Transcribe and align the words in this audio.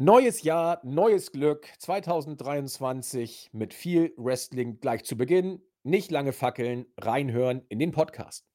Neues 0.00 0.44
Jahr, 0.44 0.80
neues 0.84 1.32
Glück, 1.32 1.66
2023 1.80 3.50
mit 3.52 3.74
viel 3.74 4.14
Wrestling 4.16 4.78
gleich 4.78 5.02
zu 5.02 5.16
Beginn. 5.16 5.60
Nicht 5.82 6.12
lange 6.12 6.32
fackeln, 6.32 6.86
reinhören 6.96 7.66
in 7.68 7.80
den 7.80 7.90
Podcast. 7.90 8.47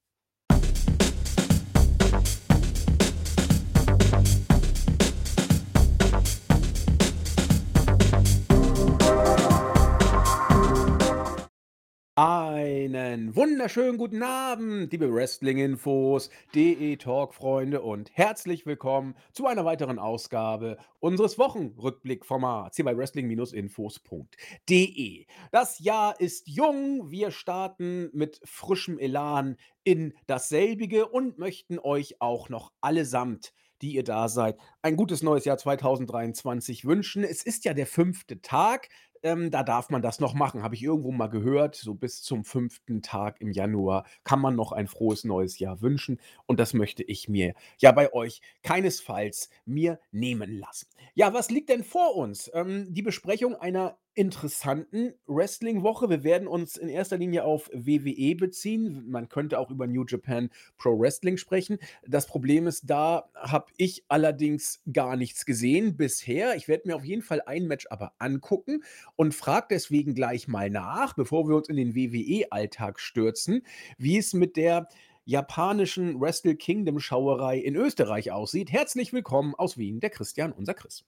Einen 12.16 13.34
wunderschönen 13.34 13.98
guten 13.98 14.22
Abend, 14.22 14.92
liebe 14.92 15.12
Wrestling-Infos, 15.12 16.30
DE-Talk-Freunde 16.54 17.82
und 17.82 18.16
herzlich 18.16 18.66
willkommen 18.66 19.16
zu 19.32 19.48
einer 19.48 19.64
weiteren 19.64 19.98
Ausgabe 19.98 20.78
unseres 21.00 21.40
Wochenrückblick-Formats 21.40 22.76
hier 22.76 22.84
bei 22.84 22.96
Wrestling-Infos.de. 22.96 25.26
Das 25.50 25.80
Jahr 25.80 26.20
ist 26.20 26.46
jung, 26.46 27.10
wir 27.10 27.32
starten 27.32 28.10
mit 28.12 28.40
frischem 28.44 29.00
Elan 29.00 29.56
in 29.82 30.14
dasselbige 30.28 31.08
und 31.08 31.40
möchten 31.40 31.80
euch 31.80 32.20
auch 32.20 32.48
noch 32.48 32.70
allesamt 32.80 33.52
die 33.82 33.96
ihr 33.96 34.04
da 34.04 34.28
seid, 34.28 34.56
ein 34.80 34.96
gutes 34.96 35.22
neues 35.22 35.44
Jahr 35.44 35.58
2023 35.58 36.86
wünschen. 36.86 37.22
Es 37.22 37.42
ist 37.42 37.66
ja 37.66 37.74
der 37.74 37.86
fünfte 37.86 38.40
Tag 38.40 38.88
ähm, 39.24 39.50
da 39.50 39.62
darf 39.64 39.90
man 39.90 40.02
das 40.02 40.20
noch 40.20 40.34
machen, 40.34 40.62
habe 40.62 40.74
ich 40.76 40.82
irgendwo 40.82 41.10
mal 41.10 41.26
gehört. 41.28 41.74
So 41.74 41.94
bis 41.94 42.22
zum 42.22 42.44
fünften 42.44 43.02
Tag 43.02 43.40
im 43.40 43.50
Januar 43.50 44.04
kann 44.22 44.40
man 44.40 44.54
noch 44.54 44.70
ein 44.72 44.86
frohes 44.86 45.24
neues 45.24 45.58
Jahr 45.58 45.80
wünschen. 45.80 46.20
Und 46.46 46.60
das 46.60 46.74
möchte 46.74 47.02
ich 47.02 47.28
mir 47.28 47.54
ja 47.78 47.90
bei 47.92 48.12
euch 48.12 48.40
keinesfalls 48.62 49.48
mir 49.64 49.98
nehmen 50.12 50.58
lassen. 50.58 50.88
Ja, 51.14 51.34
was 51.34 51.50
liegt 51.50 51.70
denn 51.70 51.82
vor 51.82 52.14
uns? 52.14 52.50
Ähm, 52.54 52.92
die 52.92 53.02
Besprechung 53.02 53.56
einer 53.56 53.98
interessanten 54.14 55.14
Wrestling-Woche. 55.26 56.08
Wir 56.08 56.24
werden 56.24 56.46
uns 56.46 56.76
in 56.76 56.88
erster 56.88 57.18
Linie 57.18 57.44
auf 57.44 57.68
WWE 57.72 58.36
beziehen. 58.36 59.10
Man 59.10 59.28
könnte 59.28 59.58
auch 59.58 59.70
über 59.70 59.86
New 59.86 60.04
Japan 60.06 60.50
Pro 60.78 60.98
Wrestling 60.98 61.36
sprechen. 61.36 61.78
Das 62.06 62.26
Problem 62.26 62.66
ist, 62.66 62.88
da 62.88 63.28
habe 63.34 63.66
ich 63.76 64.04
allerdings 64.08 64.80
gar 64.92 65.16
nichts 65.16 65.44
gesehen 65.44 65.96
bisher. 65.96 66.54
Ich 66.56 66.68
werde 66.68 66.88
mir 66.88 66.96
auf 66.96 67.04
jeden 67.04 67.22
Fall 67.22 67.42
ein 67.46 67.66
Match 67.66 67.86
aber 67.90 68.12
angucken 68.18 68.84
und 69.16 69.34
frage 69.34 69.66
deswegen 69.70 70.14
gleich 70.14 70.48
mal 70.48 70.70
nach, 70.70 71.14
bevor 71.14 71.48
wir 71.48 71.56
uns 71.56 71.68
in 71.68 71.76
den 71.76 71.94
WWE-Alltag 71.94 73.00
stürzen, 73.00 73.62
wie 73.98 74.18
es 74.18 74.32
mit 74.32 74.56
der 74.56 74.88
japanischen 75.24 76.20
Wrestle 76.20 76.54
Kingdom 76.54 77.00
Schauerei 77.00 77.58
in 77.58 77.76
Österreich 77.76 78.30
aussieht. 78.30 78.70
Herzlich 78.70 79.12
willkommen 79.12 79.54
aus 79.54 79.78
Wien, 79.78 80.00
der 80.00 80.10
Christian, 80.10 80.52
unser 80.52 80.74
Chris. 80.74 81.04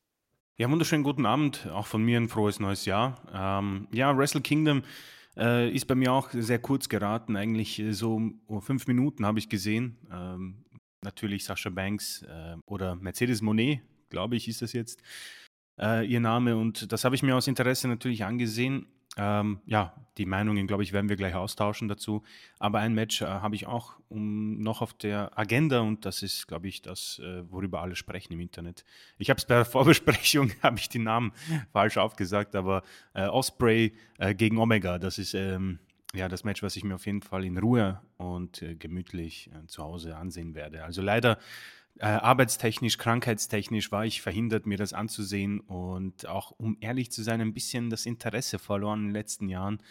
Ja, 0.59 0.71
wunderschönen 0.71 1.05
guten 1.05 1.27
Abend, 1.27 1.69
auch 1.71 1.87
von 1.87 2.03
mir 2.03 2.19
ein 2.19 2.31
frohes 2.31 2.61
neues 2.61 2.87
Jahr. 2.87 3.21
Ähm, 3.31 3.89
ja, 3.93 4.17
Wrestle 4.17 4.41
Kingdom 4.41 4.85
äh, 5.37 5.71
ist 5.71 5.85
bei 5.85 5.95
mir 5.95 6.15
auch 6.15 6.31
sehr 6.33 6.59
kurz 6.59 6.89
geraten, 6.89 7.37
eigentlich 7.37 7.79
äh, 7.79 7.93
so 7.93 8.19
fünf 8.61 8.87
Minuten 8.87 9.27
habe 9.27 9.39
ich 9.39 9.51
gesehen. 9.51 9.99
Ähm, 10.11 10.65
natürlich 11.03 11.45
Sascha 11.45 11.69
Banks 11.69 12.23
äh, 12.23 12.57
oder 12.65 12.97
Mercedes 12.97 13.43
Monet, 13.43 13.83
glaube 14.09 14.37
ich, 14.37 14.49
ist 14.49 14.63
das 14.63 14.73
jetzt 14.73 15.03
äh, 15.79 16.07
ihr 16.07 16.21
Name. 16.21 16.57
Und 16.57 16.91
das 16.91 17.05
habe 17.05 17.15
ich 17.15 17.23
mir 17.23 17.37
aus 17.37 17.49
Interesse 17.49 17.87
natürlich 17.87 18.25
angesehen. 18.25 18.87
Ähm, 19.17 19.61
ja, 19.67 19.95
die 20.19 20.27
Meinungen, 20.27 20.67
glaube 20.67 20.83
ich, 20.83 20.93
werden 20.93 21.09
wir 21.09 21.17
gleich 21.17 21.35
austauschen 21.35 21.89
dazu. 21.89 22.23
Aber 22.59 22.81
ein 22.81 22.95
Match 22.95 23.23
äh, 23.23 23.27
habe 23.27 23.55
ich 23.55 23.67
auch 23.67 23.95
um, 24.09 24.59
noch 24.61 24.83
auf 24.83 24.93
der 24.95 25.39
Agenda 25.39 25.81
und 25.81 26.05
das 26.05 26.23
ist, 26.23 26.47
glaube 26.47 26.69
ich, 26.69 26.83
das, 26.83 27.19
äh, 27.19 27.51
worüber 27.51 27.81
alle 27.81 27.97
sprechen 27.97 28.33
im 28.35 28.41
Internet. 28.41 28.85
Ich 29.19 29.31
habe 29.31 29.39
es 29.39 29.47
bei 29.47 29.55
der 29.55 29.65
Vorbesprechung, 29.67 30.53
habe 30.63 30.79
ich 30.79 30.89
die 30.89 30.99
Namen 30.99 31.33
falsch 31.73 31.97
aufgesagt, 31.97 32.55
aber 32.55 32.83
äh, 33.15 33.27
Osprey 33.27 33.95
äh, 34.19 34.35
gegen 34.35 34.59
Omega, 34.59 34.99
das 34.99 35.19
ist 35.19 35.35
ähm, 35.35 35.79
ja 36.15 36.29
das 36.29 36.45
Match, 36.45 36.63
was 36.63 36.77
ich 36.77 36.85
mir 36.85 36.95
auf 36.95 37.07
jeden 37.07 37.23
Fall 37.23 37.45
in 37.45 37.59
Ruhe 37.59 38.01
und 38.19 38.63
äh, 38.63 38.75
gemütlich 38.75 39.51
äh, 39.51 39.67
zu 39.67 39.83
Hause 39.83 40.17
ansehen 40.17 40.55
werde. 40.55 40.85
Also 40.85 41.03
leider 41.03 41.39
äh, 41.99 42.07
arbeitstechnisch, 42.07 42.99
krankheitstechnisch 42.99 43.91
war 43.93 44.05
ich 44.05 44.23
verhindert, 44.23 44.67
mir 44.67 44.79
das 44.79 44.93
anzusehen 44.93 45.61
und 45.61 46.27
auch, 46.27 46.53
um 46.53 46.77
ehrlich 46.81 47.11
zu 47.13 47.23
sein, 47.23 47.41
ein 47.41 47.55
bisschen 47.55 47.91
das 47.91 48.07
Interesse 48.07 48.59
verloren 48.59 49.01
in 49.01 49.07
den 49.09 49.15
letzten 49.15 49.49
Jahren. 49.49 49.83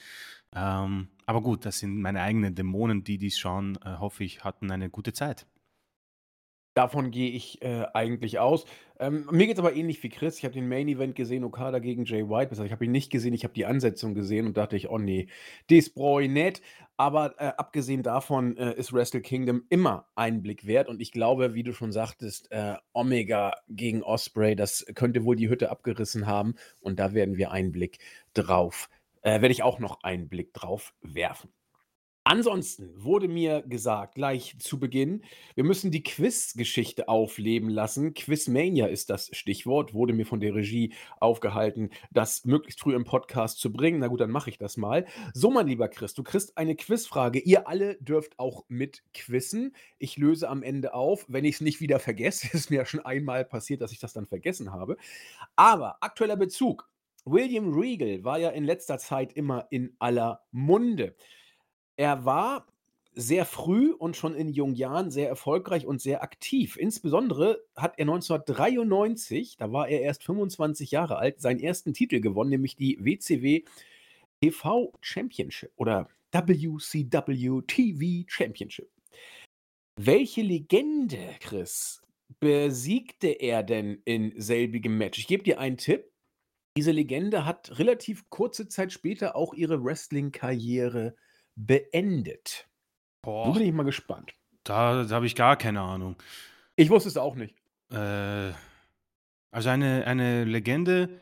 Ähm, 0.56 1.10
aber 1.26 1.42
gut, 1.42 1.66
das 1.66 1.80
sind 1.80 2.02
meine 2.02 2.22
eigenen 2.22 2.56
Dämonen, 2.56 3.04
die 3.04 3.18
dies 3.18 3.38
schauen, 3.40 3.78
äh, 3.84 3.98
hoffe 3.98 4.24
ich, 4.24 4.44
hatten 4.44 4.72
eine 4.72 4.90
gute 4.90 5.14
Zeit. 5.14 5.48
Davon 6.76 7.10
gehe 7.10 7.30
ich, 7.32 7.62
äh, 7.62 7.86
eigentlich 7.94 8.38
aus. 8.40 8.66
Ähm, 9.00 9.28
mir 9.32 9.50
es 9.50 9.60
aber 9.60 9.74
ähnlich 9.74 10.04
wie 10.04 10.10
Chris. 10.10 10.38
Ich 10.38 10.44
habe 10.44 10.54
den 10.54 10.68
Main 10.68 10.90
Event 10.90 11.16
gesehen, 11.16 11.46
Okada 11.46 11.80
gegen 11.80 12.04
Jay 12.04 12.28
White. 12.28 12.62
ich 12.66 12.72
habe 12.74 12.84
ihn 12.84 12.92
nicht 12.92 13.10
gesehen, 13.12 13.34
ich 13.34 13.46
habe 13.46 13.54
die 13.54 13.66
Ansetzung 13.66 14.14
gesehen 14.14 14.46
und 14.46 14.58
dachte 14.58 14.76
ich: 14.76 14.90
„Oh 14.90 14.98
nee, 14.98 15.28
das 15.70 15.90
brauche 15.90 16.24
ich 16.24 16.30
nicht.“ 16.30 16.62
Aber, 16.98 17.36
äh, 17.40 17.52
abgesehen 17.58 18.04
davon, 18.04 18.56
äh, 18.58 18.74
ist 18.76 18.94
Wrestle 18.94 19.22
Kingdom 19.22 19.64
immer 19.70 20.08
einen 20.16 20.42
Blick 20.42 20.66
wert 20.66 20.88
und 20.88 21.02
ich 21.02 21.12
glaube, 21.12 21.54
wie 21.54 21.64
du 21.64 21.74
schon 21.74 21.92
sagtest, 21.92 22.52
äh, 22.52 22.76
Omega 22.94 23.54
gegen 23.68 24.02
Osprey, 24.02 24.56
das 24.56 24.86
könnte 24.96 25.26
wohl 25.26 25.36
die 25.36 25.50
Hütte 25.50 25.70
abgerissen 25.70 26.26
haben 26.26 26.56
und 26.80 27.00
da 27.00 27.14
werden 27.14 27.38
wir 27.38 27.52
einen 27.52 27.72
Blick 27.72 28.00
drauf 28.34 28.90
äh, 29.26 29.42
werde 29.42 29.52
ich 29.52 29.64
auch 29.64 29.80
noch 29.80 30.04
einen 30.04 30.30
Blick 30.30 30.54
drauf 30.54 30.94
werfen. 31.02 31.52
Ansonsten 32.28 32.91
wurde 32.97 33.28
mir 33.28 33.62
gesagt, 33.62 34.16
gleich 34.16 34.56
zu 34.58 34.80
Beginn, 34.80 35.22
wir 35.53 35.63
müssen 35.63 35.91
die 35.91 36.02
Quiz-Geschichte 36.02 37.08
aufleben 37.08 37.69
lassen. 37.69 38.16
Quizmania 38.16 38.88
ist 38.88 39.12
das 39.12 39.30
Stichwort, 39.31 39.94
wurde 39.94 40.12
mir 40.12 40.25
von 40.25 40.40
der 40.40 40.56
Regie 40.56 40.91
aufgehalten, 41.19 41.91
das 42.09 42.44
möglichst 42.44 42.80
früh 42.80 42.96
im 42.96 43.03
Podcast 43.03 43.59
zu 43.59 43.72
bringen. 43.72 44.00
Na 44.00 44.08
gut, 44.08 44.22
dann 44.22 44.31
mache 44.31 44.50
ich 44.50 44.58
das 44.58 44.75
mal. 44.75 45.06
So, 45.35 45.52
mein 45.52 45.68
lieber 45.68 45.88
Chris, 45.88 46.16
du 46.16 46.24
kriegst 46.24 46.58
eine 46.58 46.75
Quizfrage. 46.75 47.38
Ihr 47.38 47.68
alle 47.68 47.96
dürft 47.97 48.40
auch 48.40 48.66
mit 48.69 49.03
quizzen. 49.14 49.75
Ich 50.00 50.18
löse 50.18 50.50
am 50.50 50.64
Ende 50.64 50.96
auf, 50.96 51.25
wenn 51.28 51.46
ich 51.46 51.56
es 51.56 51.62
nicht 51.62 51.80
wieder 51.80 52.00
vergesse. 52.00 52.47
ist 52.58 52.72
mir 52.72 52.78
ja 52.78 52.85
schon 52.88 53.06
einmal 53.06 53.46
passiert, 53.46 53.81
dass 53.81 53.91
ich 53.91 54.00
das 54.00 54.14
dann 54.14 54.25
vergessen 54.25 54.72
habe. 54.72 54.97
Aber 55.56 55.97
aktueller 56.02 56.38
Bezug. 56.38 56.90
William 57.24 57.72
Regal 57.72 58.24
war 58.24 58.40
ja 58.40 58.50
in 58.50 58.64
letzter 58.64 58.97
Zeit 58.97 59.34
immer 59.34 59.68
in 59.69 59.96
aller 60.00 60.41
Munde. 60.52 61.16
Er 61.98 62.26
war 62.26 62.68
sehr 63.14 63.46
früh 63.46 63.92
und 63.92 64.18
schon 64.18 64.36
in 64.36 64.50
jungen 64.50 64.76
Jahren 64.76 65.10
sehr 65.10 65.30
erfolgreich 65.30 65.86
und 65.86 66.02
sehr 66.02 66.22
aktiv. 66.22 66.78
Insbesondere 66.78 67.64
hat 67.76 67.98
er 67.98 68.04
1993, 68.04 69.56
da 69.58 69.72
war 69.72 69.88
er 69.88 70.02
erst 70.02 70.24
25 70.24 70.92
Jahre 70.92 71.18
alt, 71.18 71.42
seinen 71.42 71.62
ersten 71.62 71.94
Titel 71.94 72.20
gewonnen, 72.20 72.50
nämlich 72.50 72.76
die 72.76 72.98
WCW 73.00 73.64
TV 74.42 74.92
Championship 75.02 75.72
oder 75.78 76.10
WCW 76.34 77.62
TV 77.66 78.26
Championship. 78.28 78.90
Welche 79.98 80.42
Legende, 80.42 81.36
Chris, 81.40 82.02
besiegte 82.42 83.28
er 83.28 83.64
denn 83.64 84.02
in 84.04 84.34
selbigem 84.36 84.98
Match? 84.98 85.20
Ich 85.20 85.28
gebe 85.28 85.44
dir 85.44 85.60
einen 85.60 85.78
Tipp. 85.78 86.12
Diese 86.78 86.92
Legende 86.92 87.46
hat 87.46 87.80
relativ 87.80 88.30
kurze 88.30 88.68
Zeit 88.68 88.92
später 88.92 89.38
auch 89.38 89.54
ihre 89.54 89.82
Wrestling-Karriere 89.82 91.16
beendet. 91.56 92.68
Boah. 93.22 93.54
bin 93.54 93.64
ich 93.64 93.74
mal 93.74 93.84
gespannt. 93.84 94.34
Da, 94.64 95.04
da 95.04 95.16
habe 95.16 95.26
ich 95.26 95.36
gar 95.36 95.58
keine 95.58 95.82
Ahnung. 95.82 96.16
Ich 96.76 96.90
wusste 96.90 97.10
es 97.10 97.18
auch 97.18 97.36
nicht. 97.36 97.56
Äh, 97.92 98.52
also 99.52 99.70
eine, 99.70 100.06
eine 100.06 100.44
Legende 100.44 101.22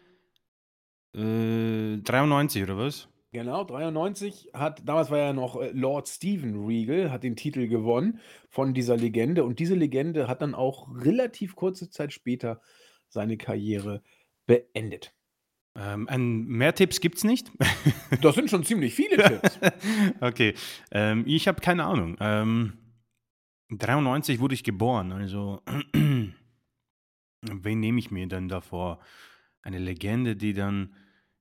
äh, 1.16 1.98
93 1.98 2.64
oder 2.64 2.78
was? 2.78 3.08
Genau, 3.32 3.64
93 3.64 4.52
hat, 4.54 4.88
damals 4.88 5.10
war 5.10 5.18
ja 5.18 5.34
noch 5.34 5.60
äh, 5.60 5.72
Lord 5.72 6.08
Stephen 6.08 6.66
Regal, 6.66 7.12
hat 7.12 7.24
den 7.24 7.36
Titel 7.36 7.68
gewonnen 7.68 8.20
von 8.50 8.74
dieser 8.74 8.96
Legende 8.96 9.44
und 9.44 9.60
diese 9.60 9.76
Legende 9.76 10.28
hat 10.28 10.42
dann 10.42 10.54
auch 10.54 10.88
relativ 10.94 11.56
kurze 11.56 11.90
Zeit 11.90 12.14
später 12.14 12.62
seine 13.10 13.38
Karriere 13.38 14.04
beendet. 14.46 15.14
Ähm, 15.76 16.08
ein, 16.08 16.46
mehr 16.46 16.76
Tipps 16.76 17.00
gibt 17.00 17.18
es 17.18 17.24
nicht? 17.24 17.52
Das 18.22 18.36
sind 18.36 18.50
schon 18.50 18.64
ziemlich 18.64 18.94
viele 18.94 19.18
Tipps. 19.18 19.60
okay, 20.22 20.54
ähm, 20.92 21.24
ich 21.26 21.48
habe 21.48 21.62
keine 21.62 21.86
Ahnung. 21.86 22.16
Ähm, 22.20 22.74
93 23.70 24.40
wurde 24.40 24.54
ich 24.54 24.64
geboren, 24.64 25.12
also 25.12 25.62
wen 27.42 27.80
nehme 27.80 28.00
ich 28.00 28.12
mir 28.12 28.28
denn 28.28 28.50
davor? 28.50 29.00
Eine 29.64 29.80
Legende, 29.80 30.36
die 30.36 30.54
dann 30.54 30.94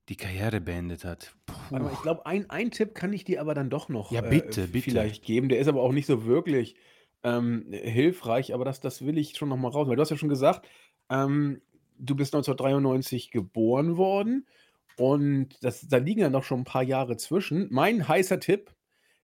die 0.09 0.17
Karriere 0.17 0.61
beendet 0.61 1.05
hat. 1.05 1.35
Warte 1.71 1.85
mal, 1.85 1.93
ich 1.93 2.03
glaube, 2.03 2.27
ein, 2.27 2.49
ein 2.51 2.71
Tipp 2.71 2.95
kann 2.95 3.13
ich 3.13 3.25
dir 3.25 3.41
aber 3.41 3.55
dann 3.55 3.71
doch 3.71 3.89
noch 3.89 4.11
ja, 4.11 4.21
bitte, 4.21 4.63
äh, 4.63 4.67
bitte. 4.67 4.91
vielleicht 4.91 5.25
geben. 5.25 5.49
Der 5.49 5.59
ist 5.59 5.69
aber 5.69 5.83
auch 5.83 5.93
nicht 5.93 6.07
so 6.07 6.25
wirklich 6.25 6.75
ähm, 7.23 7.67
hilfreich, 7.71 8.55
aber 8.55 8.65
das, 8.65 8.81
das 8.81 9.05
will 9.05 9.19
ich 9.19 9.37
schon 9.37 9.49
noch 9.49 9.57
mal 9.57 9.69
raus, 9.69 9.89
weil 9.89 9.97
du 9.97 10.03
hast 10.03 10.11
ja 10.11 10.17
schon 10.17 10.29
gesagt, 10.29 10.67
ähm, 11.09 11.61
du 12.03 12.15
bist 12.17 12.35
1993 12.35 13.31
geboren 13.31 13.97
worden 13.97 14.47
und 14.97 15.57
das, 15.63 15.89
da 15.89 15.97
liegen 15.97 16.21
ja 16.21 16.31
noch 16.31 16.45
schon 16.45 16.61
ein 16.61 16.65
paar 16.65 16.83
Jahre 16.83 17.17
zwischen. 17.17 17.69
Mein 17.71 18.07
heißer 18.07 18.41
Tipp: 18.41 18.75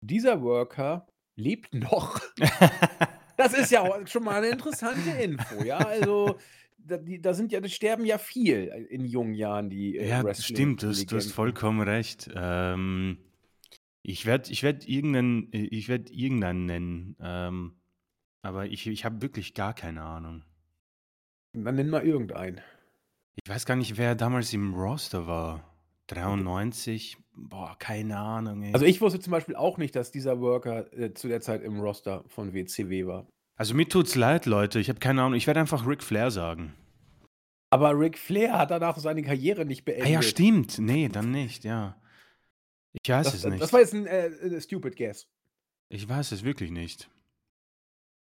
Dieser 0.02 0.42
Worker 0.42 1.08
lebt 1.36 1.74
noch. 1.74 2.20
Das 3.38 3.54
ist 3.54 3.70
ja 3.70 3.86
schon 4.08 4.24
mal 4.24 4.38
eine 4.38 4.48
interessante 4.48 5.10
Info, 5.22 5.62
ja. 5.62 5.80
Also, 5.80 6.38
da 6.78 6.96
die 6.96 7.22
da 7.22 7.34
sind 7.34 7.52
ja 7.52 7.60
die 7.60 7.68
sterben 7.68 8.06
ja 8.06 8.18
viel, 8.18 8.88
in 8.90 9.04
jungen 9.04 9.34
Jahren, 9.34 9.70
die, 9.70 9.98
äh, 9.98 10.08
Ja, 10.08 10.34
stimmt, 10.34 10.84
du 10.84 10.88
hast 10.88 11.12
du 11.12 11.18
hast 11.18 11.34
vollkommen 11.34 11.82
recht. 11.82 12.30
Ähm, 12.34 13.18
ich 14.04 14.26
werde 14.26 14.50
ich 14.54 14.64
werde 14.64 14.88
irgend 14.88 15.54
äh, 15.54 15.68
ich 15.70 15.90
werde 15.90 16.14
irgendeinen 16.14 16.66
nennen, 16.66 17.18
ähm, 17.20 17.76
aber 18.42 18.68
ich 18.68 18.88
ich 18.88 19.04
habe 19.04 19.22
wirklich 19.22 19.54
gar 19.54 19.74
keine 19.74 20.04
Ahnung. 20.04 20.46
Dann 21.64 21.76
nenn 21.76 21.90
mal 21.90 22.06
irgendeinen. 22.06 22.62
Ich 23.44 23.50
weiß 23.50 23.66
gar 23.66 23.76
nicht, 23.76 23.98
wer 23.98 24.16
damals 24.16 24.54
im 24.54 24.74
Roster 24.74 25.28
war. 25.28 25.64
93? 26.08 27.18
Boah, 27.34 27.76
keine 27.80 28.18
Ahnung, 28.18 28.62
ey. 28.64 28.74
Also, 28.74 28.86
ich 28.86 29.02
wusste 29.02 29.20
zum 29.20 29.32
Beispiel 29.32 29.56
auch 29.56 29.78
nicht, 29.78 29.96
dass 29.96 30.12
dieser 30.12 30.40
Worker, 30.40 30.92
äh, 30.94 31.14
zu 31.14 31.28
der 31.28 31.42
Zeit 31.42 31.64
im 31.64 31.80
Roster 31.80 32.24
von 32.28 32.54
WCW 32.54 33.08
war. 33.08 33.28
Also, 33.58 33.74
mir 33.74 33.88
tut's 33.90 34.16
leid, 34.16 34.46
Leute, 34.46 34.80
ich 34.80 34.90
habe 34.90 35.00
keine 35.00 35.22
Ahnung. 35.22 35.36
Ich 35.36 35.48
werde 35.48 35.60
einfach 35.60 35.86
Ric 35.88 36.04
Flair 36.04 36.32
sagen. 36.32 36.74
Aber 37.72 37.98
Ric 38.00 38.18
Flair 38.18 38.58
hat 38.58 38.72
danach 38.72 38.98
seine 38.98 39.22
Karriere 39.24 39.66
nicht 39.66 39.82
Ah 39.82 39.92
beendet. 39.92 40.10
ja, 40.10 40.22
stimmt. 40.22 40.80
Ne, 40.80 41.10
dann 41.10 41.32
nicht, 41.32 41.64
ja. 41.66 42.00
Ich 43.04 43.10
weiß 43.12 43.26
Das 43.26 43.34
es 43.36 43.46
nicht. 43.46 43.62
das 43.62 43.74
war 43.74 43.82
jetzt 43.82 43.94
'n, 43.94 44.06
äh, 44.06 44.28
äh, 44.28 44.62
stupid 44.62 44.96
guess. 44.96 45.28
Ich 45.90 46.08
weiß 46.08 46.32
es 46.32 46.44
wirklich 46.44 46.72
nicht. 46.72 47.10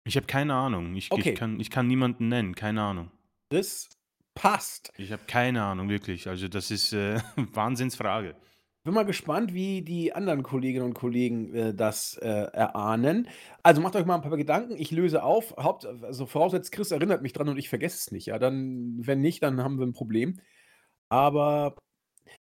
Ich 0.05 0.17
habe 0.17 0.27
keine 0.27 0.55
Ahnung. 0.55 0.95
Ich 0.97 1.13
Okay. 1.13 1.31
ich 1.31 1.35
kann 1.39 1.61
ich 1.61 1.71
kann 1.71 1.87
niemanden 1.87 2.29
nennen, 2.29 2.55
keine 2.55 2.83
Ahnung. 2.83 3.11
Das 3.52 3.88
passt. 4.35 4.93
Ich 4.96 5.11
habe 5.12 5.25
keine 5.26 5.62
Ahnung, 5.64 5.88
wirklich. 5.88 6.29
Also, 6.29 6.46
das 6.49 6.70
ist, 6.70 6.93
äh, 6.93 7.19
Wahnsinnsfrage. 7.37 8.37
Bin 8.85 8.93
mal 8.93 9.05
gespannt, 9.06 9.55
wie 9.55 9.81
die 9.81 10.12
anderen 10.12 10.43
Kolleginnen 10.43 10.85
und 10.85 10.93
Kollegen, 10.94 11.55
äh, 11.55 11.75
das, 11.75 12.19
äh, 12.19 12.29
erahnen. 12.29 13.29
Also, 13.62 13.81
macht 13.81 13.96
euch 13.96 14.05
mal 14.05 14.17
'n 14.17 14.20
paar 14.23 14.37
Gedanken. 14.37 14.76
Ich 14.76 14.91
löse 14.91 15.23
auf. 15.23 15.56
Haupt 15.56 15.87
also, 15.87 16.26
vorausgesetzt, 16.26 16.70
Chris 16.70 16.91
erinnert 16.91 17.23
mich 17.23 17.32
dran 17.32 17.49
und 17.49 17.56
ich 17.56 17.70
vergesse 17.70 17.96
es 17.96 18.11
nicht, 18.12 18.26
ja, 18.26 18.38
dann 18.38 18.96
wenn 18.99 19.23
nicht, 19.23 19.43
dann 19.43 19.62
haben 19.62 19.79
wir 19.79 19.87
'n 19.87 19.94
Problem. 19.94 20.38
Aber 21.11 21.76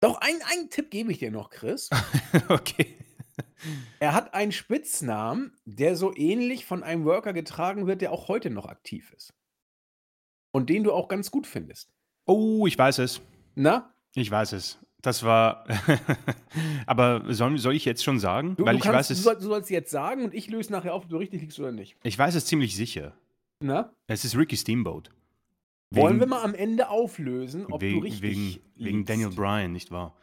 doch, 0.02 0.18
ein 0.22 0.36
einen 0.52 0.70
Tipp 0.70 0.92
gebe 0.92 1.12
ich 1.12 1.20
dir 1.20 1.32
noch, 1.32 1.50
Chris. 1.52 1.96
Okay. 2.50 2.98
Er 4.00 4.14
hat 4.14 4.34
einen 4.34 4.52
Spitznamen, 4.52 5.56
der 5.66 5.96
so 5.96 6.14
ähnlich 6.16 6.66
von 6.66 6.84
einem 6.84 7.06
Worker 7.06 7.34
getragen 7.34 7.88
wird, 7.88 8.02
der 8.02 8.12
auch 8.12 8.28
heute 8.28 8.50
noch 8.52 8.68
aktiv 8.68 9.12
ist. 9.16 9.34
Und 10.54 10.70
den 10.70 10.84
du 10.86 10.94
auch 10.94 11.08
ganz 11.10 11.30
gut 11.32 11.46
findest. 11.48 11.92
Oh, 12.26 12.66
ich 12.68 12.78
weiß 12.78 13.00
es. 13.00 13.22
Na? 13.56 13.94
Ich 14.16 14.32
weiß 14.32 14.54
es. 14.54 14.80
Das 15.02 15.24
war 15.24 15.66
aber 16.86 17.24
soll 17.34 17.58
soll 17.58 17.76
ich 17.76 17.84
jetzt 17.84 18.04
schon 18.06 18.20
sagen? 18.20 18.56
Du 18.56 18.64
Weil 18.66 18.76
du 18.76 18.78
ich 18.78 18.84
kannst 18.84 18.98
weiß 19.00 19.08
du 19.10 19.14
es 19.16 19.24
soll 19.24 19.36
du 19.36 19.42
sollst 19.42 19.70
jetzt 19.70 19.92
sagen 19.92 20.24
und 20.24 20.34
ich 20.34 20.48
löse 20.50 20.72
nachher 20.72 20.94
auf, 20.94 21.04
ob 21.04 21.10
du 21.10 21.18
richtig 21.18 21.42
liegst 21.42 21.60
oder 21.60 21.74
nicht. 21.74 21.98
ich 22.04 22.18
weiß 22.18 22.36
es 22.36 22.46
ziemlich 22.46 22.76
sicher. 22.78 23.14
Na? 23.60 23.92
Es 24.08 24.24
ist 24.24 24.38
Ricky 24.38 24.56
Steamboat. 24.56 25.10
Wollen 25.92 26.14
Wegen 26.14 26.20
wir 26.22 26.28
mal 26.28 26.44
am 26.44 26.56
Ende 26.56 26.88
auflösen, 26.90 27.66
ob 27.66 27.82
du 27.82 27.86
wegen 27.86 28.00
richtig 28.02 28.22
wegen 28.22 28.60
wegen 28.76 29.06
Daniel 29.06 29.28
liegst? 29.28 29.38
Bryan, 29.40 29.72
nicht 29.74 29.92
wahr? 29.92 30.16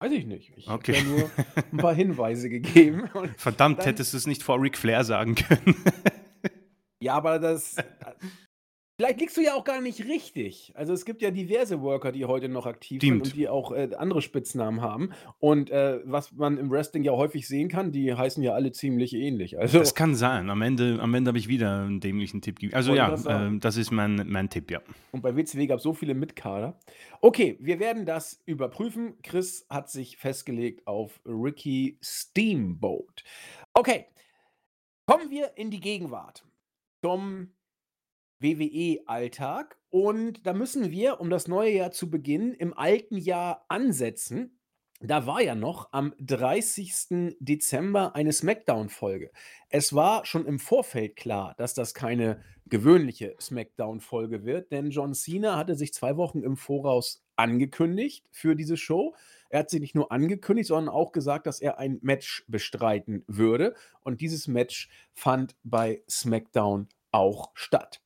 Weiß 0.00 0.12
ich 0.12 0.26
nicht. 0.26 0.52
Ich 0.56 0.68
habe 0.68 0.78
Okay. 0.78 0.98
ja 0.98 1.02
nur 1.04 1.30
'n 1.72 1.76
paar 1.78 1.94
Hinweise 1.94 2.48
gegeben 2.50 3.08
Verdammt, 3.38 3.78
dann 3.78 3.86
hättest 3.86 4.12
du's 4.12 4.26
nicht 4.26 4.42
vor 4.42 4.60
Ric 4.60 4.76
Flair 4.76 5.04
sagen 5.04 5.34
können. 5.34 5.76
Ja, 7.02 7.14
aber 7.14 7.38
das 7.38 7.76
vielleicht 9.00 9.20
liegst 9.20 9.36
du 9.38 9.40
ja 9.40 9.54
auch 9.54 9.64
gar 9.64 9.80
nicht 9.80 10.04
richtig. 10.04 10.72
Also, 10.74 10.92
es 10.92 11.06
gibt 11.06 11.22
ja 11.22 11.30
diverse 11.30 11.80
Worker, 11.80 12.12
die 12.12 12.26
heute 12.26 12.50
noch 12.50 12.66
aktiv 12.66 13.00
sind 13.00 13.12
und 13.14 13.26
Stimmt. 13.28 13.36
die 13.40 13.48
auch, 13.48 13.72
äh, 13.72 13.88
andere 13.96 14.20
Spitznamen 14.20 14.82
haben. 14.82 15.10
Und, 15.38 15.70
äh, 15.70 16.00
was 16.04 16.32
man 16.32 16.58
im 16.58 16.70
Wrestling 16.70 17.02
ja 17.02 17.12
häufig 17.12 17.48
sehen 17.48 17.68
kann, 17.68 17.92
die 17.92 18.12
heißen 18.14 18.42
ja 18.42 18.52
alle 18.52 18.72
ziemlich 18.72 19.14
ähnlich. 19.14 19.52
Das 19.52 19.74
Also 19.74 19.94
kann 19.94 20.14
sein. 20.14 20.50
Am 20.50 20.60
Ende 20.60 20.98
am 21.00 21.14
Ende 21.14 21.28
habe 21.30 21.38
ich 21.38 21.48
wieder 21.48 21.86
'n 21.86 22.00
dämlichen 22.00 22.42
Tipp 22.42 22.56
gegeben. 22.58 22.74
Also 22.76 22.90
Wollte 22.90 22.98
ja, 22.98 23.08
grad 23.08 23.18
sagen. 23.20 23.46
ähm, 23.54 23.60
das 23.60 23.78
ist 23.78 23.90
mein 23.90 24.22
mein 24.28 24.50
Tipp, 24.50 24.70
ja. 24.70 24.80
Und 25.12 25.22
bei 25.22 25.34
WCW 25.34 25.66
gab's 25.66 25.82
so 25.82 25.94
viele 25.94 26.12
Mitkader. 26.12 26.78
Okay, 27.22 27.56
wir 27.58 27.80
werden 27.80 28.04
das 28.04 28.42
überprüfen. 28.44 29.14
Chris 29.22 29.66
hat 29.70 29.88
sich 29.90 30.18
festgelegt 30.18 30.86
auf 30.86 31.20
Ricky 31.24 31.98
Steamboat. 32.02 33.24
Okay, 33.72 34.06
kommen 35.06 35.30
wir 35.30 35.52
in 35.56 35.70
die 35.70 35.80
Gegenwart, 35.80 36.44
zum 37.02 37.52
WWE-Alltag. 38.40 39.78
Und 39.90 40.46
da 40.46 40.52
müssen 40.52 40.90
wir, 40.90 41.20
um 41.20 41.30
das 41.30 41.48
neue 41.48 41.72
Jahr 41.72 41.92
zu 41.92 42.10
beginnen, 42.10 42.54
im 42.54 42.76
alten 42.76 43.16
Jahr 43.16 43.64
ansetzen. 43.68 44.56
Da 45.02 45.26
war 45.26 45.40
ja 45.40 45.54
noch 45.54 45.92
am 45.92 46.12
30. 46.20 47.36
Dezember 47.40 48.14
eine 48.14 48.32
SmackDown-Folge. 48.32 49.30
Es 49.70 49.94
war 49.94 50.26
schon 50.26 50.44
im 50.44 50.58
Vorfeld 50.58 51.16
klar, 51.16 51.54
dass 51.56 51.72
das 51.72 51.94
keine 51.94 52.42
gewöhnliche 52.66 53.34
SmackDown-Folge 53.40 54.44
wird, 54.44 54.70
denn 54.70 54.90
John 54.90 55.14
Cena 55.14 55.56
hatte 55.56 55.74
sich 55.74 55.94
2 55.94 56.18
Wochen 56.18 56.42
im 56.42 56.56
Voraus 56.56 57.24
angekündigt 57.34 58.26
für 58.30 58.54
diese 58.54 58.76
Show. 58.76 59.14
Er 59.48 59.60
hat 59.60 59.70
sich 59.70 59.80
nicht 59.80 59.94
nur 59.94 60.12
angekündigt, 60.12 60.68
sondern 60.68 60.94
auch 60.94 61.12
gesagt, 61.12 61.46
dass 61.46 61.60
er 61.60 61.78
ein 61.78 61.98
Match 62.02 62.44
bestreiten 62.46 63.24
würde. 63.26 63.74
Und 64.02 64.20
dieses 64.20 64.46
Match 64.48 64.90
fand 65.14 65.56
bei 65.64 66.02
SmackDown 66.08 66.88
auch 67.10 67.50
statt. 67.54 68.02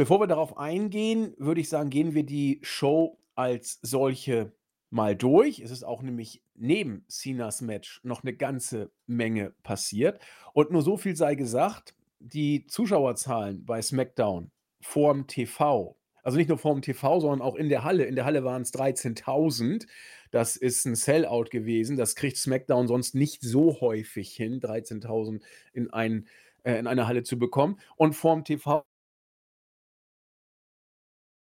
Bevor 0.00 0.20
wir 0.20 0.28
darauf 0.28 0.56
eingehen, 0.58 1.34
würde 1.38 1.60
ich 1.60 1.68
sagen, 1.68 1.90
gehen 1.90 2.14
wir 2.14 2.22
die 2.22 2.60
Show 2.62 3.18
als 3.34 3.80
solche 3.82 4.52
mal 4.90 5.16
durch. 5.16 5.58
Es 5.58 5.72
ist 5.72 5.82
auch 5.82 6.02
nämlich 6.02 6.40
neben 6.54 7.04
Cenas 7.10 7.62
Match 7.62 8.00
noch 8.04 8.22
'ne 8.22 8.32
ganze 8.32 8.92
Menge 9.08 9.54
passiert. 9.64 10.20
Und 10.52 10.70
nur 10.70 10.82
so 10.82 10.96
viel 10.96 11.16
sei 11.16 11.34
gesagt, 11.34 11.96
die 12.20 12.64
Zuschauerzahlen 12.68 13.64
bei 13.66 13.82
SmackDown 13.82 14.52
vorm 14.80 15.26
TV 15.26 15.96
also 16.22 16.36
nicht 16.36 16.48
nur 16.48 16.58
vorm 16.58 16.82
TV, 16.82 17.20
sondern 17.20 17.40
auch 17.40 17.54
in 17.56 17.68
der 17.70 17.84
Halle. 17.84 18.04
In 18.04 18.14
der 18.14 18.24
Halle 18.26 18.44
waren's 18.44 18.70
13.000. 18.70 19.86
Das 20.30 20.56
ist 20.56 20.84
'n 20.86 20.94
Sellout 20.94 21.46
gewesen. 21.50 21.96
Das 21.96 22.14
kriegt 22.14 22.36
SmackDown 22.36 22.86
sonst 22.86 23.14
nicht 23.16 23.42
so 23.42 23.80
häufig 23.80 24.32
hin, 24.36 24.60
13.000 24.60 25.42
in 25.72 25.90
ein 25.90 26.28
äh, 26.64 26.78
in 26.78 26.86
eine 26.86 27.06
Halle 27.08 27.22
zu 27.24 27.36
bekommen. 27.38 27.80
Und 27.96 28.12
vorm 28.14 28.44
TV 28.44 28.84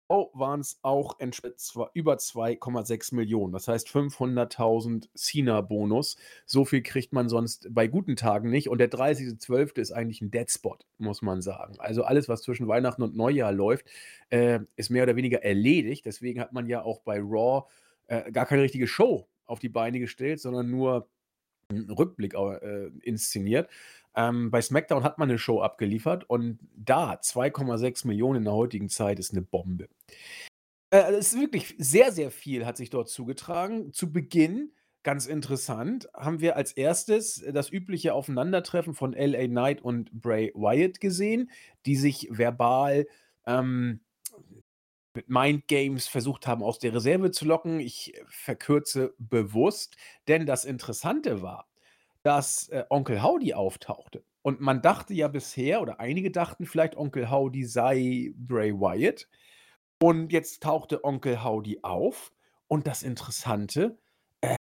waren's 0.08 0.79
auch 0.82 1.19
entsprechend 1.20 1.58
zwa 1.61 1.91
über 1.94 2.17
2,6 2.19 3.12
Millionen. 3.14 3.53
Das 3.53 3.69
heißt 3.69 3.88
500.000 3.88 5.11
Cena-Bonus. 5.17 6.17
So 6.47 6.64
viel 6.64 6.82
kriegt 6.82 7.12
man 7.12 7.29
sonst 7.29 7.69
bei 7.75 7.87
guten 7.88 8.17
Tagen 8.17 8.50
nicht. 8.50 8.69
Und 8.69 8.79
der 8.79 8.88
30.12. 8.88 9.79
ist 9.79 9.93
eigentlich 9.93 10.20
'n 10.23 10.31
Dead 10.31 10.50
Spot, 10.50 10.76
muss 10.99 11.23
man 11.23 11.43
sagen. 11.43 11.75
Also 11.79 12.05
alles, 12.05 12.29
was 12.29 12.43
zwischen 12.43 12.69
Weihnachten 12.69 13.03
und 13.03 13.17
Neujahr 13.17 13.53
läuft, 13.53 13.87
äh, 14.31 14.61
ist 14.76 14.91
mehr 14.91 15.03
oder 15.05 15.17
weniger 15.17 15.43
erledigt. 15.44 16.06
Deswegen 16.06 16.41
hat 16.41 16.53
man 16.53 16.67
ja 16.69 16.82
auch 16.82 17.00
bei 17.00 17.19
Raw, 17.20 17.67
äh, 18.06 18.31
gar 18.32 18.46
keine 18.46 18.63
richtige 18.63 18.86
Show 18.86 19.29
auf 19.46 19.58
die 19.58 19.69
Beine 19.69 19.98
gestellt, 20.01 20.41
sondern 20.41 20.70
nur 20.70 21.08
'n 21.70 21.91
Rückblick 21.91 22.34
au 22.36 22.53
äh, 22.53 22.91
inszeniert. 23.03 23.69
Ähm, 24.17 24.51
bei 24.51 24.63
SmackDown 24.63 25.05
hat 25.05 25.19
man 25.19 25.29
'ne 25.29 25.39
Show 25.39 25.61
abgeliefert 25.61 26.25
und 26.31 26.58
da 26.75 27.20
2,6 27.20 28.05
Millionen 28.05 28.39
in 28.39 28.44
der 28.44 28.55
heutigen 28.55 28.89
Zeit 28.89 29.19
ist 29.19 29.35
'ne 29.35 29.43
Bombe. 29.43 29.89
Äh, 30.93 31.13
es 31.13 31.32
ist 31.32 31.41
wirklich 31.41 31.75
sehr, 31.79 32.13
sehr 32.13 32.31
viel 32.31 32.65
hat 32.67 32.77
sich 32.77 32.91
dort 32.91 33.08
zugetragen. 33.08 33.93
Zu 33.93 34.13
Beginn, 34.13 34.73
ganz 35.03 35.27
interessant, 35.27 36.08
haben 36.15 36.41
wir 36.41 36.56
als 36.56 36.73
Erstes 36.73 37.44
das 37.53 37.70
übliche 37.70 38.15
Aufeinandertreffen 38.15 38.94
von 38.94 39.13
LA 39.15 39.46
Knight 39.49 39.82
und 39.82 40.13
Bray 40.13 40.53
Wyatt 40.55 41.01
gesehen, 41.01 41.51
die 41.87 41.96
sich 41.96 42.29
verbal, 42.31 43.06
ähm, 43.46 44.01
mit 45.15 45.29
Mind 45.31 45.67
Games 45.69 46.08
versucht 46.08 46.46
haben, 46.46 46.63
aus 46.63 46.79
der 46.79 46.94
Reserve 46.94 47.31
zu 47.31 47.46
locken. 47.46 47.81
Ich 47.81 48.15
verkürze 48.29 49.15
bewusst, 49.19 49.96
denn 50.29 50.46
das 50.46 50.65
Interessante 50.67 51.43
war, 51.43 51.69
dass, 52.26 52.68
äh, 52.70 52.84
Onkel 52.90 53.22
Howdy 53.22 53.54
auftauchte. 53.54 54.24
Und 54.42 54.60
man 54.60 54.82
dachte 54.82 55.14
ja 55.14 55.28
bisher 55.28 55.80
oder 55.80 56.00
einige 56.00 56.32
dachten 56.32 56.66
vielleicht, 56.66 56.96
Onkel 56.96 57.30
Howdy 57.30 57.64
sei 57.64 58.32
Bray 58.36 58.72
Wyatt. 58.72 59.28
Und 60.02 60.32
jetzt 60.32 60.64
tauchte 60.64 61.04
Onkel 61.04 61.44
Howdy 61.44 61.80
auf. 61.82 62.32
Und 62.66 62.88
das 62.88 63.04
Interessante, 63.04 63.96
äh 64.40 64.56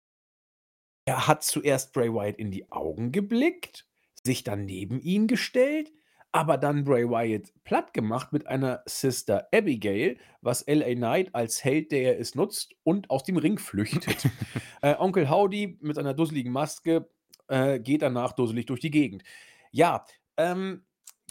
er 1.06 1.26
hat 1.26 1.42
zuerst 1.42 1.92
Bray 1.92 2.12
Wyatt 2.12 2.36
in 2.36 2.52
die 2.52 2.70
Augen 2.70 3.10
geblickt, 3.10 3.88
sich 4.22 4.44
dann 4.44 4.64
neben 4.64 5.00
ihn 5.00 5.26
gestellt, 5.26 5.92
aber 6.30 6.58
dann 6.58 6.84
Bray 6.84 7.08
Wyatt 7.08 7.52
plattgemacht 7.64 8.32
mit 8.32 8.46
einer 8.46 8.82
Sister 8.86 9.48
Abigail, 9.52 10.18
was 10.40 10.64
LA 10.68 10.94
Knight 10.94 11.34
als 11.34 11.64
Held, 11.64 11.90
der 11.90 12.02
er 12.02 12.16
ist, 12.16 12.36
nutzt 12.36 12.76
und 12.84 13.10
aus 13.10 13.24
dem 13.24 13.38
Ring 13.38 13.58
flüchtet. 13.58 14.28
Äh, 14.82 14.94
Onkel 14.98 15.30
Howdy 15.30 15.78
mit 15.80 15.98
einer 15.98 16.12
dusseligen 16.12 16.52
Maske, 16.52 17.08
äh, 17.48 17.78
geht 17.78 18.02
danach 18.02 18.32
dusselig 18.32 18.66
durch 18.66 18.80
die 18.80 18.90
Gegend. 18.90 19.22
Ja, 19.70 20.04
ähm, 20.36 20.84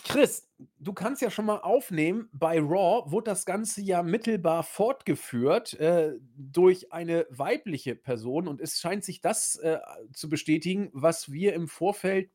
Chris, 0.04 0.50
du 0.78 0.94
kannst 0.94 1.22
ja 1.22 1.32
schon 1.32 1.46
mal 1.46 1.60
aufnehmen, 1.60 2.30
bei 2.34 2.60
Raw 2.60 3.10
wurde 3.10 3.32
das 3.32 3.46
Ganze 3.46 3.82
ja 3.82 4.04
mittelbar 4.04 4.64
fortgeführt, 4.64 5.74
äh, 5.80 6.14
durch 6.38 6.92
eine 6.92 7.26
weibliche 7.30 7.96
Person 7.96 8.48
und 8.48 8.62
es 8.62 8.80
scheint 8.80 9.04
sich 9.04 9.22
das, 9.22 9.56
äh, 9.56 9.80
zu 10.14 10.30
bestätigen, 10.30 10.90
was 10.94 11.32
wir 11.32 11.54
im 11.54 11.68
Vorfeld, 11.68 12.30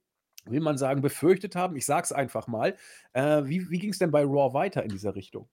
will 0.46 0.60
man 0.60 0.78
sagen, 0.78 1.02
befürchtet 1.02 1.54
haben. 1.54 1.76
Ich 1.76 1.84
sage 1.86 2.04
es 2.04 2.12
einfach 2.12 2.46
mal. 2.46 2.76
Äh, 3.12 3.44
wie 3.44 3.70
wie 3.70 3.78
ging's 3.78 3.98
denn 3.98 4.10
bei 4.10 4.24
Raw 4.24 4.54
weiter 4.54 4.82
in 4.82 4.88
dieser 4.88 5.14
Richtung? 5.14 5.48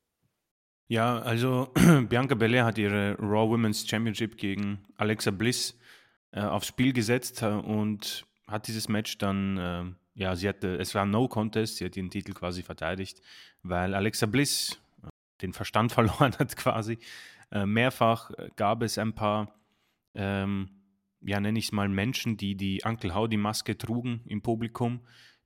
Ja, 0.87 1.19
also 1.19 1.73
Bianca 2.09 2.35
Belair 2.35 2.63
hat 2.65 2.77
ihre 2.77 3.15
Raw 3.19 3.49
Women's 3.49 3.87
Championship 3.87 4.37
gegen 4.37 4.79
Alexa 4.95 5.31
Bliss 5.31 5.77
äh, 6.31 6.41
aufs 6.41 6.67
Spiel 6.67 6.93
gesetzt 6.93 7.41
äh, 7.41 7.47
und 7.47 8.25
hat 8.47 8.67
dieses 8.67 8.87
Match 8.87 9.17
dann, 9.17 9.57
äh, 9.57 9.83
ja, 10.15 10.35
sie 10.35 10.47
hatte, 10.47 10.77
es 10.77 10.95
war 10.95 11.05
No 11.05 11.27
Contest, 11.27 11.77
sie 11.77 11.85
hat 11.85 11.97
ihren 11.97 12.09
Titel 12.09 12.33
quasi 12.33 12.63
verteidigt, 12.63 13.21
weil 13.63 13.93
Alexa 13.93 14.25
Bliss 14.25 14.79
äh, 15.03 15.07
den 15.41 15.53
Verstand 15.53 15.91
verloren 15.93 16.35
hat 16.39 16.55
quasi. 16.55 16.97
Äh, 17.51 17.65
mehrfach 17.65 18.31
gab 18.55 18.83
es 18.83 18.97
ein 18.97 19.13
paar, 19.13 19.53
ähm, 20.15 20.69
ja, 21.21 21.39
nenne 21.39 21.59
ich 21.59 21.65
es 21.65 21.71
mal 21.71 21.89
Menschen, 21.89 22.37
die 22.37 22.55
die 22.55 22.81
Uncle 22.83 23.15
Howdy 23.15 23.37
Maske 23.37 23.77
trugen 23.77 24.21
im 24.25 24.41
Publikum. 24.41 25.01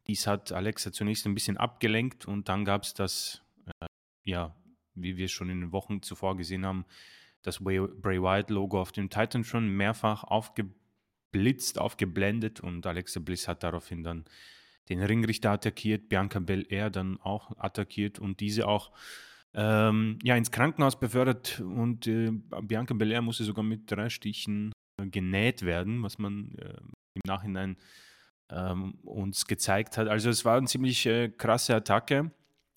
Dies 0.07 0.25
hat 0.27 0.51
Alexa 0.51 0.91
zunächst 0.91 1.25
ein 1.25 1.35
bisschen 1.35 1.57
abgelenkt 1.57 2.25
und 2.25 2.49
dann 2.49 2.65
gab 2.65 2.83
es 2.83 2.93
das, 2.93 3.41
äh, 3.65 3.85
ja, 4.23 4.55
wie 4.95 5.17
wir 5.17 5.25
es 5.25 5.31
schon 5.31 5.49
in 5.49 5.61
den 5.61 5.71
Wochen 5.71 6.01
zuvor 6.01 6.35
gesehen 6.37 6.65
haben, 6.65 6.85
das 7.41 7.63
Bray 7.63 8.21
Wyatt-Logo 8.21 8.79
auf 8.79 8.91
dem 8.91 9.09
Titan 9.09 9.43
schon 9.43 9.67
mehrfach 9.67 10.23
aufgeblitzt, 10.23 11.79
aufgeblendet 11.79 12.59
und 12.59 12.85
Alexa 12.85 13.19
Bliss 13.19 13.47
hat 13.47 13.63
daraufhin 13.63 14.03
dann 14.03 14.25
den 14.89 15.01
Ringrichter 15.01 15.51
attackiert, 15.51 16.09
Bianca 16.09 16.39
Belair 16.39 16.89
dann 16.89 17.19
auch 17.21 17.51
attackiert 17.57 18.19
und 18.19 18.39
diese 18.39 18.67
auch 18.67 18.91
ähm, 19.53 20.19
ja, 20.23 20.35
ins 20.35 20.51
Krankenhaus 20.51 20.99
befördert 20.99 21.59
und 21.59 22.07
äh, 22.07 22.31
Bianca 22.61 22.93
Belair 22.93 23.21
musste 23.21 23.43
sogar 23.43 23.63
mit 23.63 23.91
drei 23.91 24.09
Stichen 24.09 24.71
äh, 24.97 25.07
genäht 25.07 25.63
werden, 25.63 26.03
was 26.03 26.17
man 26.17 26.55
äh, 26.57 26.77
im 27.15 27.21
Nachhinein 27.25 27.77
ähm, 28.49 28.95
uns 29.03 29.47
gezeigt 29.47 29.97
hat. 29.97 30.07
Also 30.07 30.29
es 30.29 30.45
war 30.45 30.57
eine 30.57 30.67
ziemlich 30.67 31.05
äh, 31.05 31.29
krasse 31.29 31.75
Attacke. 31.75 32.31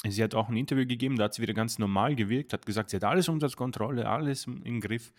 Sie 0.06 0.22
hat 0.22 0.34
auch 0.34 0.48
ein 0.48 0.56
Interview 0.56 0.86
gegeben, 0.86 1.16
da 1.16 1.24
hat 1.24 1.34
sie 1.34 1.42
wieder 1.42 1.54
ganz 1.54 1.78
normal 1.78 2.14
gewirkt, 2.14 2.52
hat 2.52 2.66
gesagt, 2.66 2.90
sie 2.90 2.96
hat 2.96 3.04
alles 3.04 3.28
unter 3.28 3.48
Kontrolle, 3.48 4.08
alles 4.08 4.46
im, 4.46 4.62
im 4.62 4.80
Griff. 4.80 5.12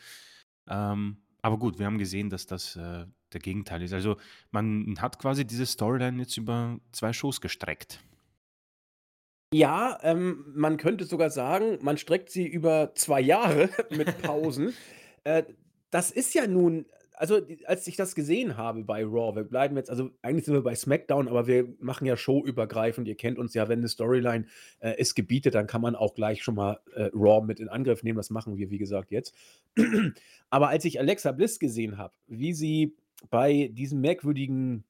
Ähm, 0.68 1.18
aber 1.42 1.58
gut, 1.58 1.80
wir 1.80 1.86
haben 1.86 1.98
gesehen, 1.98 2.30
dass 2.30 2.46
das 2.46 2.76
äh, 2.76 3.06
der 3.34 3.40
Gegenteil 3.42 3.84
ist. 3.84 3.94
Also 3.94 4.18
man 4.52 4.96
hat 5.00 5.20
quasi 5.20 5.46
diese 5.46 5.66
Storyline 5.66 6.20
jetzt 6.20 6.38
über 6.38 6.80
zwei 6.92 7.14
Shows 7.14 7.42
gestreckt. 7.42 8.00
Ja, 9.54 10.00
ähm, 10.02 10.44
man 10.56 10.78
könnte 10.78 11.06
sogar 11.06 11.30
sagen, 11.30 11.78
man 11.82 11.98
streckt 11.98 12.30
sie 12.30 12.48
über 12.48 12.94
zwei 12.96 13.22
Jahre 13.22 13.70
mit 13.90 14.22
Pausen. 14.22 14.74
äh, 15.24 15.44
das 15.92 16.12
ist 16.12 16.34
ja 16.34 16.48
nun 16.48 16.86
also, 17.18 17.42
als 17.66 17.88
ich 17.88 17.96
das 17.96 18.16
gesehen 18.16 18.58
habe 18.58 18.84
bei 18.84 19.04
Raw 19.04 19.36
wir 19.36 19.44
bleiben 19.44 19.76
jetzt 19.78 19.90
also, 19.90 20.10
eigentlich 20.22 20.46
sind 20.46 20.54
wir 20.54 20.64
bei 20.64 20.76
SmackDown, 20.76 21.28
aber 21.28 21.48
wir 21.48 21.74
machen 21.80 22.06
ja 22.06 22.18
showübergreifend. 22.18 23.08
Ihr 23.08 23.16
kennt 23.16 23.38
uns 23.38 23.54
ja, 23.54 23.68
wenn 23.68 23.80
eine 23.80 23.88
Storyline, 23.88 24.46
äh, 24.80 24.96
es 24.98 25.16
gebietet, 25.16 25.56
dann 25.56 25.68
kann 25.68 25.82
man 25.82 25.96
auch 25.96 26.14
gleich 26.14 26.44
schon 26.44 26.56
mal, 26.56 26.80
äh, 26.96 27.10
Raw 27.14 27.46
mit 27.46 27.60
in 27.60 27.70
Angriff 27.70 28.04
nehmen. 28.04 28.18
Das 28.18 28.30
machen 28.30 28.58
wir, 28.58 28.70
wie 28.70 28.78
gesagt, 28.78 29.12
jetzt. 29.12 29.34
Aber 30.50 30.70
als 30.70 30.86
ich 30.86 31.00
Alexa 31.00 31.32
Bliss 31.32 31.60
gesehen 31.60 31.98
habe, 31.98 32.14
wie 32.28 32.54
sie 32.54 32.96
bei 33.30 33.70
diesem 33.74 34.02
merkwürdigen 34.02 34.84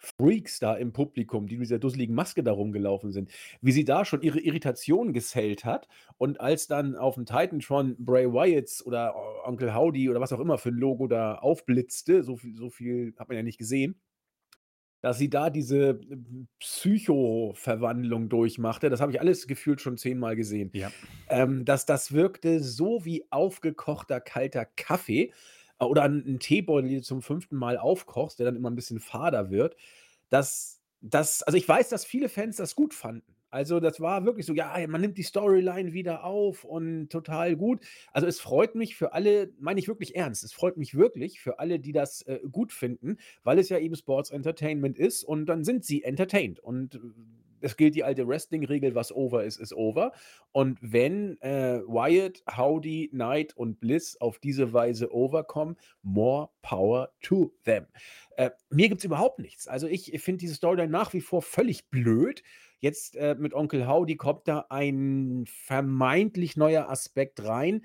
Freaks 0.00 0.58
da 0.58 0.74
im 0.74 0.92
Publikum, 0.92 1.46
die 1.46 1.56
mit 1.56 1.66
dieser 1.66 1.78
dusseligen 1.78 2.14
Maske 2.14 2.42
da 2.42 2.52
rumgelaufen 2.52 3.12
sind, 3.12 3.30
wie 3.60 3.72
sie 3.72 3.84
da 3.84 4.04
schon 4.04 4.22
ihre 4.22 4.40
Irritation 4.40 5.12
gesellt 5.12 5.64
hat. 5.64 5.86
Und 6.16 6.40
als 6.40 6.66
dann 6.66 6.96
auf 6.96 7.14
dem 7.14 7.26
Titantron 7.26 7.96
Bray 7.98 8.26
Wyatts 8.32 8.84
oder 8.84 9.14
Onkel 9.44 9.74
Howdy 9.74 10.08
oder 10.08 10.20
was 10.20 10.32
auch 10.32 10.40
immer 10.40 10.58
für 10.58 10.70
ein 10.70 10.76
Logo 10.76 11.06
da 11.06 11.34
aufblitzte, 11.36 12.22
so 12.22 12.36
viel, 12.36 12.56
so 12.56 12.70
viel 12.70 13.14
hat 13.18 13.28
man 13.28 13.36
ja 13.36 13.42
nicht 13.42 13.58
gesehen, 13.58 14.00
dass 15.02 15.18
sie 15.18 15.30
da 15.30 15.50
diese 15.50 16.00
Psycho-Verwandlung 16.58 18.28
durchmachte. 18.28 18.90
Das 18.90 19.00
habe 19.00 19.12
ich 19.12 19.20
alles 19.20 19.46
gefühlt 19.46 19.80
schon 19.80 19.96
zehnmal 19.96 20.36
gesehen. 20.36 20.70
Ja. 20.74 20.90
Ähm, 21.28 21.64
dass 21.64 21.86
das 21.86 22.12
wirkte 22.12 22.60
so 22.60 23.04
wie 23.04 23.24
aufgekochter 23.30 24.20
kalter 24.20 24.66
Kaffee. 24.66 25.32
Äh, 25.80 25.84
oder 25.84 26.04
ein 26.04 26.38
Teebeutel, 26.40 26.88
den 26.90 26.98
du 26.98 27.02
zum 27.04 27.22
fünften 27.22 27.56
Mal 27.56 27.78
aufkochst, 27.78 28.38
der 28.38 28.46
dann 28.46 28.56
immer 28.56 28.70
ein 28.70 28.76
bisschen 28.76 29.00
fader 29.00 29.50
wird. 29.50 29.76
Das 30.30 30.76
das 31.02 31.42
also, 31.42 31.56
ich 31.56 31.66
weiß, 31.66 31.88
dass 31.88 32.04
viele 32.04 32.28
Fans 32.28 32.56
das 32.56 32.74
gut 32.76 32.92
fanden. 32.92 33.34
Also, 33.50 33.80
das 33.80 34.00
war 34.00 34.24
wirklich 34.26 34.44
so: 34.46 34.52
„Ja, 34.54 34.74
man 34.86 35.00
nimmt 35.00 35.16
die 35.18 35.22
Storyline 35.22 35.92
wieder 35.94 36.24
auf 36.24 36.62
und 36.64 37.08
total 37.10 37.56
gut.“ 37.56 37.80
Also, 38.12 38.26
es 38.28 38.38
freut 38.40 38.74
mich 38.74 38.96
für 38.96 39.14
alle 39.14 39.52
meine 39.58 39.80
ich 39.80 39.88
wirklich 39.88 40.14
ernst. 40.14 40.44
Es 40.44 40.52
freut 40.52 40.76
mich 40.76 40.94
wirklich 40.94 41.40
für 41.40 41.58
alle, 41.58 41.80
die 41.80 41.92
das, 41.92 42.22
äh, 42.22 42.40
gut 42.52 42.72
finden, 42.72 43.16
weil 43.44 43.58
es 43.58 43.70
ja 43.70 43.78
eben 43.78 43.96
Sports 43.96 44.30
Entertainment 44.30 44.98
ist 44.98 45.24
und 45.24 45.46
dann 45.46 45.64
sind 45.64 45.84
sie 45.86 46.02
entertained 46.04 46.60
und 46.60 46.96
äh, 46.96 46.98
es 47.60 47.76
gilt 47.76 47.94
die 47.94 48.04
alte 48.04 48.26
Wrestling-Regel, 48.26 48.94
was 48.94 49.12
over 49.12 49.44
ist, 49.44 49.58
ist 49.58 49.72
over. 49.72 50.12
Und 50.52 50.78
wenn 50.80 51.40
äh, 51.42 51.80
Wyatt, 51.86 52.42
Howdy, 52.56 53.08
Knight 53.12 53.56
und 53.56 53.80
Bliss 53.80 54.20
auf 54.20 54.38
diese 54.38 54.72
Weise 54.72 55.14
overkommen, 55.14 55.76
more 56.02 56.50
power 56.62 57.12
to 57.20 57.52
them. 57.64 57.86
Äh, 58.36 58.50
mir 58.70 58.88
gibt 58.88 59.00
es 59.00 59.04
überhaupt 59.04 59.38
nichts. 59.38 59.68
Also 59.68 59.86
ich 59.86 60.12
finde 60.22 60.38
diese 60.38 60.54
Storyline 60.54 60.90
nach 60.90 61.12
wie 61.12 61.20
vor 61.20 61.42
völlig 61.42 61.90
blöd. 61.90 62.42
Jetzt 62.80 63.14
äh, 63.16 63.36
mit 63.38 63.52
Onkel 63.52 63.86
Howdy 63.86 64.16
kommt 64.16 64.48
da 64.48 64.66
ein 64.70 65.44
vermeintlich 65.46 66.56
neuer 66.56 66.88
Aspekt 66.88 67.44
rein. 67.44 67.82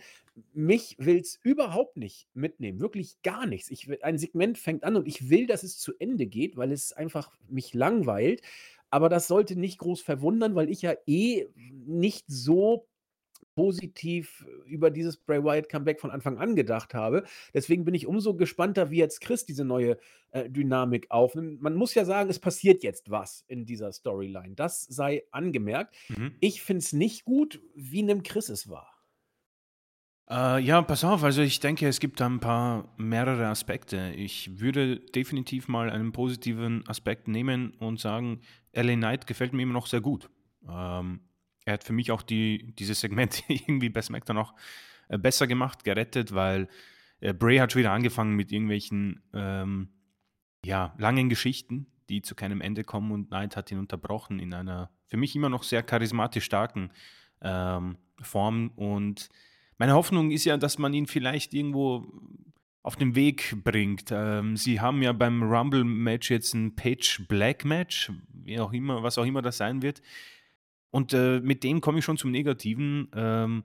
Mich 0.53 0.95
will 0.97 1.19
es 1.19 1.37
überhaupt 1.43 1.97
nicht 1.97 2.29
mitnehmen, 2.33 2.79
wirklich 2.79 3.21
gar 3.21 3.45
nichts. 3.45 3.69
Ich, 3.69 3.89
ein 4.03 4.17
Segment 4.17 4.57
fängt 4.57 4.85
an 4.85 4.95
und 4.95 5.07
ich 5.07 5.29
will, 5.29 5.47
dass 5.47 5.63
es 5.63 5.77
zu 5.77 5.93
Ende 5.99 6.27
geht, 6.27 6.55
weil 6.55 6.71
es 6.71 6.93
einfach 6.93 7.31
mich 7.49 7.73
langweilt. 7.73 8.41
Aber 8.89 9.09
das 9.09 9.27
sollte 9.27 9.59
nicht 9.59 9.79
groß 9.79 10.01
verwundern, 10.01 10.55
weil 10.55 10.69
ich 10.69 10.81
ja 10.81 10.93
eh 11.05 11.47
nicht 11.55 12.25
so 12.27 12.87
positiv 13.55 14.45
über 14.65 14.91
dieses 14.91 15.17
Bray 15.17 15.43
Wyatt 15.43 15.69
Comeback 15.69 15.99
von 15.99 16.11
Anfang 16.11 16.37
an 16.37 16.55
gedacht 16.55 16.93
habe. 16.93 17.23
Deswegen 17.53 17.85
bin 17.85 17.93
ich 17.93 18.05
umso 18.05 18.35
gespannter, 18.35 18.91
wie 18.91 18.97
jetzt 18.97 19.21
Chris 19.21 19.45
diese 19.45 19.63
neue 19.63 19.97
äh, 20.31 20.49
Dynamik 20.49 21.09
aufnimmt. 21.09 21.61
Man 21.61 21.75
muss 21.75 21.93
ja 21.93 22.05
sagen, 22.05 22.29
es 22.29 22.39
passiert 22.39 22.83
jetzt 22.83 23.09
was 23.09 23.45
in 23.47 23.65
dieser 23.65 23.91
Storyline. 23.91 24.55
Das 24.55 24.83
sei 24.83 25.23
angemerkt. 25.31 25.95
Mhm. 26.09 26.35
Ich 26.41 26.61
finde 26.61 26.79
es 26.79 26.93
nicht 26.93 27.23
gut. 27.23 27.61
Wie 27.75 28.03
nimmt 28.03 28.25
Chris 28.25 28.49
es 28.49 28.69
wahr? 28.69 28.94
Äh, 30.29 30.59
ja, 30.61 30.81
pass 30.81 31.03
auf, 31.03 31.23
also 31.23 31.41
ich 31.41 31.59
denke, 31.59 31.87
es 31.87 31.99
gibt 31.99 32.19
da 32.19 32.25
ein 32.25 32.39
paar 32.39 32.93
mehrere 32.97 33.47
Aspekte. 33.47 34.11
Ich 34.15 34.59
würde 34.59 34.99
definitiv 34.99 35.67
mal 35.67 35.89
einen 35.89 36.11
positiven 36.11 36.87
Aspekt 36.87 37.27
nehmen 37.27 37.71
und 37.75 37.99
sagen, 37.99 38.41
LA 38.73 38.95
Knight 38.95 39.27
gefällt 39.27 39.53
mir 39.53 39.61
immer 39.61 39.73
noch 39.73 39.87
sehr 39.87 40.01
gut. 40.01 40.29
Ähm, 40.67 41.19
er 41.65 41.73
hat 41.73 41.83
für 41.83 41.93
mich 41.93 42.11
auch 42.11 42.23
die, 42.23 42.73
dieses 42.75 43.01
Segment 43.01 43.43
irgendwie 43.47 43.89
bei 43.89 44.01
SmackDown 44.01 44.37
auch 44.37 44.55
äh, 45.09 45.17
besser 45.19 45.45
gemacht, 45.45 45.83
gerettet, 45.83 46.33
weil 46.33 46.69
äh, 47.19 47.33
Bray 47.33 47.57
hat 47.57 47.71
schon 47.71 47.81
wieder 47.81 47.91
angefangen 47.91 48.35
mit 48.35 48.51
irgendwelchen 48.51 49.21
ähm, 49.33 49.89
ja, 50.65 50.95
langen 50.97 51.29
Geschichten, 51.29 51.85
die 52.09 52.23
zu 52.23 52.33
keinem 52.33 52.61
Ende 52.61 52.83
kommen 52.83 53.11
und 53.11 53.27
Knight 53.27 53.55
hat 53.55 53.71
ihn 53.71 53.77
unterbrochen 53.77 54.39
in 54.39 54.53
einer 54.53 54.89
für 55.07 55.17
mich 55.17 55.35
immer 55.35 55.49
noch 55.49 55.63
sehr 55.63 55.83
charismatisch 55.83 56.45
starken 56.45 56.91
ähm, 57.41 57.97
Form 58.21 58.71
und 58.75 59.29
meine 59.77 59.93
Hoffnung 59.93 60.31
ist 60.31 60.45
ja, 60.45 60.57
dass 60.57 60.77
man 60.77 60.93
ihn 60.93 61.07
vielleicht 61.07 61.53
irgendwo 61.53 62.05
auf 62.81 62.95
den 62.95 63.15
Weg 63.15 63.63
bringt. 63.63 64.09
Ähm, 64.11 64.57
sie 64.57 64.79
haben 64.79 65.01
ja 65.01 65.11
beim 65.11 65.41
Rumble-Match 65.41 66.29
jetzt 66.29 66.53
ein 66.53 66.75
Page 66.75 67.23
Black-Match, 67.27 68.11
wie 68.31 68.59
auch 68.59 68.73
immer, 68.73 69.01
was 69.01 69.17
auch 69.17 69.25
immer 69.25 69.41
das 69.41 69.57
sein 69.57 69.81
wird. 69.81 70.01
Und 70.91 71.13
äh, 71.13 71.39
mit 71.41 71.63
dem 71.63 71.81
komme 71.81 71.99
ich 71.99 72.05
schon 72.05 72.17
zum 72.17 72.31
Negativen. 72.31 73.09
Ähm, 73.15 73.63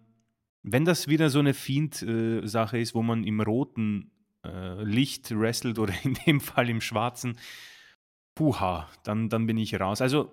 wenn 0.62 0.85
das 0.85 1.07
wieder 1.07 1.31
so 1.31 1.38
eine 1.38 1.55
Fiend-Sache 1.55 2.79
äh, 2.79 2.83
ist, 2.83 2.95
wo 2.95 3.02
man 3.02 3.25
im 3.25 3.40
roten 3.40 4.11
äh, 4.43 4.83
Licht 4.83 5.31
wrestelt 5.31 5.79
oder 5.79 5.93
in 6.02 6.14
dem 6.26 6.40
Fall 6.40 6.71
im 6.71 6.81
schwarzen, 6.81 7.37
puha, 8.35 8.88
dann, 9.05 9.29
dann 9.29 9.47
bin 9.47 9.59
ich 9.59 9.79
raus. 9.79 10.00
Also, 10.00 10.33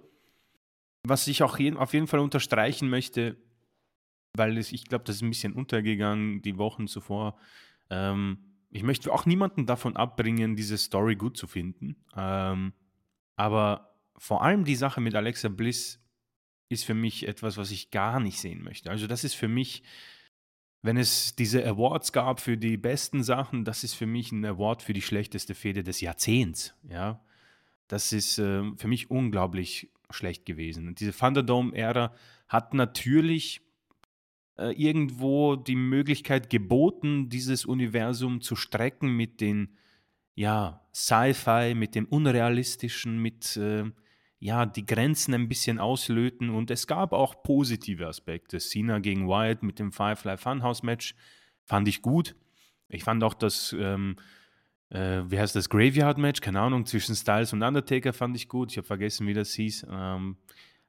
was 1.03 1.27
ich 1.27 1.43
auch 1.43 1.59
je, 1.59 1.73
auf 1.73 1.93
jeden 1.93 2.07
Fall 2.07 2.21
unterstreichen 2.21 2.89
möchte, 2.89 3.35
weil 4.37 4.57
es, 4.57 4.71
ich 4.71 4.85
glaube, 4.85 5.05
das 5.05 5.17
ist 5.17 5.21
ein 5.21 5.29
bisschen 5.29 5.53
untergegangen 5.53 6.41
die 6.41 6.57
Wochen 6.57 6.87
zuvor. 6.87 7.37
Ähm, 7.89 8.39
ich 8.69 8.83
möchte 8.83 9.11
auch 9.11 9.25
niemanden 9.25 9.65
davon 9.65 9.95
abbringen, 9.95 10.55
diese 10.55 10.77
Story 10.77 11.15
gut 11.15 11.37
zu 11.37 11.47
finden. 11.47 11.95
Ähm, 12.15 12.73
aber 13.35 13.95
vor 14.17 14.43
allem 14.43 14.65
die 14.65 14.75
Sache 14.75 15.01
mit 15.01 15.15
Alexa 15.15 15.49
Bliss 15.49 16.03
ist 16.69 16.83
für 16.83 16.93
mich 16.93 17.27
etwas, 17.27 17.57
was 17.57 17.71
ich 17.71 17.91
gar 17.91 18.19
nicht 18.19 18.39
sehen 18.39 18.63
möchte. 18.63 18.89
Also 18.89 19.07
das 19.07 19.23
ist 19.23 19.35
für 19.35 19.47
mich, 19.47 19.83
wenn 20.81 20.97
es 20.97 21.35
diese 21.35 21.65
Awards 21.65 22.11
gab 22.11 22.41
für 22.41 22.57
die 22.57 22.77
besten 22.77 23.23
Sachen, 23.23 23.63
das 23.63 23.83
ist 23.83 23.93
für 23.93 24.05
mich 24.05 24.31
ein 24.31 24.45
Award 24.45 24.81
für 24.83 24.93
die 24.93 25.01
schlechteste 25.01 25.55
Fehde 25.55 25.83
des 25.83 26.01
Jahrzehnts. 26.01 26.75
Ja, 26.89 27.23
das 27.87 28.11
ist 28.11 28.37
äh, 28.37 28.63
für 28.75 28.87
mich 28.87 29.09
unglaublich 29.09 29.91
schlecht 30.09 30.45
gewesen. 30.45 30.87
Und 30.87 30.99
diese 30.99 31.15
Thunderdome-Ära 31.15 32.13
hat 32.47 32.73
natürlich 32.73 33.61
äh, 34.57 34.71
irgendwo 34.71 35.55
die 35.55 35.75
Möglichkeit 35.75 36.49
geboten, 36.49 37.29
dieses 37.29 37.65
Universum 37.65 38.41
zu 38.41 38.55
strecken 38.55 39.15
mit 39.15 39.41
den 39.41 39.77
ja, 40.35 40.81
Sci-Fi, 40.93 41.73
mit 41.75 41.95
dem 41.95 42.05
Unrealistischen, 42.05 43.19
mit 43.19 43.57
äh, 43.57 43.85
ja, 44.39 44.65
die 44.65 44.85
Grenzen 44.85 45.33
ein 45.33 45.49
bisschen 45.49 45.79
auslöten 45.79 46.49
und 46.49 46.69
es 46.69 46.85
gab 46.85 47.11
auch 47.11 47.41
positive 47.41 48.07
Aspekte. 48.07 48.59
Cena 48.59 48.99
gegen 48.99 49.27
Wyatt 49.27 49.63
mit 49.63 49.79
dem 49.79 49.91
Firefly 49.91 50.37
Funhouse 50.37 50.83
Match 50.83 51.15
fand 51.63 51.87
ich 51.87 52.01
gut. 52.01 52.35
Ich 52.87 53.03
fand 53.03 53.23
auch 53.23 53.33
das, 53.33 53.75
ähm, 53.77 54.15
äh, 54.89 55.23
wie 55.27 55.39
heißt 55.39 55.55
das, 55.55 55.69
Graveyard 55.69 56.19
Match, 56.19 56.41
keine 56.41 56.61
Ahnung, 56.61 56.85
zwischen 56.85 57.15
Styles 57.15 57.51
und 57.51 57.63
Undertaker 57.63 58.13
fand 58.13 58.35
ich 58.35 58.47
gut. 58.47 58.71
Ich 58.71 58.77
habe 58.77 58.87
vergessen, 58.87 59.25
wie 59.27 59.33
das 59.33 59.53
hieß. 59.53 59.87
Ähm, 59.89 60.37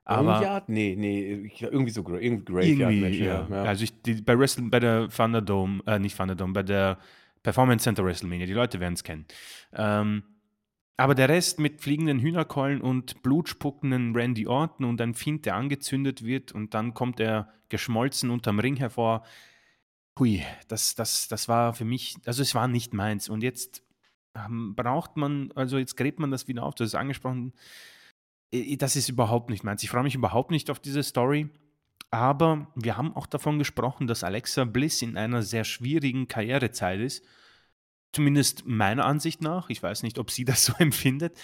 Graveyard? 0.08 0.68
Nee, 0.68 0.96
nee, 0.96 1.52
irgendwie 1.60 1.90
so 1.90 2.00
irgendwie 2.08 2.44
Graveyard 2.44 2.92
irgendwie, 2.92 3.24
ja, 3.24 3.46
ja. 3.48 3.62
Also 3.64 3.84
ich, 3.84 4.00
die, 4.02 4.14
bei 4.22 4.38
Wrestle, 4.38 4.64
bei 4.68 4.80
der 4.80 5.08
Thunderdome, 5.08 5.82
äh, 5.86 5.98
nicht 5.98 6.16
Thunderdome, 6.16 6.52
bei 6.54 6.62
der 6.62 6.98
Performance 7.42 7.84
Center 7.84 8.04
WrestleMania, 8.04 8.46
die 8.46 8.54
Leute 8.54 8.80
werden 8.80 8.94
es 8.94 9.04
kennen. 9.04 9.26
Ähm, 9.72 10.22
aber 10.96 11.14
der 11.14 11.28
Rest 11.28 11.60
mit 11.60 11.80
fliegenden 11.80 12.18
Hühnerkeulen 12.18 12.80
und 12.80 13.22
blutspuckenden 13.22 14.16
Randy 14.16 14.46
Orton 14.48 14.84
und 14.84 15.00
ein 15.00 15.14
Fiend, 15.14 15.46
der 15.46 15.54
angezündet 15.54 16.24
wird 16.24 16.52
und 16.52 16.74
dann 16.74 16.92
kommt 16.94 17.20
er 17.20 17.52
geschmolzen 17.68 18.30
unterm 18.30 18.58
Ring 18.58 18.76
hervor. 18.76 19.24
Hui, 20.18 20.42
das, 20.66 20.96
das, 20.96 21.28
das 21.28 21.48
war 21.48 21.74
für 21.74 21.84
mich, 21.84 22.16
also 22.24 22.42
es 22.42 22.54
war 22.54 22.66
nicht 22.66 22.94
meins. 22.94 23.28
Und 23.28 23.42
jetzt 23.42 23.84
ähm, 24.34 24.74
braucht 24.74 25.16
man, 25.16 25.52
also 25.54 25.78
jetzt 25.78 25.96
gräbt 25.96 26.18
man 26.18 26.30
das 26.30 26.48
wieder 26.48 26.64
auf, 26.64 26.74
du 26.74 26.82
hast 26.82 26.88
es 26.88 26.94
angesprochen, 26.96 27.52
das 28.50 28.96
ist 28.96 29.08
überhaupt 29.08 29.50
nicht 29.50 29.64
meins. 29.64 29.82
Ich 29.82 29.90
freue 29.90 30.02
mich 30.02 30.14
überhaupt 30.14 30.50
nicht 30.50 30.70
auf 30.70 30.80
diese 30.80 31.02
Story. 31.02 31.48
Aber 32.10 32.72
wir 32.74 32.96
haben 32.96 33.14
auch 33.14 33.26
davon 33.26 33.58
gesprochen, 33.58 34.06
dass 34.06 34.24
Alexa 34.24 34.64
Bliss 34.64 35.02
in 35.02 35.16
einer 35.16 35.42
sehr 35.42 35.64
schwierigen 35.64 36.26
Karrierezeit 36.26 37.00
ist. 37.00 37.24
Zumindest 38.12 38.66
meiner 38.66 39.04
Ansicht 39.04 39.42
nach. 39.42 39.68
Ich 39.68 39.82
weiß 39.82 40.02
nicht, 40.02 40.18
ob 40.18 40.30
sie 40.30 40.44
das 40.46 40.64
so 40.64 40.72
empfindet. 40.78 41.38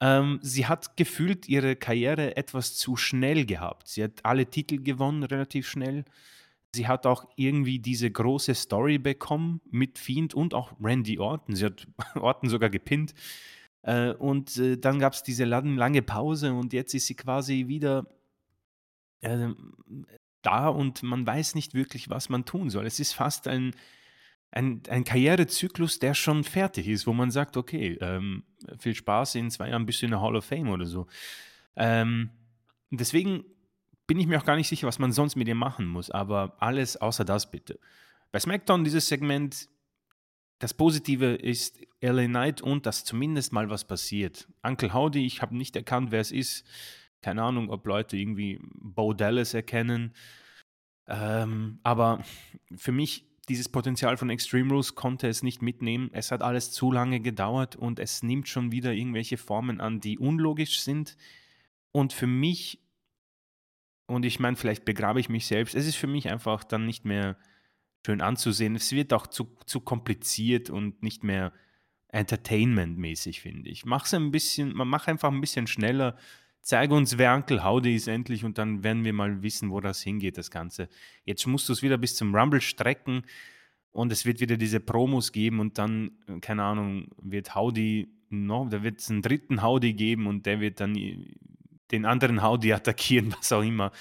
Ähm, 0.00 0.38
sie 0.42 0.66
hat 0.66 0.96
gefühlt 0.96 1.48
ihre 1.48 1.76
Karriere 1.76 2.36
etwas 2.36 2.76
zu 2.76 2.96
schnell 2.96 3.46
gehabt. 3.46 3.88
Sie 3.88 4.02
hat 4.02 4.24
alle 4.24 4.46
Titel 4.46 4.82
gewonnen 4.82 5.22
relativ 5.22 5.68
schnell. 5.68 6.04
Sie 6.74 6.88
hat 6.88 7.06
auch 7.06 7.24
irgendwie 7.36 7.78
diese 7.78 8.10
große 8.10 8.54
Story 8.54 8.98
bekommen 8.98 9.60
mit 9.70 9.98
Fiend 9.98 10.34
und 10.34 10.52
auch 10.52 10.72
Randy 10.82 11.18
Orton. 11.18 11.54
Sie 11.54 11.64
hat 11.64 11.86
Orton 12.16 12.50
sogar 12.50 12.68
gepinnt. 12.68 13.14
Äh, 13.84 14.12
und 14.12 14.56
äh, 14.56 14.76
dann 14.78 14.98
gab 14.98 15.12
es 15.12 15.22
diese 15.22 15.44
lang- 15.44 15.76
lange 15.76 16.02
Pause 16.02 16.54
und 16.54 16.72
jetzt 16.72 16.94
ist 16.94 17.06
sie 17.06 17.14
quasi 17.14 17.68
wieder 17.68 18.06
ähm, 19.22 19.74
da 20.42 20.68
und 20.68 21.02
man 21.02 21.26
weiß 21.26 21.54
nicht 21.54 21.74
wirklich, 21.74 22.10
was 22.10 22.28
man 22.28 22.44
tun 22.44 22.70
soll. 22.70 22.86
Es 22.86 22.98
ist 22.98 23.12
fast 23.12 23.46
ein, 23.46 23.74
ein, 24.50 24.82
ein 24.88 25.04
Karrierezyklus, 25.04 25.98
der 25.98 26.14
schon 26.14 26.44
fertig 26.44 26.88
ist, 26.88 27.06
wo 27.06 27.12
man 27.12 27.30
sagt, 27.30 27.56
okay, 27.56 27.98
ähm, 28.00 28.44
viel 28.78 28.94
Spaß, 28.94 29.34
in 29.36 29.50
zwei 29.50 29.68
Jahren 29.68 29.86
bist 29.86 30.00
du 30.00 30.06
in 30.06 30.12
der 30.12 30.20
Hall 30.20 30.36
of 30.36 30.44
Fame 30.46 30.70
oder 30.70 30.86
so. 30.86 31.06
Ähm, 31.76 32.30
deswegen 32.90 33.44
bin 34.06 34.18
ich 34.18 34.26
mir 34.26 34.38
auch 34.38 34.46
gar 34.46 34.56
nicht 34.56 34.68
sicher, 34.68 34.86
was 34.86 34.98
man 34.98 35.12
sonst 35.12 35.36
mit 35.36 35.48
ihr 35.48 35.54
machen 35.54 35.86
muss, 35.86 36.10
aber 36.10 36.56
alles 36.58 36.96
außer 36.96 37.24
das 37.24 37.50
bitte. 37.50 37.78
Bei 38.32 38.40
SmackDown 38.40 38.84
dieses 38.84 39.08
Segment, 39.08 39.68
das 40.58 40.74
Positive 40.74 41.34
ist 41.34 41.80
LA 42.00 42.26
Knight 42.26 42.62
und 42.62 42.86
dass 42.86 43.04
zumindest 43.04 43.52
mal 43.52 43.70
was 43.70 43.84
passiert. 43.84 44.48
Uncle 44.62 44.92
Howdy, 44.92 45.24
ich 45.24 45.42
habe 45.42 45.56
nicht 45.56 45.76
erkannt, 45.76 46.10
wer 46.10 46.20
es 46.20 46.32
ist. 46.32 46.66
Keine 47.22 47.42
Ahnung, 47.42 47.70
ob 47.70 47.86
Leute 47.86 48.16
irgendwie 48.16 48.60
Bo 48.74 49.14
Dallas 49.14 49.54
erkennen. 49.54 50.14
Ähm, 51.06 51.80
aber 51.82 52.22
für 52.76 52.92
mich, 52.92 53.26
dieses 53.48 53.68
Potenzial 53.68 54.16
von 54.16 54.30
Extreme 54.30 54.70
Rules 54.70 54.94
konnte 54.94 55.28
es 55.28 55.42
nicht 55.42 55.60
mitnehmen. 55.60 56.10
Es 56.12 56.30
hat 56.30 56.42
alles 56.42 56.70
zu 56.70 56.90
lange 56.90 57.20
gedauert 57.20 57.76
und 57.76 57.98
es 57.98 58.22
nimmt 58.22 58.48
schon 58.48 58.72
wieder 58.72 58.92
irgendwelche 58.92 59.36
Formen 59.36 59.80
an, 59.80 60.00
die 60.00 60.18
unlogisch 60.18 60.80
sind. 60.80 61.16
Und 61.92 62.12
für 62.12 62.26
mich, 62.26 62.80
und 64.06 64.24
ich 64.24 64.40
meine, 64.40 64.56
vielleicht 64.56 64.84
begrabe 64.84 65.20
ich 65.20 65.28
mich 65.28 65.46
selbst, 65.46 65.74
es 65.74 65.86
ist 65.86 65.96
für 65.96 66.06
mich 66.06 66.30
einfach 66.30 66.64
dann 66.64 66.86
nicht 66.86 67.04
mehr 67.04 67.36
schön 68.04 68.20
anzusehen. 68.20 68.74
Es 68.76 68.92
wird 68.92 69.12
auch 69.12 69.26
zu, 69.26 69.56
zu 69.66 69.80
kompliziert 69.80 70.70
und 70.70 71.02
nicht 71.02 71.24
mehr 71.24 71.52
entertainmentmäßig, 72.08 73.40
finde 73.40 73.68
ich. 73.70 73.84
Mach's 73.84 74.14
ein 74.14 74.30
bisschen, 74.30 74.74
man 74.74 74.88
macht 74.88 75.08
einfach 75.08 75.30
ein 75.30 75.40
bisschen 75.40 75.66
schneller. 75.66 76.16
Zeige 76.62 76.94
uns, 76.94 77.18
wer 77.18 77.34
Uncle 77.34 77.62
Howdy 77.64 77.94
ist 77.94 78.08
endlich 78.08 78.44
und 78.44 78.56
dann 78.56 78.82
werden 78.82 79.04
wir 79.04 79.12
mal 79.12 79.42
wissen, 79.42 79.70
wo 79.70 79.80
das 79.80 80.00
hingeht, 80.02 80.38
das 80.38 80.50
Ganze. 80.50 80.88
Jetzt 81.24 81.46
musst 81.46 81.68
du 81.68 81.72
es 81.74 81.82
wieder 81.82 81.98
bis 81.98 82.16
zum 82.16 82.34
Rumble 82.34 82.60
strecken 82.60 83.22
und 83.92 84.10
es 84.12 84.24
wird 84.24 84.40
wieder 84.40 84.56
diese 84.56 84.80
Promos 84.80 85.32
geben 85.32 85.60
und 85.60 85.76
dann, 85.78 86.12
äh, 86.26 86.40
keine 86.40 86.62
Ahnung, 86.64 87.08
wird 87.20 87.54
Howdy 87.54 88.08
noch, 88.30 88.68
da 88.70 88.82
wird 88.82 89.00
es 89.00 89.10
einen 89.10 89.22
dritten 89.22 89.62
Howdy 89.62 89.92
geben 89.92 90.26
und 90.26 90.46
der 90.46 90.60
wird 90.60 90.80
dann 90.80 90.94
i- 90.96 91.36
den 91.90 92.06
anderen 92.06 92.42
Howdy 92.42 92.72
attackieren, 92.72 93.34
was 93.36 93.52
auch 93.52 93.62
immer. 93.62 93.92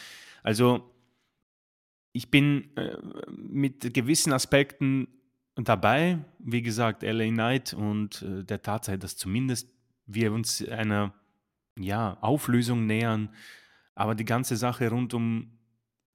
Also, 0.41 0.92
ich 2.13 2.32
bin 2.32 2.76
äh, 2.78 2.95
mit 3.28 3.93
gewissen 3.93 4.32
Aspekten 4.34 5.08
dabei, 5.56 6.19
wie 6.39 6.62
gesagt, 6.62 7.04
LA 7.04 7.28
Knight 7.30 7.73
und 7.73 8.21
äh, 8.21 8.43
der 8.43 8.62
Tatsache, 8.62 8.97
dass 8.97 9.17
zumindest 9.17 9.69
wir 10.06 10.32
uns 10.32 10.65
einer 10.67 11.13
ja, 11.78 12.17
Auflösung 12.21 12.86
nähern, 12.86 13.30
aber 13.95 14.15
die 14.15 14.26
ganze 14.26 14.56
Sache 14.56 14.89
rund 14.89 15.13
um 15.13 15.60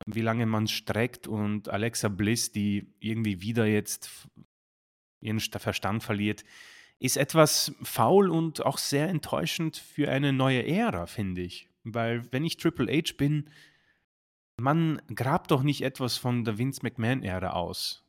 wie 0.06 0.20
lange 0.20 0.46
man 0.46 0.68
streckt 0.68 1.26
und 1.26 1.68
Alexa 1.68 2.08
Bliss, 2.08 2.52
die 2.52 2.94
irgendwie 3.00 3.42
wieder 3.42 3.66
jetzt 3.66 4.28
ihren 5.20 5.40
Sta- 5.40 5.58
Verstand 5.58 6.02
verliert, 6.04 6.44
ist 7.00 7.16
etwas 7.16 7.74
faul 7.82 8.30
und 8.30 8.64
auch 8.64 8.78
sehr 8.78 9.08
enttäuschend 9.08 9.76
für 9.76 10.10
eine 10.10 10.32
neue 10.32 10.66
Ära, 10.66 11.06
finde 11.06 11.42
ich. 11.42 11.68
Weil 11.84 12.30
wenn 12.32 12.44
ich 12.44 12.56
Triple 12.56 12.92
H 12.92 13.14
bin, 13.16 13.50
man 14.60 15.00
grabt 15.14 15.50
doch 15.50 15.62
nicht 15.62 15.82
etwas 15.82 16.16
von 16.16 16.44
der 16.44 16.58
Vince 16.58 16.80
McMahon-Ära 16.82 17.50
aus. 17.50 18.04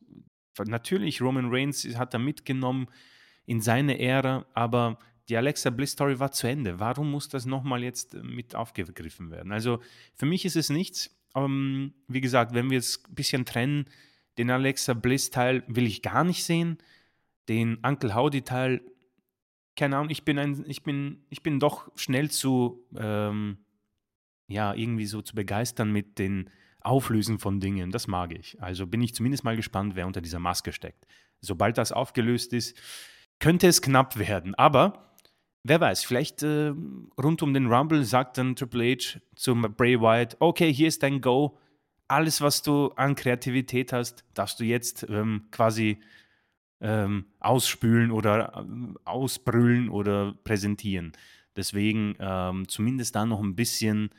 Natürlich, 0.58 1.22
Roman 1.22 1.48
Reigns 1.50 1.86
hat 1.96 2.14
er 2.14 2.20
mitgenommen 2.20 2.88
in 3.46 3.62
seine 3.62 4.00
Ära, 4.00 4.46
aber 4.54 5.00
die 5.30 5.38
Alexa 5.38 5.70
Bliss 5.70 5.92
Story 5.92 6.20
war 6.20 6.32
zu 6.32 6.48
Ende. 6.48 6.80
Warum 6.80 7.12
muss 7.12 7.30
das 7.30 7.46
nochmal 7.46 7.84
jetzt 7.84 8.16
äh, 8.16 8.24
mit 8.24 8.56
aufgegriffen 8.56 9.32
werden? 9.32 9.52
Also 9.52 9.80
für 10.16 10.26
mich 10.26 10.44
ist 10.44 10.56
es 10.56 10.70
nichts. 10.70 11.16
Ähm, 11.36 11.94
wie 12.08 12.22
gesagt, 12.22 12.54
wenn 12.54 12.70
wir 12.70 12.80
es 12.80 13.04
ein 13.08 13.16
bisschen 13.16 13.46
trennen, 13.46 13.86
den 14.38 14.50
Alexa 14.50 14.94
Bliss 14.94 15.30
Teil 15.30 15.64
will 15.68 15.86
ich 15.86 16.02
gar 16.02 16.24
nicht 16.24 16.44
sehen. 16.44 16.80
Den 17.48 17.78
Uncle 17.84 18.16
Howdy 18.16 18.42
Teil, 18.42 18.82
keine 19.76 19.98
Ahnung, 19.98 20.10
ich 20.10 20.26
bin 20.26 20.40
ein, 20.40 20.66
ich 20.68 20.84
bin, 20.84 21.24
ich 21.30 21.44
bin 21.44 21.60
doch 21.60 21.92
schnell 21.96 22.32
zu, 22.32 22.86
ähm, 22.98 23.60
ja, 24.50 24.74
irgendwie 24.74 25.06
so 25.06 25.22
zu 25.22 25.36
begeistern 25.36 25.92
mit 25.92 26.20
den 26.20 26.50
Auflösen 26.82 27.40
von 27.40 27.60
Dingen. 27.60 27.92
Das 27.92 28.08
mag 28.08 28.34
ich. 28.34 28.62
Also 28.62 28.88
bin 28.88 29.02
ich 29.02 29.14
zumindest 29.14 29.44
mal 29.44 29.56
gespannt, 29.56 29.96
wer 29.96 30.08
unter 30.08 30.22
dieser 30.22 30.40
Maske 30.40 30.74
steckt. 30.74 31.06
Sobald 31.40 31.78
das 31.78 31.92
aufgelöst 31.92 32.52
ist, 32.54 32.78
könnte 33.40 33.68
es 33.68 33.82
knapp 33.82 34.18
werden. 34.18 34.56
Aber 34.56 35.16
wer 35.64 35.80
weiß, 35.80 36.04
vielleicht 36.04 36.44
äh, 36.44 36.74
rund 37.22 37.42
um 37.44 37.54
den 37.54 37.68
Rumble 37.68 38.04
sagt 38.04 38.38
dann 38.38 38.56
Triple 38.56 38.96
H 38.96 39.20
zum 39.36 39.62
Bray 39.78 40.02
Wyatt, 40.02 40.36
okay, 40.40 40.74
hier 40.74 40.88
ist 40.88 41.04
dein 41.04 41.22
Go. 41.22 41.58
Alles, 42.08 42.42
was 42.42 42.64
du 42.64 42.90
an 42.96 43.16
Kreativität 43.16 43.94
hast, 43.94 44.26
darfst 44.34 44.60
du 44.60 44.64
jetzt 44.64 45.06
ähm, 45.10 45.46
quasi 45.52 46.00
ähm, 46.82 47.26
ausspülen 47.40 48.10
oder 48.10 48.54
ähm, 48.58 48.98
ausbrüllen 49.06 49.90
oder 49.90 50.34
präsentieren. 50.44 51.12
Deswegen 51.56 52.16
ähm, 52.20 52.68
zumindest 52.68 53.16
da 53.16 53.26
noch 53.26 53.42
ein 53.42 53.56
bisschen 53.56 54.10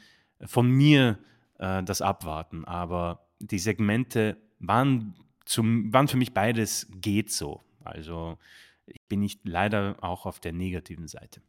von 0.45 0.71
mir 0.71 1.19
äh, 1.59 1.83
das 1.83 2.03
abwarten. 2.03 2.65
Aber 2.65 3.29
die 3.39 3.59
Segmente 3.59 4.37
waren, 4.59 5.15
zum, 5.45 5.93
waren 5.93 6.09
für 6.09 6.17
mich 6.17 6.35
beides 6.35 6.89
geht 7.01 7.31
so. 7.31 7.63
Also 7.85 8.39
ich 8.87 9.01
bin 9.09 9.21
nicht 9.21 9.41
leider 9.45 9.97
auch 10.01 10.27
auf 10.27 10.41
der 10.41 10.53
negativen 10.53 11.09
Seite. 11.09 11.43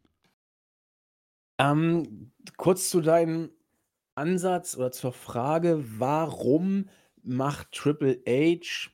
Ähm, 1.59 2.31
kurz 2.57 2.89
zu 2.89 3.01
deinem 3.01 3.51
Ansatz 4.15 4.75
oder 4.75 4.91
zur 4.91 5.13
Frage, 5.13 5.83
warum 5.99 6.89
macht 7.23 7.71
Triple 7.71 8.21
H 8.27 8.89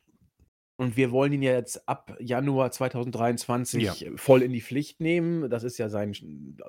und 0.78 0.96
wir 0.96 1.12
wollen 1.12 1.34
ihn 1.34 1.42
ja 1.42 1.54
jetzt 1.54 1.88
ab 1.90 2.16
Januar 2.20 2.72
2023 2.72 3.84
Ja. 3.84 3.94
voll 4.16 4.44
in 4.44 4.54
die 4.54 4.62
Pflicht 4.62 5.02
nehmen. 5.02 5.50
Das 5.50 5.64
ist 5.64 5.78
ja 5.80 5.90
sein 5.90 6.14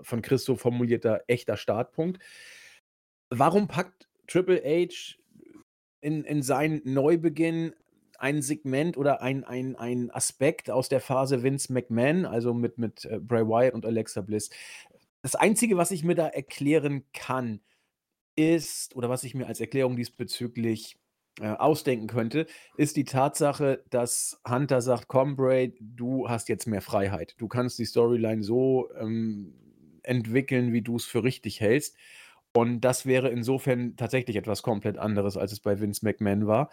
von 0.02 0.22
Christo 0.22 0.56
formulierter 0.56 1.24
echter 1.26 1.56
Startpunkt. 1.56 2.18
Warum 3.30 3.68
packt 3.68 4.08
Triple 4.26 4.62
H 4.64 5.16
in, 6.00 6.24
in 6.24 6.42
seinen 6.42 6.80
Neubeginn 6.84 7.74
ein 8.18 8.42
Segment 8.42 8.96
oder 8.96 9.22
ein, 9.22 9.44
ein, 9.44 9.76
ein 9.76 10.10
Aspekt 10.10 10.70
aus 10.70 10.88
der 10.88 11.00
Phase 11.00 11.42
Vince 11.42 11.72
McMahon, 11.72 12.24
also 12.24 12.52
mit, 12.52 12.78
mit 12.78 13.04
äh, 13.04 13.18
Bray 13.20 13.46
Wyatt 13.46 13.74
und 13.74 13.86
Alexa 13.86 14.22
Bliss? 14.22 14.50
Das 15.22 15.34
Einzige, 15.34 15.76
was 15.76 15.90
ich 15.90 16.04
mir 16.04 16.14
da 16.14 16.26
erklären 16.26 17.04
kann, 17.12 17.60
ist, 18.34 18.94
oder 18.96 19.08
was 19.08 19.24
ich 19.24 19.34
mir 19.34 19.46
als 19.46 19.60
Erklärung 19.60 19.96
diesbezüglich 19.96 20.96
äh, 21.40 21.48
ausdenken 21.48 22.06
könnte, 22.06 22.46
ist 22.76 22.96
die 22.96 23.04
Tatsache, 23.04 23.84
dass 23.90 24.40
Hunter 24.48 24.80
sagt, 24.80 25.08
komm 25.08 25.36
Bray, 25.36 25.74
du 25.80 26.28
hast 26.28 26.48
jetzt 26.48 26.66
mehr 26.66 26.82
Freiheit. 26.82 27.34
Du 27.38 27.48
kannst 27.48 27.78
die 27.78 27.84
Storyline 27.84 28.42
so 28.42 28.90
ähm, 28.96 29.54
entwickeln, 30.02 30.72
wie 30.72 30.82
du 30.82 30.96
es 30.96 31.04
für 31.04 31.22
richtig 31.22 31.60
hältst. 31.60 31.96
Und 32.54 32.80
das 32.80 33.06
wäre 33.06 33.28
insofern 33.30 33.96
tatsächlich 33.96 34.36
etwas 34.36 34.62
komplett 34.62 34.98
anderes, 34.98 35.36
als 35.36 35.52
es 35.52 35.60
bei 35.60 35.80
Vince 35.80 36.04
McMahon 36.04 36.46
war. 36.46 36.70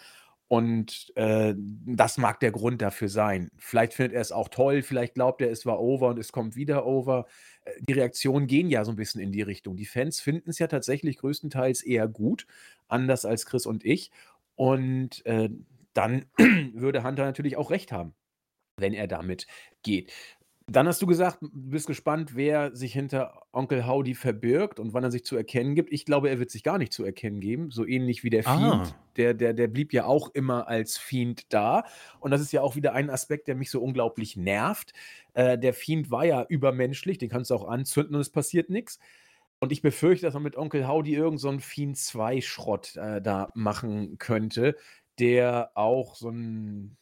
Und, 0.47 1.11
äh, 1.15 1.55
das 1.57 2.17
mag 2.17 2.39
der 2.39 2.51
Grund 2.51 2.81
dafür 2.81 3.09
sein. 3.09 3.49
Vielleicht 3.57 3.93
findet 3.95 4.13
er 4.13 4.21
es 4.21 4.31
auch 4.31 4.47
toll, 4.49 4.83
vielleicht 4.83 5.15
glaubt 5.15 5.41
er, 5.41 5.49
es 5.51 5.65
war 5.65 5.79
over 5.79 6.09
und 6.09 6.19
es 6.19 6.31
kommt 6.31 6.55
wieder 6.55 6.85
over. 6.85 7.25
Äh, 7.65 7.71
die 7.81 7.93
Reaktionen 7.93 8.45
gehen 8.47 8.69
ja 8.69 8.85
so 8.85 8.91
ein 8.91 8.95
bisschen 8.95 9.21
in 9.21 9.31
die 9.31 9.41
Richtung. 9.41 9.75
Die 9.75 9.85
Fans 9.85 10.19
finden 10.21 10.51
es 10.51 10.59
ja 10.59 10.67
tatsächlich 10.67 11.17
größtenteils 11.17 11.81
eher 11.83 12.07
gut, 12.07 12.45
anders 12.87 13.25
als 13.25 13.45
Chris 13.47 13.65
und 13.65 13.83
ich. 13.85 14.11
Und, 14.55 15.25
äh, 15.25 15.49
dann 15.93 16.25
würde 16.73 17.03
Hunter 17.03 17.25
natürlich 17.25 17.57
auch 17.57 17.71
recht 17.71 17.91
haben, 17.91 18.13
wenn 18.77 18.93
er 18.93 19.07
damit 19.07 19.47
geht. 19.83 20.11
Dann 20.71 20.87
hast 20.87 20.99
du 20.99 21.05
gesagt, 21.05 21.37
du 21.43 21.49
bist 21.53 21.85
gespannt, 21.85 22.35
wer 22.35 22.75
sich 22.75 22.91
hinter 22.93 23.43
Onkel 23.53 23.85
Howdy 23.85 24.15
verbirgt 24.15 24.79
und 24.79 24.93
wann 24.93 25.03
er 25.03 25.11
sich 25.11 25.23
zu 25.23 25.35
erkennen 25.37 25.75
gibt. 25.75 25.93
Ich 25.93 26.05
glaube, 26.05 26.27
er 26.29 26.39
wird 26.39 26.49
sich 26.49 26.63
gar 26.63 26.79
nicht 26.79 26.91
zu 26.91 27.03
erkennen 27.05 27.39
geben, 27.39 27.69
so 27.69 27.85
ähnlich 27.85 28.23
wie 28.23 28.31
der 28.31 28.43
Fiend. 28.43 28.95
Ah. 28.95 29.05
Der 29.15 29.35
der 29.35 29.53
der 29.53 29.67
blieb 29.67 29.93
ja 29.93 30.05
auch 30.05 30.29
immer 30.33 30.67
als 30.67 30.97
Fiend 30.97 31.53
da 31.53 31.83
und 32.19 32.31
das 32.31 32.41
ist 32.41 32.51
ja 32.51 32.61
auch 32.61 32.75
wieder 32.75 32.93
ein 32.93 33.11
Aspekt, 33.11 33.47
der 33.47 33.53
mich 33.55 33.69
so 33.69 33.79
unglaublich 33.81 34.37
nervt. 34.37 34.93
Äh, 35.35 35.59
der 35.59 35.73
Fiend 35.75 36.09
war 36.09 36.25
ja 36.25 36.43
übermenschlich, 36.49 37.19
den 37.19 37.29
kannst 37.29 37.51
du 37.51 37.55
auch 37.55 37.67
anzünden 37.67 38.15
und 38.15 38.21
es 38.21 38.31
passiert 38.31 38.69
nichts. 38.71 38.97
Und 39.59 39.71
ich 39.71 39.81
befürchte, 39.83 40.25
dass 40.25 40.33
man 40.33 40.43
mit 40.43 40.57
Onkel 40.57 40.87
Howdy 40.87 41.13
irgend 41.13 41.39
so 41.39 41.49
'n 41.49 41.59
Fiend 41.59 41.95
2 41.97 42.41
Schrott, 42.41 42.95
äh, 42.97 43.21
da 43.21 43.49
machen 43.53 44.17
könnte, 44.17 44.75
der 45.19 45.71
auch 45.75 46.15
so 46.15 46.29
ein 46.29 46.97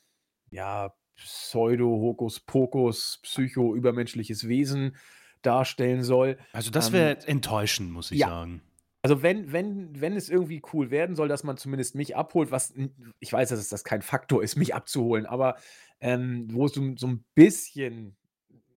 ja 0.51 0.95
Pseudo-Hokuspokus, 1.17 3.19
Psycho-übermenschliches 3.23 4.47
Wesen 4.47 4.95
darstellen 5.41 6.03
soll. 6.03 6.37
Also, 6.55 6.69
das 6.69 6.89
Ähm, 6.89 6.91
wäre 6.91 7.27
enttäuschend, 7.27 7.91
muss 7.91 8.11
ich 8.11 8.19
ja, 8.19 8.21
sagen. 8.21 8.61
also 9.03 9.23
wenn 9.23 9.51
wenn 9.53 9.99
wenn 10.01 10.13
es 10.15 10.29
irgendwie 10.29 10.61
cool 10.73 10.91
werden 10.91 11.15
soll, 11.15 11.27
dass 11.29 11.43
man 11.43 11.57
zumindest 11.57 11.95
mich 11.95 12.15
abholt, 12.17 12.51
was 12.51 12.73
ich 13.19 13.31
weiß, 13.33 13.49
dass 13.49 13.59
es 13.59 13.69
das 13.69 13.83
kein 13.85 14.01
Faktor 14.03 14.43
ist, 14.43 14.55
mich 14.57 14.75
abzuholen, 14.75 15.25
aber, 15.27 15.55
ähm, 16.01 16.47
wo 16.51 16.65
es 16.67 16.73
so 16.73 16.95
so 16.97 17.07
'n 17.07 17.25
bisschen 17.35 18.17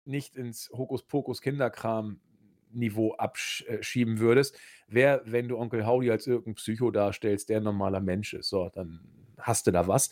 nicht 0.05 0.35
ins 0.37 0.69
Hokuspokus-Kinderkram-Niveau 0.73 3.13
absch 3.15 3.63
äh, 3.67 3.83
schieben 3.83 4.19
würdest, 4.19 4.57
wäre, 4.87 5.21
wenn 5.25 5.47
du 5.49 5.57
Onkel 5.59 5.85
Howdy 5.87 6.11
als 6.11 6.27
irgend 6.27 6.47
'n 6.49 6.55
Psycho 6.55 6.91
darstellst, 6.91 7.49
der 7.49 7.57
'n 7.59 7.63
normaler 7.65 7.99
Mensch 8.01 8.33
ist. 8.35 8.49
So, 8.49 8.69
dann 8.69 9.01
hast 9.39 9.65
du 9.67 9.71
da 9.71 9.87
was. 9.87 10.09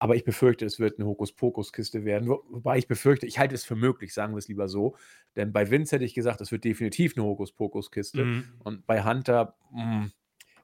Aber 0.00 0.16
ich 0.16 0.24
befürchte, 0.24 0.64
es 0.66 0.78
wird 0.80 0.98
'ne 0.98 1.06
Hokuspokus-Kiste 1.06 2.04
werden, 2.04 2.28
wo 2.28 2.44
wobei 2.50 2.78
ich 2.78 2.88
befürchte 2.88 3.26
ich 3.26 3.38
halte 3.38 3.54
es 3.54 3.64
für 3.64 3.76
möglich, 3.76 4.14
sagen 4.14 4.34
wir 4.34 4.38
es 4.38 4.48
lieber 4.48 4.68
so. 4.68 4.96
Denn 5.36 5.52
bei 5.52 5.70
Vince 5.70 5.96
hätte 5.96 6.04
ich 6.04 6.14
gesagt, 6.14 6.40
das 6.40 6.52
wird 6.52 6.64
definitiv 6.64 7.16
'ne 7.16 7.24
Hokuspokus-Kiste 7.24 8.28
Mhm. 8.28 8.58
und 8.60 8.86
bei 8.86 9.04
Hunter, 9.04 9.56
hm, 9.72 10.12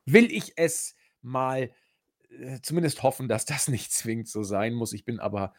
will 0.07 0.33
ich 0.33 0.55
es 0.57 0.97
mal, 1.23 1.70
äh, 2.31 2.61
zumindest 2.62 3.03
hoffen, 3.05 3.29
dass 3.29 3.47
das 3.47 3.68
nicht 3.68 3.92
zwingend 3.92 4.29
so 4.29 4.42
sein 4.44 4.75
muss. 4.75 4.92
Ich 4.94 5.05
bin 5.05 5.20
aber, 5.20 5.55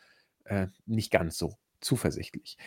äh, 0.46 0.68
nicht 0.86 1.12
ganz 1.12 1.38
so 1.38 1.56
zuversichtlich. 1.82 2.58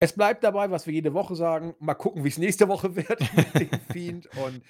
Es 0.00 0.12
bleibt 0.14 0.44
dabei, 0.44 0.70
was 0.70 0.86
wir 0.86 0.94
jede 0.94 1.14
Woche 1.14 1.36
sagen. 1.36 1.74
Mal 1.80 1.94
gucken, 1.94 2.24
wie's 2.24 2.38
nächste 2.38 2.68
Woche 2.68 2.96
wird 2.96 3.32
mit 3.32 3.58
dem 3.60 3.80
Fiend 3.80 4.26
und 4.28 4.64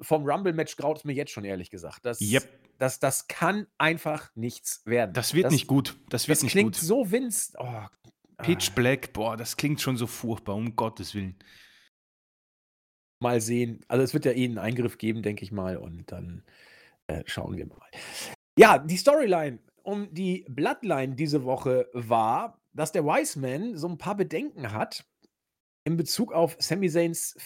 vom 0.00 0.24
Rumble-Match 0.28 0.76
graut 0.76 0.98
es 0.98 1.04
mir 1.04 1.12
jetzt 1.12 1.32
schon, 1.32 1.44
ehrlich 1.44 1.70
gesagt. 1.70 2.04
Das 2.04 2.20
Jep. 2.20 2.48
das 2.78 3.00
das 3.00 3.26
kann 3.28 3.66
einfach 3.78 4.30
nichts 4.34 4.82
werden. 4.86 5.12
Das 5.12 5.34
wird 5.34 5.50
nicht 5.50 5.62
Das 5.62 5.68
gut. 5.68 5.96
Das 6.08 6.28
wird 6.28 6.38
das 6.38 6.42
nicht 6.44 6.52
klingt 6.52 6.74
gut. 6.74 6.82
so 6.82 7.10
Vince 7.10 7.52
oh, 7.58 7.86
Pitch 8.38 8.70
ah. 8.70 8.72
Black, 8.74 9.12
boah, 9.12 9.36
das 9.36 9.56
klingt 9.56 9.80
schon 9.80 9.96
so 9.96 10.06
furchtbar, 10.06 10.54
um 10.56 10.74
Gottes 10.76 11.14
Willen. 11.14 11.36
Mal 13.20 13.40
sehen. 13.40 13.80
Also, 13.88 14.02
es 14.02 14.12
wird 14.12 14.24
ja 14.24 14.32
eh 14.32 14.44
'n 14.44 14.58
Eingriff 14.58 14.98
geben, 14.98 15.22
denke 15.22 15.44
ich 15.44 15.52
mal, 15.52 15.76
und 15.76 16.10
dann, 16.12 16.44
äh, 17.06 17.22
schauen 17.26 17.56
wir 17.56 17.66
mal. 17.66 17.80
Ja, 18.58 18.78
die 18.78 18.96
Storyline 18.96 19.58
um 19.82 20.12
die 20.12 20.44
Bloodline 20.48 21.14
diese 21.14 21.44
Woche 21.44 21.88
war, 21.92 22.60
dass 22.72 22.92
der 22.92 23.04
Wiseman 23.04 23.76
so 23.76 23.86
'n 23.88 23.98
paar 23.98 24.16
Bedenken 24.16 24.72
hat 24.72 25.04
in 25.84 25.96
Bezug 25.96 26.32
auf 26.32 26.56
Sami 26.58 26.88
Zayns 26.90 27.36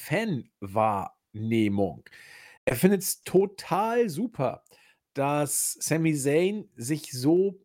Fanwahrnehmung. 1.33 2.05
Er 2.65 2.77
findet's 2.77 3.23
total 3.23 4.09
super, 4.09 4.63
dass 5.15 5.77
Sami 5.81 6.15
Zayn 6.15 6.69
sich 6.77 7.13
so 7.13 7.59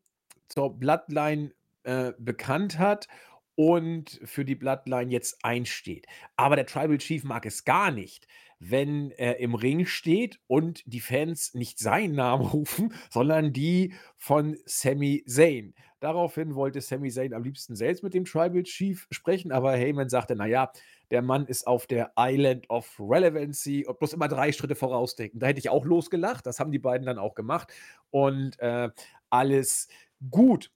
zur 0.47 0.77
Bloodline, 0.77 1.51
äh, 1.83 2.13
bekannt 2.17 2.79
hat 2.79 3.07
und 3.55 4.19
für 4.23 4.45
die 4.45 4.55
Bloodline 4.55 5.11
jetzt 5.11 5.43
einsteht. 5.43 6.07
Aber 6.37 6.55
der 6.55 6.65
Tribal 6.65 6.97
Chief 6.97 7.23
mag 7.23 7.45
es 7.45 7.65
gar 7.65 7.91
nicht, 7.91 8.27
wenn 8.59 9.11
er 9.11 9.39
im 9.39 9.55
Ring 9.55 9.85
steht 9.85 10.39
und 10.47 10.83
die 10.85 11.01
Fans 11.01 11.53
nicht 11.53 11.79
seinen 11.79 12.15
Namen 12.15 12.45
rufen, 12.53 12.93
sondern 13.09 13.51
die 13.51 13.93
von 14.17 14.57
Sami 14.65 15.23
Zayn. 15.27 15.75
Daraufhin 16.03 16.53
wollte 16.55 16.81
Sami 16.81 17.09
Zayn 17.09 17.33
am 17.33 17.43
liebsten 17.43 17.77
selbst 17.77 18.03
mit 18.03 18.13
dem 18.13 18.25
Tribal 18.25 18.63
Chief 18.63 19.07
sprechen, 19.09 19.53
aber 19.53 19.71
Heyman 19.71 20.09
sagte: 20.09 20.35
„Na 20.35 20.45
ja, 20.45 20.69
der 21.11 21.21
Mann 21.21 21.45
ist 21.45 21.65
auf 21.65 21.87
der 21.87 22.11
Island 22.17 22.69
of 22.69 22.93
Relevancy 22.99 23.85
und 23.87 24.01
muss 24.01 24.11
immer 24.11 24.27
3 24.27 24.51
Schritte 24.51 24.75
vorausdenken.“ 24.75 25.39
Da 25.39 25.47
hätte 25.47 25.59
ich 25.59 25.69
auch 25.69 25.85
losgelacht. 25.85 26.45
Das 26.45 26.59
haben 26.59 26.73
die 26.73 26.79
beiden 26.79 27.05
dann 27.05 27.19
auch 27.19 27.35
gemacht 27.35 27.71
und, 28.11 28.59
äh, 28.59 28.89
alles 29.29 29.87
gut. 30.29 30.71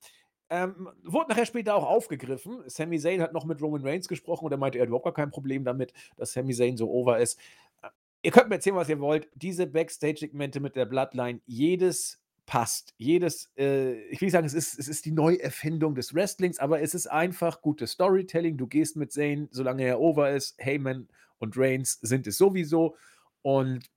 Ähm, 0.50 0.90
wurde 1.04 1.32
nachher 1.32 1.46
später 1.46 1.76
auch 1.76 1.86
aufgegriffen. 1.86 2.64
Sami 2.68 2.98
Zayn 2.98 3.22
hat 3.22 3.34
noch 3.34 3.44
mit 3.44 3.62
Roman 3.62 3.82
Reigns 3.86 4.08
gesprochen 4.08 4.46
und 4.46 4.54
er 4.54 4.58
meinte, 4.58 4.78
er 4.78 4.84
hat 4.84 4.88
überhaupt 4.88 5.04
gar 5.06 5.14
kein 5.14 5.30
Problem 5.32 5.66
damit, 5.66 5.92
dass 6.16 6.32
Sami 6.32 6.54
Zayn 6.54 6.78
so 6.78 6.90
over 6.90 7.20
ist. 7.20 7.38
Äh, 7.82 7.90
ihr 8.22 8.32
könnt 8.32 8.48
mir 8.48 8.56
erzählen, 8.56 8.78
was 8.78 8.88
ihr 8.88 9.02
wollt. 9.02 9.28
Diese 9.36 9.68
Backstage-Segmente 9.68 10.62
mit 10.62 10.78
der 10.78 10.86
Bloodline, 10.86 11.42
jedes 11.46 12.22
passt. 12.48 12.96
Jedes, 12.98 13.52
äh, 13.58 13.94
ich 14.10 14.22
will 14.22 14.28
nicht 14.28 14.34
sagen, 14.34 14.48
es 14.48 14.56
ist 14.56 14.80
es 14.80 14.90
ist 14.90 15.06
die 15.06 15.12
Neuerfindung 15.14 15.96
des 15.96 16.16
Wrestlings, 16.16 16.60
aber 16.60 16.82
es 16.82 16.96
ist 16.96 17.08
einfach 17.08 17.62
gutes 17.62 17.92
Storytelling. 17.94 18.58
Du 18.58 18.68
gehst 18.68 18.98
mit 18.98 19.14
Zayn, 19.14 19.50
solange 19.52 19.84
er 19.86 20.02
over 20.02 20.32
ist. 20.32 20.56
Heyman 20.60 21.10
und 21.40 21.56
Reigns 21.58 22.00
sind 22.02 22.28
es 22.28 22.40
sowieso 22.40 22.96
und 23.44 23.90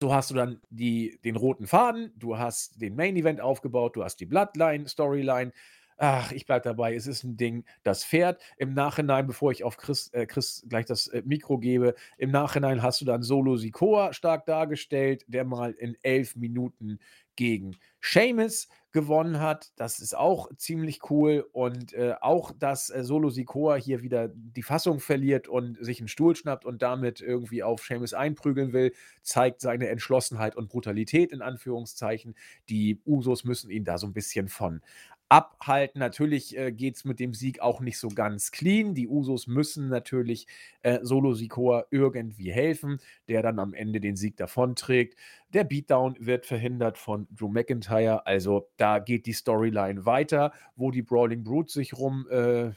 so 0.00 0.14
hast 0.14 0.30
du 0.30 0.34
dann 0.34 0.60
die 0.70 1.18
den 1.24 1.36
roten 1.36 1.66
Faden, 1.66 2.12
du 2.16 2.38
hast 2.38 2.80
den 2.82 2.96
Main 2.96 3.16
Event 3.16 3.40
aufgebaut, 3.40 3.96
du 3.96 4.04
hast 4.04 4.16
die 4.20 4.26
Bloodline-Storyline. 4.26 5.52
Ach, 5.96 6.32
ich 6.32 6.46
bleibe 6.46 6.64
dabei, 6.64 6.94
es 6.96 7.06
ist 7.06 7.22
'n 7.24 7.36
Ding, 7.36 7.64
das 7.84 8.02
fährt. 8.04 8.42
Im 8.58 8.74
Nachhinein, 8.74 9.26
bevor 9.28 9.52
ich 9.52 9.62
auf 9.64 9.76
Chris 9.76 10.08
äh, 10.12 10.26
Chris 10.26 10.66
gleich 10.68 10.86
das, 10.86 11.06
äh, 11.08 11.22
Mikro 11.24 11.58
gebe, 11.58 11.94
im 12.18 12.30
Nachhinein 12.32 12.82
hast 12.82 13.00
du 13.00 13.04
dann 13.04 13.22
Solo 13.22 13.56
Sikoa 13.56 14.12
stark 14.12 14.44
dargestellt, 14.46 15.24
der 15.28 15.44
mal 15.44 15.72
in 15.72 15.96
11 16.02 16.34
Minuten 16.36 16.98
gegen 17.36 17.76
Sheamus 18.00 18.68
gewonnen 18.92 19.40
hat. 19.40 19.72
Das 19.76 19.98
ist 20.00 20.16
auch 20.16 20.48
ziemlich 20.56 21.10
cool 21.10 21.46
und, 21.52 21.92
äh, 21.94 22.14
auch, 22.20 22.52
dass, 22.52 22.90
äh, 22.90 23.02
Solo 23.04 23.30
Sikoa 23.30 23.74
hier 23.76 24.02
wieder 24.02 24.28
die 24.32 24.62
Fassung 24.62 25.00
verliert 25.00 25.48
und 25.48 25.76
sich 25.84 26.00
'n 26.00 26.08
Stuhl 26.08 26.36
schnappt 26.36 26.64
und 26.64 26.82
damit 26.82 27.20
irgendwie 27.20 27.62
auf 27.64 27.84
Sheamus 27.84 28.14
einprügeln 28.14 28.72
will, 28.72 28.92
zeigt 29.22 29.60
seine 29.60 29.88
Entschlossenheit 29.88 30.54
und 30.56 30.68
Brutalität 30.68 31.32
in 31.32 31.42
Anführungszeichen. 31.42 32.34
Die 32.68 33.00
Usos 33.04 33.44
müssen 33.44 33.70
ihn 33.70 33.84
da 33.84 33.98
so 33.98 34.06
'n 34.06 34.12
bisschen 34.12 34.48
von 34.48 34.80
abhalten. 35.28 35.98
Natürlich, 35.98 36.56
äh, 36.56 36.72
geht's 36.72 37.04
mit 37.04 37.20
dem 37.20 37.34
Sieg 37.34 37.60
auch 37.60 37.80
nicht 37.80 37.98
so 37.98 38.08
ganz 38.08 38.50
clean. 38.50 38.94
Die 38.94 39.08
Usos 39.08 39.46
müssen 39.46 39.88
natürlich, 39.88 40.46
äh, 40.82 41.00
Solo 41.02 41.34
Sikoa 41.34 41.86
irgendwie 41.90 42.52
helfen, 42.52 43.00
der 43.28 43.42
dann 43.42 43.58
am 43.58 43.74
Ende 43.74 44.00
den 44.00 44.16
Sieg 44.16 44.36
davonträgt. 44.36 45.16
Der 45.48 45.64
Beatdown 45.64 46.16
wird 46.20 46.46
verhindert 46.46 46.98
von 46.98 47.26
Drew 47.30 47.48
McIntyre. 47.48 48.26
Also, 48.26 48.68
da 48.76 48.98
geht 48.98 49.26
die 49.26 49.32
Storyline 49.32 50.06
weiter. 50.06 50.52
Wo 50.76 50.90
die 50.90 51.02
Brawling 51.02 51.44
Brutes 51.44 51.74
sich 51.74 51.94
rum, 51.96 52.26
äh, 52.30 52.72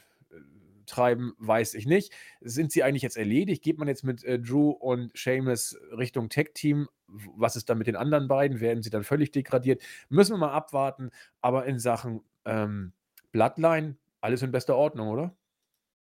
treiben, 0.88 1.34
weiß 1.38 1.76
ich 1.76 1.86
nicht. 1.86 2.12
Sind 2.42 2.72
sie 2.72 2.84
eigentlich 2.84 3.04
jetzt 3.04 3.18
erledigt? 3.18 3.64
Geht 3.64 3.78
man 3.78 3.88
jetzt 3.88 4.04
mit, 4.04 4.24
äh, 4.24 4.40
Drew 4.40 4.72
und 4.72 5.12
Sheamus 5.18 5.78
Richtung 5.92 6.30
Tag-Team? 6.30 6.88
W 7.08 7.30
was 7.36 7.56
ist 7.56 7.70
dann 7.70 7.78
mit 7.78 7.88
den 7.88 7.96
anderen 7.96 8.28
beiden? 8.28 8.60
Werden 8.60 8.84
sie 8.84 8.90
dann 8.90 9.04
völlig 9.04 9.32
degradiert? 9.32 9.82
Müssen 10.10 10.34
wir 10.34 10.38
mal 10.40 10.52
abwarten. 10.52 11.12
Aber 11.42 11.66
in 11.66 11.80
Sachen, 11.80 12.22
ähm, 12.48 12.94
Bloodline 13.32 13.98
alles 14.22 14.42
in 14.42 14.52
bester 14.52 14.76
Ordnung, 14.76 15.10
oder? 15.10 15.36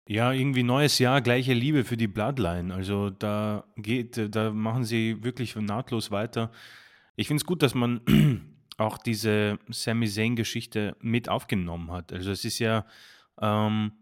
Ja, 0.07 0.33
irgendwie 0.33 0.63
neues 0.63 0.99
Jahr, 0.99 1.21
gleiche 1.21 1.53
Liebe 1.53 1.85
für 1.85 1.97
die 1.97 2.07
Bloodline. 2.07 2.73
Also, 2.73 3.09
da 3.09 3.63
geht 3.77 4.35
da 4.35 4.51
machen 4.51 4.83
sie 4.83 5.23
wirklich 5.23 5.55
nahtlos 5.55 6.11
weiter. 6.11 6.51
Ich 7.15 7.27
finde 7.27 7.41
es 7.41 7.45
gut, 7.45 7.63
dass 7.63 7.73
man 7.73 8.01
auch 8.77 8.97
diese 8.97 9.59
Sami 9.69 10.07
Zayn-Geschichte 10.07 10.97
mit 10.99 11.29
aufgenommen 11.29 11.91
hat. 11.91 12.11
Also, 12.11 12.31
es 12.31 12.43
ist 12.43 12.59
ja, 12.59 12.85
ähm 13.41 13.93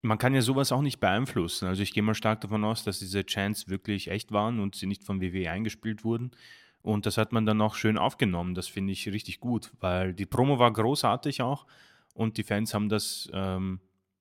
man 0.00 0.18
kann 0.18 0.32
ja 0.32 0.42
so 0.42 0.54
was 0.54 0.70
auch 0.70 0.80
nicht 0.82 1.00
beeinflussen. 1.00 1.66
Also, 1.66 1.82
ich 1.82 1.92
gehe 1.92 2.04
mal 2.04 2.14
stark 2.14 2.40
davon 2.40 2.64
aus, 2.64 2.84
dass 2.84 3.00
diese 3.00 3.26
Chants 3.26 3.68
wirklich 3.68 4.08
echt 4.08 4.30
waren 4.30 4.60
und 4.60 4.76
sie 4.76 4.86
nicht 4.86 5.02
von 5.02 5.20
WWE 5.20 5.50
eingespielt 5.50 6.04
wurden. 6.04 6.30
Und 6.82 7.06
das 7.06 7.18
hat 7.18 7.32
man 7.32 7.44
dann 7.44 7.60
auch 7.60 7.74
schön 7.74 7.98
aufgenommen. 7.98 8.54
Das 8.54 8.68
finde 8.68 8.92
ich 8.92 9.08
richtig 9.08 9.40
gut, 9.40 9.72
weil 9.80 10.14
die 10.14 10.26
Promo 10.26 10.58
war 10.58 10.72
großartig 10.72 11.42
auch 11.42 11.66
und 12.14 12.36
die 12.36 12.42
Fans 12.42 12.74
haben 12.74 12.88
das, 12.88 13.28
ähm, 13.32 13.80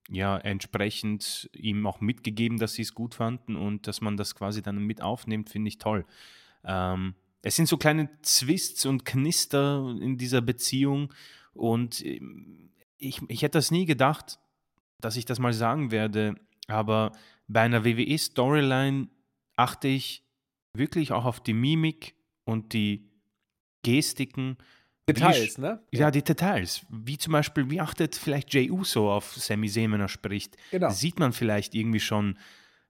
ja, 0.10 0.38
entsprechend 0.38 1.50
ihm 1.54 1.86
auch 1.86 2.00
mitgegeben, 2.00 2.58
dass 2.58 2.74
sie 2.74 2.82
es 2.82 2.94
gut 2.94 3.16
fanden 3.16 3.56
und 3.56 3.88
dass 3.88 4.02
man 4.02 4.18
das 4.18 4.36
quasi 4.36 4.62
dann 4.62 4.78
mit 4.80 5.02
aufnimmt, 5.02 5.50
finde 5.50 5.70
ich 5.70 5.78
toll. 5.78 6.06
Ähm, 6.64 7.16
es 7.42 7.56
sind 7.56 7.68
so 7.68 7.78
kleine 7.78 8.10
Twists 8.22 8.86
und 8.86 9.06
Knister 9.06 9.96
in 10.02 10.18
dieser 10.18 10.42
Beziehung 10.42 11.14
und 11.54 12.06
ähm, 12.06 12.72
ich, 12.98 13.22
ich 13.28 13.42
hätte 13.42 13.58
das 13.58 13.72
nie 13.72 13.86
gedacht, 13.86 14.40
dass 15.00 15.16
ich 15.16 15.26
das 15.26 15.40
mal 15.40 15.54
sagen 15.54 15.92
werde, 15.92 16.36
aber 16.68 17.12
bei 17.48 17.62
einer 17.62 17.86
WWE-Storyline 17.86 19.08
achte 19.56 19.88
ich 19.88 20.24
wirklich 20.74 21.12
auch 21.12 21.26
auf 21.26 21.40
die 21.40 21.54
Mimik 21.54 22.17
und 22.48 22.74
die 22.74 23.10
Gestiken. 23.84 24.58
Details, 25.08 25.58
ne? 25.58 25.82
Ja, 25.92 26.12
die 26.12 26.24
Details. 26.24 26.86
Wie 26.90 27.18
zum 27.18 27.34
Beispiel, 27.34 27.70
wie 27.70 27.80
achtet 27.80 28.16
vielleicht 28.16 28.54
Jay 28.54 28.70
Uso 28.70 29.12
auf 29.12 29.36
Sammy 29.36 29.70
Zayn, 29.70 29.92
wenn 29.92 30.02
er 30.02 30.10
spricht? 30.10 30.58
Genau. 30.72 30.90
Sieht 30.90 31.20
man 31.20 31.32
vielleicht 31.32 31.76
irgendwie 31.76 32.00
schon, 32.00 32.38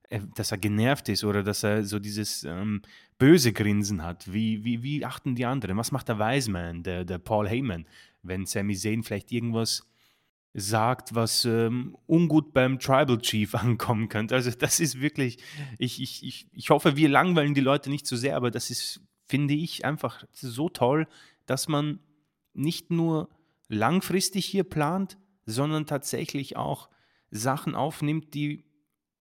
äh, 0.09 0.21
dass 0.35 0.51
er 0.51 0.57
genervt 0.57 1.09
ist 1.09 1.23
oder 1.23 1.43
dass 1.43 1.63
er 1.63 1.83
so 1.83 1.99
dieses 1.99 2.43
ähm, 2.43 2.81
böse 3.19 3.53
Grinsen 3.53 4.03
hat? 4.03 4.31
Wie, 4.31 4.63
wie, 4.63 4.81
wie 4.81 5.05
achten 5.05 5.35
die 5.35 5.45
anderen? 5.45 5.77
Was 5.77 5.91
macht 5.91 6.07
der 6.07 6.17
Wiseman, 6.17 6.81
der, 6.81 7.05
der 7.05 7.19
Paul 7.19 7.47
Heyman, 7.47 7.85
wenn 8.23 8.45
Sammy 8.45 8.75
Zayn 8.75 9.03
vielleicht 9.03 9.31
irgendwas 9.31 9.83
sagt, 10.59 11.13
was 11.13 11.45
ähm, 11.45 11.95
ungut 12.07 12.51
beim 12.51 12.79
Tribal 12.79 13.19
Chief 13.19 13.53
ankommen 13.55 14.09
könnte. 14.09 14.33
Also 14.33 14.49
das 14.49 14.79
ist 14.79 14.99
wirklich, 14.99 15.37
ich, 15.77 16.01
ich, 16.01 16.25
ich, 16.25 16.47
ich 16.51 16.69
hoffe, 16.71 16.95
wir 16.95 17.09
langweilen 17.09 17.53
die 17.53 17.61
Leute 17.61 17.91
nicht 17.91 18.07
zu 18.07 18.15
so 18.15 18.21
sehr, 18.21 18.35
aber 18.35 18.49
das 18.49 18.71
ist, 18.71 19.01
finde 19.27 19.53
ich, 19.53 19.85
einfach 19.85 20.23
so 20.31 20.69
toll, 20.69 21.07
dass 21.45 21.67
man 21.67 21.99
nicht 22.53 22.91
nur 22.91 23.29
langfristig 23.69 24.45
hier 24.45 24.63
plant, 24.63 25.17
sondern 25.45 25.85
tatsächlich 25.85 26.57
auch 26.57 26.89
Sachen 27.31 27.75
aufnimmt, 27.75 28.33
die 28.33 28.65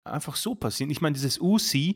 einfach 0.03 0.35
so 0.35 0.55
passieren. 0.55 0.89
Ich 0.89 1.01
meine, 1.01 1.13
dieses 1.13 1.39
UC, 1.39 1.95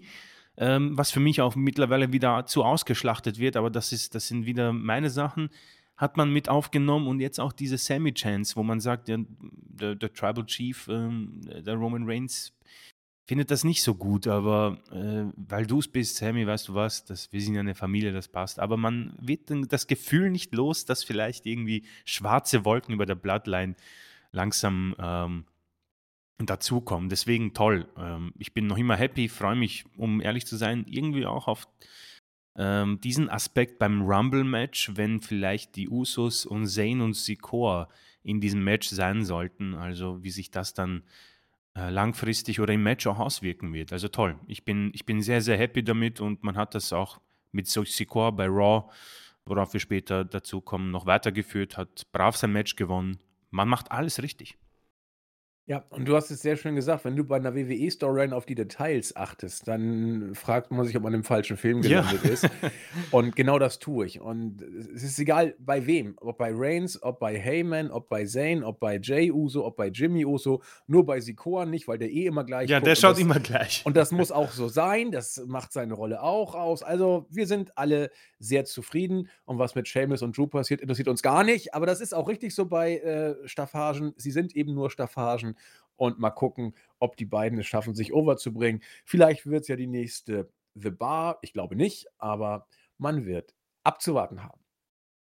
ähm, 0.58 0.98
was 0.98 1.12
für 1.12 1.20
mich 1.20 1.42
auch 1.42 1.56
mittlerweile 1.56 2.12
wieder 2.12 2.46
zu 2.46 2.64
ausgeschlachtet 2.64 3.40
wird, 3.40 3.58
aber 3.58 3.70
das, 3.70 3.92
ist, 3.92 4.16
das 4.16 4.28
sind 4.28 4.46
wieder 4.46 4.74
meine 4.74 5.10
Sachen 5.10 5.50
hat 5.96 6.18
man 6.18 6.32
mit 6.32 6.50
aufgenommen 6.50 7.08
und 7.08 7.20
jetzt 7.20 7.40
auch 7.40 7.54
diese 7.54 7.78
Sammy-Chance, 7.78 8.56
wo 8.56 8.64
man 8.64 8.80
sagt, 8.80 9.08
der, 9.08 9.20
der, 9.20 9.96
der 9.96 10.12
Tribal 10.12 10.46
Chief, 10.46 10.88
ähm, 10.88 11.42
der 11.44 11.76
Roman 11.76 12.04
Reigns, 12.06 12.52
findet 13.26 13.52
das 13.52 13.64
nicht 13.64 13.84
so 13.84 13.96
gut, 13.96 14.28
aber 14.28 14.80
äh, 14.92 15.32
weil 15.36 15.66
du 15.66 15.80
es 15.80 15.88
bist, 15.88 16.18
Sammy, 16.18 16.46
weißt 16.46 16.68
du 16.68 16.74
was, 16.74 17.06
das, 17.06 17.32
wir 17.32 17.42
sind 17.42 17.56
ja 17.56 17.62
eine 17.62 17.76
Familie, 17.76 18.12
das 18.12 18.28
passt. 18.28 18.60
Aber 18.60 18.78
man 18.78 19.16
wird 19.20 19.52
das 19.72 19.88
Gefühl 19.88 20.30
nicht 20.30 20.54
los, 20.54 20.86
dass 20.86 21.04
vielleicht 21.04 21.46
irgendwie 21.46 21.84
schwarze 22.06 22.66
Wolken 22.66 22.94
über 22.94 23.06
der 23.06 23.16
Bloodline 23.16 23.76
langsam 24.32 24.96
ähm, 25.00 25.46
dazukommen. 26.40 27.10
Deswegen 27.10 27.54
toll. 27.54 27.88
Ähm, 27.98 28.34
ich 28.38 28.54
bin 28.54 28.68
noch 28.68 28.78
immer 28.78 28.98
happy, 28.98 29.30
freue 29.30 29.56
mich, 29.56 29.86
um 29.98 30.20
ehrlich 30.20 30.46
zu 30.46 30.58
sein, 30.58 30.86
irgendwie 30.90 31.26
auch 31.26 31.48
auf 31.48 31.68
ähm, 32.58 33.00
diesen 33.02 33.30
Aspekt 33.30 33.80
beim 33.80 34.02
Rumble-Match, 34.02 34.92
wenn 34.96 35.22
vielleicht 35.22 35.76
die 35.76 35.90
Usos 35.90 36.46
und 36.46 36.68
Zane 36.68 37.04
und 37.04 37.16
Sikor 37.16 37.90
in 38.22 38.42
diesem 38.42 38.64
Match 38.64 38.90
sein 38.90 39.26
sollten, 39.26 39.76
also 39.76 40.24
wie 40.24 40.30
sich 40.30 40.52
das 40.52 40.74
dann 40.74 41.04
äh, 41.76 41.90
langfristig 41.90 42.60
oder 42.60 42.74
im 42.74 42.84
Match 42.84 43.08
auch 43.08 43.20
auswirken 43.20 43.74
wird. 43.74 43.92
Also 43.94 44.08
toll. 44.08 44.38
Ich 44.48 44.64
bin, 44.64 44.92
ich 44.94 45.06
bin 45.06 45.22
sehr, 45.22 45.42
sehr 45.42 45.58
happy 45.58 45.84
damit 45.84 46.22
und 46.22 46.44
man 46.44 46.56
hat 46.56 46.76
das 46.76 46.94
auch 46.94 47.20
mit 47.52 47.68
Sikor 47.68 48.36
bei 48.36 48.48
Raw, 48.48 48.90
worauf 49.46 49.74
wir 49.74 49.80
später 49.80 50.24
dazu 50.26 50.62
kommen, 50.62 50.92
noch 50.92 51.06
weitergeführt, 51.06 51.78
hat 51.78 52.12
brav 52.12 52.36
sein 52.36 52.52
Match 52.52 52.76
gewonnen. 52.76 53.20
Man 53.52 53.68
macht 53.68 53.92
alles 53.92 54.22
richtig. 54.22 54.58
Ja, 55.66 55.86
und 55.92 56.06
du 56.10 56.16
hast 56.18 56.30
es 56.30 56.42
sehr 56.42 56.58
schön 56.58 56.76
gesagt, 56.76 57.06
wenn 57.06 57.16
du 57.16 57.24
bei 57.24 57.38
einer 57.38 57.56
WWE-Storyline 57.56 58.36
auf 58.36 58.46
die 58.46 58.54
Details 58.54 59.16
achtest, 59.16 59.66
dann 59.66 60.36
fragt 60.36 60.72
man 60.72 60.86
sich, 60.86 60.98
ob 60.98 61.04
man 61.04 61.14
im 61.14 61.24
falschen 61.24 61.56
Film 61.56 61.82
Ja. 61.84 62.02
gelandet 62.02 62.24
ist. 62.30 62.50
Und 63.12 63.34
genau 63.38 63.60
das 63.60 63.80
tue 63.80 64.06
ich. 64.06 64.20
Und 64.20 64.62
es 64.62 65.04
ist 65.04 65.18
egal 65.20 65.56
bei 65.60 65.86
wem, 65.86 66.16
ob 66.20 66.38
bei 66.38 66.52
Reigns, 66.54 67.02
ob 67.02 67.18
bei 67.22 67.40
Heyman, 67.40 67.92
ob 67.92 68.10
bei 68.10 68.26
Zayn, 68.26 68.62
ob 68.62 68.82
bei 68.82 69.00
Jay 69.02 69.32
Uso, 69.32 69.66
ob 69.66 69.78
bei 69.78 69.88
Jimmy 69.88 70.26
Uso, 70.26 70.62
nur 70.86 71.06
bei 71.06 71.22
Sikoa 71.22 71.66
nicht, 71.66 71.88
weil 71.88 71.98
der 71.98 72.12
eh 72.12 72.26
immer 72.26 72.44
gleich 72.44 72.70
Ja, 72.70 72.82
der 72.82 72.96
schaut 72.96 73.12
das, 73.14 73.20
immer 73.20 73.40
gleich. 73.40 73.84
und 73.86 73.96
das 73.96 74.12
muss 74.12 74.34
auch 74.34 74.52
so 74.52 74.68
sein. 74.68 75.12
Das 75.12 75.42
macht 75.48 75.72
seine 75.72 75.94
Rolle 75.94 76.22
auch 76.22 76.56
aus. 76.56 76.84
Also 76.84 77.26
wir 77.30 77.48
sind 77.48 77.78
alle 77.78 78.12
sehr 78.38 78.66
zufrieden. 78.66 79.30
Und 79.46 79.60
was 79.60 79.76
mit 79.76 79.88
Seamus 79.88 80.24
und 80.24 80.38
Drew 80.38 80.48
passiert, 80.48 80.82
interessiert 80.82 81.08
uns 81.08 81.22
gar 81.22 81.46
nicht. 81.46 81.74
Aber 81.74 81.86
das 81.86 82.02
ist 82.02 82.14
auch 82.14 82.28
richtig 82.28 82.54
so 82.54 82.66
bei 82.66 82.98
äh, 82.98 83.36
Staffagen. 83.48 84.14
Sie 84.18 84.32
sind 84.32 84.58
eben 84.58 84.74
nur 84.74 84.92
Staffagen. 84.92 85.53
Und 85.96 86.20
mal 86.20 86.32
gucken, 86.32 86.74
ob 87.00 87.18
die 87.18 87.26
beiden 87.26 87.60
es 87.60 87.68
schaffen, 87.68 87.94
sich 87.94 88.14
overzubringen. 88.14 88.82
Vielleicht 89.06 89.46
wird 89.46 89.62
es 89.62 89.68
ja 89.68 89.76
die 89.76 89.88
nächste 89.88 90.50
The 90.76 90.90
Bar. 90.90 91.40
Ich 91.42 91.54
glaube 91.54 91.76
nicht, 91.76 92.08
aber 92.18 92.68
man 92.98 93.26
wird 93.26 93.54
abzuwarten 93.84 94.44
haben. 94.44 94.64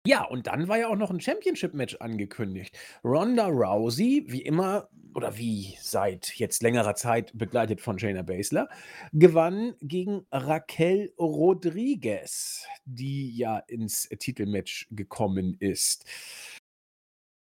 Ja, 0.05 0.23
und 0.23 0.47
dann 0.47 0.67
war 0.69 0.77
ja 0.77 0.87
auch 0.87 0.95
noch 0.95 1.11
ein 1.11 1.19
Championship-Match 1.19 1.97
angekündigt. 1.97 2.77
Ronda 3.03 3.47
Rousey, 3.47 4.23
wie 4.27 4.41
immer 4.41 4.89
oder 5.13 5.37
wie 5.37 5.75
seit 5.81 6.35
jetzt 6.37 6.63
längerer 6.63 6.95
Zeit 6.95 7.37
begleitet 7.37 7.81
von 7.81 7.99
Shayna 7.99 8.21
Baszler, 8.21 8.69
gewann 9.11 9.75
gegen 9.81 10.25
Raquel 10.31 11.13
Rodriguez, 11.19 12.65
die 12.85 13.35
ja 13.35 13.59
ins 13.59 14.07
Titelmatch 14.07 14.87
gekommen 14.91 15.57
ist. 15.59 16.05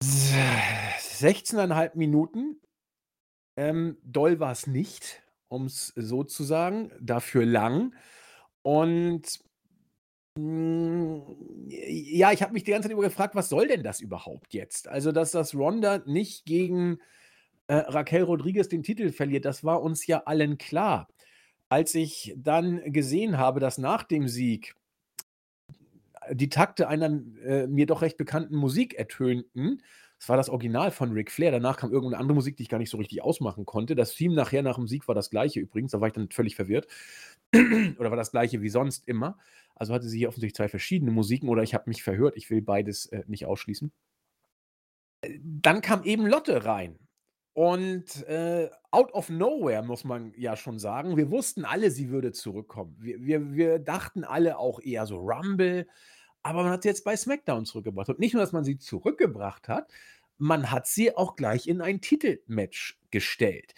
16,5 0.03 1.97
Minuten. 1.97 2.61
Ähm, 3.57 3.99
doll 4.03 4.41
war 4.41 4.53
es 4.53 4.67
nicht, 4.67 5.23
um 5.49 5.67
es 5.67 5.93
so 5.97 6.25
zu 6.25 6.45
sagen, 6.45 6.91
dafür 7.01 7.47
lang. 7.47 7.95
Und 8.62 9.41
hm, 10.38 11.67
ja, 11.69 12.33
ich 12.33 12.43
habe 12.43 12.53
mich 12.55 12.65
die 12.65 12.71
ganze 12.71 12.88
Zeit 12.88 12.93
über 12.93 13.03
gefragt, 13.03 13.35
was 13.35 13.49
soll 13.49 13.69
denn 13.69 13.83
das 13.83 14.01
überhaupt 14.01 14.55
jetzt? 14.55 14.88
Also, 14.88 15.12
dass 15.12 15.33
das 15.33 15.55
Ronda 15.55 15.99
nicht 16.07 16.47
gegen 16.47 16.99
äh, 17.67 17.75
Raquel 17.75 18.23
Rodriguez 18.23 18.69
den 18.69 18.83
Titel 18.83 19.12
verliert, 19.12 19.45
das 19.45 19.62
war 19.65 19.83
uns 19.83 20.07
ja 20.07 20.23
allen 20.25 20.59
klar. 20.59 21.09
Als 21.69 21.95
ich 21.95 22.35
dann 22.37 22.93
gesehen 22.93 23.38
habe, 23.38 23.61
dass 23.61 23.79
nach 23.79 24.05
dem 24.05 24.29
Sieg 24.29 24.75
die 26.33 26.49
Takte 26.49 26.88
einer 26.88 27.21
äh, 27.45 27.66
mir 27.66 27.87
doch 27.87 28.03
recht 28.03 28.16
bekannten 28.16 28.57
Musik 28.57 28.95
ertönten, 28.95 29.83
das 30.23 30.29
war 30.29 30.37
das 30.37 30.51
Original 30.51 30.92
von 30.92 31.11
Ric 31.11 31.33
Flair. 31.33 31.51
Danach 31.51 31.79
kam 31.79 31.90
irgendeine 31.90 32.21
andere 32.21 32.37
Musik, 32.37 32.57
die 32.57 32.62
ich 32.62 32.68
gar 32.68 32.79
nicht 32.79 32.90
so 32.90 32.97
richtig 32.97 33.25
ausmachen 33.25 33.66
konnte. 33.66 33.97
Das 33.97 34.14
Theme 34.14 34.37
nachher 34.37 34.62
nach 34.62 34.77
dem 34.77 34.87
Sieg 34.87 35.09
war 35.09 35.16
das 35.16 35.31
gleiche 35.31 35.59
übrigens. 35.59 35.90
Da 35.90 36.01
war 36.01 36.07
ich 36.07 36.14
dann 36.14 36.31
völlig 36.31 36.55
verwirrt. 36.55 36.87
oder 37.99 38.11
war 38.11 38.16
das 38.16 38.31
gleiche 38.31 38.62
wie 38.62 38.68
sonst 38.68 39.09
immer. 39.09 39.37
Also 39.75 39.92
hatte 39.92 40.07
sie 40.09 40.18
hier 40.18 40.29
offensichtlich 40.29 40.55
zwei 40.55 40.68
verschiedene 40.68 41.11
Musiken 41.11 41.49
oder 41.49 41.64
ich 41.64 41.75
habe 41.75 41.90
mich 41.90 42.05
verhört. 42.05 42.37
Ich 42.37 42.51
will 42.51 42.62
beides 42.62 43.07
äh, 43.07 43.25
nicht 43.27 43.47
ausschließen. 43.47 43.90
Dann 45.42 45.81
kam 45.81 46.05
eben 46.05 46.29
Lotte 46.29 46.66
rein. 46.66 47.01
Und 47.55 48.25
äh, 48.29 48.71
out 48.92 49.12
of 49.14 49.29
nowhere, 49.29 49.83
muss 49.83 50.05
man 50.05 50.33
ja 50.37 50.57
schon 50.57 50.79
sagen. 50.79 51.16
Wir 51.16 51.33
wussten 51.33 51.64
alle, 51.64 51.90
sie 51.90 52.11
würde 52.11 52.31
zurückkommen. 52.31 52.97
Wir, 53.01 53.21
wir, 53.25 53.55
wir 53.55 53.79
dachten 53.81 54.23
alle 54.23 54.57
auch 54.57 54.81
eher 54.81 55.05
so 55.07 55.16
Rumble. 55.16 55.88
Aber 56.43 56.63
man 56.63 56.73
hat 56.73 56.83
sie 56.83 56.89
jetzt 56.89 57.05
bei 57.05 57.17
SmackDown 57.17 57.65
zurückgebracht. 57.65 58.09
Und 58.09 58.19
nicht 58.19 58.35
nur, 58.35 58.43
dass 58.43 58.53
man 58.53 58.65
sie 58.65 58.79
zurückgebracht 58.79 59.69
hat, 59.69 59.91
man 60.39 60.71
hat 60.71 60.87
sie 60.87 61.17
auch 61.17 61.37
gleich 61.37 61.69
in 61.69 61.81
ein 61.81 62.01
Titelmatch 62.01 62.99
gestellt. 63.11 63.75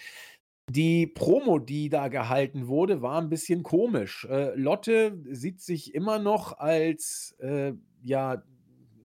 Die 0.70 1.06
Promo, 1.06 1.58
die 1.58 1.90
da 1.90 2.08
gehalten 2.08 2.68
wurde, 2.68 3.02
war 3.02 3.20
ein 3.20 3.28
bisschen 3.28 3.62
komisch. 3.62 4.26
Äh, 4.30 4.54
Lotte 4.54 5.20
sieht 5.30 5.60
sich 5.60 5.94
immer 5.94 6.18
noch 6.18 6.58
als 6.58 7.36
äh, 7.38 7.74
ja, 8.02 8.42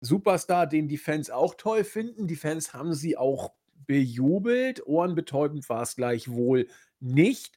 Superstar, 0.00 0.66
den 0.66 0.88
die 0.88 0.96
Fans 0.96 1.30
auch 1.30 1.54
toll 1.54 1.84
finden. 1.84 2.26
Die 2.26 2.36
Fans 2.36 2.72
haben 2.72 2.94
sie 2.94 3.18
auch 3.18 3.52
bejubelt. 3.86 4.86
Ohrenbetäubend 4.86 5.68
war 5.68 5.82
es 5.82 5.94
gleichwohl 5.94 6.68
nicht. 7.00 7.56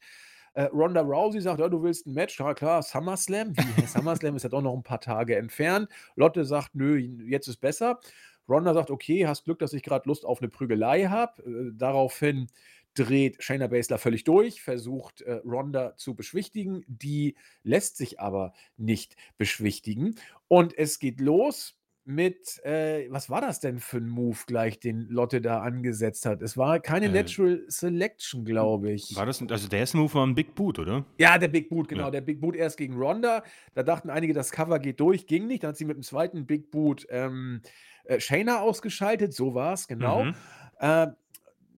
Äh, 0.56 0.64
Ronda 0.74 1.02
Rousey 1.02 1.42
sagt, 1.42 1.60
ja, 1.60 1.68
du 1.68 1.84
willst 1.84 2.08
ein 2.08 2.14
Match, 2.14 2.40
ja 2.40 2.54
klar, 2.54 2.82
SummerSlam. 2.82 3.54
SummerSlam 3.88 4.38
ist 4.38 4.44
ja 4.44 4.50
doch 4.50 4.62
noch 4.62 4.74
ein 4.74 4.84
paar 4.84 5.02
Tage 5.02 5.36
entfernt. 5.36 5.90
Lotte 6.16 6.46
sagt, 6.46 6.76
nö, 6.76 6.98
jetzt 6.98 7.48
ist 7.48 7.58
besser. 7.58 8.00
Ronda 8.48 8.74
sagt, 8.74 8.90
okay, 8.90 9.28
hast 9.28 9.44
Glück, 9.44 9.60
dass 9.60 9.74
ich 9.74 9.84
gerade 9.84 10.08
Lust 10.08 10.26
auf 10.26 10.42
eine 10.42 10.50
Prügelei 10.50 11.06
habe. 11.06 11.44
Äh, 11.44 11.72
daraufhin 11.76 12.48
dreht 12.94 13.44
Shayna 13.44 13.68
Baszler 13.68 13.98
völlig 13.98 14.24
durch, 14.24 14.62
versucht 14.62 15.22
äh, 15.22 15.42
Ronda 15.46 15.98
zu 15.98 16.16
beschwichtigen. 16.16 16.86
Die 16.88 17.36
lässt 17.64 17.98
sich 17.98 18.22
aber 18.22 18.54
nicht 18.78 19.18
beschwichtigen. 19.38 20.16
Und 20.48 20.78
es 20.78 21.00
geht 21.00 21.20
los 21.20 21.78
mit, 22.06 22.64
äh, 22.64 23.08
was 23.10 23.30
war 23.30 23.42
das 23.42 23.60
denn 23.60 23.80
für 23.80 23.98
ein 23.98 24.08
Move 24.08 24.38
gleich, 24.46 24.80
den 24.80 25.08
Lotte 25.10 25.42
da 25.42 25.62
angesetzt 25.62 26.26
hat? 26.26 26.42
Es 26.42 26.56
war 26.56 26.80
keine 26.80 27.08
Äh, 27.08 27.10
Natural 27.10 27.64
Selection, 27.68 28.46
glaube 28.46 28.92
ich. 28.92 29.16
war 29.16 29.26
das, 29.26 29.42
also 29.42 29.68
der 29.68 29.80
erste 29.80 29.98
Move 29.98 30.14
war 30.14 30.26
ein 30.26 30.36
Big 30.36 30.54
Boot, 30.54 30.78
oder? 30.78 31.06
Ja, 31.18 31.38
der 31.38 31.48
Big 31.48 31.70
Boot, 31.70 31.88
genau. 31.88 32.06
Ja. 32.06 32.12
Der 32.12 32.22
Big 32.22 32.40
Boot 32.40 32.56
erst 32.56 32.78
gegen 32.78 32.96
Ronda. 32.96 33.44
Da 33.74 33.84
dachten 33.84 34.10
einige, 34.10 34.34
das 34.34 34.52
Cover 34.52 34.78
geht 34.80 35.00
durch, 35.00 35.26
ging 35.26 35.48
nicht. 35.48 35.64
Dann 35.64 35.70
hat 35.70 35.78
sie 35.78 35.86
mit 35.86 35.98
dem 35.98 36.04
zweiten 36.04 36.46
Big 36.46 36.70
Boot 36.70 37.08
ähm, 37.10 37.62
äh, 38.04 38.20
Shayna 38.20 38.60
ausgeschaltet. 38.60 39.34
So 39.34 39.56
war 39.56 39.74
es, 39.74 39.88
genau. 39.88 40.26
Mhm. 40.26 40.36
Äh, 40.80 41.08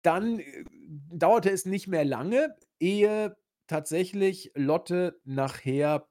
dann 0.02 0.40
äh, 0.40 0.64
dauerte 1.12 1.50
es 1.50 1.66
nicht 1.66 1.86
mehr 1.86 2.04
lange, 2.04 2.56
ehe 2.80 3.36
tatsächlich 3.68 4.50
Lotte 4.54 5.20
nachher 5.24 6.08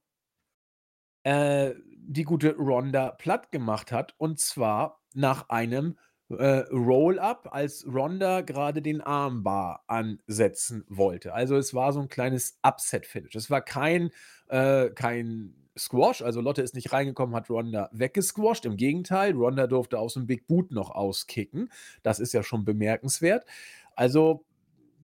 äh, 1.23 1.73
die 2.07 2.23
gute 2.23 2.55
Ronda 2.55 3.11
platt 3.11 3.51
gemacht 3.51 3.91
hat. 3.91 4.15
Und 4.17 4.39
zwar 4.39 5.01
nach 5.13 5.49
einem 5.49 5.97
äh, 6.29 6.63
Roll-up, 6.71 7.49
als 7.51 7.85
Ronda 7.85 8.41
gerade 8.41 8.81
den 8.81 9.01
Armbar 9.01 9.83
ansetzen 9.87 10.83
wollte. 10.89 11.33
Also 11.33 11.55
es 11.55 11.73
war 11.73 11.93
so 11.93 12.01
ein 12.01 12.09
kleines 12.09 12.57
Upset-Finish. 12.63 13.35
Es 13.35 13.49
war 13.49 13.61
kein, 13.61 14.11
äh, 14.47 14.89
kein 14.89 15.53
Squash, 15.77 16.21
also 16.21 16.39
Lotte 16.41 16.61
ist 16.61 16.73
nicht 16.73 16.93
reingekommen, 16.93 17.35
hat 17.35 17.49
Ronda 17.49 17.89
weggesquasht. 17.91 18.65
Im 18.65 18.77
Gegenteil, 18.77 19.33
Ronda 19.33 19.67
durfte 19.67 19.99
aus 19.99 20.13
dem 20.13 20.25
Big 20.25 20.47
Boot 20.47 20.71
noch 20.71 20.91
auskicken. 20.91 21.69
Das 22.01 22.19
ist 22.19 22.33
ja 22.33 22.43
schon 22.43 22.63
bemerkenswert. 22.63 23.45
Also 23.95 24.45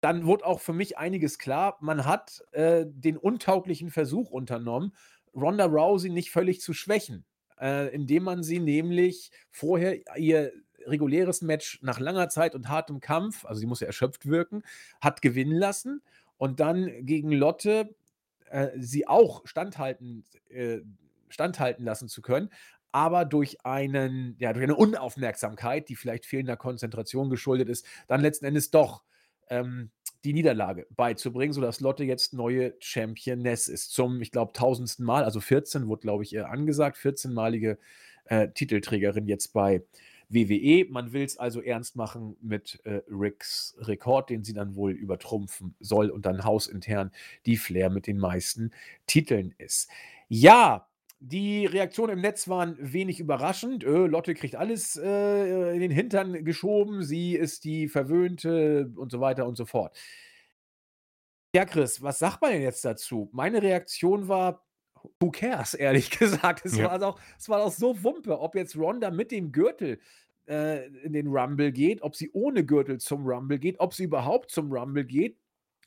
dann 0.02 0.26
wurde 0.26 0.46
auch 0.46 0.60
für 0.60 0.74
mich 0.74 0.98
einiges 0.98 1.40
klar. 1.40 1.78
Man 1.82 2.06
hat 2.06 2.44
äh, 2.52 2.86
den 2.88 3.18
untauglichen 3.18 3.90
Versuch 3.90 4.32
unternommen, 4.32 4.94
Ronda 5.36 5.66
Rousey 5.66 6.10
nicht 6.10 6.32
völlig 6.32 6.62
zu 6.62 6.74
schwächen, 6.74 7.26
äh, 7.60 7.94
indem 7.94 8.24
man 8.24 8.44
sie 8.44 8.60
nämlich 8.60 9.32
vorher 9.52 10.00
ihr 10.18 10.52
reguläres 10.88 11.42
Match 11.42 11.80
nach 11.82 12.00
langer 12.00 12.30
Zeit 12.30 12.56
und 12.56 12.70
hartem 12.70 13.00
Kampf, 13.00 13.46
also 13.46 13.60
sie 13.60 13.66
muss 13.66 13.80
ja 13.80 13.88
erschöpft 13.88 14.28
wirken, 14.28 14.64
hat 15.02 15.22
gewinnen 15.22 15.58
lassen 15.58 16.02
und 16.38 16.60
dann 16.60 17.06
gegen 17.06 17.32
Lotte 17.32 17.96
äh, 18.50 18.70
sie 18.78 19.08
auch 19.08 19.46
standhalten, 19.46 20.24
äh, 20.50 20.80
standhalten 21.30 21.84
lassen 21.86 22.08
zu 22.08 22.22
können, 22.22 22.50
aber 22.92 23.26
durch 23.26 23.66
einen, 23.66 24.36
ja, 24.40 24.54
durch 24.54 24.64
eine 24.64 24.76
Unaufmerksamkeit, 24.76 25.90
die 25.90 25.96
vielleicht 25.96 26.26
fehlender 26.26 26.56
Konzentration 26.56 27.30
geschuldet 27.30 27.68
ist, 27.68 27.86
dann 28.08 28.22
letzten 28.22 28.46
Endes 28.46 28.72
doch 28.72 29.04
ähm, 29.50 29.92
die 30.26 30.34
Niederlage 30.34 30.88
beizubringen, 30.96 31.54
sodass 31.54 31.80
Lotte 31.80 32.04
jetzt 32.04 32.34
neue 32.34 32.74
Championess 32.80 33.68
ist. 33.68 33.94
Zum, 33.94 34.22
ich 34.22 34.32
glaube, 34.32 34.54
tausendsten 34.54 35.06
Mal, 35.06 35.24
also 35.24 35.40
14 35.40 35.88
wurde, 35.88 36.02
glaube 36.02 36.24
ich, 36.24 36.44
angesagt, 36.44 36.98
14-malige 36.98 37.78
äh, 38.26 38.50
Titelträgerin 38.50 39.28
jetzt 39.28 39.54
bei 39.54 39.84
WWE. 40.30 40.86
Man 40.90 41.14
will 41.14 41.24
es 41.24 41.38
also 41.38 41.62
ernst 41.62 41.96
machen 41.96 42.36
mit 42.42 42.82
äh, 42.84 43.02
Ricks 43.08 43.76
Rekord, 43.80 44.32
den 44.32 44.44
sie 44.44 44.54
dann 44.54 44.76
wohl 44.76 44.92
übertrumpfen 44.92 45.76
soll 45.80 46.10
und 46.10 46.26
dann 46.26 46.44
hausintern 46.44 47.12
die 47.46 47.58
Flair 47.58 47.92
mit 47.92 48.08
den 48.08 48.18
meisten 48.18 48.72
Titeln 49.06 49.54
ist. 49.60 49.90
Ja, 50.28 50.88
die 51.28 51.66
Reaktionen 51.66 52.14
im 52.14 52.22
Netz 52.22 52.48
waren 52.48 52.78
wenig 52.80 53.20
überraschend. 53.20 53.84
Öh, 53.84 54.06
Lotte 54.06 54.36
kriegt 54.36 54.56
alles 54.56 54.96
äh, 54.96 55.74
in 55.74 55.80
den 55.80 55.92
Hintern 55.92 56.46
geschoben, 56.46 57.04
sie 57.04 57.34
ist 57.34 57.64
die 57.64 57.88
Verwöhnte 57.88 58.92
und 58.96 59.12
so 59.12 59.20
weiter 59.20 59.48
und 59.48 59.56
so 59.56 59.66
fort. 59.66 59.98
Ja, 61.56 61.66
Chris, 61.66 62.02
was 62.02 62.20
sagt 62.20 62.42
man 62.42 62.52
denn 62.52 62.62
jetzt 62.62 62.86
dazu? 62.86 63.30
Meine 63.32 63.64
Reaktion 63.64 64.28
war, 64.28 64.68
who 65.20 65.32
cares, 65.32 65.74
ehrlich 65.74 66.12
gesagt. 66.12 66.64
Es, 66.64 66.78
ja. 66.78 66.92
war, 66.92 67.02
auch, 67.02 67.20
es 67.40 67.50
war 67.50 67.64
auch 67.64 67.72
so 67.72 68.04
Wumpe, 68.04 68.40
ob 68.40 68.54
jetzt 68.56 68.78
Ronda 68.78 69.10
mit 69.10 69.32
dem 69.32 69.52
Gürtel 69.52 70.00
äh, 70.48 70.86
in 71.04 71.14
den 71.14 71.28
Rumble 71.28 71.72
geht, 71.72 72.04
ob 72.04 72.16
sie 72.16 72.30
ohne 72.34 72.64
Gürtel 72.64 73.00
zum 73.00 73.26
Rumble 73.26 73.58
geht, 73.58 73.80
ob 73.80 73.96
sie 73.96 74.04
überhaupt 74.04 74.52
zum 74.52 74.72
Rumble 74.72 75.06
geht, 75.06 75.40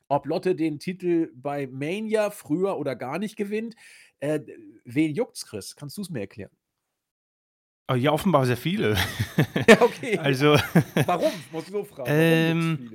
ob 0.08 0.26
Lotte 0.26 0.56
den 0.56 0.80
Titel 0.80 1.30
bei 1.34 1.68
Mania 1.68 2.30
früher 2.30 2.76
oder 2.76 2.96
gar 2.96 3.20
nicht 3.20 3.36
gewinnt. 3.36 3.76
Äh, 4.20 4.40
wen 4.84 5.14
juckt's, 5.14 5.46
Chris? 5.46 5.76
Kannst 5.76 5.96
du 5.96 6.02
es 6.02 6.10
mir 6.10 6.20
erklären? 6.20 6.50
Oh, 7.90 7.94
ja, 7.94 8.12
offenbar 8.12 8.44
sehr 8.46 8.56
viele. 8.56 8.96
Ja, 9.68 9.80
okay. 9.80 10.18
also, 10.18 10.56
warum? 11.06 11.32
Muss 11.52 11.64
ich 11.64 11.70
so 11.70 11.84
fragen. 11.84 12.10
Ähm, 12.10 12.92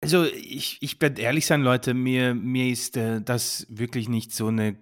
also, 0.00 0.24
ich, 0.24 0.78
ich 0.80 1.00
werde 1.00 1.22
ehrlich 1.22 1.46
sein, 1.46 1.62
Leute, 1.62 1.94
mir, 1.94 2.34
mir 2.34 2.68
ist 2.68 2.96
äh, 2.96 3.20
das 3.20 3.66
wirklich 3.68 4.08
nicht 4.08 4.32
so 4.32 4.48
eine 4.48 4.76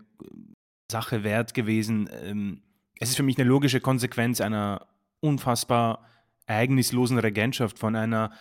Sache 0.90 1.24
wert 1.24 1.54
gewesen. 1.54 2.08
Ähm, 2.22 2.62
es 2.98 3.10
ist 3.10 3.16
für 3.16 3.22
mich 3.22 3.38
eine 3.38 3.48
logische 3.48 3.80
Konsequenz 3.80 4.40
einer 4.40 4.86
unfassbar 5.20 6.06
ereignislosen 6.46 7.18
Regentschaft 7.18 7.78
von 7.78 7.96
einer 7.96 8.32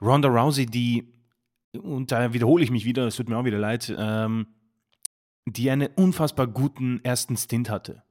Ronda 0.00 0.28
Rousey, 0.28 0.66
die, 0.66 1.12
und 1.76 2.10
da 2.12 2.32
wiederhole 2.32 2.64
ich 2.64 2.70
mich 2.70 2.84
wieder, 2.84 3.06
es 3.06 3.16
tut 3.16 3.28
mir 3.28 3.36
auch 3.36 3.44
wieder 3.44 3.58
leid, 3.58 3.94
ähm, 3.96 4.46
die 5.46 5.70
einen 5.70 5.88
unfassbar 5.96 6.46
guten 6.46 7.00
ersten 7.04 7.36
Stint 7.36 7.70
hatte. 7.70 8.02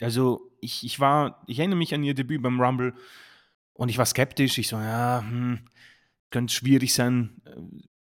Also 0.00 0.50
ich, 0.60 0.84
ich 0.84 1.00
war, 1.00 1.42
ich 1.46 1.58
erinnere 1.58 1.78
mich 1.78 1.94
an 1.94 2.02
ihr 2.02 2.14
Debüt 2.14 2.42
beim 2.42 2.60
Rumble 2.60 2.94
und 3.74 3.88
ich 3.88 3.98
war 3.98 4.06
skeptisch. 4.06 4.58
Ich 4.58 4.68
so, 4.68 4.76
ja, 4.76 5.22
hm, 5.22 5.60
könnte 6.30 6.54
schwierig 6.54 6.94
sein. 6.94 7.40
Äh, 7.44 7.56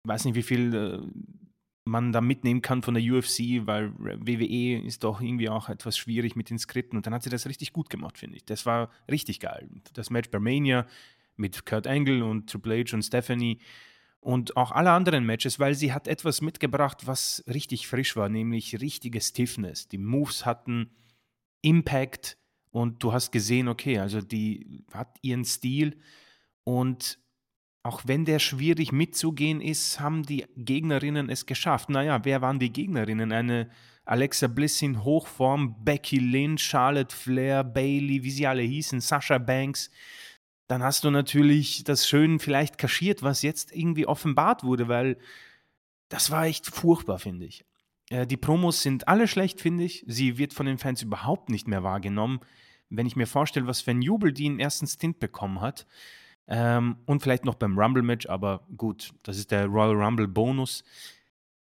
weiß 0.04 0.24
nicht, 0.24 0.34
wie 0.34 0.42
viel 0.42 0.74
äh, 0.74 0.98
man 1.84 2.12
da 2.12 2.20
mitnehmen 2.20 2.62
kann 2.62 2.82
von 2.82 2.94
der 2.94 3.02
UFC, 3.02 3.66
weil 3.66 3.92
WWE 3.98 4.78
ist 4.84 5.04
doch 5.04 5.20
irgendwie 5.20 5.48
auch 5.48 5.68
etwas 5.68 5.96
schwierig 5.96 6.36
mit 6.36 6.50
den 6.50 6.58
Skripten. 6.58 6.96
Und 6.96 7.06
dann 7.06 7.14
hat 7.14 7.22
sie 7.22 7.30
das 7.30 7.46
richtig 7.46 7.72
gut 7.72 7.90
gemacht, 7.90 8.18
finde 8.18 8.36
ich. 8.36 8.44
Das 8.44 8.66
war 8.66 8.90
richtig 9.10 9.40
geil. 9.40 9.68
Das 9.94 10.10
Match 10.10 10.30
bei 10.30 10.38
Mania 10.38 10.86
mit 11.36 11.66
Kurt 11.66 11.86
Angle 11.86 12.22
und 12.22 12.50
Triple 12.50 12.84
H 12.84 12.94
und 12.94 13.02
Stephanie 13.02 13.58
und 14.20 14.56
auch 14.56 14.72
alle 14.72 14.92
anderen 14.92 15.24
Matches, 15.24 15.58
weil 15.58 15.74
sie 15.74 15.92
hat 15.92 16.06
etwas 16.06 16.40
mitgebracht, 16.40 17.06
was 17.06 17.42
richtig 17.46 17.88
frisch 17.88 18.16
war, 18.16 18.28
nämlich 18.28 18.80
richtige 18.80 19.20
Stiffness. 19.20 19.88
Die 19.88 19.98
Moves 19.98 20.44
hatten 20.44 20.90
Impact 21.62 22.36
und 22.70 23.02
du 23.02 23.12
hast 23.12 23.32
gesehen, 23.32 23.68
okay, 23.68 23.98
also 23.98 24.20
die 24.20 24.84
hat 24.92 25.16
ihren 25.22 25.44
Stil 25.44 25.98
und 26.64 27.18
auch 27.82 28.02
wenn 28.04 28.26
der 28.26 28.38
schwierig 28.38 28.92
mitzugehen 28.92 29.62
ist, 29.62 30.00
haben 30.00 30.22
die 30.22 30.44
Gegnerinnen 30.54 31.30
es 31.30 31.46
geschafft. 31.46 31.88
Naja, 31.88 32.22
wer 32.24 32.42
waren 32.42 32.58
die 32.58 32.70
Gegnerinnen? 32.70 33.32
Eine 33.32 33.70
Alexa 34.04 34.48
Bliss 34.48 34.82
in 34.82 35.02
Hochform, 35.02 35.82
Becky 35.82 36.18
Lynch, 36.18 36.62
Charlotte 36.62 37.16
Flair, 37.16 37.64
Bailey, 37.64 38.22
wie 38.22 38.30
sie 38.30 38.46
alle 38.46 38.62
hießen, 38.62 39.00
Sasha 39.00 39.38
Banks 39.38 39.90
dann 40.70 40.84
hast 40.84 41.02
du 41.02 41.10
natürlich 41.10 41.82
das 41.82 42.08
schön 42.08 42.38
vielleicht 42.38 42.78
kaschiert, 42.78 43.24
was 43.24 43.42
jetzt 43.42 43.74
irgendwie 43.74 44.06
offenbart 44.06 44.62
wurde, 44.62 44.86
weil 44.86 45.18
das 46.08 46.30
war 46.30 46.44
echt 46.44 46.68
furchtbar, 46.68 47.18
finde 47.18 47.46
ich. 47.46 47.64
Äh, 48.08 48.24
die 48.24 48.36
Promos 48.36 48.80
sind 48.80 49.08
alle 49.08 49.26
schlecht, 49.26 49.60
finde 49.60 49.82
ich. 49.82 50.04
Sie 50.06 50.38
wird 50.38 50.54
von 50.54 50.66
den 50.66 50.78
Fans 50.78 51.02
überhaupt 51.02 51.50
nicht 51.50 51.66
mehr 51.66 51.82
wahrgenommen. 51.82 52.38
Wenn 52.88 53.06
ich 53.06 53.16
mir 53.16 53.26
vorstelle, 53.26 53.66
was 53.66 53.80
für 53.80 53.90
ein 53.90 54.00
Jubel 54.00 54.32
die 54.32 54.46
im 54.46 54.60
ersten 54.60 54.86
Stint 54.86 55.18
bekommen 55.18 55.60
hat. 55.60 55.88
Ähm, 56.46 56.98
und 57.04 57.20
vielleicht 57.20 57.44
noch 57.44 57.56
beim 57.56 57.76
Rumble-Match, 57.76 58.26
aber 58.28 58.64
gut, 58.76 59.12
das 59.24 59.38
ist 59.38 59.50
der 59.50 59.66
Royal 59.66 60.00
Rumble-Bonus. 60.00 60.84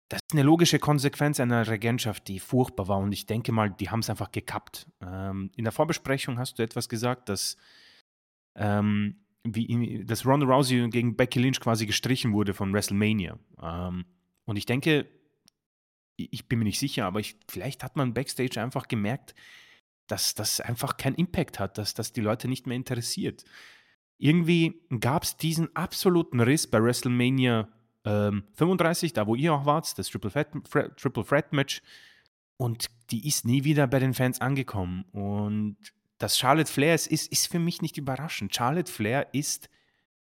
Das 0.09 0.19
ist 0.19 0.35
eine 0.35 0.42
logische 0.42 0.81
Konsequenz 0.81 1.38
einer 1.38 1.69
Regentschaft, 1.69 2.27
die 2.27 2.40
furchtbar 2.40 2.88
war. 2.88 2.99
Und 2.99 3.12
ich 3.12 3.27
denke 3.27 3.53
mal, 3.53 3.71
die 3.71 3.88
haben 3.88 4.01
es 4.01 4.11
einfach 4.11 4.33
gekappt. 4.33 4.88
Ähm, 5.01 5.53
in 5.55 5.62
der 5.62 5.73
Vorbesprechung 5.73 6.40
hast 6.40 6.59
du 6.59 6.64
etwas 6.64 6.88
gesagt, 6.88 7.29
dass 7.29 7.57
ähm, 8.57 9.16
wie, 9.45 10.05
dass 10.05 10.27
Ronda 10.27 10.47
Rousey 10.47 10.88
gegen 10.90 11.16
Becky 11.16 11.38
Lynch 11.38 11.61
quasi 11.61 11.87
gestrichen 11.87 12.33
wurde 12.33 12.55
von 12.55 12.73
WrestleMania. 12.73 13.38
Ähm, 13.62 14.05
und 14.45 14.57
ich 14.57 14.66
denke, 14.66 15.07
ich 16.16 16.49
bin 16.49 16.59
mir 16.59 16.64
nicht 16.64 16.79
sicher, 16.79 17.07
aber 17.07 17.21
ich, 17.21 17.37
vielleicht 17.49 17.85
hat 17.85 17.97
man 17.97 18.14
backstage 18.14 18.61
einfach 18.61 18.88
gemerkt, 18.88 19.35
dass 20.07 20.35
das 20.35 20.61
einfach 20.61 20.97
keinen 20.97 21.16
Impact 21.16 21.59
hat, 21.59 21.79
dass 21.79 21.95
das 21.95 22.12
die 22.12 22.21
Leute 22.21 22.49
nicht 22.49 22.66
mehr 22.66 22.77
interessiert. 22.77 23.45
Irgendwie 24.19 24.81
gab 25.01 25.25
es 25.25 25.37
diesen 25.37 25.75
absoluten 25.77 26.40
Riss 26.40 26.66
bei 26.66 26.83
WrestleMania 26.83 27.69
ähm, 28.05 28.45
35, 28.55 29.12
da 29.12 29.27
wo 29.27 29.35
ihr 29.35 29.53
auch 29.53 29.66
wart, 29.66 29.99
das 29.99 30.09
Triple 30.09 30.31
Threat, 30.31 30.97
Triple 30.97 31.25
Threat 31.25 31.53
Match. 31.53 31.83
Und 32.57 32.87
die 33.11 33.29
ist 33.29 33.45
nie 33.45 33.64
wieder 33.64 33.87
bei 33.87 33.99
den 33.99 34.14
Fans 34.14 34.40
angekommen. 34.40 35.05
Und 35.12 35.77
dass 36.18 36.38
Charlotte 36.38 36.72
Flair 36.72 36.94
ist, 36.94 37.07
ist, 37.07 37.31
ist 37.31 37.46
für 37.48 37.59
mich 37.59 37.83
nicht 37.83 37.98
überraschend. 37.98 38.55
Charlotte 38.55 38.90
Flair 38.90 39.29
ist 39.33 39.68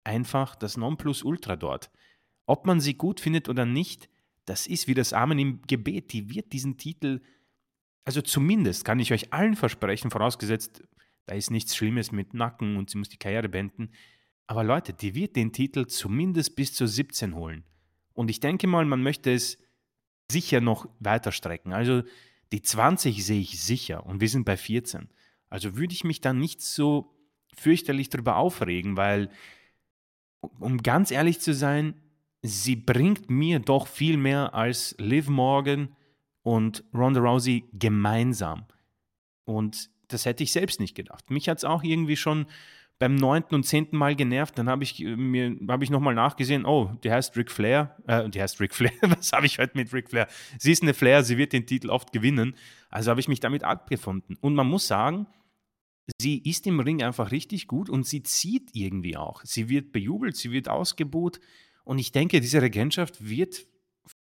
einfach 0.03 0.55
das 0.55 0.77
Nonplusultra 0.77 1.57
dort. 1.57 1.91
Ob 2.47 2.67
man 2.67 2.81
sie 2.81 2.95
gut 2.95 3.21
findet 3.21 3.49
oder 3.49 3.67
nicht, 3.67 4.09
das 4.47 4.67
ist 4.67 4.87
wie 4.89 4.95
das 4.95 5.13
Amen 5.13 5.39
im 5.39 5.63
Gebet. 5.63 6.13
Die 6.13 6.31
wird 6.31 6.53
diesen 6.53 6.77
Titel, 6.77 7.21
also 8.05 8.21
zumindest 8.21 8.85
kann 8.85 9.01
ich 9.01 9.13
euch 9.13 9.33
allen 9.33 9.57
versprechen, 9.57 10.11
vorausgesetzt, 10.11 10.83
da 11.27 11.35
ist 11.35 11.51
nichts 11.51 11.75
Schlimmes 11.75 12.13
mit 12.13 12.35
Nacken 12.35 12.77
und 12.77 12.91
sie 12.91 12.99
muss 12.99 13.09
die 13.09 13.17
Karriere 13.17 13.49
beenden. 13.49 13.91
Aber 14.47 14.63
Leute, 14.63 14.93
die 14.93 15.15
wird 15.15 15.37
den 15.37 15.53
Titel 15.53 15.87
zumindest 15.87 16.55
bis 16.55 16.75
zu 16.75 16.87
17 16.87 17.35
holen. 17.35 17.65
Und 18.13 18.31
ich 18.31 18.41
denke 18.41 18.67
mal, 18.67 18.85
man 18.85 19.03
möchte 19.03 19.33
es 19.33 19.59
sicher 20.31 20.61
noch 20.61 20.87
weiter 21.01 21.33
strecken. 21.33 21.73
Also 21.73 22.03
die 22.53 22.61
20 22.61 23.25
sehe 23.25 23.41
ich 23.41 23.63
sicher 23.63 24.05
und 24.05 24.21
wir 24.21 24.29
sind 24.29 24.45
bei 24.45 24.57
14. 24.57 25.09
Also 25.55 25.77
würde 25.77 25.95
ich 25.95 26.03
mich 26.03 26.21
dann 26.21 26.41
nicht 26.41 26.61
so 26.63 27.15
fürchterlich 27.55 28.09
darüber 28.09 28.39
aufregen, 28.39 28.97
weil, 28.97 29.31
um 30.59 30.79
ganz 30.83 31.13
ehrlich 31.13 31.39
zu 31.39 31.55
sein, 31.55 31.95
sie 32.43 32.75
bringt 32.75 33.31
mir 33.31 33.61
doch 33.61 33.87
viel 33.87 34.17
mehr 34.17 34.53
als 34.55 34.97
Liv 34.99 35.29
Morgan 35.29 35.95
und 36.43 36.83
Ronda 36.93 37.21
Rousey 37.21 37.69
gemeinsam. 37.73 38.65
Und 39.45 39.91
das 40.09 40.27
hätte 40.27 40.43
ich 40.43 40.51
selbst 40.51 40.81
nicht 40.81 40.97
gedacht. 40.97 41.31
Mich 41.31 41.49
hat 41.49 41.59
es 41.59 41.65
auch 41.65 41.85
irgendwie 41.85 42.17
schon 42.17 42.47
beim 42.99 43.15
neunten 43.15 43.55
und 43.55 43.63
zehnten 43.63 43.97
Mal 43.97 44.17
genervt. 44.17 44.59
Dann 44.59 44.69
habe 44.69 44.83
ich 44.83 45.01
äh, 45.01 45.15
mir 45.15 45.57
habe 45.69 45.85
ich 45.85 45.91
nochmal 45.91 46.15
nachgesehen, 46.15 46.65
oh, 46.65 46.91
die 47.05 47.13
heißt 47.13 47.37
Ric 47.37 47.53
Flair. 47.53 47.97
Äh, 48.09 48.29
die 48.29 48.43
heißt 48.43 48.61
Ric 48.61 48.75
Flair. 48.75 48.93
Was 49.03 49.33
habe 49.33 49.47
ich 49.47 49.61
heute 49.61 49.77
mit 49.77 49.93
Ric 49.93 50.11
Flair? 50.11 50.27
Sie 50.59 50.73
ist 50.73 50.83
eine 50.83 50.95
Flair, 50.95 51.23
sie 51.23 51.39
wird 51.39 51.53
den 51.53 51.65
Titel 51.67 51.91
oft 51.91 52.13
gewinnen. 52.13 52.57
Also 52.91 53.11
habe 53.11 53.21
ich 53.21 53.29
mich 53.29 53.41
damit 53.41 53.65
abgefunden. 53.65 54.37
Und 54.41 54.55
man 54.55 54.69
muss 54.69 54.87
sagen, 54.87 55.27
sie 56.19 56.39
ist 56.39 56.67
im 56.67 56.81
Ring 56.81 57.03
einfach 57.03 57.31
richtig 57.31 57.67
gut 57.67 57.89
und 57.89 58.07
sie 58.07 58.23
zieht 58.23 58.71
irgendwie 58.75 59.17
auch. 59.17 59.43
Sie 59.45 59.69
wird 59.69 59.93
bejubelt, 59.93 60.37
sie 60.37 60.51
wird 60.51 60.69
ausgebuht. 60.69 61.41
Und 61.85 61.99
ich 61.99 62.13
denke, 62.13 62.41
diese 62.41 62.63
Regentschaft 62.63 63.27
wird 63.27 63.67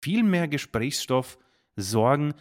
viel 0.01 0.23
mehr 0.23 0.49
Gesprächsstoff 0.49 1.39
sorgen 1.77 2.35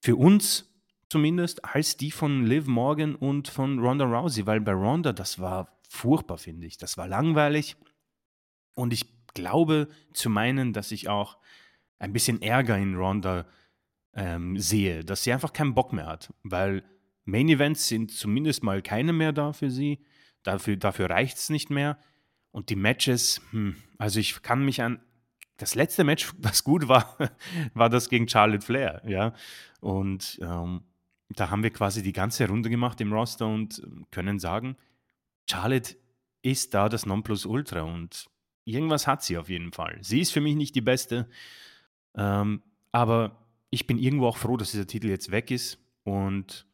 für 0.00 0.16
uns 0.16 0.68
zumindest 1.08 1.64
als 1.64 1.96
die 1.96 2.10
von 2.10 2.44
Liv 2.44 2.66
Morgan 2.66 3.14
und 3.14 3.48
von 3.48 3.78
Ronda 3.78 4.04
Rousey, 4.04 4.46
weil 4.46 4.60
bei 4.60 4.72
Ronda, 4.72 5.12
das 5.12 5.38
war 5.38 5.78
furchtbar, 5.88 6.38
finde 6.38 6.66
ich. 6.66 6.76
Das 6.76 6.98
war 6.98 7.08
langweilig. 7.08 7.76
Und 8.74 8.92
ich 8.92 9.06
glaube 9.34 9.88
zu 10.12 10.28
meinen, 10.28 10.72
dass 10.72 10.92
ich 10.92 11.08
auch 11.08 11.38
ein 11.98 12.12
bisschen 12.12 12.42
Ärger 12.42 12.76
in 12.76 12.94
Ronda 12.94 13.46
ähm, 14.14 14.58
sehe, 14.58 15.04
dass 15.04 15.24
sie 15.24 15.32
einfach 15.32 15.52
keinen 15.52 15.74
Bock 15.74 15.92
mehr 15.92 16.06
hat, 16.06 16.32
weil 16.42 16.84
Main 17.28 17.50
Events 17.50 17.88
sind 17.88 18.10
zumindest 18.10 18.62
mal 18.62 18.80
keine 18.80 19.12
mehr 19.12 19.32
da 19.32 19.52
für 19.52 19.70
sie. 19.70 19.98
Dafür, 20.44 20.78
dafür 20.78 21.10
reicht 21.10 21.36
es 21.36 21.50
nicht 21.50 21.68
mehr. 21.68 21.98
Und 22.52 22.70
die 22.70 22.76
Matches, 22.76 23.42
hm, 23.50 23.76
also 23.98 24.18
ich 24.18 24.40
kann 24.40 24.64
mich 24.64 24.80
an 24.80 25.02
das 25.58 25.74
letzte 25.74 26.04
Match, 26.04 26.32
das 26.38 26.64
gut 26.64 26.88
war, 26.88 27.18
war 27.74 27.90
das 27.90 28.08
gegen 28.08 28.28
Charlotte 28.28 28.64
Flair, 28.64 29.02
ja. 29.06 29.34
Und 29.80 30.38
ähm, 30.40 30.84
da 31.28 31.50
haben 31.50 31.62
wir 31.62 31.70
quasi 31.70 32.02
die 32.02 32.14
ganze 32.14 32.48
Runde 32.48 32.70
gemacht 32.70 32.98
im 33.02 33.12
Roster 33.12 33.46
und 33.46 33.82
ähm, 33.84 34.06
können 34.10 34.38
sagen, 34.38 34.78
Charlotte 35.50 35.96
ist 36.40 36.72
da 36.72 36.88
das 36.88 37.04
Nonplusultra 37.04 37.82
und 37.82 38.30
irgendwas 38.64 39.06
hat 39.06 39.22
sie 39.22 39.36
auf 39.36 39.50
jeden 39.50 39.72
Fall. 39.72 39.98
Sie 40.00 40.20
ist 40.20 40.32
für 40.32 40.40
mich 40.40 40.56
nicht 40.56 40.74
die 40.74 40.80
beste, 40.80 41.28
ähm, 42.16 42.62
aber 42.90 43.46
ich 43.68 43.86
bin 43.86 43.98
irgendwo 43.98 44.28
auch 44.28 44.38
froh, 44.38 44.56
dass 44.56 44.70
dieser 44.70 44.86
Titel 44.86 45.08
jetzt 45.08 45.30
weg 45.30 45.50
ist 45.50 45.78
und 46.04 46.67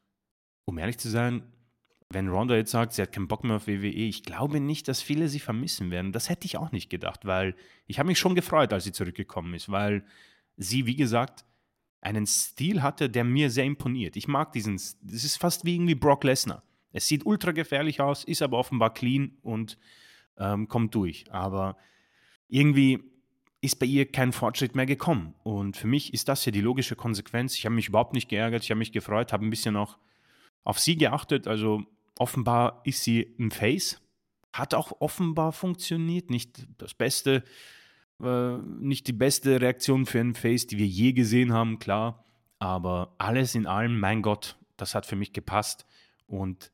um 0.65 0.79
ehrlich 0.79 0.99
zu 0.99 1.09
sein, 1.09 1.43
wenn 2.11 2.29
Ronda 2.29 2.55
jetzt 2.55 2.71
sagt, 2.71 2.93
sie 2.93 3.03
hat 3.03 3.13
keinen 3.13 3.29
Bock 3.29 3.45
mehr 3.45 3.57
auf 3.57 3.67
WWE, 3.67 3.89
ich 3.89 4.23
glaube 4.23 4.61
nicht, 4.61 4.89
dass 4.89 5.03
viele 5.03 5.29
sie 5.29 5.41
vermissen 5.41 5.91
werden. 5.91 6.13
Das 6.13 6.29
hätte 6.29 6.47
ich 6.47 6.57
auch 6.57 6.73
nicht 6.73 6.91
gedacht, 6.91 7.25
weil 7.25 7.55
ich 7.87 7.99
habe 7.99 8.07
mich 8.07 8.19
schon 8.19 8.35
gefreut, 8.35 8.73
als 8.73 8.85
sie 8.85 8.93
zurückgekommen 8.93 9.55
ist, 9.55 9.71
weil 9.71 10.05
sie, 10.57 10.87
wie 10.87 10.97
gesagt, 10.97 11.45
einen 12.01 12.27
Stil 12.27 12.83
hatte, 12.83 13.09
der 13.09 13.25
mir 13.25 13.51
sehr 13.51 13.65
imponiert. 13.65 14.17
Ich 14.17 14.29
mag 14.29 14.53
diesen, 14.53 14.77
das 14.77 15.25
ist 15.25 15.37
fast 15.37 15.65
wie 15.65 15.75
irgendwie 15.75 15.95
Brock 15.95 16.25
Lesnar. 16.25 16.63
Es 16.93 17.09
sieht 17.09 17.27
ultra 17.27 17.51
gefährlich 17.53 18.01
aus, 18.01 18.25
ist 18.25 18.43
aber 18.43 18.59
offenbar 18.59 18.95
clean 18.95 19.37
und 19.43 19.79
ähm, 20.39 20.69
kommt 20.69 20.95
durch. 20.95 21.25
Aber 21.33 21.77
irgendwie 22.49 23.01
ist 23.61 23.79
bei 23.79 23.87
ihr 23.87 24.11
kein 24.11 24.33
Fortschritt 24.33 24.77
mehr 24.77 24.87
gekommen. 24.87 25.35
Und 25.43 25.77
für 25.77 25.87
mich 25.87 26.13
ist 26.13 26.29
das 26.29 26.45
ja 26.45 26.53
die 26.53 26.61
logische 26.61 26.95
Konsequenz. 26.95 27.57
Ich 27.57 27.65
habe 27.65 27.75
mich 27.75 27.89
überhaupt 27.89 28.13
nicht 28.13 28.29
geärgert, 28.29 28.63
ich 28.63 28.71
habe 28.71 28.79
mich 28.79 28.93
gefreut, 28.93 29.33
habe 29.33 29.45
ein 29.45 29.51
bisschen 29.51 29.77
auch 29.77 29.97
auf 30.65 30.79
sie 30.79 30.97
geachtet. 30.97 31.47
Also 31.47 31.85
offenbar 32.19 32.81
ist 32.85 33.05
sie 33.05 33.35
ein 33.39 33.51
Face. 33.51 34.01
Hat 34.53 34.75
auch 34.75 35.01
offenbar 35.01 35.53
funktioniert. 35.53 36.31
Nicht 36.31 36.67
das 36.79 36.95
Beste 36.95 37.45
äh, 38.23 38.59
nicht 38.59 39.07
die 39.07 39.13
beste 39.13 39.61
Reaktion 39.61 40.07
für 40.07 40.21
einen 40.21 40.35
Face, 40.35 40.67
die 40.67 40.79
wir 40.79 40.87
je 40.87 41.13
gesehen 41.13 41.53
haben, 41.53 41.79
klar. 41.79 42.25
Aber 42.59 43.15
alles 43.19 43.55
in 43.55 43.67
allem, 43.67 43.99
mein 43.99 44.23
Gott, 44.23 44.57
das 44.77 44.95
hat 44.95 45.07
für 45.07 45.17
mich 45.17 45.33
gepasst. 45.33 45.85
Und 46.27 46.73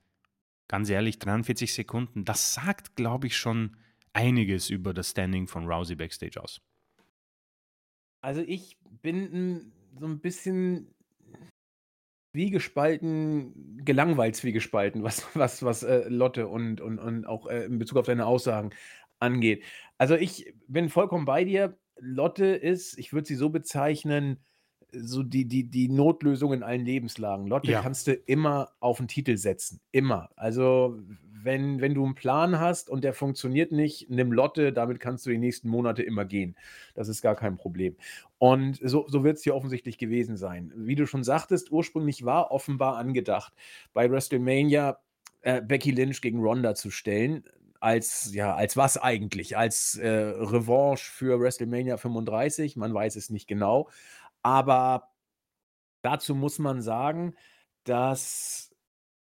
ganz 0.69 0.91
ehrlich, 0.91 1.19
43 1.19 1.73
Sekunden, 1.73 2.25
das 2.25 2.55
sagt, 2.55 2.95
glaube 2.97 3.27
ich, 3.27 3.37
schon 3.37 3.77
einiges 4.13 4.71
über 4.71 4.93
das 4.93 5.11
Standing 5.11 5.47
von 5.47 5.67
Rousey 5.67 5.97
backstage 5.97 6.41
aus. 6.41 6.61
Also 8.21 8.43
ich 8.43 8.77
bin 9.03 9.73
so 9.99 10.07
ein 10.07 10.21
bisschen 10.21 10.95
wie 12.33 12.51
gespalten, 12.51 13.85
gelangweilt 13.85 14.43
wie 14.45 14.53
gespalten, 14.53 15.03
was, 15.03 15.27
was, 15.35 15.63
was 15.63 15.83
äh, 15.83 16.09
Lotte 16.09 16.49
und, 16.49 16.81
und, 16.81 16.99
und 16.99 17.27
auch 17.27 17.47
äh, 17.49 17.65
in 17.65 17.79
Bezug 17.79 17.99
auf 17.99 18.07
deine 18.07 18.27
Aussagen 18.27 18.71
angeht. 19.19 19.65
Also, 19.99 20.15
ich 20.17 20.55
bin 20.67 20.89
vollkommen 20.89 21.25
bei 21.25 21.45
dir. 21.45 21.79
Lotte 21.99 22.47
ist, 22.47 22.99
ich 22.99 23.13
würde 23.13 23.27
sie 23.29 23.35
so 23.35 23.51
bezeichnen, 23.51 24.39
so 24.93 25.23
die 25.23 25.47
die 25.47 25.71
die 25.71 25.89
Notlösung 25.89 26.53
in 26.53 26.63
allen 26.63 26.85
Lebenslagen. 26.85 27.47
Lotte 27.47 27.73
Ja. 27.73 27.83
kannst 27.83 28.07
du 28.07 28.15
immer 28.15 28.71
auf 28.81 28.97
den 28.99 29.09
Titel 29.09 29.37
setzen, 29.37 29.81
immer. 29.93 30.31
Also, 30.37 30.99
wenn 31.43 31.81
wenn 31.81 31.95
du 31.95 32.05
einen 32.05 32.15
Plan 32.15 32.59
hast 32.59 32.91
und 32.91 33.05
der 33.05 33.15
funktioniert 33.15 33.73
nicht, 33.73 34.11
nimm 34.11 34.33
Lotte, 34.33 34.73
damit 34.73 35.01
kannst 35.01 35.27
du 35.27 35.31
die 35.31 35.39
nächsten 35.39 35.69
Monate 35.69 36.03
immer 36.03 36.25
gehen. 36.25 36.57
Das 36.95 37.09
ist 37.09 37.23
gar 37.23 37.37
kein 37.37 37.57
Problem. 37.57 37.97
Und 38.39 38.79
so 38.83 39.07
so 39.09 39.25
es 39.25 39.43
hier 39.43 39.55
offensichtlich 39.55 39.99
gewesen 39.99 40.37
sein. 40.37 40.73
Wie 40.77 40.95
du 40.95 41.07
schon 41.07 41.25
sagtest, 41.25 41.71
ursprünglich 41.71 42.25
war 42.25 42.51
offenbar 42.51 42.97
angedacht, 42.97 43.53
bei 43.93 44.11
WrestleMania, 44.11 44.99
äh, 45.43 45.63
Becky 45.63 45.91
Lynch 45.91 46.21
gegen 46.21 46.41
Ronda 46.41 46.75
zu 46.75 46.91
stellen 46.91 47.45
als, 47.81 48.33
ja, 48.35 48.55
als 48.55 48.77
was 48.77 48.99
eigentlich? 48.99 49.57
Als 49.57 49.97
äh, 49.97 50.09
Revanche 50.09 51.11
für 51.11 51.41
WrestleMania 51.41 51.97
35? 51.97 52.77
Man 52.77 52.95
weiß 52.95 53.17
es 53.17 53.31
nicht 53.31 53.49
genau. 53.49 53.89
Aber 54.43 55.11
dazu 56.03 56.35
muss 56.35 56.59
man 56.59 56.83
sagen, 56.83 57.35
dass 57.85 58.70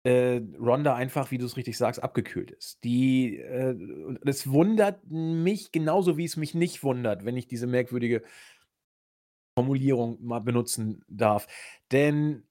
äh, 0.03 0.41
Ronda 0.59 0.95
einfach, 0.95 1.31
wie 1.31 1.37
du 1.37 1.45
es 1.45 1.57
richtig 1.57 1.77
sagst, 1.77 2.03
abgekühlt 2.03 2.51
ist. 2.51 2.83
Die, 2.83 3.37
äh, 3.37 3.75
es 4.25 4.51
wundert 4.51 5.01
mich 5.09 5.71
genauso, 5.71 6.17
wie 6.17 6.25
es 6.25 6.37
mich 6.37 6.53
nicht 6.53 6.83
wundert, 6.83 7.25
wenn 7.25 7.37
ich 7.37 7.47
diese 7.47 7.67
merkwürdige 7.67 8.23
Formulierung 9.57 10.23
mal 10.23 10.39
benutzen 10.39 11.03
darf. 11.07 11.47
Denn 11.91 12.43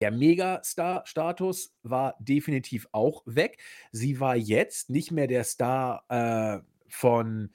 Der 0.00 0.10
Megastar-Status 0.10 1.74
war 1.82 2.16
definitiv 2.20 2.88
auch 2.92 3.22
weg. 3.26 3.58
Sie 3.92 4.18
war 4.18 4.34
jetzt 4.34 4.88
nicht 4.88 5.10
mehr 5.12 5.26
der 5.26 5.44
Star, 5.44 6.04
äh, 6.08 6.64
von, 6.88 7.50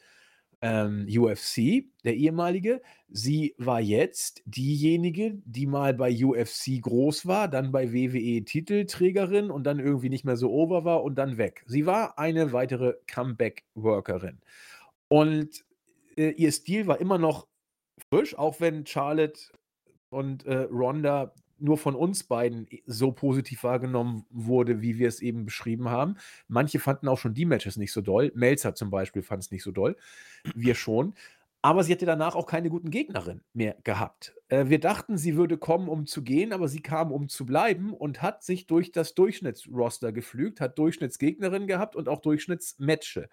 ähm, 0.61 1.07
UFC, 1.09 1.89
der 2.03 2.15
ehemalige. 2.15 2.81
Sie 3.09 3.55
war 3.57 3.81
jetzt 3.81 4.41
diejenige, 4.45 5.41
die 5.45 5.67
mal 5.67 5.93
bei 5.93 6.11
UFC 6.11 6.81
groß 6.81 7.25
war, 7.27 7.47
dann 7.47 7.71
bei 7.71 7.93
WWE 7.93 8.43
Titelträgerin 8.45 9.51
und 9.51 9.63
dann 9.63 9.79
irgendwie 9.79 10.09
nicht 10.09 10.25
mehr 10.25 10.37
so 10.37 10.51
over 10.51 10.85
war 10.85 11.03
und 11.03 11.15
dann 11.15 11.37
weg. 11.37 11.63
Sie 11.67 11.85
war 11.85 12.17
eine 12.17 12.51
weitere 12.51 12.93
Comeback-Workerin. 13.07 14.39
Und, 15.07 15.65
äh, 16.17 16.31
ihr 16.31 16.51
Stil 16.51 16.87
war 16.87 16.99
immer 16.99 17.17
noch 17.17 17.47
frisch, 18.09 18.37
auch 18.37 18.59
wenn 18.59 18.85
Charlotte 18.85 19.39
und, 20.09 20.45
äh, 20.45 20.67
Ronda 20.71 21.33
nur 21.57 21.77
von 21.77 21.95
uns 21.95 22.23
beiden 22.23 22.67
so 22.85 23.11
positiv 23.11 23.63
wahrgenommen 23.63 24.25
wurde, 24.29 24.81
wie 24.81 24.97
wir 24.97 25.07
es 25.07 25.21
eben 25.21 25.45
beschrieben 25.45 25.89
haben. 25.89 26.17
Manche 26.47 26.79
fanden 26.79 27.07
auch 27.07 27.17
schon 27.17 27.33
die 27.33 27.45
Matches 27.45 27.77
nicht 27.77 27.93
so 27.93 28.01
doll. 28.01 28.31
Melzer 28.35 28.75
zum 28.75 28.89
Beispiel 28.89 29.21
fand 29.21 29.43
es 29.43 29.51
nicht 29.51 29.63
so 29.63 29.71
doll. 29.71 29.95
Wir 30.53 30.75
schon. 30.75 31.13
Aber 31.61 31.83
sie 31.83 31.93
hatte 31.93 32.05
danach 32.05 32.35
auch 32.35 32.45
keine 32.45 32.69
guten 32.69 32.91
Gegnerin 32.91 33.41
mehr 33.53 33.75
gehabt. 33.83 34.35
Äh, 34.49 34.65
wir 34.67 34.79
dachten, 34.79 35.17
sie 35.17 35.35
würde 35.35 35.57
kommen, 35.57 35.89
um 35.89 36.05
zu 36.05 36.21
gehen, 36.23 36.53
aber 36.53 36.67
sie 36.67 36.81
kam, 36.81 37.11
um 37.11 37.27
zu 37.27 37.43
bleiben 37.45 37.91
und 37.91 38.21
hat 38.21 38.43
sich 38.43 38.67
durch 38.67 38.91
das 38.91 39.15
Durchschnittsroster 39.15 40.11
geflügt, 40.11 40.61
hat 40.61 40.77
Durchschnittsgegnerinnen 40.77 41.67
gehabt 41.67 41.95
und 41.95 42.07
auch 42.07 42.21
Durchschnittsmatches. 42.21 43.27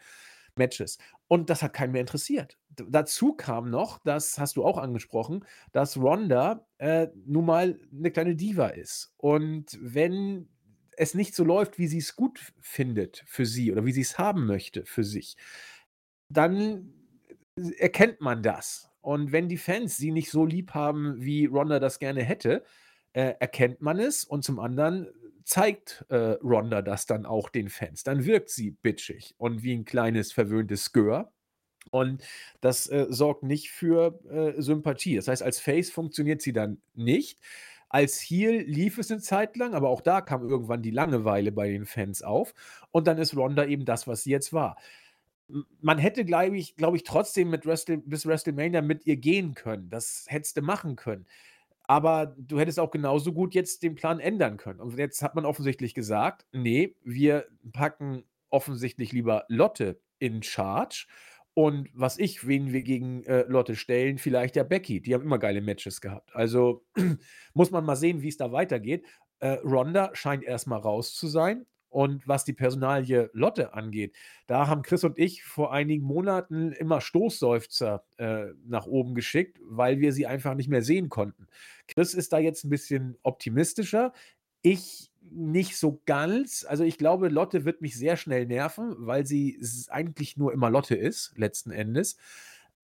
Matches. 0.58 0.98
Und 1.28 1.50
das 1.50 1.62
hat 1.62 1.72
keinen 1.72 1.92
mehr 1.92 2.00
interessiert. 2.02 2.58
D 2.70 2.84
dazu 2.90 3.34
kam 3.34 3.70
noch, 3.70 3.98
das 4.04 4.38
hast 4.38 4.56
du 4.56 4.64
auch 4.64 4.78
angesprochen, 4.78 5.44
dass 5.72 5.96
Ronda, 5.96 6.66
äh, 6.78 7.08
nun 7.26 7.46
mal 7.46 7.78
'ne 7.90 8.10
kleine 8.10 8.36
Diva 8.36 8.68
ist. 8.68 9.14
Und 9.18 9.78
wenn 9.80 10.48
es 10.96 11.14
nicht 11.14 11.34
so 11.34 11.44
läuft, 11.44 11.78
wie 11.78 11.86
sie's 11.86 12.16
gut 12.16 12.38
f 12.38 12.52
findet 12.60 13.24
für 13.26 13.46
sie 13.46 13.72
oder 13.72 13.84
wie 13.86 13.92
sie's 13.92 14.18
haben 14.18 14.46
möchte 14.46 14.84
für 14.84 15.04
sich, 15.04 15.36
dann 16.28 16.92
erkennt 17.78 18.20
man 18.20 18.42
das. 18.42 18.90
Und 19.02 19.32
wenn 19.32 19.48
die 19.48 19.58
Fans 19.58 19.96
sie 19.96 20.12
nicht 20.12 20.30
so 20.30 20.44
lieb 20.46 20.72
haben, 20.74 21.16
wie 21.22 21.46
Ronda 21.46 21.80
das 21.80 21.98
gerne 21.98 22.22
hätte, 22.24 22.64
äh, 23.14 23.34
erkennt 23.40 23.80
man 23.82 23.98
es 24.00 24.24
und 24.24 24.44
zum 24.44 24.58
anderen 24.60 25.08
zeigt, 25.44 26.04
äh, 26.10 26.16
Ronda 26.42 26.82
das 26.82 27.06
dann 27.06 27.26
auch 27.26 27.48
den 27.50 27.68
Fans. 27.70 28.04
Dann 28.04 28.24
wirkt 28.26 28.50
sie 28.50 28.72
bitchig 28.72 29.34
und 29.38 29.62
wie 29.62 29.72
'n 29.74 29.84
kleines 29.84 30.32
verwöhntes 30.32 30.92
Gör. 30.92 31.32
Und 31.92 32.22
das, 32.62 32.88
äh, 32.90 33.06
sorgt 33.10 33.44
nicht 33.44 33.70
für, 33.72 34.20
äh, 34.30 34.60
Sympathie. 34.62 35.16
Das 35.16 35.28
heißt, 35.28 35.42
als 35.42 35.60
Face 35.60 35.90
funktioniert 35.90 36.42
sie 36.42 36.52
dann 36.54 36.82
nicht. 36.94 37.40
Als 37.90 38.20
Heel 38.20 38.62
lief 38.62 38.98
es 38.98 39.10
'ne 39.10 39.20
Zeit 39.20 39.56
lang, 39.58 39.74
aber 39.74 39.90
auch 39.90 40.00
da 40.02 40.20
kam 40.22 40.48
irgendwann 40.48 40.82
die 40.82 40.90
Langeweile 40.92 41.52
bei 41.52 41.70
den 41.70 41.86
Fans 41.86 42.22
auf. 42.22 42.54
Und 42.92 43.06
dann 43.08 43.18
ist 43.18 43.36
Ronda 43.36 43.66
eben 43.66 43.84
das, 43.86 44.06
was 44.08 44.24
sie 44.24 44.30
jetzt 44.32 44.52
war. 44.54 44.78
Man 45.80 45.98
hätte, 45.98 46.24
glaube 46.24 46.56
ich 46.58 46.76
glaube 46.76 46.96
ich, 46.98 47.04
trotzdem 47.04 47.50
mit 47.50 47.66
Wrestle 47.66 47.98
bis 47.98 48.26
WrestleMania 48.26 48.82
mit 48.82 49.06
ihr 49.06 49.16
gehen 49.16 49.54
können. 49.54 49.90
Das 49.90 50.26
hättest 50.28 50.56
du 50.58 50.62
machen 50.62 50.96
können. 50.96 51.26
Aber 51.92 52.34
du 52.38 52.58
hättest 52.58 52.80
auch 52.80 52.90
genauso 52.90 53.32
gut 53.32 53.54
jetzt 53.54 53.82
den 53.82 53.94
Plan 53.94 54.18
ändern 54.20 54.56
können. 54.56 54.80
Und 54.80 54.96
jetzt 54.98 55.22
hat 55.22 55.34
man 55.34 55.44
offensichtlich 55.44 55.94
gesagt: 55.94 56.46
„Ne, 56.52 56.94
wir 57.02 57.46
packen 57.72 58.24
offensichtlich 58.50 59.12
lieber 59.12 59.44
Lotte 59.48 60.00
in 60.18 60.42
charge.“ 60.42 61.06
Und 61.54 61.90
was 61.92 62.18
ich 62.18 62.46
wen 62.46 62.72
wir 62.72 62.82
gegen, 62.82 63.24
äh, 63.24 63.44
Lotte 63.46 63.76
stellen, 63.76 64.16
vielleicht 64.18 64.56
ja 64.56 64.62
Becky. 64.62 65.02
Die 65.02 65.12
haben 65.14 65.22
immer 65.24 65.38
geile 65.38 65.60
Matches 65.60 66.00
gehabt. 66.00 66.34
Also, 66.34 66.86
muss 67.54 67.70
man 67.70 67.84
mal 67.84 67.96
sehen, 67.96 68.22
wie's 68.22 68.38
da 68.38 68.52
weitergeht. 68.52 69.06
Äh, 69.40 69.58
Ronda 69.64 70.10
scheint 70.14 70.44
erst 70.44 70.66
mal 70.66 70.78
raus 70.78 71.14
zu 71.14 71.26
sein. 71.26 71.66
Und 71.92 72.26
was 72.26 72.44
die 72.44 72.52
Personalie 72.54 73.30
Lotte 73.34 73.74
angeht, 73.74 74.14
da 74.46 74.66
haben 74.68 74.82
Chris 74.82 75.04
und 75.04 75.18
ich 75.18 75.44
vor 75.44 75.72
einigen 75.72 76.04
Monaten 76.04 76.72
immer 76.72 77.00
Stoßseufzer, 77.00 78.04
äh, 78.18 78.46
nach 78.66 78.86
oben 78.86 79.14
geschickt, 79.14 79.58
weil 79.64 80.00
wir 80.00 80.12
sie 80.12 80.26
einfach 80.26 80.54
nicht 80.54 80.68
mehr 80.68 80.82
sehen 80.82 81.08
konnten. 81.10 81.46
Chris 81.88 82.14
ist 82.14 82.32
da 82.32 82.38
jetzt 82.38 82.64
'n 82.64 82.70
bisschen 82.70 83.16
optimistischer. 83.22 84.12
Ich 84.62 85.10
nicht 85.30 85.76
so 85.76 86.00
ganz. 86.06 86.64
Also, 86.68 86.84
ich 86.84 86.98
glaube, 86.98 87.28
Lotte 87.28 87.64
wird 87.64 87.80
mich 87.82 87.96
sehr 87.96 88.16
schnell 88.16 88.46
nerven, 88.46 88.94
weil 88.98 89.26
sie 89.26 89.58
eigentlich 89.90 90.36
nur 90.36 90.52
immer 90.52 90.70
Lotte 90.70 90.94
ist, 90.96 91.32
letzten 91.36 91.70
Endes. 91.70 92.16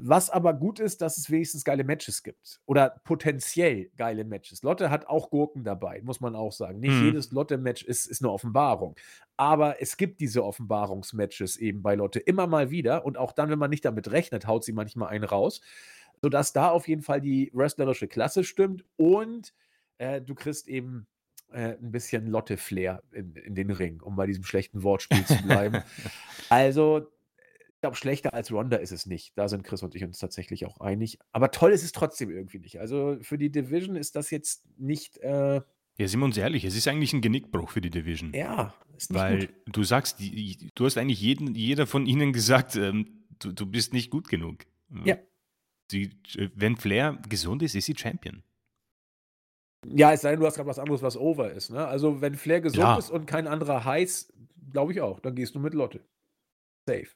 Was 0.01 0.31
aber 0.31 0.55
gut 0.55 0.79
ist, 0.79 1.03
dass 1.03 1.19
es 1.19 1.29
wenigstens 1.29 1.65
geile 1.65 1.83
Matches 1.83 2.23
gibt 2.23 2.61
oder 2.67 3.01
potenziell 3.05 3.91
geile 3.97 4.25
Matches. 4.25 4.63
Lotte 4.63 4.91
hat 4.91 5.09
auch 5.09 5.29
Gurken 5.29 5.65
dabei, 5.65 6.01
muss 6.03 6.21
man 6.21 6.37
auch 6.37 6.53
sagen. 6.53 6.79
Nicht 6.79 7.01
Mhm. 7.01 7.01
jedes 7.01 7.33
Lotte-Match 7.33 7.83
ist 7.83 8.07
ist 8.07 8.23
'ne 8.23 8.31
Offenbarung. 8.31 8.95
Aber 9.37 9.83
es 9.83 9.97
gibt 9.97 10.21
diese 10.21 10.45
Offenbarungs-Matches 10.45 11.57
eben 11.57 11.83
bei 11.83 11.97
Lotte 11.97 12.21
immer 12.21 12.47
mal 12.47 12.71
wieder 12.71 13.05
und 13.05 13.19
auch 13.19 13.33
dann, 13.33 13.51
wenn 13.51 13.59
man 13.59 13.71
nicht 13.71 13.85
damit 13.85 14.13
rechnet, 14.13 14.47
haut 14.47 14.63
sie 14.65 14.73
manchmal 14.73 15.09
einen 15.09 15.25
raus, 15.25 15.61
sodass 16.23 16.53
da 16.53 16.71
auf 16.71 16.87
jeden 16.87 17.03
Fall 17.03 17.21
die 17.21 17.51
wrestlerische 17.53 18.07
Klasse 18.07 18.45
stimmt 18.45 18.85
und, 18.97 19.53
äh, 19.99 20.21
du 20.23 20.37
kriegst 20.37 20.69
eben, 20.69 21.09
äh, 21.53 21.71
'n 21.77 21.91
bisschen 21.91 22.27
Lotte-Flair 22.29 23.03
in 23.11 23.35
in 23.35 23.55
den 23.57 23.71
Ring, 23.73 24.01
um 24.01 24.15
bei 24.15 24.27
diesem 24.27 24.45
schlechten 24.45 24.85
Wortspiel 24.85 25.27
zu 25.27 25.43
bleiben. 25.43 25.83
Also, 26.49 27.09
ich 27.79 27.83
glaube, 27.83 27.95
schlechter 27.97 28.35
als 28.35 28.51
Ronda 28.51 28.77
ist 28.79 28.91
es 28.91 29.07
nicht. 29.07 29.39
Da 29.39 29.49
sind 29.49 29.63
Chris 29.63 29.85
und 29.85 29.95
ich 29.95 30.03
uns 30.03 30.19
tatsächlich 30.19 30.67
auch 30.67 30.81
einig. 30.81 31.21
Aber 31.31 31.53
toll 31.53 31.71
ist 31.71 31.85
es 31.85 31.93
trotzdem 31.93 32.29
irgendwie 32.29 32.59
nicht. 32.59 32.81
Also, 32.81 33.19
für 33.23 33.39
die 33.39 33.53
Division 33.53 33.95
ist 33.95 34.17
das 34.17 34.31
jetzt 34.31 34.65
nicht, 34.79 35.19
äh 35.19 35.61
Ja, 35.97 36.07
sind 36.07 36.21
wir 36.21 36.27
uns 36.27 36.37
ehrlich, 36.37 36.65
es 36.65 36.77
ist 36.77 36.87
eigentlich 36.89 37.13
'n 37.13 37.21
Genickbruch 37.23 37.71
für 37.71 37.81
die 37.81 37.91
Division. 37.91 38.35
Ja, 38.35 38.75
ist 38.97 39.11
nicht 39.11 39.27
Weil 39.27 39.49
gut. 39.49 39.53
du 39.67 39.85
sagst, 39.85 40.21
die 40.21 40.71
du 40.75 40.87
hast 40.87 40.99
eigentlich 40.99 41.21
jeden 41.21 41.55
jeder 41.55 41.87
von 41.87 42.07
ihnen 42.07 42.33
gesagt, 42.33 42.77
ähm: 42.77 43.25
„Du 43.39 43.53
du 43.53 43.67
bist 43.67 43.93
nicht 43.95 44.11
gut 44.11 44.29
genug.“ 44.29 44.67
Ja. 45.05 45.19
Sie 45.91 46.11
äh, 46.37 46.51
wenn 46.55 46.77
Flair 46.77 47.21
gesund 47.29 47.63
ist, 47.63 47.75
ist 47.75 47.87
sie 47.87 47.97
Champion. 47.97 48.43
Ja, 49.87 50.13
es 50.13 50.23
sei 50.23 50.31
denn, 50.33 50.41
du 50.41 50.47
hast 50.47 50.57
grad 50.57 50.67
was 50.67 50.79
anderes, 50.81 51.03
was 51.03 51.17
over 51.17 51.53
ist, 51.53 51.71
ne? 51.71 51.87
Also, 51.87 52.21
wenn 52.21 52.35
Flair 52.35 52.61
gesund 52.61 52.97
Ja. 52.97 52.99
ist 52.99 53.11
und 53.11 53.27
kein 53.27 53.47
anderer 53.47 53.85
heiß, 53.85 54.33
glaube 54.73 54.93
ich 54.93 55.01
auch, 55.01 55.21
dann 55.21 55.35
gehst 55.37 55.55
du 55.55 55.61
mit 55.61 55.73
Lotte. 55.75 56.05
Safe. 56.89 57.09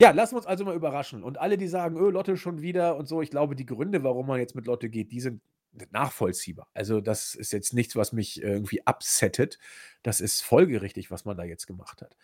Ja, 0.00 0.10
lassen 0.10 0.34
wir 0.34 0.38
uns 0.38 0.46
also 0.46 0.64
mal 0.64 0.74
überraschen. 0.76 1.22
Und 1.22 1.38
alle, 1.38 1.56
die 1.56 1.68
sagen: 1.68 1.96
„Öh, 1.96 2.10
Lotte 2.10 2.36
schon 2.36 2.60
wieder“ 2.62 2.96
und 2.96 3.06
so, 3.08 3.22
ich 3.22 3.30
glaube, 3.30 3.56
die 3.56 3.66
Gründe, 3.66 4.04
warum 4.04 4.26
man 4.26 4.38
jetzt 4.40 4.54
mit 4.54 4.66
Lotte 4.66 4.90
geht, 4.90 5.10
die 5.12 5.20
sind 5.20 5.40
nachvollziehbar. 5.90 6.68
Also, 6.74 7.00
das 7.00 7.34
ist 7.34 7.52
jetzt 7.52 7.72
nichts, 7.74 7.96
was 7.96 8.12
mich 8.12 8.42
irgendwie 8.42 8.82
upsettet. 8.86 9.58
Das 10.02 10.20
ist 10.20 10.42
folgerichtig, 10.42 11.10
was 11.10 11.24
man 11.24 11.36
da 11.36 11.44
jetzt 11.44 11.66
gemacht 11.66 12.02
hat. 12.02 12.16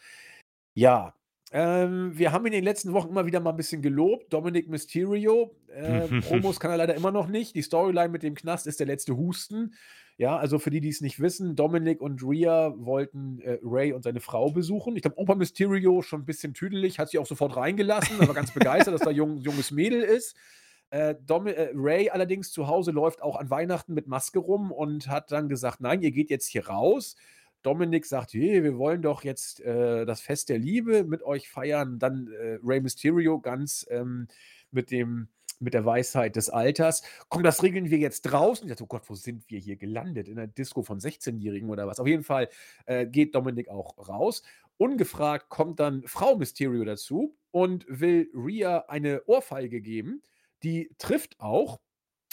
Ja, 0.75 1.14
ähm, 1.53 2.16
wir 2.18 2.33
haben 2.33 2.47
in 2.47 2.53
den 2.53 2.64
letzten 2.64 2.93
Wochen 2.95 3.11
immer 3.11 3.27
wieder 3.27 3.41
mal 3.41 3.51
'n 3.53 3.57
bisschen 3.57 3.83
gelobt. 3.83 4.33
Dominic 4.33 4.68
Mysterio, 4.70 5.57
äh, 5.68 6.09
Promos 6.20 6.61
kann 6.61 6.70
er 6.70 6.79
leider 6.79 6.95
immer 6.95 7.12
noch 7.12 7.29
nicht. 7.29 7.55
Die 7.57 7.62
Storyline 7.62 8.09
mit 8.11 8.23
dem 8.23 8.35
Knast 8.35 8.66
ist 8.66 8.81
der 8.81 8.87
letzte 8.87 9.16
Husten. 9.16 9.75
Ja, 10.19 10.37
also 10.37 10.59
für 10.59 10.71
die, 10.71 10.81
die's 10.81 11.01
nicht 11.01 11.21
wissen, 11.21 11.57
Dominic 11.57 12.01
und 12.03 12.23
Rhea 12.23 12.75
wollten, 12.77 13.41
äh, 13.41 13.59
Rey 13.63 13.93
und 13.93 14.03
seine 14.03 14.21
Frau 14.21 14.51
besuchen. 14.51 14.95
Ich 14.97 15.03
glaube, 15.03 15.19
Opa 15.19 15.35
Mysterio 15.35 16.03
schon 16.03 16.23
'n 16.23 16.25
bisschen 16.27 16.53
tüdelig, 16.55 16.99
hat 16.99 17.09
sie 17.09 17.19
auch 17.19 17.27
sofort 17.27 17.57
reingelassen, 17.57 18.21
er 18.21 18.29
war 18.29 18.35
ganz 18.35 18.53
begeistert, 18.53 18.95
dass 18.95 19.01
da 19.03 19.11
jung 19.11 19.39
junges 19.39 19.71
Mädel 19.71 20.03
ist. 20.03 20.37
Äh, 20.91 21.15
äh, 21.15 21.71
Rey 21.75 22.11
allerdings 22.11 22.51
zu 22.53 22.67
Hause 22.69 22.91
läuft 22.91 23.23
auch 23.23 23.37
an 23.37 23.49
Weihnachten 23.49 23.95
mit 23.95 24.07
Maske 24.07 24.39
rum 24.39 24.71
und 24.71 25.09
hat 25.09 25.33
dann 25.33 25.49
gesagt: 25.49 25.81
„Nein, 25.81 26.03
ihr 26.03 26.11
geht 26.13 26.29
jetzt 26.29 26.47
hier 26.49 26.67
raus.“ 26.69 27.17
Dominic 27.63 28.05
sagt: 28.05 28.35
„Ne, 28.35 28.63
wir 28.63 28.77
wollen 28.77 29.01
doch 29.01 29.25
jetzt, 29.25 29.61
äh, 29.61 30.05
das 30.05 30.21
Fest 30.21 30.51
der 30.51 30.59
Liebe 30.59 31.05
mit 31.05 31.23
euch 31.23 31.49
feiern.“ 31.49 31.99
Dann, 31.99 32.29
äh, 32.33 32.59
Rey 32.63 32.81
Mysterio 32.83 33.41
ganz, 33.41 33.87
ähm, 33.91 34.29
mit 34.71 34.91
dem 34.91 35.29
mit 35.63 35.75
der 35.75 35.85
Weisheit 35.87 36.37
des 36.37 36.51
Alters: 36.51 37.03
„Komm, 37.29 37.43
das 37.43 37.63
regeln 37.63 37.91
wir 37.91 37.99
jetzt 37.99 38.23
draußen.“ 38.23 38.67
Ich 38.67 38.71
dachte: 38.71 38.85
„Oh 38.85 38.87
Gott, 38.87 39.09
wo 39.09 39.15
sind 39.15 39.45
wir 39.51 39.59
hier 39.59 39.77
gelandet? 39.77 40.29
In 40.29 40.35
'ner 40.37 40.47
Disco 40.49 40.83
von 40.83 41.01
Sechzehnjährigen 41.01 41.71
oder 41.71 41.87
was?“ 41.87 42.01
Auf 42.01 42.07
jeden 42.07 42.25
Fall, 42.25 42.49
äh, 42.87 43.07
geht 43.07 43.35
Dominic 43.35 43.69
auch 43.69 43.97
raus. 44.09 44.43
Ungefragt 44.79 45.49
kommt 45.49 45.81
dann 45.81 46.03
Frau 46.07 46.37
Mysterio 46.37 46.85
dazu 46.85 47.37
und 47.51 47.85
will 47.89 48.31
Rhea 48.35 48.85
eine 48.89 49.23
Ohrfeige 49.27 49.81
geben. 49.81 50.23
Die 50.63 50.91
trifft 50.99 51.39
auch. 51.41 51.79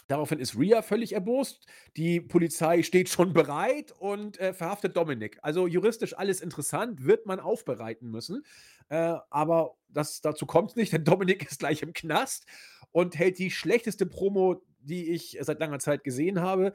Daraufhin 0.10 0.40
ist 0.40 0.58
Rhea 0.58 0.82
völlig 0.82 1.14
erbost. 1.14 1.68
Die 1.96 2.20
Polizei 2.20 2.82
steht 2.82 3.10
schon 3.10 3.32
bereit 3.32 3.92
und, 3.92 4.40
äh, 4.40 4.54
verhaftet 4.56 4.98
Dominic. 4.98 5.38
Also, 5.44 5.68
juristisch 5.68 6.18
alles 6.18 6.42
interessant, 6.42 7.06
wird 7.06 7.28
man 7.28 7.40
aufbereiten 7.40 8.10
müssen. 8.10 8.44
Äh, 8.90 9.18
aber 9.30 9.76
das 9.88 10.22
dazu 10.22 10.48
kommt's 10.48 10.76
nicht, 10.76 10.92
denn 10.94 11.04
Dominic 11.04 11.44
ist 11.52 11.60
gleich 11.60 11.84
im 11.84 11.94
Knast 11.94 12.48
und 12.92 13.20
hält 13.20 13.38
die 13.38 13.52
schlechteste 13.52 14.08
Promo, 14.08 14.64
die 14.80 15.12
ich 15.12 15.38
seit 15.42 15.60
langer 15.60 15.78
Zeit 15.78 16.04
gesehen 16.04 16.42
habe. 16.42 16.74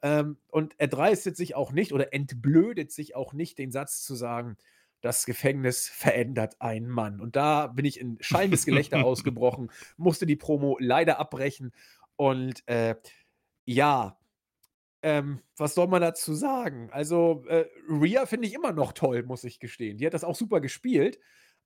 Ähm, 0.00 0.38
und 0.48 0.74
er 0.78 0.86
dreistet 0.86 1.36
sich 1.36 1.56
auch 1.56 1.72
nicht 1.72 1.92
oder 1.92 2.12
entblödet 2.12 2.92
sich 2.92 3.16
auch 3.16 3.32
nicht, 3.32 3.58
den 3.58 3.72
Satz 3.72 4.02
zu 4.04 4.14
sagen: 4.14 4.56
„Das 5.00 5.26
Gefängnis 5.26 5.88
verändert 5.88 6.60
einen 6.60 6.88
Mann.“ 6.88 7.20
Und 7.20 7.34
da 7.34 7.66
bin 7.66 7.84
ich 7.84 7.98
in 7.98 8.18
schallendes 8.20 8.64
Gelächter 8.64 9.00
ausgebrochen, 9.04 9.72
musste 9.96 10.24
die 10.26 10.36
Promo 10.36 10.76
leider 10.78 11.18
abbrechen 11.18 11.72
und, 12.16 12.66
äh, 12.68 12.96
ja, 13.66 14.18
ähm, 15.02 15.40
was 15.56 15.74
soll 15.74 15.88
man 15.88 16.02
dazu 16.02 16.34
sagen? 16.34 16.90
Also, 16.92 17.44
äh, 17.48 17.66
Rhea 17.88 18.26
finde 18.26 18.48
ich 18.48 18.54
immer 18.54 18.72
noch 18.72 18.92
toll, 18.92 19.22
muss 19.24 19.44
ich 19.44 19.60
gestehen. 19.60 19.98
Die 19.98 20.06
hat 20.06 20.14
das 20.14 20.24
auch 20.24 20.36
super 20.36 20.60
gespielt. 20.60 21.18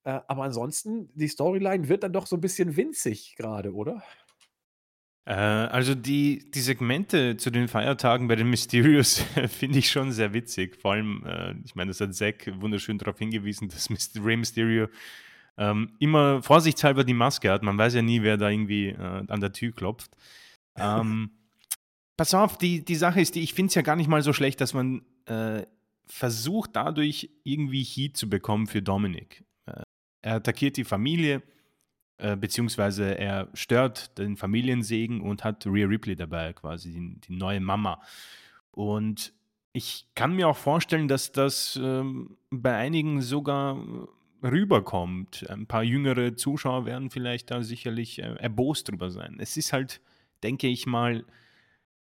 Äh, 0.04 0.20
aber 0.28 0.44
ansonsten, 0.44 1.10
die 1.14 1.28
Storyline 1.28 1.88
wird 1.88 2.04
dann 2.04 2.12
doch 2.14 2.26
so 2.26 2.36
'n 2.36 2.40
bisschen 2.42 2.76
winzig 2.76 3.36
grade, 3.36 3.74
oder? 3.74 4.02
Äh, 5.26 5.32
also 5.34 5.94
die 5.94 6.50
die 6.50 6.60
Segmente 6.60 7.36
zu 7.36 7.50
den 7.50 7.68
Feiertagen 7.68 8.26
bei 8.28 8.36
den 8.36 8.48
Mysterios 8.50 9.18
finde 9.48 9.78
ich 9.78 9.90
schon 9.90 10.12
sehr 10.12 10.32
witzig. 10.32 10.76
Vor 10.80 10.92
allem, 10.92 11.24
äh, 11.26 11.54
ich 11.64 11.74
meine, 11.74 11.90
das 11.90 12.00
hat 12.00 12.14
Zack 12.14 12.50
wunderschön 12.60 12.98
darauf 12.98 13.18
hingewiesen, 13.18 13.68
dass 13.68 13.88
Rey 14.24 14.36
Mysterio, 14.36 14.88
ähm, 15.56 15.92
immer 15.98 16.42
vorsichtshalber 16.42 17.04
die 17.04 17.14
Maske 17.14 17.50
hat. 17.50 17.62
Man 17.62 17.78
weiß 17.78 17.94
ja 17.94 18.02
nie, 18.02 18.22
wer 18.22 18.36
da 18.36 18.48
irgendwie, 18.48 18.88
äh, 18.88 19.24
an 19.26 19.40
der 19.40 19.52
Tür 19.52 19.72
klopft. 19.72 20.16
Ähm, 20.76 21.30
pass 22.16 22.34
auf, 22.34 22.58
die 22.58 22.84
die 22.84 22.96
Sache 22.96 23.20
ist 23.20 23.34
die, 23.34 23.40
ich 23.40 23.54
finde 23.54 23.68
es 23.68 23.74
ja 23.74 23.82
gar 23.82 23.96
nicht 23.96 24.08
mal 24.08 24.22
so 24.22 24.32
schlecht, 24.32 24.60
dass 24.60 24.74
man, 24.74 25.02
äh, 25.26 25.64
versucht, 26.06 26.74
dadurch 26.74 27.30
irgendwie 27.44 27.84
Heat 27.84 28.16
zu 28.16 28.28
bekommen 28.28 28.66
für 28.66 28.82
Dominic. 28.82 29.44
Äh, 29.66 29.82
er 30.22 30.34
attackiert 30.36 30.76
die 30.76 30.84
Familie, 30.84 31.42
äh, 32.18 32.36
beziehungsweise 32.36 33.16
er 33.16 33.48
stört 33.54 34.18
den 34.18 34.36
Familiensegen 34.36 35.20
und 35.20 35.44
hat 35.44 35.66
Rhea 35.66 35.86
Ripley 35.86 36.16
dabei, 36.16 36.52
quasi 36.52 36.92
die 36.92 37.20
die 37.20 37.36
neue 37.36 37.60
Mama. 37.60 38.02
Und 38.72 39.32
ich 39.72 40.06
kann 40.14 40.34
mir 40.34 40.48
auch 40.48 40.56
vorstellen, 40.56 41.08
dass 41.08 41.32
das, 41.32 41.78
ähm, 41.82 42.36
bei 42.50 42.76
einigen 42.76 43.22
sogar 43.22 43.78
rüberkommt. 44.42 45.48
Ein 45.48 45.66
paar 45.66 45.82
jüngere 45.82 46.36
Zuschauer 46.36 46.86
werden 46.86 47.10
vielleicht 47.10 47.50
da 47.50 47.62
sicherlich 47.62 48.20
äh, 48.20 48.34
erbost 48.38 48.88
drüber 48.88 49.10
sein. 49.10 49.36
Es 49.38 49.56
ist 49.56 49.72
halt, 49.72 50.00
denke 50.42 50.68
ich 50.68 50.86
mal, 50.86 51.24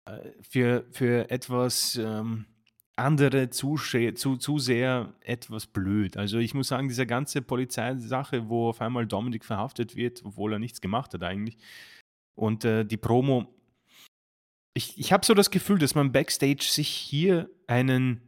äh, 0.06 0.30
für, 0.42 0.86
für 0.92 1.30
etwas 1.30 1.96
ähm, 1.96 2.46
andere 2.96 3.50
Zusche 3.50 4.14
zu, 4.14 4.38
sehr 4.60 5.14
etwas 5.22 5.68
blöd. 5.68 6.18
Also 6.18 6.38
ich 6.38 6.54
muss 6.54 6.68
sagen, 6.68 6.88
diese 6.88 7.08
ganze 7.08 7.42
Polizeisache, 7.42 8.50
wo 8.50 8.70
auf 8.70 8.82
einmal 8.82 9.08
Dominik 9.08 9.46
verhaftet 9.46 9.96
wird, 9.96 10.24
obwohl 10.24 10.54
er 10.54 10.60
nichts 10.60 10.82
gemacht 10.82 11.14
hat 11.14 11.24
eigentlich, 11.24 11.58
und 12.36 12.66
äh, 12.66 12.86
die 12.86 12.98
Promo, 12.98 13.54
ich, 14.74 14.98
ich 14.98 15.12
habe 15.12 15.26
so 15.26 15.34
das 15.34 15.52
Gefühl, 15.52 15.80
dass 15.80 15.96
man 15.96 16.12
backstage 16.12 16.64
sich 16.64 16.88
hier 16.88 17.50
einen 17.68 18.22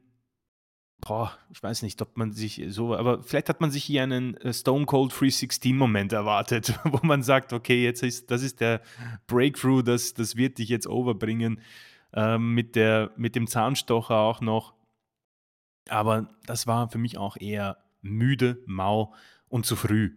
boah, 1.06 1.38
ich 1.52 1.62
weiß 1.62 1.82
nicht, 1.82 2.02
ob 2.02 2.18
man 2.18 2.32
sich 2.32 2.64
so, 2.70 2.96
aber 2.96 3.22
vielleicht 3.24 3.50
hat 3.50 3.62
man 3.62 3.72
sich 3.72 3.84
hier 3.84 4.04
einen 4.04 4.36
äh, 4.38 4.54
Stone 4.54 4.86
Cold 4.86 5.12
316 5.12 5.76
Moment 5.78 6.14
erwartet, 6.14 6.80
wo 6.84 7.06
man 7.06 7.24
sagt, 7.24 7.54
okay, 7.54 7.84
jetzt 7.84 8.04
ist, 8.04 8.32
das 8.32 8.42
ist 8.42 8.62
der 8.62 8.82
Breakthrough, 9.28 9.84
das, 9.84 10.14
das 10.14 10.36
wird 10.36 10.58
dich 10.58 10.70
jetzt 10.70 10.88
overbringen, 10.88 11.60
ähm, 12.14 12.54
mit, 12.54 12.76
der, 12.76 13.12
mit 13.18 13.36
dem 13.36 13.48
Zahnstocher 13.48 14.18
auch 14.18 14.42
noch. 14.42 14.74
Aber 15.90 16.30
das 16.46 16.68
war 16.68 16.90
für 16.90 16.98
mich 16.98 17.18
auch 17.18 17.36
eher 17.38 17.78
müde, 18.02 18.62
mau 18.66 19.14
und 19.50 19.66
zu 19.66 19.76
früh. 19.76 20.16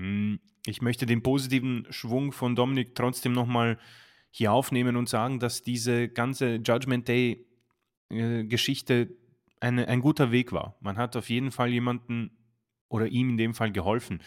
Hm, 0.00 0.40
ich 0.64 0.80
möchte 0.80 1.06
den 1.06 1.22
positiven 1.22 1.86
Schwung 1.90 2.32
von 2.32 2.56
Dominik 2.56 2.94
trotzdem 2.94 3.32
nochmal 3.32 3.78
hier 4.30 4.52
aufnehmen 4.52 4.96
und 4.96 5.08
sagen, 5.08 5.38
dass 5.38 5.62
diese 5.62 6.08
ganze 6.08 6.56
Judgment 6.56 7.08
Day 7.08 7.46
äh, 8.10 8.44
eine, 9.60 9.88
ein 9.88 10.00
guter 10.00 10.30
Weg 10.32 10.52
war. 10.52 10.76
Man 10.80 10.96
hat 10.96 11.16
auf 11.16 11.28
jeden 11.28 11.50
Fall 11.50 11.68
jemanden 11.68 12.30
oder 12.88 13.06
ihm 13.06 13.30
in 13.30 13.36
dem 13.36 13.54
Fall 13.54 13.72
geholfen. 13.72 14.22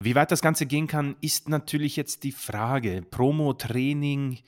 Wie 0.00 0.14
weit 0.14 0.30
das 0.30 0.42
Ganze 0.42 0.66
gehen 0.66 0.86
kann, 0.86 1.16
ist 1.20 1.48
natürlich 1.48 1.96
jetzt 1.96 2.24
die 2.24 2.32
Frage. 2.32 3.02
Promo-Training 3.10 4.38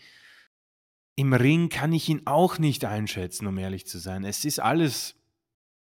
im 1.16 1.32
Ring 1.32 1.68
kann 1.68 1.92
ich 1.92 2.08
ihn 2.08 2.22
auch 2.26 2.58
nicht 2.58 2.84
einschätzen, 2.84 3.46
um 3.46 3.58
ehrlich 3.58 3.86
zu 3.86 3.98
sein. 3.98 4.24
Es 4.24 4.44
ist 4.44 4.60
alles 4.60 5.16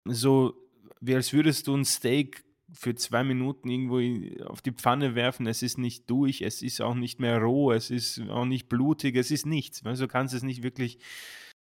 so, 0.05 0.55
wie 1.01 1.15
als 1.15 1.33
würdest 1.33 1.67
du 1.67 1.77
ein 1.77 1.85
Steak 1.85 2.45
für 2.73 2.95
zwei 2.95 3.25
Minuten 3.25 3.69
irgendwo 3.69 3.99
auf 4.47 4.61
die 4.61 4.73
Pfanne 4.73 5.15
werfen. 5.15 5.47
Es 5.47 5.63
ist 5.63 5.79
nicht 5.79 6.11
durch, 6.11 6.43
es 6.43 6.63
ist 6.63 6.81
auch 6.81 6.95
nicht 6.95 7.21
mehr 7.21 7.41
roh, 7.41 7.73
es 7.73 7.91
ist 7.91 8.21
auch 8.29 8.45
nicht 8.45 8.69
blutig, 8.69 9.17
es 9.17 9.31
ist 9.31 9.47
nichts. 9.47 9.85
Also 9.85 10.07
kannst 10.09 10.35
es 10.35 10.43
nicht 10.43 10.63
wirklich 10.63 10.99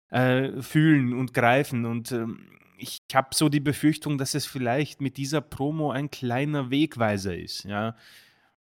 äh, 0.10 0.62
fühlen 0.62 1.14
und 1.14 1.34
greifen. 1.34 1.86
Und 1.86 2.12
ähm, 2.12 2.48
ich 2.78 3.02
habe 3.14 3.30
so 3.34 3.50
die 3.50 3.60
Befürchtung, 3.60 4.18
dass 4.18 4.34
es 4.34 4.46
vielleicht 4.46 5.02
mit 5.02 5.18
dieser 5.18 5.42
Promo 5.42 5.92
ein 5.92 6.10
kleiner 6.10 6.70
Wegweiser 6.70 7.38
ist. 7.38 7.64
Ja. 7.66 7.96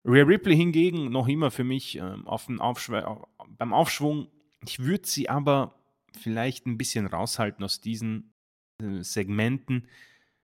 Rhea 0.05 0.23
Ripley 0.23 0.55
hingegen 0.55 1.11
noch 1.11 1.27
immer 1.27 1.51
für 1.51 1.63
mich 1.63 1.97
ähm, 1.97 2.27
auf 2.27 2.47
Aufschw 2.59 3.01
beim 3.57 3.73
Aufschwung. 3.73 4.27
Ich 4.63 4.79
würde 4.79 5.07
sie 5.07 5.29
aber 5.29 5.75
vielleicht 6.17 6.65
ein 6.65 6.77
bisschen 6.77 7.05
raushalten 7.05 7.63
aus 7.63 7.81
diesen 7.81 8.33
äh, 8.81 9.03
Segmenten. 9.03 9.87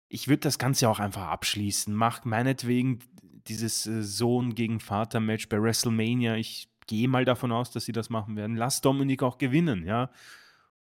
Ich 0.08 0.28
würde 0.28 0.40
das 0.40 0.58
Ganze 0.58 0.88
auch 0.88 1.00
einfach 1.00 1.28
abschließen. 1.28 1.94
Mach 1.94 2.24
meinetwegen 2.24 3.00
dieses 3.46 3.86
äh, 3.86 4.02
Sohn 4.02 4.54
gegen 4.54 4.80
Vater 4.80 5.20
Match 5.20 5.48
bei 5.48 5.60
WrestleMania. 5.60 6.36
Ich 6.36 6.68
gehe 6.86 7.08
mal 7.08 7.24
davon 7.24 7.52
aus, 7.52 7.70
dass 7.70 7.84
sie 7.84 7.92
das 7.92 8.10
machen 8.10 8.36
werden. 8.36 8.56
Lass 8.56 8.80
Dominik 8.80 9.22
auch 9.22 9.38
gewinnen, 9.38 9.84
ja. 9.86 10.10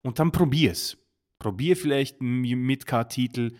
Und 0.02 0.18
dann 0.18 0.32
probier's. 0.32 0.98
Probier 1.38 1.76
vielleicht 1.76 2.20
einen 2.20 2.40
Midcard-Titel 2.40 3.56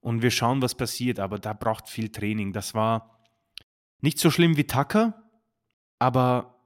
und 0.00 0.22
wir 0.22 0.30
schauen, 0.30 0.62
was 0.62 0.74
passiert. 0.74 1.20
Aber 1.20 1.38
da 1.38 1.52
braucht 1.52 1.88
viel 1.88 2.10
Training. 2.10 2.52
Das 2.52 2.74
war 2.74 3.18
nicht 4.00 4.18
so 4.18 4.30
schlimm 4.30 4.56
wie 4.56 4.66
Tucker, 4.66 5.22
aber 5.98 6.58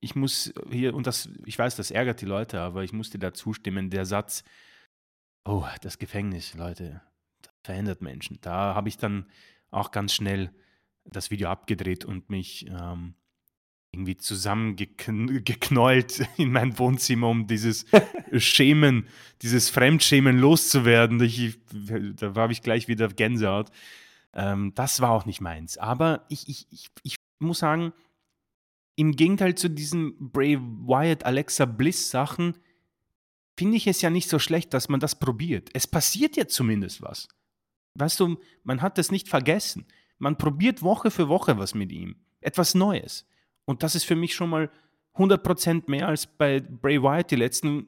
ich 0.00 0.14
muss 0.14 0.52
hier, 0.70 0.94
und 0.94 1.06
das, 1.06 1.28
ich 1.44 1.58
weiß, 1.58 1.76
das 1.76 1.90
ärgert 1.90 2.20
die 2.20 2.26
Leute, 2.26 2.60
aber 2.60 2.84
ich 2.84 2.92
muss 2.92 3.10
dir 3.10 3.18
da 3.18 3.32
zustimmen, 3.32 3.90
der 3.90 4.06
Satz, 4.06 4.44
oh, 5.44 5.66
das 5.82 5.98
Gefängnis, 5.98 6.54
Leute, 6.54 7.00
das 7.42 7.52
verändert 7.62 8.02
Menschen. 8.02 8.38
Da 8.40 8.74
habe 8.74 8.88
ich 8.88 8.96
dann 8.96 9.26
auch 9.70 9.90
ganz 9.90 10.14
schnell 10.14 10.52
das 11.04 11.30
Video 11.30 11.48
abgedreht 11.48 12.04
und 12.04 12.30
mich 12.30 12.66
ähm, 12.68 13.14
irgendwie 13.98 14.16
zusammengeknäult 14.16 16.22
in 16.36 16.52
mein 16.52 16.78
Wohnzimmer, 16.78 17.28
um 17.28 17.48
dieses 17.48 17.84
Schämen, 18.36 19.08
dieses 19.42 19.70
Fremdschämen 19.70 20.38
loszuwerden. 20.38 21.20
Ich, 21.20 21.58
da 22.14 22.32
habe 22.36 22.52
ich 22.52 22.62
gleich 22.62 22.86
wieder 22.86 23.08
Gänsehaut. 23.08 23.70
Ähm, 24.34 24.72
das 24.76 25.00
war 25.00 25.10
auch 25.10 25.26
nicht 25.26 25.40
meins. 25.40 25.78
Aber 25.78 26.26
ich, 26.28 26.48
ich, 26.48 26.68
ich, 26.70 26.86
ich 27.02 27.16
muss 27.40 27.58
sagen, 27.58 27.92
im 28.94 29.16
Gegenteil 29.16 29.56
zu 29.56 29.68
diesen 29.68 30.30
Brave 30.30 30.62
Wyatt, 30.86 31.24
Alexa 31.24 31.64
Bliss 31.64 32.10
Sachen, 32.10 32.56
finde 33.56 33.76
ich 33.76 33.88
es 33.88 34.00
ja 34.00 34.10
nicht 34.10 34.28
so 34.28 34.38
schlecht, 34.38 34.72
dass 34.74 34.88
man 34.88 35.00
das 35.00 35.18
probiert. 35.18 35.70
Es 35.72 35.88
passiert 35.88 36.36
ja 36.36 36.46
zumindest 36.46 37.02
was. 37.02 37.26
Weißt 37.94 38.20
du, 38.20 38.38
man 38.62 38.80
hat 38.80 38.96
das 38.96 39.10
nicht 39.10 39.28
vergessen. 39.28 39.86
Man 40.18 40.38
probiert 40.38 40.82
Woche 40.82 41.10
für 41.10 41.28
Woche 41.28 41.58
was 41.58 41.74
mit 41.74 41.90
ihm. 41.90 42.14
Etwas 42.40 42.76
Neues. 42.76 43.26
Und 43.68 43.82
das 43.82 43.94
ist 43.94 44.04
für 44.04 44.16
mich 44.16 44.34
schon 44.34 44.48
mal 44.48 44.70
100% 45.16 45.90
mehr 45.90 46.08
als 46.08 46.26
bei 46.26 46.58
Bray 46.60 47.02
Wyatt 47.02 47.30
die 47.30 47.36
letzten 47.36 47.86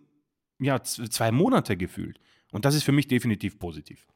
ja, 0.58 0.82
zwei 0.82 1.32
Monate 1.32 1.78
gefühlt. 1.78 2.20
Und 2.52 2.66
das 2.66 2.74
ist 2.74 2.82
für 2.82 2.92
mich 2.92 3.08
definitiv 3.08 3.58
positiv. 3.58 4.06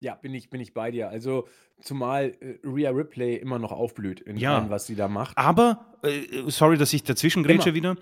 Ja, 0.00 0.16
bin 0.16 0.34
ich, 0.34 0.50
bin 0.50 0.60
ich 0.60 0.74
bei 0.74 0.90
dir. 0.90 1.08
Also, 1.08 1.46
zumal 1.80 2.34
äh, 2.40 2.58
Rhea 2.64 2.90
Ripley 2.90 3.36
immer 3.36 3.60
noch 3.60 3.70
aufblüht 3.70 4.22
in 4.22 4.36
ja. 4.38 4.58
allem, 4.58 4.70
was 4.70 4.88
sie 4.88 4.96
da 4.96 5.06
macht. 5.06 5.38
Aber, 5.38 5.94
äh, 6.02 6.50
sorry, 6.50 6.76
dass 6.76 6.92
ich 6.92 7.04
dazwischen 7.04 7.44
grätsche 7.44 7.74
wieder. 7.74 7.94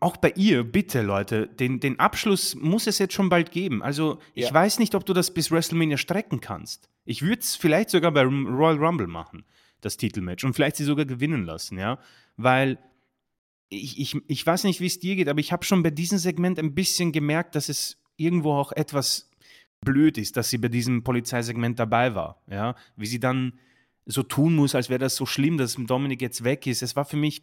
Auch 0.00 0.16
bei 0.16 0.32
ihr, 0.34 0.64
bitte, 0.64 1.02
Leute, 1.02 1.46
den, 1.46 1.78
den 1.78 2.00
Abschluss 2.00 2.56
muss 2.56 2.88
es 2.88 2.98
jetzt 2.98 3.14
schon 3.14 3.28
bald 3.28 3.52
geben. 3.52 3.80
Also, 3.80 4.18
ich 4.34 4.46
ja. 4.46 4.54
weiß 4.54 4.80
nicht, 4.80 4.96
ob 4.96 5.06
du 5.06 5.12
das 5.12 5.32
bis 5.32 5.52
WrestleMania 5.52 5.98
strecken 5.98 6.40
kannst. 6.40 6.88
Ich 7.04 7.22
würde 7.22 7.42
es 7.42 7.54
vielleicht 7.54 7.90
sogar 7.90 8.10
bei 8.10 8.22
Royal 8.24 8.84
Rumble 8.84 9.06
machen 9.06 9.44
das 9.80 9.96
Titelmatch 9.96 10.44
und 10.44 10.54
vielleicht 10.54 10.76
sie 10.76 10.84
sogar 10.84 11.04
gewinnen 11.04 11.44
lassen, 11.44 11.78
ja, 11.78 11.98
weil 12.36 12.78
ich, 13.68 13.98
ich, 14.00 14.16
ich 14.26 14.46
weiß 14.46 14.64
nicht, 14.64 14.80
wie 14.80 14.86
es 14.86 14.98
dir 14.98 15.16
geht, 15.16 15.28
aber 15.28 15.40
ich 15.40 15.52
habe 15.52 15.64
schon 15.64 15.82
bei 15.82 15.90
diesem 15.90 16.18
Segment 16.18 16.58
ein 16.58 16.74
bisschen 16.74 17.12
gemerkt, 17.12 17.54
dass 17.54 17.68
es 17.68 18.02
irgendwo 18.16 18.52
auch 18.52 18.72
etwas 18.72 19.30
blöd 19.80 20.18
ist, 20.18 20.36
dass 20.36 20.50
sie 20.50 20.58
bei 20.58 20.68
diesem 20.68 21.02
Polizeisegment 21.02 21.78
dabei 21.78 22.14
war, 22.14 22.42
ja, 22.50 22.74
wie 22.96 23.06
sie 23.06 23.20
dann 23.20 23.58
so 24.06 24.22
tun 24.22 24.54
muss, 24.54 24.74
als 24.74 24.88
wäre 24.88 24.98
das 24.98 25.16
so 25.16 25.24
schlimm, 25.24 25.56
dass 25.56 25.76
Dominik 25.78 26.20
jetzt 26.20 26.44
weg 26.44 26.66
ist. 26.66 26.82
Es 26.82 26.96
war 26.96 27.04
für 27.04 27.16
mich, 27.16 27.42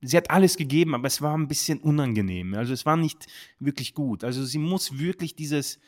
sie 0.00 0.16
hat 0.16 0.30
alles 0.30 0.56
gegeben, 0.56 0.94
aber 0.94 1.06
es 1.08 1.20
war 1.22 1.36
ein 1.36 1.48
bisschen 1.48 1.80
unangenehm. 1.80 2.54
Also 2.54 2.72
es 2.72 2.86
war 2.86 2.96
nicht 2.96 3.26
wirklich 3.58 3.94
gut. 3.94 4.22
Also 4.22 4.44
sie 4.44 4.58
muss 4.58 4.98
wirklich 4.98 5.34
dieses 5.34 5.80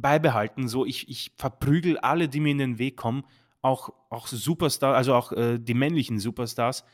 beibehalten, 0.00 0.68
so 0.68 0.84
ich, 0.84 1.08
ich 1.08 1.32
verprügel 1.36 1.98
alle, 1.98 2.28
die 2.28 2.40
mir 2.40 2.50
in 2.50 2.58
den 2.58 2.78
Weg 2.78 2.96
kommen 2.96 3.24
auch, 3.62 3.90
auch 4.10 4.26
Superstar, 4.26 4.94
also 4.94 5.14
auch 5.14 5.32
äh, 5.32 5.58
die 5.58 5.74
männlichen 5.74 6.18
Superstars 6.18 6.84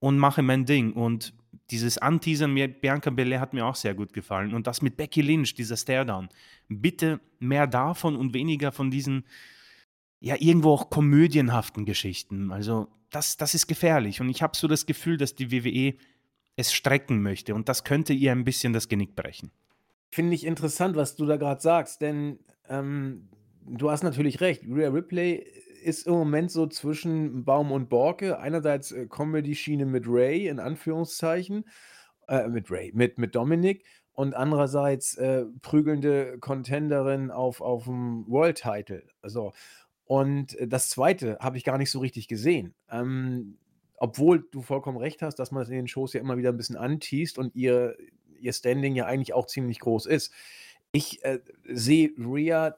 und 0.00 0.18
mache 0.18 0.42
mein 0.42 0.64
Ding. 0.64 0.92
Und 0.92 1.34
dieses 1.70 1.98
Anteasern 1.98 2.52
mit 2.52 2.80
Bianca 2.80 3.10
Belair 3.10 3.40
hat 3.40 3.54
mir 3.54 3.66
auch 3.66 3.74
sehr 3.74 3.94
gut 3.94 4.12
gefallen. 4.12 4.54
Und 4.54 4.66
das 4.66 4.82
mit 4.82 4.96
Becky 4.96 5.22
Lynch, 5.22 5.54
dieser 5.54 5.76
Stare-Down. 5.76 6.28
Bitte 6.68 7.20
mehr 7.38 7.66
davon 7.66 8.16
und 8.16 8.34
weniger 8.34 8.72
von 8.72 8.90
diesen, 8.90 9.24
ja, 10.20 10.36
irgendwo 10.38 10.72
auch 10.72 10.90
komödienhaften 10.90 11.84
Geschichten. 11.84 12.52
Also, 12.52 12.88
das, 13.10 13.36
das 13.36 13.54
ist 13.54 13.66
gefährlich. 13.66 14.20
Und 14.20 14.28
ich 14.28 14.42
habe 14.42 14.56
so 14.56 14.66
das 14.68 14.86
Gefühl, 14.86 15.16
dass 15.16 15.34
die 15.34 15.52
WWE 15.52 15.96
es 16.56 16.72
strecken 16.72 17.22
möchte. 17.22 17.54
Und 17.54 17.68
das 17.68 17.84
könnte 17.84 18.12
ihr 18.12 18.32
ein 18.32 18.44
bisschen 18.44 18.72
das 18.72 18.88
Genick 18.88 19.14
brechen. 19.14 19.50
Finde 20.10 20.34
ich 20.34 20.44
interessant, 20.44 20.96
was 20.96 21.16
du 21.16 21.26
da 21.26 21.36
gerade 21.36 21.60
sagst, 21.60 22.00
denn 22.00 22.38
ähm, 22.68 23.28
du 23.66 23.90
hast 23.90 24.02
natürlich 24.02 24.40
recht. 24.40 24.62
Rhea 24.68 24.88
Ripley 24.88 25.46
ist 25.84 26.06
im 26.06 26.14
Moment 26.14 26.50
so 26.50 26.66
zwischen 26.66 27.44
Baum 27.44 27.70
und 27.70 27.88
Borke. 27.88 28.38
Einerseits 28.38 28.92
äh, 28.92 29.06
Comedy-Schiene 29.06 29.86
mit 29.86 30.04
Ray, 30.06 30.48
in 30.48 30.58
Anführungszeichen, 30.58 31.64
äh, 32.28 32.48
mit 32.48 32.70
Ray, 32.70 32.92
mit, 32.94 33.18
mit 33.18 33.34
Dominik 33.34 33.84
und 34.12 34.34
andererseits 34.34 35.16
äh, 35.16 35.44
prügelnde 35.60 36.38
Contenderin 36.38 37.30
auf, 37.30 37.60
auf 37.60 37.84
dem 37.84 38.24
World-Title. 38.28 39.04
So. 39.22 39.52
Und 40.06 40.56
äh, 40.58 40.68
das 40.68 40.88
zweite 40.88 41.38
habe 41.40 41.56
ich 41.56 41.64
gar 41.64 41.78
nicht 41.78 41.90
so 41.90 41.98
richtig 41.98 42.28
gesehen. 42.28 42.74
Ähm, 42.90 43.58
obwohl 43.96 44.46
du 44.50 44.62
vollkommen 44.62 44.98
recht 44.98 45.22
hast, 45.22 45.36
dass 45.36 45.50
man 45.50 45.62
das 45.62 45.70
in 45.70 45.76
den 45.76 45.88
Shows 45.88 46.12
ja 46.12 46.20
immer 46.20 46.36
wieder 46.36 46.50
ein 46.50 46.56
bisschen 46.56 46.76
anteast 46.76 47.38
und 47.38 47.54
ihr, 47.54 47.96
ihr 48.40 48.52
Standing 48.52 48.94
ja 48.94 49.06
eigentlich 49.06 49.34
auch 49.34 49.46
ziemlich 49.46 49.80
groß 49.80 50.06
ist. 50.06 50.32
Ich 50.92 51.24
äh, 51.24 51.40
sehe 51.64 52.10
Rhea 52.18 52.76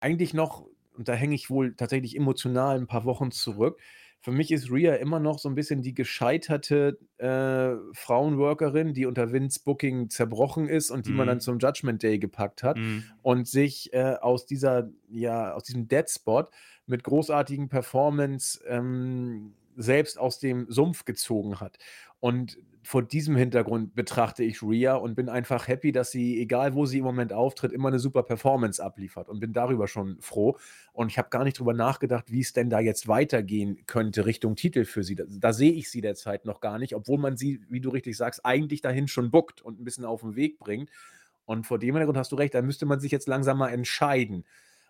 eigentlich 0.00 0.34
noch 0.34 0.66
und 1.00 1.08
da 1.08 1.14
hänge 1.14 1.34
ich 1.34 1.50
wohl 1.50 1.74
tatsächlich 1.76 2.16
emotional 2.16 2.78
ein 2.78 2.86
paar 2.86 3.04
Wochen 3.06 3.30
zurück, 3.32 3.80
Für 4.22 4.32
mich 4.32 4.50
ist 4.52 4.70
Rhea 4.70 4.96
immer 4.96 5.18
noch 5.18 5.38
so 5.38 5.48
ein 5.48 5.54
bisschen 5.54 5.80
die 5.80 5.94
gescheiterte, 5.94 6.98
äh, 7.16 7.74
Frauenworkerin, 7.96 8.92
die 8.92 9.06
unter 9.06 9.32
Vince 9.32 9.60
Booking 9.64 10.10
zerbrochen 10.10 10.68
ist 10.68 10.90
und 10.90 11.06
die 11.06 11.14
man 11.14 11.26
dann 11.26 11.40
Mhm. 11.40 11.40
zum 11.40 11.58
Judgment 11.58 12.02
Day 12.02 12.18
gepackt 12.18 12.62
hat 12.62 12.80
Mhm. 12.80 13.20
und 13.22 13.48
sich, 13.48 13.92
äh, 13.94 14.16
aus 14.20 14.44
dieser 14.46 14.90
ja, 15.08 15.54
aus 15.54 15.64
diesem 15.64 15.88
Dead 15.88 16.08
Spot 16.10 16.44
mit 16.86 17.02
großartigen 17.04 17.68
Performance, 17.70 18.60
ähm, 18.66 19.56
selbst 19.76 20.18
aus 20.18 20.38
dem 20.38 20.66
Sumpf 20.70 21.04
gezogen 21.04 21.60
hat. 21.60 21.78
Und 22.20 22.58
vor 22.82 23.02
diesem 23.02 23.36
Hintergrund 23.36 23.94
betrachte 23.94 24.42
ich 24.44 24.62
Rhea 24.62 24.94
und 24.94 25.14
bin 25.14 25.28
einfach 25.28 25.68
happy, 25.68 25.92
dass 25.92 26.10
sie, 26.10 26.40
egal 26.40 26.74
wo 26.74 26.86
sie 26.86 26.98
im 26.98 27.04
Moment 27.04 27.32
auftritt, 27.32 27.72
immer 27.72 27.90
'ne 27.90 27.98
super 27.98 28.22
Performance 28.22 28.82
abliefert 28.82 29.28
und 29.28 29.40
bin 29.40 29.52
darüber 29.52 29.86
schon 29.88 30.18
froh. 30.20 30.56
Und 30.92 31.08
ich 31.10 31.18
habe 31.18 31.28
gar 31.30 31.44
nicht 31.44 31.58
drüber 31.58 31.74
nachgedacht, 31.74 32.30
wie 32.32 32.40
es 32.40 32.52
denn 32.54 32.70
da 32.70 32.80
jetzt 32.80 33.06
weitergehen 33.08 33.84
könnte 33.86 34.24
Richtung 34.26 34.56
Titel 34.56 34.84
für 34.86 35.04
sie. 35.04 35.14
Da 35.16 35.24
da 35.28 35.52
sehe 35.52 35.72
ich 35.72 35.90
sie 35.90 36.00
derzeit 36.00 36.46
noch 36.46 36.60
gar 36.60 36.78
nicht, 36.78 36.94
obwohl 36.96 37.18
man 37.18 37.36
sie, 37.36 37.60
wie 37.68 37.80
du 37.80 37.90
richtig 37.90 38.16
sagst, 38.16 38.44
eigentlich 38.46 38.80
dahin 38.82 39.08
schon 39.08 39.30
bookt 39.30 39.60
und 39.62 39.78
'n 39.80 39.84
bisschen 39.84 40.04
auf 40.06 40.22
'n 40.24 40.36
Weg 40.36 40.58
bringt. 40.58 40.90
Und 41.46 41.66
vor 41.66 41.78
dem 41.78 41.94
Hintergrund 41.94 42.18
hast 42.18 42.32
du 42.32 42.36
recht, 42.36 42.54
da 42.54 42.62
müsste 42.62 42.86
man 42.86 43.00
sich 43.00 43.12
jetzt 43.12 43.28
langsam 43.28 43.58
mal 43.58 43.70
entscheiden. 43.70 44.44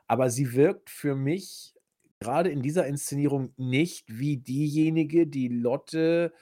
Aber 0.08 0.30
sie 0.30 0.54
wirkt 0.54 0.90
für 0.90 1.16
mich 1.16 1.74
grade 2.20 2.50
in 2.50 2.62
dieser 2.62 2.86
Inszenierung 2.86 3.52
nicht 3.56 4.06
wie 4.08 4.36
diejenige, 4.38 5.26
die 5.26 5.48
Lotte, 5.48 6.32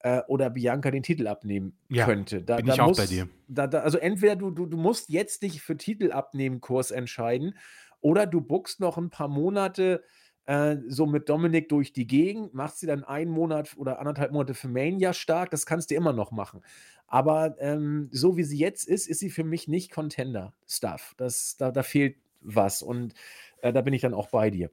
äh, 0.00 0.22
oder 0.28 0.50
Bianca 0.50 0.90
den 0.92 1.02
Titel 1.04 1.26
abnehmen 1.28 1.78
Ja, 1.90 2.16
könnte. 2.16 2.40
Da 2.42 2.60
bin 2.60 2.66
da 2.66 2.76
ich 2.76 2.80
auch 2.80 2.94
bei 2.94 3.06
muss 3.06 3.06
dir. 3.06 3.28
da 3.48 3.66
da 3.66 3.80
also 3.80 3.98
entweder 3.98 4.36
du 4.36 4.50
du 4.50 4.66
du 4.66 4.76
musst 4.78 5.08
jetzt 5.10 5.42
dich 5.42 5.62
für 5.62 5.76
Titel-Abnehmen-Kurs 5.76 6.90
entscheiden 6.92 7.56
oder 8.00 8.26
du 8.26 8.40
bookst 8.42 8.80
noch 8.80 8.98
'n 8.98 9.10
paar 9.10 9.28
Monate, 9.28 10.04
äh, 10.46 10.76
so 10.88 11.06
mit 11.06 11.28
Dominik 11.28 11.68
durch 11.70 11.92
die 11.92 12.06
Gegend, 12.06 12.54
machst 12.54 12.80
sie 12.80 12.86
dann 12.86 13.04
1 13.04 13.30
Monat 13.30 13.76
oder 13.78 13.98
1 14.00 14.14
1/2 14.14 14.32
Monate 14.32 14.54
für 14.54 14.68
Mania 14.68 15.12
stark, 15.14 15.50
das 15.50 15.66
kannst 15.66 15.90
du 15.90 15.94
immer 15.96 16.12
noch 16.14 16.32
machen. 16.32 16.62
Aber, 17.08 17.56
ähm, 17.60 18.08
so 18.12 18.36
wie 18.38 18.44
sie 18.44 18.58
jetzt 18.58 18.88
ist, 18.88 19.06
ist 19.08 19.20
sie 19.20 19.30
für 19.30 19.44
mich 19.44 19.68
nicht 19.68 19.92
Contender-Stuff. 19.92 21.14
Das 21.18 21.56
da 21.58 21.70
da 21.72 21.82
fehlt 21.84 22.16
was 22.42 22.82
und, 22.82 23.14
äh, 23.62 23.72
da 23.72 23.82
bin 23.82 23.94
ich 23.94 24.02
dann 24.02 24.14
auch 24.14 24.28
bei 24.30 24.50
dir. 24.50 24.70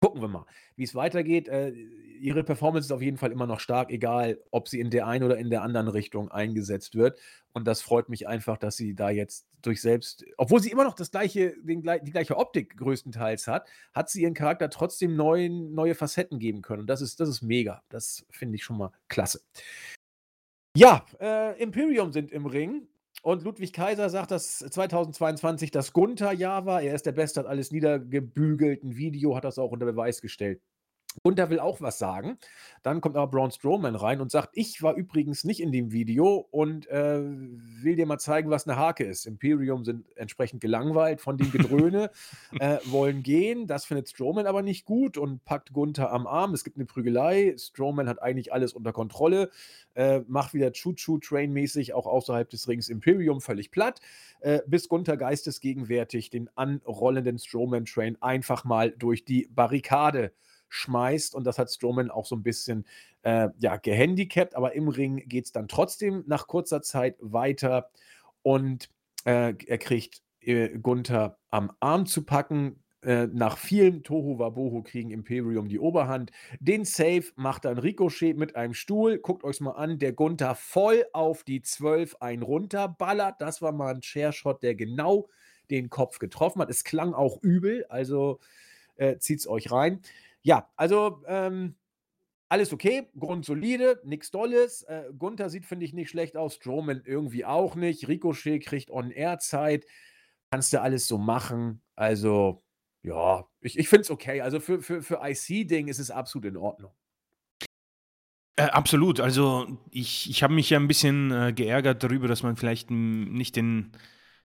Gucken 0.00 0.20
wir 0.20 0.28
mal, 0.28 0.46
wie's 0.76 0.94
weitergeht. 0.94 1.48
Äh, 1.48 1.70
ihre 2.20 2.44
Performance 2.44 2.86
ist 2.86 2.92
auf 2.92 3.02
jeden 3.02 3.16
Fall 3.16 3.32
immer 3.32 3.46
noch 3.46 3.58
stark, 3.58 3.90
egal 3.90 4.38
ob 4.52 4.68
sie 4.68 4.78
in 4.78 4.90
der 4.90 5.06
einen 5.06 5.24
oder 5.24 5.38
in 5.38 5.50
der 5.50 5.62
anderen 5.62 5.88
Richtung 5.88 6.30
eingesetzt 6.30 6.94
wird. 6.94 7.18
Und 7.52 7.66
das 7.66 7.82
freut 7.82 8.08
mich 8.08 8.28
einfach, 8.28 8.58
dass 8.58 8.76
sie 8.76 8.94
da 8.94 9.10
jetzt 9.10 9.46
durch 9.62 9.80
selbst 9.80 10.24
obwohl 10.36 10.60
sie 10.60 10.70
immer 10.70 10.84
noch 10.84 10.94
das 10.94 11.10
gleiche 11.10 11.54
den 11.62 11.82
die 11.82 12.12
gleiche 12.12 12.36
Optik 12.36 12.76
größtenteils 12.76 13.48
hat, 13.48 13.66
hat 13.92 14.08
sie 14.08 14.22
ihren 14.22 14.34
Charakter 14.34 14.70
trotzdem 14.70 15.16
neuen 15.16 15.74
neue 15.74 15.96
Facetten 15.96 16.38
geben 16.38 16.62
können. 16.62 16.82
Und 16.82 16.86
das 16.86 17.00
ist 17.00 17.18
das 17.18 17.28
ist 17.28 17.42
mega. 17.42 17.82
Das 17.88 18.24
finde 18.30 18.54
ich 18.54 18.62
schon 18.62 18.78
mal 18.78 18.92
klasse. 19.08 19.40
Ja, 20.76 21.04
äh, 21.20 21.60
Imperium 21.60 22.12
sind 22.12 22.30
im 22.30 22.46
Ring 22.46 22.86
und 23.28 23.42
Ludwig 23.44 23.74
Kaiser 23.74 24.08
sagt, 24.08 24.30
dass 24.30 24.58
2022 24.60 25.70
das 25.70 25.92
Gunther-Jahr 25.92 26.64
war. 26.64 26.80
Er 26.82 26.94
ist 26.94 27.04
der 27.04 27.12
Beste, 27.12 27.40
hat 27.40 27.46
alles 27.46 27.70
niedergebügelt. 27.72 28.82
'N 28.82 28.96
Video 28.96 29.36
hat 29.36 29.44
das 29.44 29.58
auch 29.58 29.70
unter 29.70 29.84
Beweis 29.84 30.22
gestellt. 30.22 30.62
Gunther 31.24 31.50
will 31.50 31.60
auch 31.60 31.80
was 31.80 31.98
sagen. 31.98 32.38
Dann 32.82 33.00
kommt 33.00 33.16
aber 33.16 33.30
Braun 33.30 33.50
Strowman 33.50 33.94
rein 33.96 34.20
und 34.20 34.30
sagt: 34.30 34.50
„Ich 34.54 34.82
war 34.82 34.94
übrigens 34.94 35.44
nicht 35.44 35.60
in 35.60 35.72
dem 35.72 35.92
Video 35.92 36.46
und, 36.50 36.86
äh, 36.88 37.20
will 37.22 37.96
dir 37.96 38.06
mal 38.06 38.18
zeigen, 38.18 38.50
was 38.50 38.66
'ne 38.66 38.76
Hake 38.76 39.04
ist.“ 39.04 39.26
Imperium 39.26 39.84
sind 39.84 40.06
entsprechend 40.16 40.60
gelangweilt 40.60 41.20
von 41.20 41.36
dem 41.38 41.50
Gedröhne, 41.50 42.10
äh, 42.58 42.78
wollen 42.84 43.22
gehen. 43.22 43.66
Das 43.66 43.84
findet 43.84 44.08
Strowman 44.08 44.46
aber 44.46 44.62
nicht 44.62 44.84
gut 44.84 45.18
und 45.18 45.44
packt 45.44 45.72
Gunther 45.72 46.12
am 46.12 46.26
Arm. 46.26 46.54
Es 46.54 46.64
gibt 46.64 46.76
'ne 46.78 46.86
Prügelei. 46.86 47.54
Strowman 47.58 48.08
hat 48.08 48.22
eigentlich 48.22 48.52
alles 48.52 48.72
unter 48.72 48.92
Kontrolle, 48.92 49.50
äh, 49.94 50.20
macht 50.28 50.54
wieder 50.54 50.72
Choo-Choo-Train-mäßig 50.72 51.94
auch 51.94 52.06
außerhalb 52.06 52.48
des 52.50 52.68
Rings 52.68 52.88
Imperium 52.88 53.40
völlig 53.40 53.70
platt, 53.70 54.00
äh, 54.40 54.60
bis 54.66 54.88
Gunther 54.88 55.16
geistesgegenwärtig 55.16 56.30
den 56.30 56.48
anrollenden 56.56 57.38
Strowman-Train 57.38 58.16
einfach 58.22 58.64
mal 58.64 58.90
durch 58.92 59.24
die 59.24 59.48
Barrikade 59.50 60.32
schmeißt. 60.68 61.34
Und 61.34 61.44
das 61.46 61.58
hat 61.58 61.70
Strowman 61.70 62.10
auch 62.10 62.26
so 62.26 62.36
'n 62.36 62.42
bisschen, 62.42 62.86
äh, 63.22 63.48
ja, 63.60 63.76
gehandicapt, 63.76 64.54
aber 64.56 64.74
im 64.74 64.88
Ring 64.88 65.24
geht's 65.28 65.52
dann 65.52 65.68
trotzdem 65.68 66.24
nach 66.26 66.46
kurzer 66.48 66.82
Zeit 66.82 67.16
weiter 67.20 67.90
und, 68.42 68.90
äh, 69.24 69.54
er 69.66 69.78
kriegt, 69.78 70.22
äh, 70.42 70.78
Gunther 70.78 71.38
am 71.50 71.72
Arm 71.80 72.06
zu 72.06 72.24
packen. 72.24 72.82
Äh, 73.04 73.28
nach 73.28 73.58
vielem 73.58 74.02
Tohuwabohu 74.02 74.82
kriegen 74.82 75.10
Imperium 75.12 75.68
die 75.68 75.78
Oberhand. 75.78 76.32
Den 76.60 76.84
Save 76.84 77.24
macht 77.36 77.64
dann 77.64 77.78
Ricochet 77.78 78.36
mit 78.36 78.56
einem 78.56 78.74
Stuhl. 78.74 79.18
Guckt 79.18 79.44
euch's 79.44 79.60
mal 79.60 79.72
an, 79.72 79.98
der 80.00 80.12
Gunther 80.12 80.54
voll 80.56 81.04
auf 81.12 81.44
die 81.44 81.62
12 81.62 82.16
einen 82.20 82.42
runterballert. 82.42 83.36
Das 83.40 83.62
war 83.62 83.72
mal 83.72 83.94
'n 83.94 84.02
Chairshot, 84.02 84.62
der 84.64 84.74
genau 84.74 85.28
den 85.70 85.90
Kopf 85.90 86.18
getroffen 86.18 86.60
hat. 86.62 86.70
Es 86.70 86.82
klang 86.84 87.14
auch 87.14 87.40
übel, 87.42 87.86
also, 87.88 88.40
äh, 88.96 89.18
zieht's 89.18 89.48
euch 89.48 89.70
rein. 89.72 90.00
Ja, 90.48 90.66
also, 90.76 91.22
ähm, 91.26 91.76
alles 92.50 92.72
okay, 92.72 93.08
grundsolide, 93.18 94.00
nix 94.04 94.30
Dolles. 94.30 94.82
Äh, 94.84 95.04
Gunther 95.18 95.50
sieht, 95.50 95.66
finde 95.66 95.84
ich, 95.86 95.92
nicht 95.94 96.10
schlecht 96.10 96.36
aus, 96.38 96.54
Strowman 96.56 97.02
irgendwie 97.04 97.44
auch 97.44 97.76
nicht. 97.76 98.08
Ricochet 98.08 98.60
kriegt 98.64 98.90
On-Air-Zeit. 98.90 99.86
Kannst 100.50 100.72
du 100.72 100.80
alles 100.80 101.06
so 101.08 101.18
machen. 101.18 101.82
Also, 101.96 102.64
ja, 103.04 103.46
ich 103.60 103.78
ich 103.78 103.88
finde 103.90 104.02
es 104.02 104.10
okay. 104.10 104.40
Also, 104.42 104.60
für 104.60 104.82
für 104.82 105.02
für 105.02 105.20
IC-Ding 105.22 105.88
ist 105.88 105.98
es 105.98 106.10
absolut 106.10 106.46
in 106.46 106.56
Ordnung. 106.56 106.92
Äh, 108.56 108.62
absolut. 108.64 109.20
Also, 109.20 109.78
ich 109.90 110.28
ich 110.30 110.42
habe 110.42 110.52
mich 110.54 110.70
ja 110.70 110.78
'n 110.78 110.88
bisschen, 110.88 111.30
äh, 111.30 111.52
geärgert 111.52 112.02
darüber, 112.02 112.26
dass 112.28 112.42
man 112.42 112.56
vielleicht, 112.56 112.90
nicht 112.90 113.54
den 113.56 113.92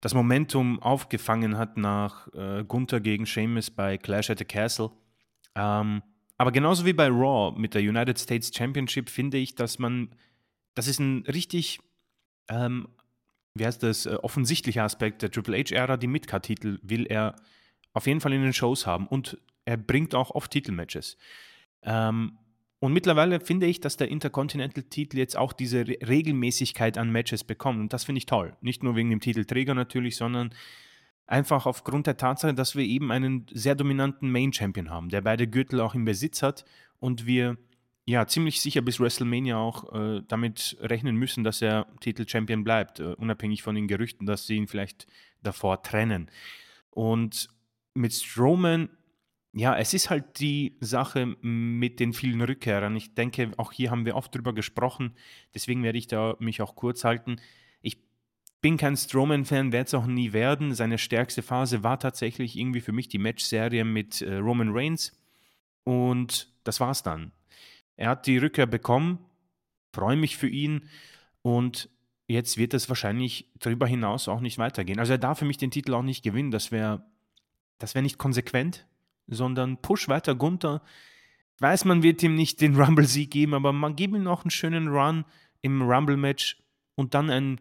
das 0.01 0.13
Momentum 0.13 0.81
aufgefangen 0.81 1.57
hat 1.57 1.77
nach, 1.77 2.27
äh, 2.33 2.63
Gunther 2.65 3.01
gegen 3.01 3.25
Sheamus 3.25 3.69
bei 3.69 3.97
Clash 3.97 4.29
at 4.29 4.39
the 4.39 4.45
Castle. 4.45 4.91
Ähm, 5.59 6.01
aber 6.37 6.53
genauso 6.53 6.85
wie 6.85 6.93
bei 6.93 7.07
Raw 7.07 7.59
mit 7.59 7.73
der 7.73 7.81
United 7.81 8.17
States 8.17 8.49
Championship 8.55 9.09
finde 9.09 9.37
ich, 9.37 9.55
dass 9.55 9.77
man 9.77 10.09
das 10.73 10.87
ist 10.87 10.99
'n 11.01 11.25
richtig, 11.27 11.79
ähm, 12.47 12.87
wie 13.55 13.65
heißt 13.65 13.83
das, 13.83 14.05
äh, 14.05 14.15
offensichtlicher 14.21 14.83
Aspekt 14.83 15.21
der 15.21 15.31
Triple 15.31 15.57
H-Ära. 15.57 15.97
Die 15.97 16.07
Mid-Card-Titel 16.07 16.79
will 16.81 17.05
er 17.07 17.35
auf 17.93 18.07
jeden 18.07 18.21
Fall 18.21 18.31
in 18.31 18.41
den 18.41 18.53
Shows 18.53 18.87
haben 18.87 19.07
und 19.07 19.37
er 19.65 19.75
bringt 19.75 20.15
auch 20.15 20.31
oft 20.31 20.51
Titelmatches. 20.51 21.17
Ähm, 21.83 22.37
und 22.79 22.93
mittlerweile 22.93 23.41
finde 23.41 23.65
ich, 23.65 23.81
dass 23.81 23.97
der 23.97 24.07
Intercontinental-Titel 24.07 25.17
jetzt 25.17 25.35
auch 25.35 25.51
diese 25.51 25.85
Re 25.85 25.97
Regelmäßigkeit 26.07 26.97
an 26.97 27.11
Matches 27.11 27.43
bekommt 27.43 27.81
und 27.81 27.91
das 27.91 28.05
finde 28.05 28.19
ich 28.19 28.25
toll. 28.25 28.55
Nicht 28.61 28.83
nur 28.83 28.95
wegen 28.95 29.09
dem 29.09 29.19
Titelträger 29.19 29.73
natürlich, 29.73 30.15
sondern 30.15 30.51
einfach 31.29 31.65
aufgrund 31.65 32.07
der 32.07 32.17
Tatsache, 32.17 32.53
dass 32.53 32.75
wir 32.75 32.83
eben 32.83 33.11
einen 33.11 33.45
sehr 33.51 33.75
dominanten 33.75 34.31
Main-Champion 34.31 34.89
haben, 34.89 35.09
der 35.09 35.21
beide 35.21 35.47
Gürtel 35.47 35.79
auch 35.79 35.93
im 35.93 36.03
Besitz 36.03 36.41
hat 36.41 36.65
und 36.99 37.25
wir, 37.25 37.57
ja, 38.05 38.25
ziemlich 38.25 38.61
sicher 38.61 38.81
bis 38.81 38.99
WrestleMania 38.99 39.57
auch, 39.57 39.93
äh, 39.93 40.21
damit 40.27 40.77
rechnen 40.81 41.15
müssen, 41.15 41.43
dass 41.43 41.61
er 41.61 41.87
Titel-Champion 41.99 42.63
bleibt, 42.63 42.99
äh, 42.99 43.13
unabhängig 43.13 43.61
von 43.61 43.75
den 43.75 43.87
Gerüchten, 43.87 44.25
dass 44.25 44.47
sie 44.47 44.55
ihn 44.55 44.67
vielleicht 44.67 45.05
davor 45.43 45.83
trennen. 45.83 46.31
Und 46.89 47.49
mit 47.93 48.13
Strowman, 48.13 48.89
ja, 49.53 49.77
es 49.77 49.93
ist 49.93 50.09
halt 50.09 50.39
die 50.39 50.77
Sache 50.79 51.35
mit 51.41 51.99
den 51.99 52.13
vielen 52.13 52.41
Rückkehrern. 52.41 52.95
Ich 52.95 53.13
denke, 53.13 53.51
auch 53.57 53.71
hier 53.71 53.91
haben 53.91 54.05
wir 54.05 54.15
oft 54.15 54.33
drüber 54.33 54.53
gesprochen, 54.53 55.15
deswegen 55.53 55.83
werde 55.83 55.99
ich 55.99 56.07
da 56.07 56.35
mich 56.39 56.61
auch 56.63 56.75
kurz 56.75 57.03
halten. 57.03 57.37
Bin 58.61 58.75
kein 58.75 58.97
Strowman-Fan, 58.97 59.71
werde 59.71 59.87
es 59.87 59.93
auch 59.93 60.05
nie 60.05 60.33
werden. 60.33 60.73
Seine 60.73 60.97
stärkste 60.97 61.41
Phase 61.41 61.81
war 61.83 61.99
tatsächlich 61.99 62.57
irgendwie 62.57 62.81
für 62.81 62.91
mich 62.91 63.07
die 63.07 63.17
Matchserie 63.17 63.85
mit, 63.85 64.21
äh, 64.21 64.35
Roman 64.35 64.71
Reigns 64.71 65.17
und 65.85 66.51
das 66.65 66.79
war's 66.79 67.01
dann. 67.03 67.31
Er 67.95 68.09
hat 68.09 68.27
die 68.27 68.37
Rückkehr 68.37 68.65
bekommen, 68.65 69.19
freue 69.93 70.17
mich 70.17 70.37
für 70.37 70.49
ihn 70.49 70.89
und 71.41 71.89
jetzt 72.27 72.57
wird 72.57 72.73
es 72.73 72.89
wahrscheinlich 72.89 73.49
darüber 73.59 73.87
hinaus 73.87 74.27
auch 74.27 74.41
nicht 74.41 74.57
weitergehen. 74.57 74.99
Also, 74.99 75.13
er 75.13 75.17
darf 75.17 75.39
für 75.39 75.45
mich 75.45 75.57
den 75.57 75.71
Titel 75.71 75.93
auch 75.93 76.03
nicht 76.03 76.23
gewinnen. 76.23 76.51
Das 76.51 76.71
wäre 76.71 77.05
das 77.79 77.95
wäre 77.95 78.03
nicht 78.03 78.17
konsequent, 78.17 78.85
sondern 79.27 79.77
push 79.81 80.09
weiter 80.09 80.35
Gunther. 80.35 80.81
Ich 81.55 81.61
weiß, 81.61 81.85
man 81.85 82.03
wird 82.03 82.21
ihm 82.23 82.35
nicht 82.35 82.61
den 82.61 82.75
Rumble-Sieg 82.79 83.31
geben, 83.31 83.53
aber 83.53 83.73
man 83.73 83.95
gib 83.95 84.13
ihm 84.13 84.23
noch 84.23 84.45
'n 84.45 84.51
schönen 84.51 84.89
Run 84.89 85.25
im 85.61 85.81
Rumble-Match 85.81 86.61
und 86.95 87.13
dann 87.13 87.29
einen 87.29 87.59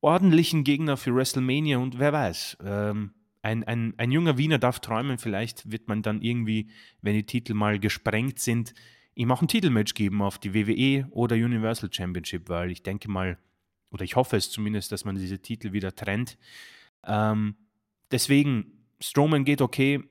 ordentlichen 0.00 0.64
Gegner 0.64 0.96
für 0.96 1.14
WrestleMania 1.14 1.78
und 1.78 1.98
wer 1.98 2.12
weiß, 2.12 2.58
ähm, 2.64 3.12
ein 3.42 3.64
ein 3.64 3.94
ein 3.96 4.10
junger 4.10 4.36
Wiener 4.38 4.58
darf 4.58 4.80
träumen. 4.80 5.18
Vielleicht 5.18 5.70
wird 5.70 5.88
man 5.88 6.02
dann 6.02 6.20
irgendwie, 6.22 6.70
wenn 7.00 7.14
die 7.14 7.24
Titel 7.24 7.54
mal 7.54 7.78
gesprengt 7.78 8.38
sind, 8.38 8.74
ihm 9.14 9.30
auch 9.32 9.42
'n 9.42 9.48
Titelmatch 9.48 9.94
geben 9.94 10.22
auf 10.22 10.38
die 10.38 10.54
WWE 10.54 11.08
oder 11.10 11.36
Universal 11.36 11.90
Championship, 11.92 12.48
weil 12.48 12.70
ich 12.70 12.82
denke 12.82 13.10
mal 13.10 13.38
oder 13.90 14.04
ich 14.04 14.16
hoffe 14.16 14.36
es 14.36 14.50
zumindest, 14.50 14.92
dass 14.92 15.04
man 15.04 15.16
diese 15.16 15.40
Titel 15.40 15.72
wieder 15.72 15.94
trennt. 15.94 16.38
Ähm, 17.04 17.56
deswegen, 18.10 18.84
Strowman 19.00 19.44
geht 19.44 19.62
okay, 19.62 20.02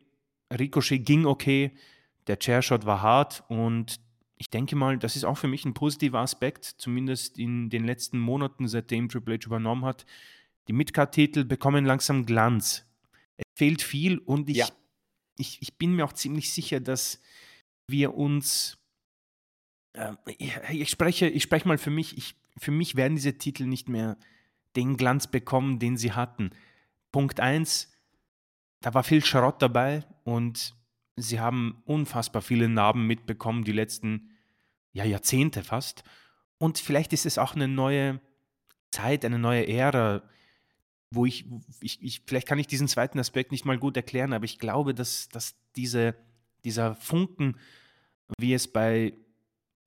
Ricochet 0.52 1.06
ging 1.06 1.26
okay, 1.26 1.72
der 2.28 2.38
Chairshot 2.40 2.86
war 2.86 3.02
hart 3.02 3.44
und 3.48 4.00
ich 4.42 4.50
denke 4.50 4.76
mal, 4.76 4.98
das 4.98 5.16
ist 5.16 5.26
auch 5.26 5.38
für 5.38 5.48
mich 5.50 5.66
ein 5.66 5.74
positiver 5.74 6.20
Aspekt, 6.20 6.64
zumindest 6.66 7.38
in 7.38 7.70
den 7.70 7.86
letzten 7.86 8.18
Monaten, 8.20 8.68
seitdem 8.68 9.10
Triple 9.10 9.36
H 9.36 9.46
übernommen 9.46 9.84
hat. 9.86 10.06
Die 10.68 10.74
Midcard-Titel 10.74 11.44
bekommen 11.44 11.86
langsam 11.86 12.26
Glanz. 12.26 12.86
Es 13.38 13.46
fehlt 13.58 13.82
viel 13.82 14.18
und 14.18 14.50
ich, 14.50 14.58
Ja. 14.58 14.70
ich, 15.38 15.62
ich 15.62 15.78
bin 15.78 15.94
mir 15.94 16.06
auch 16.06 16.14
ziemlich 16.14 16.52
sicher, 16.54 16.80
dass 16.80 17.22
wir 17.88 18.16
uns. 18.16 18.78
ähm, 19.94 20.18
ich, 20.38 20.56
ich, 20.70 20.90
spreche, 20.90 21.28
ich 21.28 21.44
spreche 21.44 21.68
mal 21.68 21.78
für 21.78 21.90
mich, 21.92 22.18
ich, 22.18 22.36
für 22.58 22.72
mich 22.72 22.96
werden 22.96 23.16
diese 23.16 23.38
Titel 23.38 23.66
nicht 23.66 23.90
mehr 23.90 24.18
den 24.78 24.96
Glanz 24.96 25.28
bekommen, 25.28 25.80
den 25.80 25.98
sie 25.98 26.14
hatten. 26.14 26.52
Punkt 27.12 27.40
1, 27.42 27.92
da 28.82 28.94
war 28.94 29.04
viel 29.04 29.26
Schrott 29.26 29.62
dabei 29.62 30.06
und 30.24 30.76
sie 31.18 31.42
haben 31.42 31.82
unfassbar 31.86 32.42
viele 32.42 32.70
Narben 32.70 33.06
mitbekommen, 33.08 33.66
die 33.66 33.74
letzten 33.74 34.29
ja, 35.00 35.06
Jahrzehnte 35.06 35.64
fast. 35.64 36.04
Und 36.58 36.78
vielleicht 36.78 37.14
ist 37.14 37.26
es 37.26 37.38
auch 37.38 37.56
eine 37.56 37.68
neue 37.68 38.20
Zeit, 38.92 39.24
eine 39.24 39.40
neue 39.40 39.68
Ära, 39.68 40.24
wo 41.12 41.26
ich, 41.26 41.46
ich, 41.80 42.02
ich 42.04 42.22
vielleicht 42.28 42.48
kann 42.48 42.60
ich 42.60 42.68
diesen 42.68 42.88
zweiten 42.88 43.18
Aspekt 43.18 43.52
nicht 43.52 43.66
mal 43.66 43.78
gut 43.78 43.96
erklären, 43.96 44.34
aber 44.34 44.46
ich 44.46 44.60
glaube, 44.60 44.94
dass, 44.94 45.30
dass 45.30 45.56
diese, 45.76 46.16
dieser 46.66 46.96
Funken, 46.96 47.56
wie 48.40 48.54
es 48.54 48.68
bei, 48.68 49.14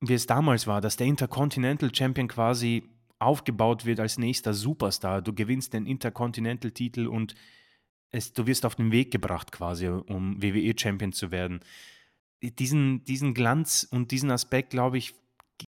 wie 0.00 0.14
es 0.14 0.26
damals 0.26 0.66
war, 0.66 0.80
dass 0.80 0.96
der 0.96 1.06
Intercontinental 1.06 1.94
Champion 1.94 2.26
quasi 2.26 2.88
aufgebaut 3.18 3.84
wird 3.84 4.00
als 4.00 4.18
nächster 4.18 4.54
Superstar. 4.54 5.22
Du 5.22 5.32
gewinnst 5.32 5.74
den 5.74 5.86
Intercontinental-Titel 5.86 7.06
und 7.06 7.34
es, 8.10 8.32
du 8.32 8.46
wirst 8.46 8.66
auf 8.66 8.74
den 8.74 8.90
Weg 8.90 9.10
gebracht 9.10 9.52
quasi, 9.52 9.86
um 9.86 10.42
WWE-Champion 10.42 11.12
zu 11.12 11.30
werden. 11.30 11.60
Diesen, 12.42 13.04
diesen 13.04 13.34
Glanz 13.34 13.86
und 13.88 14.10
diesen 14.10 14.30
Aspekt, 14.30 14.70
glaube 14.70 14.98
ich, 14.98 15.14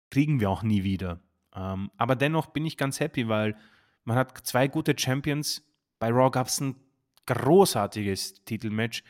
kriegen 0.10 0.40
wir 0.40 0.50
auch 0.50 0.64
nie 0.64 0.84
wieder. 0.84 1.20
Ähm, 1.56 1.92
aber 1.98 2.16
dennoch 2.16 2.48
bin 2.48 2.66
ich 2.66 2.78
ganz 2.78 3.00
happy, 3.00 3.28
weil 3.28 3.56
man 4.06 4.18
hat 4.18 4.46
zwei 4.46 4.68
gute 4.68 4.96
Champions. 4.98 5.64
Bei 6.00 6.10
Raw 6.10 6.32
gab 6.32 6.48
es 6.48 6.60
ein 6.60 6.76
großartiges 7.26 8.44
Titelmatch 8.46 9.04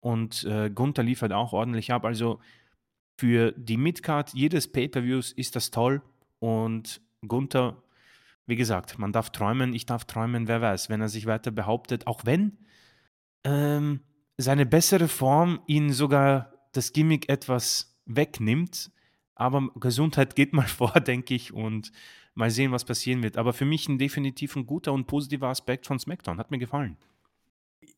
und 0.00 0.44
äh, 0.44 0.70
Gunther 0.70 1.02
liefert 1.02 1.32
auch 1.32 1.52
ordentlich 1.52 1.92
ab. 1.92 2.04
Also 2.04 2.40
für 3.18 3.52
die 3.52 3.76
Midcard 3.76 4.34
jedes 4.34 4.70
Pay-Per-Views 4.70 5.32
ist 5.32 5.56
das 5.56 5.70
toll 5.70 6.02
und 6.38 7.00
Gunther, 7.26 7.82
wie 8.46 8.56
gesagt, 8.56 8.98
man 8.98 9.12
darf 9.12 9.30
träumen, 9.30 9.74
ich 9.74 9.86
darf 9.86 10.04
träumen, 10.04 10.48
wer 10.48 10.60
weiß, 10.60 10.90
wenn 10.90 11.00
er 11.00 11.08
sich 11.08 11.26
weiter 11.26 11.50
behauptet, 11.50 12.06
auch 12.06 12.24
wenn 12.24 12.58
ähm, 13.44 14.00
seine 14.36 14.66
bessere 14.66 15.08
Form 15.08 15.60
ihn 15.66 15.92
sogar 15.92 16.52
das 16.76 16.92
Gimmick 16.92 17.28
etwas 17.28 17.96
wegnimmt. 18.06 18.90
Aber 19.34 19.68
Gesundheit 19.76 20.34
geht 20.36 20.52
mal 20.52 20.66
vor, 20.66 20.92
denke 21.00 21.34
ich, 21.34 21.52
und 21.52 21.92
mal 22.34 22.50
sehen, 22.50 22.72
was 22.72 22.84
passieren 22.84 23.22
wird. 23.22 23.36
Aber 23.36 23.52
für 23.52 23.64
mich 23.64 23.88
ein 23.88 23.98
definitiv 23.98 24.56
ein 24.56 24.66
guter 24.66 24.92
und 24.92 25.06
positiver 25.06 25.48
Aspekt 25.48 25.86
von 25.86 25.98
SmackDown. 25.98 26.38
Hat 26.38 26.50
mir 26.50 26.58
gefallen. 26.58 26.96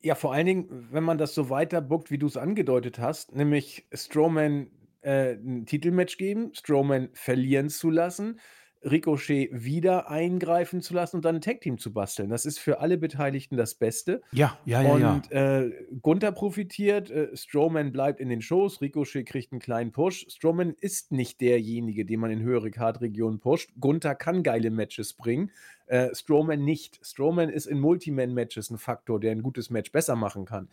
Ja, 0.00 0.14
vor 0.14 0.32
allen 0.32 0.46
Dingen, 0.46 0.88
wenn 0.90 1.04
man 1.04 1.18
das 1.18 1.34
so 1.34 1.50
weiter 1.50 1.80
bookt, 1.80 2.10
wie 2.10 2.18
du 2.18 2.26
es 2.26 2.36
angedeutet 2.36 2.98
hast, 2.98 3.34
nämlich 3.34 3.86
Strowman 3.92 4.70
äh, 5.00 5.32
ein 5.32 5.66
Titelmatch 5.66 6.18
geben, 6.18 6.52
Strowman 6.54 7.08
verlieren 7.14 7.68
zu 7.68 7.90
lassen, 7.90 8.38
Ricochet 8.82 9.50
wieder 9.52 10.10
eingreifen 10.10 10.80
zu 10.80 10.94
lassen 10.94 11.16
und 11.16 11.24
dann 11.24 11.36
ein 11.36 11.40
Tag-Team 11.40 11.78
zu 11.78 11.92
basteln. 11.92 12.30
Das 12.30 12.46
ist 12.46 12.58
für 12.58 12.80
alle 12.80 12.98
Beteiligten 12.98 13.56
das 13.56 13.74
Beste. 13.74 14.22
Ja, 14.32 14.58
ja, 14.64 14.82
ja, 14.82 14.98
ja. 14.98 15.14
Und 15.14 15.32
äh, 15.32 15.70
Gunther 16.02 16.32
profitiert, 16.32 17.10
äh, 17.10 17.36
Strowman 17.36 17.92
bleibt 17.92 18.20
in 18.20 18.28
den 18.28 18.42
Shows, 18.42 18.80
Ricochet 18.80 19.26
kriegt 19.26 19.52
einen 19.52 19.60
kleinen 19.60 19.92
Push. 19.92 20.26
Strowman 20.28 20.74
ist 20.80 21.12
nicht 21.12 21.40
derjenige, 21.40 22.04
den 22.04 22.20
man 22.20 22.30
in 22.30 22.40
höhere 22.40 22.70
Card-Regionen 22.70 23.40
pusht. 23.40 23.70
Gunther 23.80 24.14
kann 24.14 24.42
geile 24.42 24.70
Matches 24.70 25.12
bringen, 25.12 25.50
äh, 25.86 26.14
Strowman 26.14 26.64
nicht. 26.64 27.00
Strowman 27.02 27.48
ist 27.48 27.66
in 27.66 27.80
Multiman-Matches 27.80 28.70
ein 28.70 28.78
Faktor, 28.78 29.18
der 29.20 29.32
ein 29.32 29.42
gutes 29.42 29.70
Match 29.70 29.90
besser 29.90 30.16
machen 30.16 30.44
kann. 30.44 30.68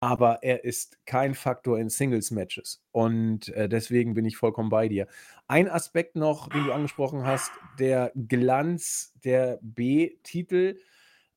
Aber 0.00 0.42
er 0.42 0.64
ist 0.64 0.98
kein 1.06 1.34
Faktor 1.34 1.78
in 1.78 1.88
Singles-Matches. 1.88 2.82
Und 2.92 3.48
äh, 3.50 3.68
deswegen 3.68 4.14
bin 4.14 4.26
ich 4.26 4.36
vollkommen 4.36 4.68
bei 4.68 4.88
dir. 4.88 5.06
Ein 5.48 5.68
Aspekt 5.70 6.16
noch, 6.16 6.48
den 6.48 6.64
du 6.64 6.72
angesprochen 6.72 7.24
hast, 7.24 7.50
der 7.78 8.12
Glanz 8.14 9.14
der 9.24 9.58
B-Titel. 9.62 10.78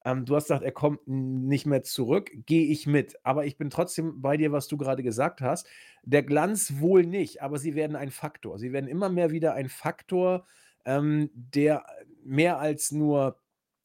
Ähm, 0.04 0.26
du 0.26 0.36
hast 0.36 0.46
gesagt, 0.46 0.64
er 0.64 0.72
kommt 0.72 1.08
nicht 1.08 1.66
mehr 1.66 1.84
zurück. 1.84 2.32
Gehe 2.46 2.68
ich 2.68 2.86
mit. 2.86 3.18
Aber 3.24 3.46
ich 3.46 3.58
bin 3.58 3.70
trotzdem 3.70 4.22
bei 4.22 4.36
dir, 4.36 4.52
was 4.52 4.68
du 4.68 4.78
gerade 4.78 5.04
gesagt 5.04 5.42
hast. 5.42 5.68
Der 6.04 6.24
Glanz 6.24 6.80
wohl 6.80 7.06
nicht, 7.06 7.42
aber 7.42 7.60
sie 7.60 7.76
werden 7.76 7.96
ein 7.96 8.12
Faktor. 8.12 8.60
Sie 8.60 8.74
werden 8.74 8.88
immer 8.90 9.10
mehr 9.10 9.32
wieder 9.32 9.54
ein 9.54 9.70
Faktor, 9.70 10.46
ähm, 10.86 11.30
der 11.34 11.86
mehr 12.24 12.60
als 12.60 12.92
nur 12.92 13.40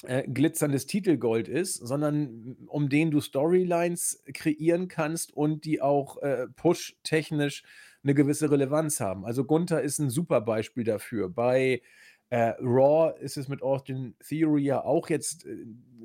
äh, 0.07 0.24
glitzerndes 0.28 0.86
Titelgold 0.86 1.48
ist, 1.48 1.74
sondern 1.74 2.57
um 2.66 2.88
den 2.88 3.11
du 3.11 3.20
Storylines 3.20 4.22
kreieren 4.32 4.88
kannst 4.88 5.32
und 5.32 5.64
die 5.64 5.80
auch 5.80 6.22
äh, 6.22 6.46
push-technisch 6.57 7.62
eine 8.02 8.14
gewisse 8.14 8.50
Relevanz 8.50 9.00
haben. 9.00 9.24
Also 9.24 9.44
Gunther 9.44 9.82
ist 9.82 9.98
ein 9.98 10.11
super 10.11 10.40
Beispiel 10.40 10.84
dafür. 10.84 11.28
Bei 11.28 11.80
äh, 12.30 12.55
Raw 12.61 13.14
ist 13.20 13.36
es 13.36 13.48
mit 13.48 13.62
Austin 13.62 14.14
Theory 14.26 14.62
ja 14.64 14.84
auch 14.84 15.09
jetzt 15.09 15.46
äh, 15.46 15.57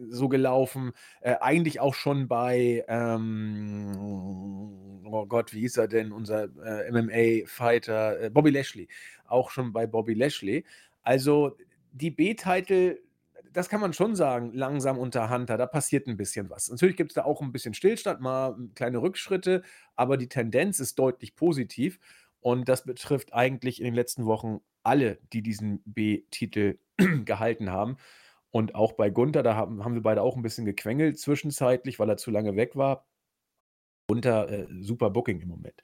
so 0.10 0.30
gelaufen. 0.30 0.92
Äh, 1.22 1.36
eigentlich 1.42 1.80
auch 1.80 1.96
schon 1.96 2.28
bei, 2.28 2.86
ähm, 2.88 3.96
oh 5.06 5.26
Gott, 5.26 5.54
wie 5.54 5.62
hieß 5.62 5.78
er 5.78 5.88
denn, 5.88 6.12
unser 6.12 6.50
MMA-Fighter, 6.92 8.30
Bobby 8.30 8.52
Lashley. 8.52 8.88
Auch 9.26 9.50
schon 9.50 9.74
bei 9.74 9.88
Bobby 9.88 10.14
Lashley. 10.14 10.66
Also 11.02 11.58
die 11.92 12.12
B-Titel 12.12 13.00
das 13.54 13.70
kann 13.70 13.82
man 13.82 13.94
schon 13.94 14.16
sagen, 14.16 14.54
langsam 14.54 14.98
unter 14.98 15.30
Hunter, 15.30 15.58
da 15.58 15.66
passiert 15.66 16.08
ein 16.08 16.18
bisschen 16.18 16.50
was. 16.50 16.70
Natürlich 16.70 16.98
gibt 16.98 17.12
es 17.12 17.16
da 17.16 17.24
auch 17.24 17.42
ein 17.42 17.52
bisschen 17.52 17.74
Stillstand, 17.74 18.22
mal 18.22 18.56
kleine 18.76 19.02
Rückschritte, 19.02 19.64
aber 19.96 20.18
die 20.18 20.30
Tendenz 20.30 20.80
ist 20.80 20.98
deutlich 21.00 21.36
positiv 21.36 22.00
und 22.42 22.70
das 22.70 22.84
betrifft 22.86 23.34
eigentlich 23.34 23.80
in 23.80 23.86
den 23.86 23.94
letzten 23.94 24.26
Wochen 24.26 24.62
alle, 24.84 25.20
die 25.34 25.42
diesen 25.42 25.82
B-Titel 25.86 26.78
gehalten 27.26 27.70
haben. 27.70 27.98
Und 28.52 28.74
auch 28.74 28.94
bei 28.94 29.10
Gunther, 29.10 29.44
da 29.44 29.56
haben, 29.56 29.84
haben 29.84 29.94
wir 29.94 30.02
beide 30.02 30.22
auch 30.22 30.36
ein 30.36 30.42
bisschen 30.42 30.66
gequengelt 30.66 31.20
zwischenzeitlich, 31.20 32.00
weil 32.00 32.10
er 32.10 32.18
zu 32.18 32.32
lange 32.32 32.56
weg 32.56 32.76
war. 32.76 33.06
Gunther, 34.08 34.50
äh, 34.50 34.68
super 34.82 35.12
Booking 35.12 35.40
im 35.42 35.50
Moment. 35.50 35.84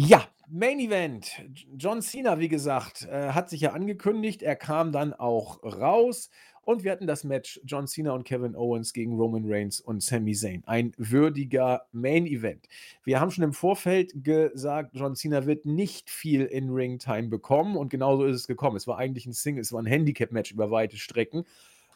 Ja, 0.00 0.23
Main 0.48 0.78
Event. 0.78 1.30
John 1.76 2.02
Cena, 2.02 2.38
wie 2.38 2.48
gesagt, 2.48 3.06
äh, 3.10 3.30
hat 3.30 3.48
sich 3.48 3.62
ja 3.62 3.72
angekündigt. 3.72 4.42
Er 4.42 4.56
kam 4.56 4.92
dann 4.92 5.14
auch 5.14 5.62
raus 5.62 6.30
und 6.62 6.84
wir 6.84 6.92
hatten 6.92 7.06
das 7.06 7.24
Match 7.24 7.60
John 7.64 7.86
Cena 7.86 8.12
und 8.12 8.24
Kevin 8.24 8.54
Owens 8.54 8.92
gegen 8.92 9.16
Roman 9.16 9.44
Reigns 9.46 9.80
und 9.80 10.02
Sami 10.02 10.34
Zayn. 10.34 10.62
Ein 10.66 10.92
würdiger 10.96 11.86
Main 11.92 12.26
Event. 12.26 12.68
Wir 13.04 13.20
haben 13.20 13.30
schon 13.30 13.44
im 13.44 13.52
Vorfeld 13.52 14.12
gesagt, 14.24 14.90
John 14.94 15.14
Cena 15.14 15.46
wird 15.46 15.66
nicht 15.66 16.10
viel 16.10 16.44
in 16.44 16.70
Ring 16.70 16.98
Time 16.98 17.28
bekommen 17.28 17.76
und 17.76 17.90
genauso 17.90 18.24
ist 18.24 18.36
es 18.36 18.46
gekommen. 18.46 18.76
Es 18.76 18.86
war 18.86 18.98
eigentlich 18.98 19.26
ein 19.26 19.32
Single, 19.32 19.62
es 19.62 19.72
war 19.72 19.82
ein 19.82 19.86
Handicap-Match 19.86 20.52
über 20.52 20.70
weite 20.70 20.96
Strecken 20.96 21.44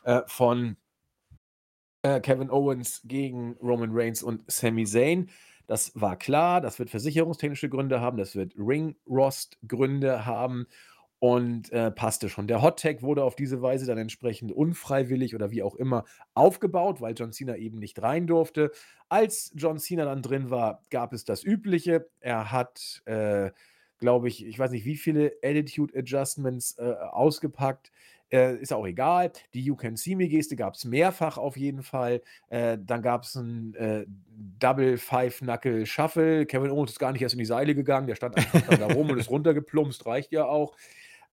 äh, 0.05 0.23
von 0.27 0.77
äh, 2.03 2.21
Kevin 2.21 2.51
Owens 2.51 3.03
gegen 3.05 3.57
Roman 3.63 3.91
Reigns 3.93 4.23
und 4.23 4.51
Sami 4.51 4.85
Zayn. 4.85 5.29
Das 5.69 5.93
war 5.95 6.17
klar, 6.17 6.63
das 6.63 6.79
wird 6.79 6.89
versicherungstechnische 6.89 7.69
Gründe 7.69 8.01
haben, 8.01 8.17
das 8.17 8.35
wird 8.35 8.55
Ring-Rost-Gründe 8.57 10.25
haben 10.25 10.67
und 11.19 11.71
äh, 11.73 11.91
passte 11.91 12.31
schon. 12.31 12.47
Der 12.47 12.63
Hot 12.63 12.81
Tag 12.81 13.03
wurde 13.03 13.23
auf 13.23 13.37
diese 13.37 13.61
Weise 13.61 13.85
dann 13.85 13.99
entsprechend 13.99 14.51
unfreiwillig 14.51 15.35
oder 15.35 15.51
wie 15.51 15.63
auch 15.63 15.75
immer 15.75 16.05
aufgebaut, 16.33 17.03
weil 17.03 17.15
John 17.15 17.33
Cena 17.33 17.55
eben 17.57 17.79
nicht 17.79 18.01
rein 18.01 18.27
durfte. 18.27 18.71
Als 19.11 19.53
John 19.55 19.79
Cena 19.79 20.07
dann 20.07 20.23
drin 20.23 20.49
war, 20.49 20.85
gab 20.89 21.13
es 21.13 21.25
das 21.25 21.45
Übliche. 21.45 22.09
Er 22.21 22.51
hat, 22.51 23.03
äh, 23.05 23.51
glaube 23.99 24.29
ich, 24.29 24.47
ich 24.47 24.59
weiß 24.59 24.71
nicht, 24.71 24.87
wie 24.87 24.97
viele 24.97 25.33
Attitude 25.43 25.99
Adjustments 25.99 26.79
äh, 26.79 26.95
ausgepackt. 27.11 27.93
Äh, 28.31 28.57
ist 28.57 28.73
auch 28.73 28.87
egal. 28.87 29.33
Die 29.55 29.63
You 29.63 29.77
Can 29.77 29.97
See 29.97 30.15
Me-Geste 30.15 30.57
gab 30.57 30.75
es 30.75 30.85
mehrfach 30.85 31.39
auf 31.39 31.57
jeden 31.57 31.83
Fall. 31.83 32.23
Äh, 32.49 32.79
dann 32.81 33.03
gab 33.03 33.25
es 33.25 33.35
ein 33.35 33.75
äh, 33.75 34.05
Double 34.59 34.99
Five 34.99 35.39
Knuckle 35.39 35.87
Shuffle. 35.87 36.45
Kevin 36.47 36.71
Owens 36.71 36.93
ist 36.93 36.99
gar 36.99 37.13
nicht 37.13 37.23
erst 37.23 37.35
in 37.35 37.39
die 37.39 37.47
Seile 37.47 37.75
gegangen. 37.75 38.07
Der 38.07 38.17
stand 38.17 38.37
einfach 38.37 38.79
da 38.79 38.87
rum 38.87 39.11
und 39.11 39.19
ist 39.19 39.31
runtergeplumpst. 39.31 40.05
Reicht 40.05 40.33
ja 40.33 40.45
auch. 40.45 40.77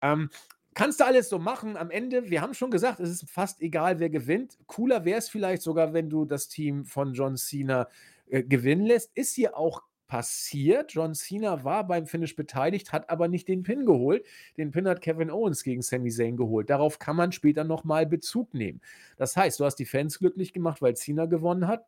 Ähm, 0.02 0.30
kannst 0.74 1.00
du 1.00 1.04
alles 1.04 1.28
so 1.28 1.38
machen. 1.38 1.76
Am 1.76 1.90
Ende, 1.90 2.30
wir 2.30 2.40
haben 2.40 2.54
schon 2.54 2.70
gesagt, 2.70 3.00
es 3.00 3.10
ist 3.10 3.30
fast 3.30 3.60
egal, 3.60 3.98
wer 3.98 4.10
gewinnt. 4.10 4.58
Cooler 4.66 5.04
wäre 5.04 5.18
es 5.18 5.28
vielleicht 5.28 5.62
sogar, 5.62 5.92
wenn 5.94 6.10
du 6.10 6.24
das 6.24 6.48
Team 6.48 6.84
von 6.84 7.14
John 7.14 7.36
Cena 7.36 7.88
äh, 8.28 8.42
gewinnen 8.42 8.86
lässt. 8.86 9.10
Ist 9.16 9.34
hier 9.34 9.56
auch 9.56 9.82
passiert. 10.14 10.92
John 10.92 11.12
Cena 11.12 11.64
war 11.64 11.88
beim 11.88 12.06
Finish 12.06 12.36
beteiligt, 12.36 12.92
hat 12.92 13.10
aber 13.10 13.26
nicht 13.26 13.48
den 13.48 13.64
Pin 13.64 13.84
geholt. 13.84 14.24
Den 14.56 14.70
Pin 14.70 14.86
hat 14.86 15.00
Kevin 15.00 15.28
Owens 15.28 15.64
gegen 15.64 15.82
Sami 15.82 16.08
Zayn 16.12 16.36
geholt. 16.36 16.70
Darauf 16.70 17.00
kann 17.00 17.16
man 17.16 17.32
später 17.32 17.64
nochmal 17.64 18.06
Bezug 18.06 18.54
nehmen. 18.54 18.80
Das 19.16 19.36
heißt, 19.36 19.58
du 19.58 19.64
hast 19.64 19.74
die 19.74 19.86
Fans 19.86 20.20
glücklich 20.20 20.52
gemacht, 20.52 20.80
weil 20.80 20.94
Cena 20.94 21.26
gewonnen 21.26 21.66
hat. 21.66 21.84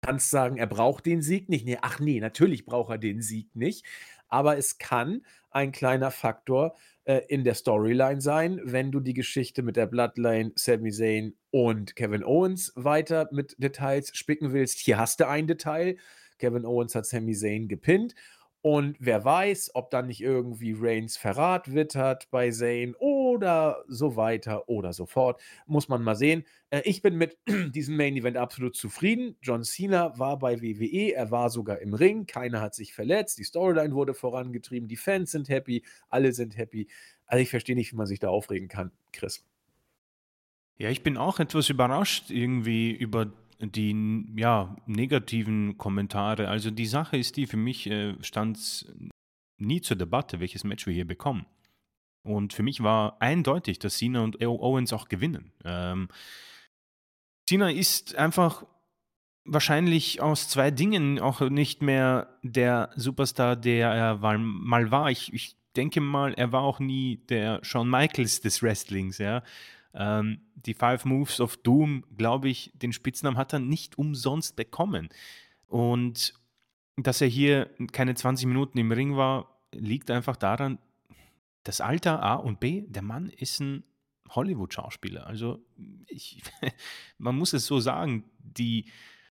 Kannst 0.00 0.30
sagen, 0.30 0.56
er 0.56 0.66
braucht 0.66 1.06
den 1.06 1.22
Sieg 1.22 1.48
nicht. 1.48 1.64
Nee, 1.64 1.78
ach 1.80 2.00
nee, 2.00 2.18
natürlich 2.18 2.66
braucht 2.66 2.90
er 2.90 2.98
den 2.98 3.22
Sieg 3.22 3.54
nicht. 3.54 3.86
Aber 4.26 4.58
es 4.58 4.78
kann 4.78 5.24
ein 5.52 5.70
kleiner 5.70 6.10
Faktor 6.10 6.74
äh, 7.04 7.20
in 7.28 7.44
der 7.44 7.54
Storyline 7.54 8.20
sein, 8.20 8.60
wenn 8.64 8.90
du 8.90 8.98
die 8.98 9.14
Geschichte 9.14 9.62
mit 9.62 9.76
der 9.76 9.86
Bloodline, 9.86 10.50
Sami 10.56 10.90
Zayn 10.90 11.36
und 11.52 11.94
Kevin 11.94 12.24
Owens 12.24 12.72
weiter 12.74 13.28
mit 13.30 13.54
Details 13.62 14.10
spicken 14.16 14.52
willst. 14.52 14.80
Hier 14.80 14.98
hast 14.98 15.20
du 15.20 15.28
ein 15.28 15.46
Detail. 15.46 15.98
Kevin 16.40 16.66
Owens 16.66 16.94
hat 16.94 17.06
Sami 17.06 17.34
Zayn 17.34 17.68
gepinnt 17.68 18.14
und 18.62 18.96
wer 19.00 19.24
weiß, 19.24 19.70
ob 19.74 19.90
dann 19.90 20.08
nicht 20.08 20.20
irgendwie 20.20 20.74
Reigns 20.78 21.16
Verrat 21.16 21.72
wittert 21.72 22.30
bei 22.30 22.50
Zayn 22.50 22.94
oder 22.98 23.82
so 23.88 24.16
weiter 24.16 24.68
oder 24.68 24.92
so 24.92 25.06
fort. 25.06 25.40
Muss 25.66 25.88
man 25.88 26.02
mal 26.02 26.14
sehen. 26.14 26.44
Äh, 26.68 26.82
ich 26.84 27.00
bin 27.00 27.16
mit 27.16 27.38
diesem 27.74 27.96
Main 27.96 28.16
Event 28.16 28.36
absolut 28.36 28.76
zufrieden. 28.76 29.36
John 29.40 29.64
Cena 29.64 30.18
war 30.18 30.38
bei 30.38 30.60
WWE, 30.60 31.14
er 31.14 31.30
war 31.30 31.48
sogar 31.48 31.78
im 31.78 31.94
Ring, 31.94 32.26
keiner 32.26 32.60
hat 32.60 32.74
sich 32.74 32.92
verletzt, 32.92 33.38
die 33.38 33.44
Storyline 33.44 33.94
wurde 33.94 34.12
vorangetrieben, 34.12 34.88
die 34.88 34.96
Fans 34.96 35.30
sind 35.30 35.48
happy, 35.48 35.82
alle 36.10 36.32
sind 36.32 36.58
happy. 36.58 36.88
Also 37.26 37.42
ich 37.42 37.48
verstehe 37.48 37.76
nicht, 37.76 37.92
wie 37.92 37.96
man 37.96 38.06
sich 38.06 38.18
da 38.18 38.28
aufregen 38.28 38.68
kann, 38.68 38.92
Chris. 39.12 39.42
Ja, 40.76 40.90
ich 40.90 41.02
bin 41.02 41.16
auch 41.16 41.40
etwas 41.40 41.70
überrascht 41.70 42.30
irgendwie 42.30 42.90
über 42.90 43.32
die 43.60 44.24
ja, 44.36 44.76
negativen 44.86 45.76
Kommentare. 45.78 46.48
Also 46.48 46.70
die 46.70 46.86
Sache 46.86 47.16
ist 47.16 47.36
die, 47.36 47.46
für 47.46 47.56
mich 47.56 47.88
äh, 47.88 48.14
stand 48.22 48.56
es 48.56 48.92
nie 49.58 49.80
zur 49.80 49.96
Debatte, 49.96 50.40
welches 50.40 50.64
Match 50.64 50.86
wir 50.86 50.94
hier 50.94 51.06
bekommen. 51.06 51.46
Und 52.22 52.52
für 52.52 52.62
mich 52.62 52.82
war 52.82 53.20
eindeutig, 53.20 53.78
dass 53.78 53.98
Cena 53.98 54.22
und 54.22 54.42
Owens 54.44 54.92
auch 54.92 55.08
gewinnen. 55.08 55.52
Ähm, 55.64 56.08
Cena 57.48 57.70
ist 57.70 58.14
einfach 58.16 58.64
wahrscheinlich 59.44 60.20
aus 60.20 60.48
zwei 60.48 60.70
Dingen 60.70 61.18
auch 61.18 61.40
nicht 61.40 61.82
mehr 61.82 62.38
der 62.42 62.90
Superstar, 62.94 63.56
der 63.56 63.90
er 63.90 64.38
mal 64.38 64.90
war. 64.90 65.10
Ich, 65.10 65.32
ich 65.32 65.56
denke 65.76 66.00
mal, 66.00 66.34
er 66.34 66.52
war 66.52 66.62
auch 66.62 66.78
nie 66.78 67.16
der 67.28 67.64
Shawn 67.64 67.88
Michaels 67.88 68.40
des 68.40 68.62
Wrestlings, 68.62 69.18
ja. 69.18 69.42
Ähm, 69.94 70.40
die 70.54 70.74
Five 70.74 71.04
Moves 71.04 71.40
of 71.40 71.56
Doom, 71.58 72.04
glaube 72.16 72.48
ich, 72.48 72.72
den 72.74 72.92
Spitznamen 72.92 73.38
hat 73.38 73.52
er 73.52 73.58
nicht 73.58 73.98
umsonst 73.98 74.56
bekommen. 74.56 75.08
Und 75.66 76.34
dass 76.96 77.20
er 77.20 77.28
hier 77.28 77.70
keine 77.92 78.14
20 78.14 78.46
Minuten 78.46 78.78
im 78.78 78.92
Ring 78.92 79.16
war, 79.16 79.60
liegt 79.72 80.10
einfach 80.10 80.36
daran, 80.36 80.78
das 81.64 81.80
Alter 81.80 82.22
A 82.22 82.34
und 82.34 82.60
B, 82.60 82.84
der 82.88 83.02
Mann 83.02 83.28
ist 83.28 83.60
ein 83.60 83.84
Hollywood-Schauspieler. 84.30 85.26
Also 85.26 85.64
ich, 86.06 86.42
man 87.18 87.36
muss 87.36 87.52
es 87.52 87.66
so 87.66 87.80
sagen, 87.80 88.24
die 88.38 88.86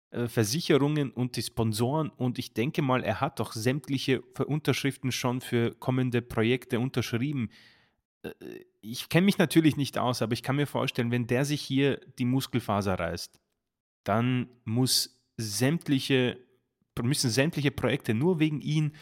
äh, 0.10 0.28
Versicherungen 0.28 1.12
und 1.12 1.36
die 1.36 1.42
Sponsoren 1.42 2.10
und 2.10 2.40
ich 2.40 2.54
denke 2.54 2.82
mal, 2.82 3.04
er 3.04 3.22
hat 3.22 3.40
doch 3.40 3.54
sämtliche 3.54 4.22
Unterschriften 4.22 5.12
schon 5.12 5.42
für 5.42 5.74
kommende 5.76 6.22
Projekte 6.22 6.80
unterschrieben. 6.80 7.50
Ich 8.90 9.10
kenne 9.10 9.26
mich 9.26 9.38
natürlich 9.38 9.76
nicht 9.76 9.98
aus, 9.98 10.22
aber 10.22 10.34
ich 10.34 10.44
kann 10.44 10.56
mir 10.56 10.68
vorstellen, 10.68 11.12
wenn 11.12 11.28
der 11.28 11.44
sich 11.44 11.62
hier 11.62 12.00
die 12.20 12.26
Muskelfaser 12.26 12.98
reißt, 12.98 13.40
dann 14.06 14.48
muss 14.64 15.22
sämtliche, 15.36 16.40
müssen 17.02 17.30
sämtliche 17.30 17.72
Projekte 17.72 18.14
nur 18.14 18.40
wegen 18.40 18.62
ihn 18.62 18.94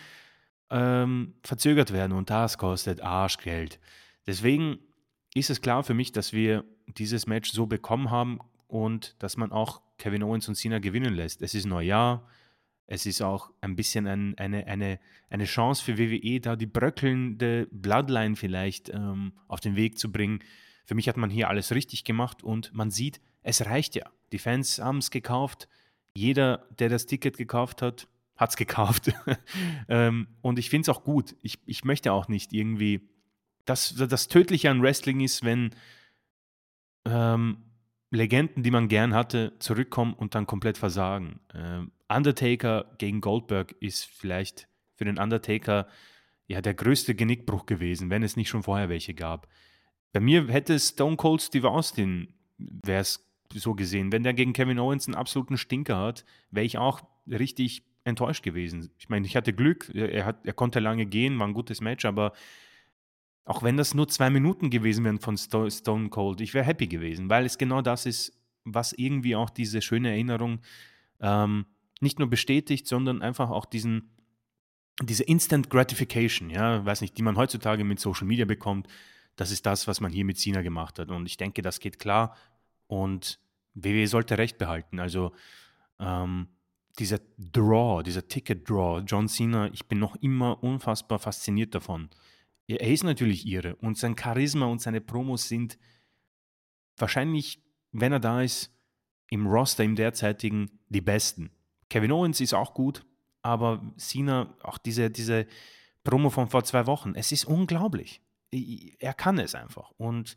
ähm, 0.72 1.36
verzögert 1.44 1.94
werden 1.94 2.14
und 2.14 2.32
das 2.32 2.58
kostet 2.58 3.02
Arschgeld. 3.02 3.80
Deswegen 4.26 4.80
ist 5.36 5.52
es 5.52 5.62
klar 5.62 5.84
für 5.84 5.94
mich, 5.94 6.12
dass 6.12 6.34
wir 6.34 6.66
dieses 6.88 7.28
Match 7.28 7.52
so 7.52 7.68
bekommen 7.68 8.10
haben 8.10 8.40
und 8.68 9.16
dass 9.20 9.38
man 9.38 9.52
auch 9.52 9.82
Kevin 10.00 10.24
Owens 10.24 10.48
und 10.48 10.56
Cena 10.56 10.80
gewinnen 10.80 11.14
lässt. 11.14 11.44
Es 11.44 11.54
ist 11.54 11.66
Neujahr, 11.66 12.28
es 12.88 13.06
ist 13.06 13.22
auch 13.22 13.52
ein 13.62 13.76
bisschen 13.76 14.08
ein, 14.08 14.38
eine, 14.38 14.68
eine, 14.68 15.00
eine 15.30 15.46
Chance 15.46 15.84
für 15.84 15.98
WWE, 15.98 16.40
da 16.40 16.56
die 16.56 16.68
bröckelnde 16.68 17.68
Bloodline 17.72 18.36
vielleicht 18.36 18.90
ähm, 18.90 19.34
auf 19.48 19.60
den 19.60 19.76
Weg 19.76 19.98
zu 19.98 20.12
bringen. 20.12 20.40
Für 20.86 20.94
mich 20.94 21.10
hat 21.10 21.18
man 21.18 21.30
hier 21.30 21.50
alles 21.50 21.74
richtig 21.74 22.04
gemacht 22.04 22.44
und 22.44 22.74
man 22.74 22.92
sieht, 22.92 23.22
es 23.42 23.66
reicht 23.66 23.96
ja. 23.96 24.10
Die 24.32 24.38
Fans 24.38 24.80
haben 24.80 25.00
es 25.00 25.10
gekauft. 25.10 25.68
Jeder, 26.16 26.68
der 26.78 26.90
das 26.90 27.06
Ticket 27.06 27.38
gekauft 27.38 27.82
hat, 27.82 28.08
hat 28.36 28.52
es 28.52 28.56
gekauft. 28.56 29.12
ähm, 29.90 30.28
und 30.42 30.60
ich 30.60 30.70
finde 30.70 30.90
es 30.90 30.96
auch 30.96 31.04
gut. 31.04 31.36
Ich, 31.42 31.60
ich 31.66 31.84
möchte 31.86 32.12
auch 32.14 32.28
nicht 32.28 32.54
irgendwie. 32.54 33.10
Das, 33.66 33.96
das 33.96 34.28
Tödliche 34.28 34.70
an 34.70 34.84
Wrestling 34.84 35.22
ist, 35.22 35.44
wenn 35.44 35.72
ähm, 37.06 37.58
Legenden, 38.12 38.62
die 38.62 38.70
man 38.70 38.88
gern 38.88 39.16
hatte, 39.16 39.54
zurückkommen 39.58 40.14
und 40.14 40.36
dann 40.36 40.46
komplett 40.46 40.78
versagen. 40.78 41.40
Ähm, 41.54 41.92
Undertaker 42.08 42.96
gegen 42.98 43.22
Goldberg 43.22 43.76
ist 43.80 44.06
vielleicht 44.06 44.68
für 44.96 45.06
den 45.06 45.20
Undertaker 45.20 45.88
ja 46.48 46.62
der 46.62 46.74
größte 46.74 47.16
Genickbruch 47.16 47.66
gewesen, 47.66 48.10
wenn 48.10 48.24
es 48.24 48.36
nicht 48.36 48.50
schon 48.50 48.64
vorher 48.64 48.90
welche 48.90 49.14
gab. 49.14 49.48
Bei 50.14 50.20
mir 50.20 50.48
hätte 50.48 50.80
Stone 50.80 51.18
Cold 51.18 51.42
Steve 51.42 51.70
Austin, 51.70 52.34
wäre 52.58 53.02
es 53.02 53.28
so 53.54 53.74
gesehen, 53.74 54.12
wenn 54.12 54.24
der 54.24 54.34
gegen 54.34 54.54
Kevin 54.54 54.80
Owens 54.80 55.08
einen 55.08 55.16
absoluten 55.16 55.58
Stinker 55.58 55.98
hat, 55.98 56.26
wäre 56.52 56.66
ich 56.66 56.78
auch 56.78 57.02
richtig 57.28 57.84
enttäuscht 58.04 58.44
gewesen. 58.44 58.92
Ich 58.98 59.10
meine, 59.10 59.26
ich 59.26 59.36
hatte 59.36 59.54
Glück, 59.54 59.90
er, 59.94 60.26
hat, 60.26 60.46
er 60.46 60.54
konnte 60.54 60.80
lange 60.80 61.06
gehen, 61.06 61.40
war 61.40 61.48
ein 61.48 61.54
gutes 61.54 61.82
Match, 61.82 62.06
aber 62.06 62.34
auch 63.46 63.64
wenn 63.64 63.78
das 63.78 63.94
nur 63.94 64.08
zwei 64.08 64.30
Minuten 64.30 64.70
gewesen 64.70 65.04
wären 65.06 65.20
von 65.20 65.38
Stone 65.38 66.10
Cold, 66.10 66.42
ich 66.42 66.54
wäre 66.54 66.66
happy 66.66 66.88
gewesen, 66.88 67.30
weil 67.30 67.46
es 67.46 67.58
genau 67.58 67.82
das 67.82 68.06
ist, 68.06 68.34
was 68.64 68.94
irgendwie 68.94 69.36
auch 69.36 69.50
diese 69.50 69.82
schöne 69.82 70.10
Erinnerung 70.10 70.60
ähm, 71.20 71.66
nicht 72.02 72.20
nur 72.20 72.30
bestätigt, 72.30 72.88
sondern 72.88 73.22
einfach 73.22 73.50
auch 73.50 73.66
diesen, 73.66 74.12
diese 75.02 75.24
Instant 75.24 75.70
Gratification, 75.70 76.50
ja, 76.50 76.86
weiß 76.86 77.02
nicht, 77.02 77.18
die 77.18 77.24
man 77.24 77.38
heutzutage 77.38 77.84
mit 77.84 78.00
Social 78.00 78.28
Media 78.28 78.46
bekommt, 78.46 78.88
das 79.36 79.52
ist 79.52 79.66
das, 79.66 79.88
was 79.88 80.00
man 80.00 80.12
hier 80.12 80.26
mit 80.26 80.38
Sina 80.38 80.62
gemacht 80.62 81.00
hat. 81.00 81.10
Und 81.10 81.26
ich 81.26 81.38
denke, 81.38 81.62
das 81.62 81.80
geht 81.80 82.00
klar. 82.00 82.36
Und 82.88 83.40
WWE 83.74 84.08
sollte 84.08 84.38
Recht 84.38 84.58
behalten. 84.58 85.00
Also 85.00 85.34
ähm, 86.00 86.48
dieser 87.00 87.20
Draw, 87.38 88.04
dieser 88.04 88.28
Ticket-Draw, 88.28 89.04
John 89.06 89.28
Cena, 89.28 89.70
ich 89.74 89.88
bin 89.88 90.00
noch 90.00 90.16
immer 90.18 90.64
unfassbar 90.64 91.20
fasziniert 91.20 91.76
davon. 91.76 92.10
Er 92.68 92.82
ist 92.82 93.04
natürlich 93.04 93.46
ihre 93.46 93.76
und 93.76 93.98
sein 93.98 94.18
Charisma 94.18 94.66
und 94.66 94.82
seine 94.82 95.02
Promos 95.02 95.48
sind 95.48 95.78
wahrscheinlich, 96.98 97.62
wenn 97.92 98.14
er 98.14 98.20
da 98.20 98.42
ist, 98.42 98.72
im 99.30 99.48
Roster, 99.48 99.84
im 99.84 99.96
derzeitigen, 99.96 100.80
die 100.90 101.02
besten. 101.02 101.52
Kevin 101.96 102.12
Owens 102.12 102.42
ist 102.42 102.54
auch 102.54 102.74
gut, 102.74 103.06
aber 103.42 103.82
Cena, 103.96 104.54
auch 104.62 104.78
diese, 104.78 105.10
diese 105.10 105.48
Promo 106.04 106.30
von 106.30 106.50
vor 106.50 106.66
zwei 106.66 106.88
Wochen, 106.88 107.14
es 107.16 107.32
ist 107.32 107.46
unglaublich. 107.46 108.20
Er 109.00 109.14
kann 109.14 109.40
es 109.40 109.56
einfach. 109.56 109.92
Und 109.92 110.36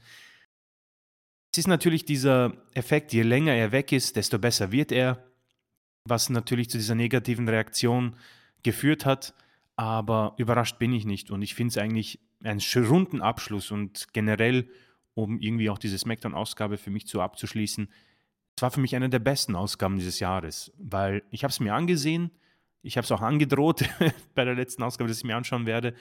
es 1.51 1.59
ist 1.59 1.67
natürlich 1.67 2.05
dieser 2.05 2.53
Effekt, 2.75 3.13
je 3.13 3.23
länger 3.23 3.55
er 3.55 3.73
weg 3.73 3.91
ist, 3.91 4.15
desto 4.15 4.39
besser 4.39 4.71
wird 4.71 4.93
er, 4.93 5.25
was 6.05 6.31
natürlich 6.31 6.71
zu 6.71 6.79
dieser 6.79 6.95
negativen 6.95 7.49
Reaktion 7.49 8.15
geführt 8.63 9.05
hat. 9.05 9.35
Aber 9.75 10.35
überrascht 10.37 10.79
bin 10.79 10.93
ich 10.93 11.07
nicht 11.07 11.29
und 11.29 11.43
ich 11.43 11.57
finde 11.57 11.73
es 11.73 11.79
eigentlich 11.79 12.21
einen 12.45 12.63
runden 12.87 13.21
Abschluss 13.21 13.73
und 13.73 14.13
generell, 14.13 14.71
um 15.15 15.41
irgendwie 15.41 15.71
auch 15.71 15.79
diese 15.79 15.99
Smackdown-Ausgabe 15.99 16.79
für 16.79 16.91
mich 16.91 17.09
zu 17.09 17.21
abzuschließen, 17.21 17.89
es 18.59 18.63
war 18.63 18.73
für 18.73 18.81
mich 18.81 18.97
eine 18.97 19.09
der 19.09 19.21
besten 19.21 19.55
Ausgaben 19.55 19.99
dieses 19.99 20.19
Jahres, 20.19 20.73
weil 20.79 21.23
ich 21.31 21.45
habe 21.45 21.53
es 21.53 21.61
mir 21.61 21.75
angesehen, 21.75 22.33
ich 22.83 22.97
habe 22.97 23.05
es 23.05 23.13
auch 23.13 23.23
angedroht 23.23 23.85
bei 24.35 24.45
der 24.45 24.57
letzten 24.57 24.83
Ausgabe, 24.83 25.07
dass 25.07 25.19
ich 25.19 25.25
mir 25.25 25.37
anschauen 25.37 25.65
werde. 25.65 25.95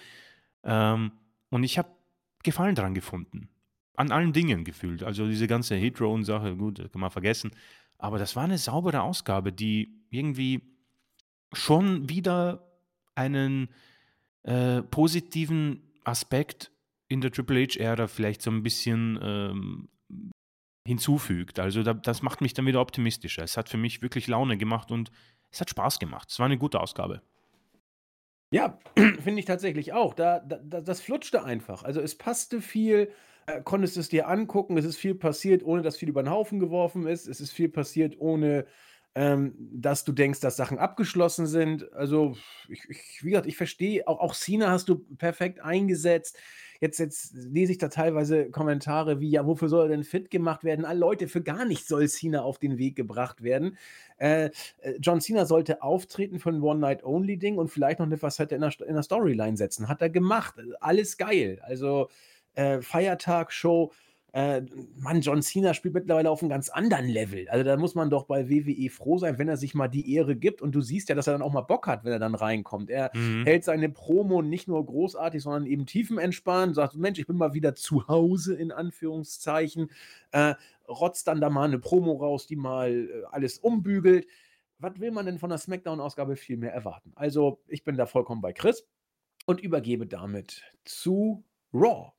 Ähm, 0.64 1.12
und 1.51 1.64
ich 1.64 1.78
habe 1.78 1.89
Gefallen 2.43 2.74
daran 2.74 2.95
gefunden. 2.95 3.49
An 3.95 4.12
allen 4.12 4.34
Dingen 4.34 4.64
gefühlt. 4.64 5.03
Also 5.03 5.28
diese 5.28 5.47
ganze 5.47 5.76
Hit-Drone-Sache, 5.76 6.55
gut, 6.55 6.80
das 6.80 6.91
kann 6.91 7.01
man 7.01 7.12
vergessen. 7.12 7.51
Aber 7.99 8.18
das 8.18 8.36
war 8.36 8.45
eine 8.45 8.58
saubere 8.58 9.01
Ausgabe, 9.01 9.53
die 9.53 10.01
irgendwie 10.10 10.62
schon 11.53 12.10
wieder 12.10 12.72
einen 13.14 13.70
äh, 14.43 14.82
positiven 14.82 15.91
Aspekt 16.05 16.72
in 17.08 17.22
der 17.22 17.32
Triple 17.32 17.64
H-Ära 17.64 18.08
vielleicht 18.08 18.41
so 18.41 18.49
ein 18.49 18.64
bisschen 18.64 19.20
ähm, 19.22 19.89
hinzufügt. 20.88 21.60
Also 21.60 21.84
da, 21.84 21.94
das 21.94 22.22
macht 22.22 22.40
mich 22.40 22.54
dann 22.54 22.66
wieder 22.66 22.80
optimistischer. 22.80 23.44
Es 23.44 23.58
hat 23.58 23.68
für 23.68 23.78
mich 23.78 24.02
wirklich 24.02 24.28
Laune 24.28 24.58
gemacht 24.58 24.90
und 24.90 25.12
es 25.52 25.60
hat 25.60 25.70
Spaß 25.70 26.00
gemacht. 26.00 26.30
Es 26.32 26.40
war 26.40 26.46
eine 26.46 26.58
gute 26.58 26.80
Ausgabe. 26.80 27.22
Ja, 28.52 28.80
finde 28.96 29.40
ich 29.40 29.46
tatsächlich 29.46 29.92
auch. 29.92 30.14
Da, 30.14 30.40
da, 30.40 30.80
das 30.80 31.02
flutschte 31.02 31.44
einfach. 31.44 31.84
Also 31.84 32.00
es 32.00 32.18
passte 32.18 32.62
viel, 32.62 33.12
äh, 33.48 33.62
konntest 33.62 33.98
es 33.98 34.08
dir 34.08 34.30
angucken, 34.30 34.78
es 34.78 34.86
ist 34.86 34.98
viel 34.98 35.14
passiert, 35.14 35.62
ohne 35.64 35.82
dass 35.82 35.98
viel 35.98 36.10
über 36.10 36.24
den 36.24 36.32
Haufen 36.32 36.60
geworfen 36.60 37.06
ist. 37.06 37.28
Es 37.28 37.42
ist 37.42 37.52
viel 37.52 37.68
passiert, 37.68 38.16
ohne 38.20 38.66
ähm, 39.14 39.56
dass 39.58 40.06
du 40.06 40.14
denkst, 40.14 40.40
dass 40.40 40.56
Sachen 40.56 40.78
abgeschlossen 40.78 41.48
sind. 41.48 41.92
Also, 41.92 42.38
ich 42.70 42.88
ich 42.88 43.20
wie 43.24 43.32
gesagt, 43.32 43.48
ich 43.48 43.58
verstehe 43.58 44.08
auch 44.08 44.20
auch 44.20 44.34
Cena 44.34 44.72
hast 44.72 44.88
du 44.88 45.00
perfekt 45.18 45.60
eingesetzt. 45.60 46.38
Jetzt 46.82 47.00
jetzt 47.00 47.34
lese 47.34 47.72
ich 47.72 47.78
da 47.80 47.88
teilweise 47.90 48.50
Kommentare 48.52 49.20
wie: 49.20 49.30
„Ja, 49.30 49.46
wofür 49.48 49.70
soll 49.70 49.86
er 49.86 49.90
denn 49.90 50.04
fit 50.04 50.30
gemacht 50.30 50.64
werden?“ 50.64 50.86
Ah, 50.86 50.94
Leute, 50.94 51.28
für 51.28 51.42
gar 51.42 51.66
nichts 51.66 51.88
soll 51.88 52.08
Cena 52.08 52.42
auf 52.44 52.60
den 52.60 52.78
Weg 52.78 52.96
gebracht 52.96 53.42
werden. 53.44 53.78
Äh, 54.18 54.46
äh, 54.82 54.94
John 55.00 55.22
Cena 55.22 55.46
sollte 55.46 55.82
auftreten 55.82 56.40
für 56.40 56.50
'n 56.50 56.62
One-Night-Only-Ding 56.62 57.58
und 57.58 57.70
vielleicht 57.70 58.00
noch 58.00 58.06
'ne 58.08 58.18
Facette 58.18 58.56
in 58.56 58.62
der 58.62 58.74
in 58.88 58.94
der 58.96 59.04
Storyline 59.04 59.58
setzen. 59.58 59.88
Hat 59.90 60.02
er 60.02 60.10
gemacht. 60.10 60.56
Alles 60.80 61.18
geil. 61.18 61.60
Also, 61.64 62.10
äh, 62.56 62.82
Feiertagsshow 62.82 63.92
äh, 64.34 64.62
Mann, 64.98 65.22
John 65.22 65.42
Cena 65.42 65.74
spielt 65.74 65.94
mittlerweile 65.96 66.30
auf 66.32 66.42
'nem 66.42 66.50
ganz 66.50 66.70
anderen 66.70 67.08
Level. 67.08 67.48
Also, 67.50 67.64
da 67.64 67.78
muss 67.78 67.96
man 67.96 68.10
doch 68.10 68.26
bei 68.26 68.50
WWE 68.50 68.90
froh 68.92 69.18
sein, 69.18 69.38
wenn 69.40 69.48
er 69.50 69.58
sich 69.58 69.74
mal 69.76 69.88
die 69.88 70.14
Ehre 70.14 70.36
gibt 70.36 70.62
und 70.62 70.74
du 70.76 70.82
siehst 70.82 71.10
ja, 71.10 71.16
dass 71.16 71.28
er 71.28 71.34
dann 71.34 71.42
auch 71.42 71.54
mal 71.54 71.62
Bock 71.62 71.88
hat, 71.88 72.04
wenn 72.04 72.12
er 72.12 72.20
dann 72.20 72.36
reinkommt. 72.36 72.90
Er 72.90 73.12
Mhm. 73.14 73.48
hält 73.48 73.64
seine 73.64 73.90
Promo 73.90 74.42
nicht 74.42 74.68
nur 74.68 74.86
großartig, 74.86 75.42
sondern 75.44 75.66
eben 75.66 75.86
tiefenentspannt, 75.86 76.76
sagt: 76.76 76.96
„Mensch, 76.98 77.20
ich 77.20 77.28
bin 77.28 77.38
mal 77.38 77.54
wieder 77.54 77.76
zu 77.76 78.08
Hause“, 78.08 78.56
in 78.56 78.72
Anführungszeichen, 78.72 79.92
äh, 80.32 80.56
rotzt 80.90 81.28
dann 81.28 81.42
da 81.42 81.50
mal 81.50 81.68
'ne 81.70 81.80
Promo 81.80 82.14
raus, 82.14 82.48
die 82.48 82.56
mal, 82.58 82.92
äh, 83.10 83.24
alles 83.32 83.58
umbügelt. 83.60 84.28
Was 84.80 85.00
will 85.00 85.12
man 85.12 85.26
denn 85.26 85.40
von 85.40 85.50
'ner 85.50 85.58
SmackDown-Ausgabe 85.58 86.36
viel 86.36 86.58
mehr 86.58 86.74
erwarten? 86.74 87.12
Also, 87.16 87.62
ich 87.68 87.84
bin 87.84 87.98
da 87.98 88.06
vollkommen 88.06 88.42
bei 88.42 88.54
Chris 88.54 88.88
und 89.48 89.62
übergebe 89.62 90.08
damit 90.08 90.64
zu 90.86 91.46
Raw. 91.74 92.14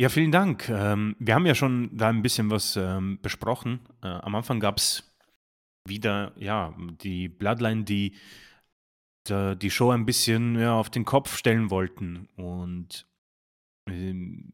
Ja, 0.00 0.08
vielen 0.08 0.30
Dank. 0.30 0.68
Ähm, 0.68 1.16
wir 1.18 1.34
haben 1.34 1.44
ja 1.44 1.56
schon 1.56 1.90
da 1.96 2.08
ein 2.08 2.22
bisschen 2.22 2.52
was, 2.52 2.76
ähm, 2.76 3.18
besprochen. 3.20 3.80
Äh, 4.00 4.06
am 4.06 4.36
Anfang 4.36 4.60
gab's 4.60 5.12
wieder, 5.84 6.32
ja, 6.36 6.72
die 7.02 7.28
Bloodline, 7.28 7.82
die 7.82 8.14
da 9.24 9.56
die 9.56 9.70
Show 9.72 9.90
ein 9.90 10.06
bisschen, 10.06 10.56
ja, 10.56 10.74
auf 10.74 10.88
den 10.88 11.04
Kopf 11.04 11.36
stellen 11.36 11.70
wollten 11.70 12.28
und, 12.36 13.08
ähm, 13.88 14.52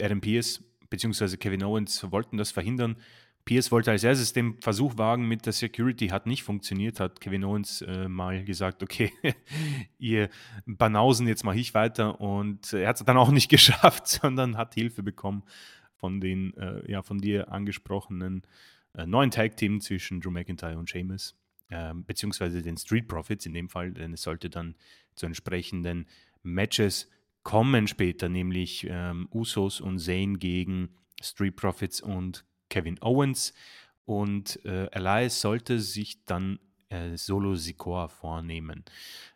Adam 0.00 0.20
Pearce 0.20 0.64
beziehungsweise 0.88 1.38
Kevin 1.38 1.62
Owens 1.62 2.10
wollten 2.10 2.36
das 2.36 2.50
verhindern. 2.50 2.96
Pearce 3.44 3.72
wollte 3.72 3.90
als 3.90 4.04
Erstes 4.04 4.32
den 4.32 4.60
Versuch 4.60 4.98
wagen 4.98 5.26
mit 5.26 5.46
der 5.46 5.52
Security, 5.52 6.08
hat 6.08 6.26
nicht 6.26 6.42
funktioniert, 6.42 7.00
hat 7.00 7.20
Kevin 7.20 7.44
Owens, 7.44 7.82
äh, 7.82 8.08
mal 8.08 8.44
gesagt: 8.44 8.82
„Okay, 8.82 9.12
ihr 9.98 10.28
Banausen, 10.66 11.26
jetzt 11.26 11.44
mache 11.44 11.58
ich 11.58 11.74
weiter.“ 11.74 12.20
Und 12.20 12.72
er 12.72 12.88
hat's 12.88 13.04
dann 13.04 13.16
auch 13.16 13.30
nicht 13.30 13.48
geschafft, 13.50 14.06
sondern 14.06 14.56
hat 14.56 14.74
Hilfe 14.74 15.02
bekommen 15.02 15.42
von 15.96 16.20
den, 16.20 16.56
äh, 16.56 16.90
ja, 16.90 17.02
von 17.02 17.18
dir 17.18 17.52
angesprochenen, 17.52 18.42
äh, 18.94 19.06
neuen 19.06 19.30
Tag-Team 19.30 19.80
zwischen 19.80 20.20
Drew 20.20 20.30
McIntyre 20.30 20.78
und 20.78 20.88
Sheamus, 20.88 21.36
ähm, 21.70 22.04
beziehungsweise 22.04 22.62
den 22.62 22.76
Street 22.76 23.08
Profits 23.08 23.46
in 23.46 23.52
dem 23.52 23.68
Fall, 23.68 23.92
denn 23.92 24.12
es 24.12 24.22
sollte 24.22 24.48
dann 24.48 24.74
zu 25.14 25.26
entsprechenden 25.26 26.06
Matches 26.42 27.08
kommen 27.42 27.86
später, 27.86 28.28
nämlich, 28.28 28.86
ähm, 28.88 29.28
Usos 29.32 29.80
und 29.80 29.98
Zayn 29.98 30.38
gegen 30.38 30.90
Street 31.22 31.56
Profits 31.56 32.00
und 32.00 32.44
Kevin 32.70 32.96
Owens. 33.02 33.52
Und, 34.06 34.64
äh, 34.64 34.86
Elias 34.86 35.40
sollte 35.40 35.78
sich 35.78 36.24
dann, 36.24 36.58
äh, 36.88 37.16
Solo 37.16 37.54
Sikoa 37.54 38.08
vornehmen. 38.08 38.84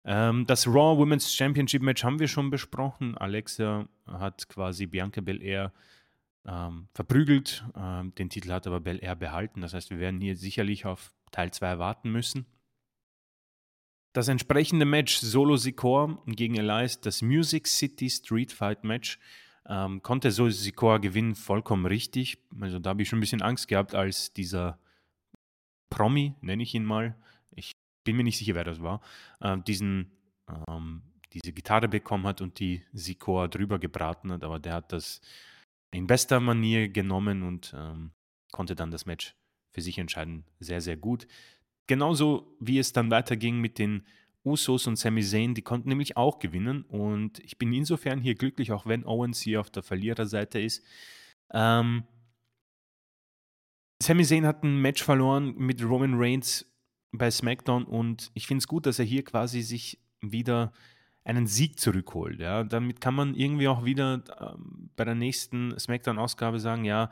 Ähm, 0.05 0.47
das 0.47 0.67
Raw 0.67 0.99
Women's 0.99 1.35
Championship 1.35 1.83
Match 1.83 2.03
haben 2.03 2.19
wir 2.19 2.29
schon 2.29 2.51
besprochen. 2.51 3.17
Alexa 3.19 3.87
hat 4.07 4.49
quasi 4.49 4.87
Bianca 4.87 5.21
Belair, 5.21 5.73
ähm, 6.47 6.89
verprügelt. 6.95 7.65
Ähm, 7.77 8.15
den 8.17 8.31
Titel 8.31 8.51
hat 8.51 8.67
aber 8.67 8.81
Belair 8.81 9.15
behalten. 9.17 9.61
Das 9.61 9.75
heißt, 9.75 9.91
wir 9.91 9.99
werden 9.99 10.21
hier 10.21 10.37
sicherlich 10.37 10.87
auf 10.87 11.13
Teil 11.31 11.53
2 11.53 11.79
warten 11.79 12.11
müssen. 12.11 12.47
Das 14.13 14.29
entsprechende 14.29 14.85
Match 14.85 15.17
Solo 15.17 15.57
Sikoa 15.57 16.23
gegen 16.27 16.55
Elias, 16.55 17.01
das 17.01 17.21
Music 17.21 17.67
City 17.67 18.09
Street 18.09 18.53
Fight 18.53 18.85
Match, 18.85 19.19
ähm, 19.69 20.03
konnte 20.03 20.31
Solo 20.33 20.51
Sikoa 20.51 20.99
gewinnen, 20.99 21.35
vollkommen 21.35 21.87
richtig. 21.87 22.39
Also, 22.61 22.79
da 22.79 22.91
habe 22.91 23.03
ich 23.03 23.09
schon 23.09 23.19
'n 23.19 23.21
bisschen 23.21 23.43
Angst 23.43 23.69
gehabt, 23.69 23.95
als 23.95 24.33
dieser 24.33 24.79
Promi, 25.91 26.35
nenne 26.41 26.63
ich 26.63 26.75
ihn 26.75 26.85
mal, 26.85 27.17
ich 27.51 27.73
bin 28.05 28.17
mir 28.17 28.25
nicht 28.25 28.39
sicher, 28.39 28.55
wer 28.55 28.65
das 28.65 28.83
war, 28.83 29.01
äh, 29.41 29.57
diesen 29.67 30.11
ähm, 30.69 31.03
diese 31.33 31.53
Gitarre 31.53 31.89
bekommen 31.89 32.27
hat 32.27 32.41
und 32.41 32.61
die 32.61 32.83
Sikoa 32.93 33.49
drüber 33.49 33.79
gebraten 33.79 34.31
hat, 34.33 34.45
aber 34.45 34.59
der 34.61 34.75
hat 34.75 34.93
das 34.93 35.21
in 35.93 36.07
bester 36.07 36.41
Manier 36.41 36.89
genommen 36.89 37.43
und, 37.43 37.75
ähm, 37.77 38.13
konnte 38.53 38.75
dann 38.77 38.91
das 38.91 39.07
Match 39.07 39.35
für 39.73 39.81
sich 39.81 39.99
entscheiden. 39.99 40.45
Sehr, 40.61 40.81
sehr 40.81 40.97
gut. 40.97 41.27
Genauso 41.89 42.57
wie 42.61 42.79
es 42.79 42.93
dann 42.93 43.11
weiterging 43.11 43.61
mit 43.61 43.79
den 43.79 44.07
Usos 44.45 44.87
und 44.87 44.97
Sami 44.97 45.23
Zayn, 45.23 45.55
die 45.55 45.63
konnten 45.63 45.89
nämlich 45.89 46.17
auch 46.17 46.39
gewinnen 46.39 46.83
und 46.83 47.39
ich 47.41 47.59
bin 47.59 47.73
insofern 47.73 48.21
hier 48.21 48.35
glücklich, 48.35 48.73
auch 48.73 48.87
wenn 48.87 49.05
Owens 49.07 49.41
hier 49.41 49.61
auf 49.61 49.71
der 49.71 49.83
Verliererseite 49.83 50.61
ist. 50.61 50.85
Ähm 51.53 52.05
Sami 54.03 54.25
Zayn 54.25 54.47
hat 54.47 54.65
'n 54.65 54.81
Match 54.81 55.03
verloren 55.03 55.55
mit 55.57 55.83
Roman 55.83 56.15
Reigns 56.15 56.67
bei 57.13 57.31
SmackDown 57.31 57.85
und 57.85 58.31
ich 58.35 58.47
finde 58.47 58.59
es 58.59 58.69
gut, 58.69 58.87
dass 58.87 58.99
er 58.99 59.05
hier 59.05 59.25
quasi 59.25 59.63
sich 59.63 60.01
wieder 60.21 60.73
einen 61.25 61.47
Sieg 61.47 61.79
zurückholt, 61.81 62.41
ja? 62.41 62.65
Damit 62.65 63.01
kann 63.01 63.15
man 63.15 63.35
irgendwie 63.35 63.69
auch 63.69 63.85
wieder, 63.85 64.23
ähm, 64.41 64.91
bei 64.97 65.05
der 65.05 65.15
nächsten 65.15 65.79
SmackDown-Ausgabe 65.79 66.61
sagen: 66.61 66.85
„Ja, 66.85 67.11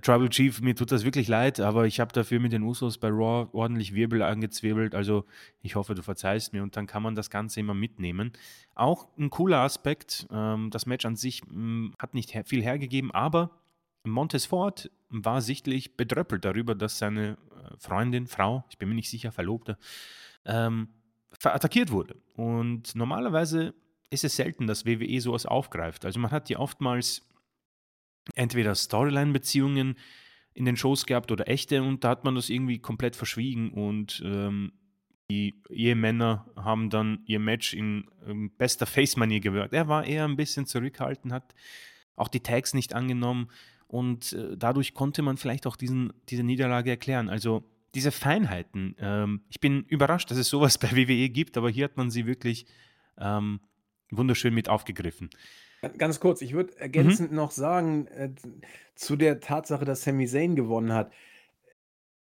Tribal 0.00 0.28
Chief, 0.28 0.60
mir 0.60 0.74
tut 0.74 0.92
das 0.92 1.04
wirklich 1.04 1.28
leid, 1.28 1.60
aber 1.60 1.86
ich 1.86 2.00
habe 2.00 2.12
dafür 2.12 2.40
mit 2.40 2.52
den 2.52 2.62
Usos 2.62 2.98
bei 2.98 3.08
Raw 3.08 3.48
ordentlich 3.52 3.94
Wirbel 3.94 4.22
angezwirbelt. 4.22 4.94
Also, 4.94 5.24
ich 5.62 5.76
hoffe, 5.76 5.94
du 5.94 6.02
verzeihst 6.02 6.52
mir.“ 6.52 6.62
Und 6.62 6.76
dann 6.76 6.86
kann 6.86 7.02
man 7.02 7.14
das 7.14 7.30
Ganze 7.30 7.60
immer 7.60 7.74
mitnehmen. 7.74 8.32
Auch 8.74 9.08
'n 9.18 9.30
cooler 9.30 9.60
Aspekt, 9.60 10.26
ähm, 10.30 10.70
das 10.70 10.86
Match 10.86 11.04
an 11.04 11.16
sich, 11.16 11.42
hm, 11.42 11.94
hat 11.98 12.14
nicht 12.14 12.32
viel 12.46 12.62
hergegeben, 12.62 13.10
aber 13.10 13.50
Montez 14.04 14.46
Ford 14.46 14.90
war 15.08 15.40
sichtlich 15.40 15.96
bedröppelt 15.96 16.44
darüber, 16.44 16.74
dass 16.74 16.98
seine, 16.98 17.32
äh, 17.32 17.76
Freundin, 17.78 18.26
Frau, 18.26 18.64
ich 18.70 18.78
bin 18.78 18.88
mir 18.88 18.94
nicht 18.94 19.10
sicher, 19.10 19.32
Verlobte, 19.32 19.78
ähm, 20.44 20.88
verattackiert 21.38 21.90
wurde. 21.90 22.16
Und 22.34 22.94
normalerweise 22.94 23.74
ist 24.10 24.24
es 24.24 24.36
selten, 24.36 24.66
dass 24.66 24.86
WWE 24.86 25.20
so 25.20 25.32
was 25.32 25.46
aufgreift. 25.46 26.04
Also, 26.04 26.20
man 26.20 26.30
hat 26.30 26.50
ja 26.50 26.58
oftmals 26.58 27.22
entweder 28.34 28.74
Storyline-Beziehungen 28.74 29.96
in 30.54 30.64
den 30.64 30.76
Shows 30.76 31.06
gehabt 31.06 31.32
oder 31.32 31.48
echte 31.48 31.82
und 31.82 32.04
da 32.04 32.10
hat 32.10 32.24
man 32.24 32.34
das 32.36 32.48
irgendwie 32.50 32.78
komplett 32.78 33.16
verschwiegen 33.16 33.72
und, 33.72 34.22
ähm, 34.24 34.72
die 35.30 35.54
Ehemänner 35.70 36.46
haben 36.56 36.90
dann 36.90 37.20
ihr 37.26 37.38
Match 37.40 37.72
in, 37.74 38.04
ähm, 38.26 38.50
bester 38.58 38.84
Face-Manier 38.86 39.40
gewirkt. 39.40 39.72
Er 39.72 39.88
war 39.88 40.04
eher 40.04 40.24
'n 40.26 40.36
bisschen 40.36 40.66
zurückhaltend, 40.66 41.32
hat 41.32 41.54
auch 42.16 42.28
die 42.28 42.40
Tags 42.40 42.74
nicht 42.74 42.94
angenommen 42.94 43.48
und, 43.88 44.32
äh, 44.34 44.56
dadurch 44.56 44.94
konnte 44.94 45.22
man 45.22 45.36
vielleicht 45.38 45.66
auch 45.66 45.76
diesen 45.76 46.12
diese 46.28 46.42
Niederlage 46.44 46.90
erklären. 46.90 47.28
Also, 47.30 47.64
diese 47.94 48.12
Feinheiten, 48.12 48.96
ähm, 48.98 49.42
ich 49.50 49.60
bin 49.60 49.84
überrascht, 49.84 50.30
dass 50.30 50.38
es 50.38 50.48
so 50.48 50.60
was 50.60 50.78
bei 50.78 50.90
WWE 50.96 51.28
gibt, 51.30 51.56
aber 51.56 51.70
hier 51.70 51.84
hat 51.84 51.96
man 51.96 52.10
sie 52.10 52.26
wirklich, 52.26 52.66
ähm, 53.18 53.60
wunderschön 54.10 54.54
mit 54.54 54.68
aufgegriffen. 54.68 55.30
Ga 55.84 55.88
ganz 55.98 56.20
kurz, 56.20 56.40
ich 56.42 56.54
würde 56.54 56.76
Mhm. 56.96 57.18
ergänzend 57.18 57.32
noch 57.32 57.50
sagen, 57.50 58.06
äh, 58.08 58.30
zu 58.94 59.16
der 59.16 59.40
Tatsache, 59.40 59.84
dass 59.84 60.02
Sami 60.04 60.26
Zayn 60.26 60.56
gewonnen 60.56 60.92
hat. 60.92 61.12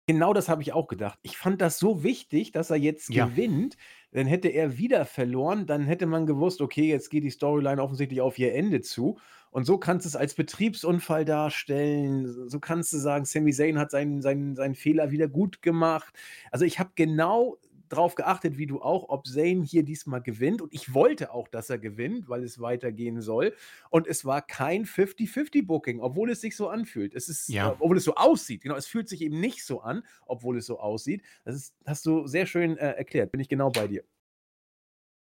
Genau 0.08 0.32
das 0.32 0.48
habe 0.48 0.62
ich 0.62 0.72
auch 0.72 0.88
gedacht. 0.88 1.20
Ich 1.22 1.36
fand 1.38 1.60
das 1.60 1.78
so 1.78 2.02
wichtig, 2.02 2.50
dass 2.50 2.70
er 2.70 2.76
jetzt 2.76 3.12
Ja. 3.12 3.30
gewinnt, 3.30 3.76
denn 4.12 4.26
hätte 4.26 4.48
er 4.48 4.76
wieder 4.76 5.04
verloren, 5.04 5.66
dann 5.66 5.84
hätte 5.86 6.06
man 6.06 6.26
gewusst: 6.26 6.60
„Okay, 6.60 6.88
jetzt 6.88 7.10
geht 7.10 7.22
die 7.22 7.30
Storyline 7.30 7.80
offensichtlich 7.80 8.20
auf 8.20 8.36
ihr 8.38 8.52
Ende 8.54 8.80
zu.“ 8.80 9.18
Und 9.52 9.64
so 9.66 9.78
kannst 9.78 10.06
du's 10.06 10.16
als 10.16 10.34
Betriebsunfall 10.34 11.24
darstellen. 11.24 12.48
So 12.48 12.58
kannst 12.58 12.92
du 12.92 12.98
sagen, 12.98 13.24
Sami 13.24 13.52
Zayn 13.52 13.78
hat 13.78 13.92
seinen 13.92 14.20
seinen 14.20 14.56
seinen 14.56 14.74
Fehler 14.74 15.12
wieder 15.12 15.28
gutgemacht. 15.28 16.18
Also, 16.50 16.64
ich 16.64 16.80
habe 16.80 16.90
genau 16.96 17.56
drauf 17.92 18.14
geachtet, 18.14 18.56
wie 18.56 18.66
du 18.66 18.80
auch, 18.80 19.08
ob 19.08 19.26
Zayn 19.26 19.62
hier 19.62 19.82
diesmal 19.82 20.22
gewinnt 20.22 20.62
und 20.62 20.72
ich 20.72 20.94
wollte 20.94 21.32
auch, 21.32 21.48
dass 21.48 21.70
er 21.70 21.78
gewinnt, 21.78 22.28
weil 22.28 22.42
es 22.42 22.60
weitergehen 22.60 23.20
soll. 23.20 23.54
Und 23.90 24.06
es 24.06 24.24
war 24.24 24.42
kein 24.42 24.86
Fifty-Fifty-Booking, 24.86 26.00
obwohl 26.00 26.30
es 26.30 26.40
sich 26.40 26.56
so 26.56 26.68
anfühlt. 26.68 27.14
Es 27.14 27.28
ist 27.28 27.48
Ja. 27.48 27.72
obwohl 27.78 27.96
es 27.96 28.04
so 28.04 28.14
aussieht. 28.14 28.62
Genau, 28.62 28.76
es 28.76 28.86
fühlt 28.86 29.08
sich 29.08 29.20
eben 29.22 29.40
nicht 29.40 29.64
so 29.64 29.80
an, 29.80 30.02
obwohl 30.26 30.56
es 30.58 30.66
so 30.66 30.78
aussieht. 30.80 31.22
Das 31.44 31.54
ist 31.54 31.74
hast 31.84 32.06
du 32.06 32.26
sehr 32.26 32.46
schön, 32.46 32.76
äh, 32.78 32.92
erklärt. 32.92 33.32
Bin 33.32 33.40
ich 33.40 33.48
genau 33.48 33.70
bei 33.70 33.86
dir. 33.86 34.04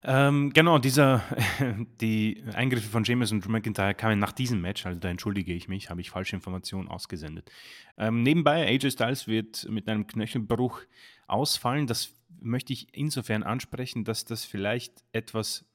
Ähm, 0.07 0.51
genau, 0.53 0.77
dieser 0.77 1.23
die 2.01 2.43
Eingriffe 2.53 2.89
von 2.89 3.03
Sheamus 3.03 3.31
und 3.31 3.43
Drew 3.43 3.49
McIntyre 3.51 3.95
kamen 3.95 4.19
nach 4.19 4.33
diesem 4.33 4.61
Match, 4.61 4.85
also 4.85 4.99
da 4.99 5.09
entschuldige 5.09 5.51
ich 5.53 5.67
mich, 5.67 5.89
habe 5.89 5.99
ich 5.99 6.11
falsche 6.11 6.35
Informationen 6.35 6.87
ausgesendet. 6.87 7.49
Ähm, 7.97 8.21
nebenbei, 8.21 8.67
AJ 8.67 8.91
Styles 8.91 9.27
wird 9.27 9.67
mit 9.67 9.89
einem 9.89 10.05
Knöchelbruch 10.05 10.81
ausfallen. 11.27 11.87
Das 11.87 12.13
möchte 12.39 12.73
ich 12.73 12.87
insofern 12.93 13.43
ansprechen, 13.43 14.03
dass 14.03 14.25
das 14.25 14.45
vielleicht 14.45 15.03
etwas 15.11 15.65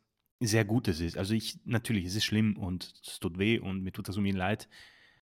sehr 0.40 0.64
Gutes 0.64 1.00
ist. 1.00 1.16
Also, 1.18 1.34
ich 1.34 1.58
natürlich, 1.64 2.06
es 2.06 2.14
ist 2.14 2.24
schlimm 2.24 2.56
und 2.56 2.92
es 3.06 3.20
tut 3.20 3.38
weh 3.38 3.58
und 3.58 3.82
mir 3.82 3.92
tut 3.92 4.08
das 4.08 4.16
um 4.16 4.24
ihn 4.24 4.36
leid. 4.36 4.68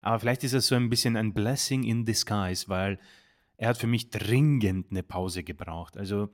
Aber 0.00 0.18
vielleicht 0.18 0.44
ist 0.44 0.54
es 0.54 0.66
so 0.68 0.76
ein 0.76 0.88
bisschen 0.88 1.16
ein 1.16 1.34
Blessing 1.34 1.82
in 1.84 2.04
disguise, 2.04 2.68
weil 2.68 2.98
er 3.56 3.68
hat 3.68 3.78
für 3.78 3.86
mich 3.86 4.10
dringend 4.10 4.90
eine 4.90 5.02
Pause 5.02 5.42
gebraucht. 5.44 5.96
Also, 5.96 6.30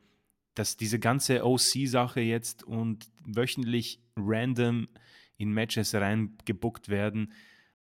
dass 0.55 0.77
diese 0.77 0.99
ganze 0.99 1.45
OC-Sache 1.45 2.21
jetzt 2.21 2.63
und 2.63 3.11
wöchentlich 3.25 4.01
random 4.17 4.89
in 5.37 5.53
Matches 5.53 5.95
reingebuckt 5.95 6.89
werden, 6.89 7.33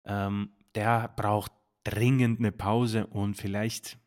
ähm, 0.04 0.50
der 0.74 1.08
braucht 1.16 1.52
dringend 1.84 2.40
eine 2.40 2.52
Pause 2.52 3.06
und 3.06 3.34
vielleicht 3.34 3.98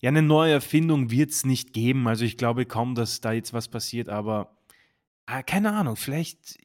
ja, 0.00 0.08
eine 0.08 0.22
neue 0.22 0.52
Erfindung 0.52 1.10
wird 1.10 1.30
es 1.30 1.44
nicht 1.44 1.72
geben. 1.72 2.08
Also 2.08 2.24
ich 2.24 2.36
glaube 2.36 2.64
kaum, 2.64 2.94
dass 2.94 3.20
da 3.20 3.32
jetzt 3.32 3.52
was 3.52 3.68
passiert, 3.68 4.08
aber 4.08 4.56
ah, 5.26 5.42
keine 5.42 5.72
Ahnung, 5.72 5.96
vielleicht 5.96 6.58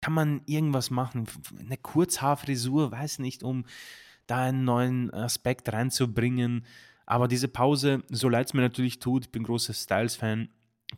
kann 0.00 0.12
man 0.12 0.42
irgendwas 0.46 0.90
machen. 0.90 1.26
Eine 1.58 1.76
Kurzhaarfrisur, 1.76 2.90
weiß 2.90 3.18
nicht, 3.20 3.42
um 3.42 3.64
da 4.26 4.44
einen 4.44 4.64
neuen 4.64 5.12
Aspekt 5.12 5.72
reinzubringen. 5.72 6.64
Aber 7.06 7.28
diese 7.28 7.48
Pause, 7.48 8.02
so 8.08 8.28
leid 8.28 8.46
es 8.46 8.54
mir 8.54 8.62
natürlich 8.62 8.98
tut, 8.98 9.26
ich 9.26 9.32
bin 9.32 9.42
großer 9.42 9.74
Styles-Fan, 9.74 10.48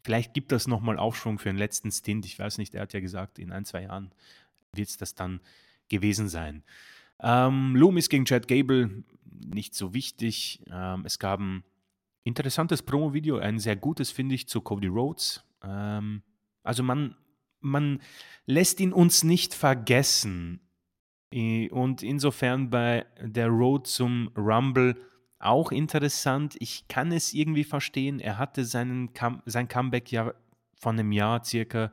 vielleicht 0.02 0.34
gibt 0.34 0.52
das 0.52 0.66
nochmal 0.66 0.98
Aufschwung 0.98 1.38
für 1.38 1.48
den 1.48 1.56
letzten 1.56 1.90
Stint. 1.90 2.24
Ich 2.26 2.38
weiß 2.38 2.58
nicht, 2.58 2.74
er 2.74 2.82
hat 2.82 2.92
ja 2.92 3.00
gesagt, 3.00 3.38
in 3.38 3.52
ein, 3.52 3.64
zwei 3.64 3.82
Jahren 3.82 4.12
wird 4.74 4.88
es 4.88 4.96
das 4.96 5.14
dann 5.14 5.40
gewesen 5.88 6.28
sein. 6.28 6.62
Ähm, 7.20 7.76
Loomis 7.76 8.08
gegen 8.08 8.24
Chad 8.24 8.48
Gable, 8.48 9.04
nicht 9.24 9.74
so 9.74 9.94
wichtig. 9.94 10.62
Ähm, 10.70 11.02
es 11.04 11.18
gab 11.18 11.40
ein 11.40 11.64
interessantes 12.24 12.82
Promo-Video, 12.82 13.38
ein 13.38 13.58
sehr 13.58 13.76
gutes, 13.76 14.10
finde 14.10 14.34
ich, 14.34 14.48
zu 14.48 14.60
Cody 14.60 14.88
Rhodes. 14.88 15.44
Ähm, 15.62 16.22
also 16.62 16.82
man, 16.82 17.16
man 17.60 18.00
lässt 18.46 18.80
ihn 18.80 18.92
uns 18.92 19.24
nicht 19.24 19.54
vergessen. 19.54 20.60
Und 21.32 22.02
insofern 22.02 22.68
bei 22.68 23.06
der 23.18 23.48
Road 23.48 23.86
zum 23.86 24.30
Rumble 24.36 24.96
auch 25.38 25.72
interessant. 25.72 26.56
Ich 26.60 26.86
kann 26.88 27.10
es 27.10 27.32
irgendwie 27.32 27.64
verstehen. 27.64 28.20
Er 28.20 28.38
hatte 28.38 28.64
seinen 28.64 29.10
sein 29.46 29.68
Comeback 29.68 30.12
ja 30.12 30.34
von 30.74 30.98
einem 30.98 31.12
Jahr 31.12 31.44
circa, 31.44 31.92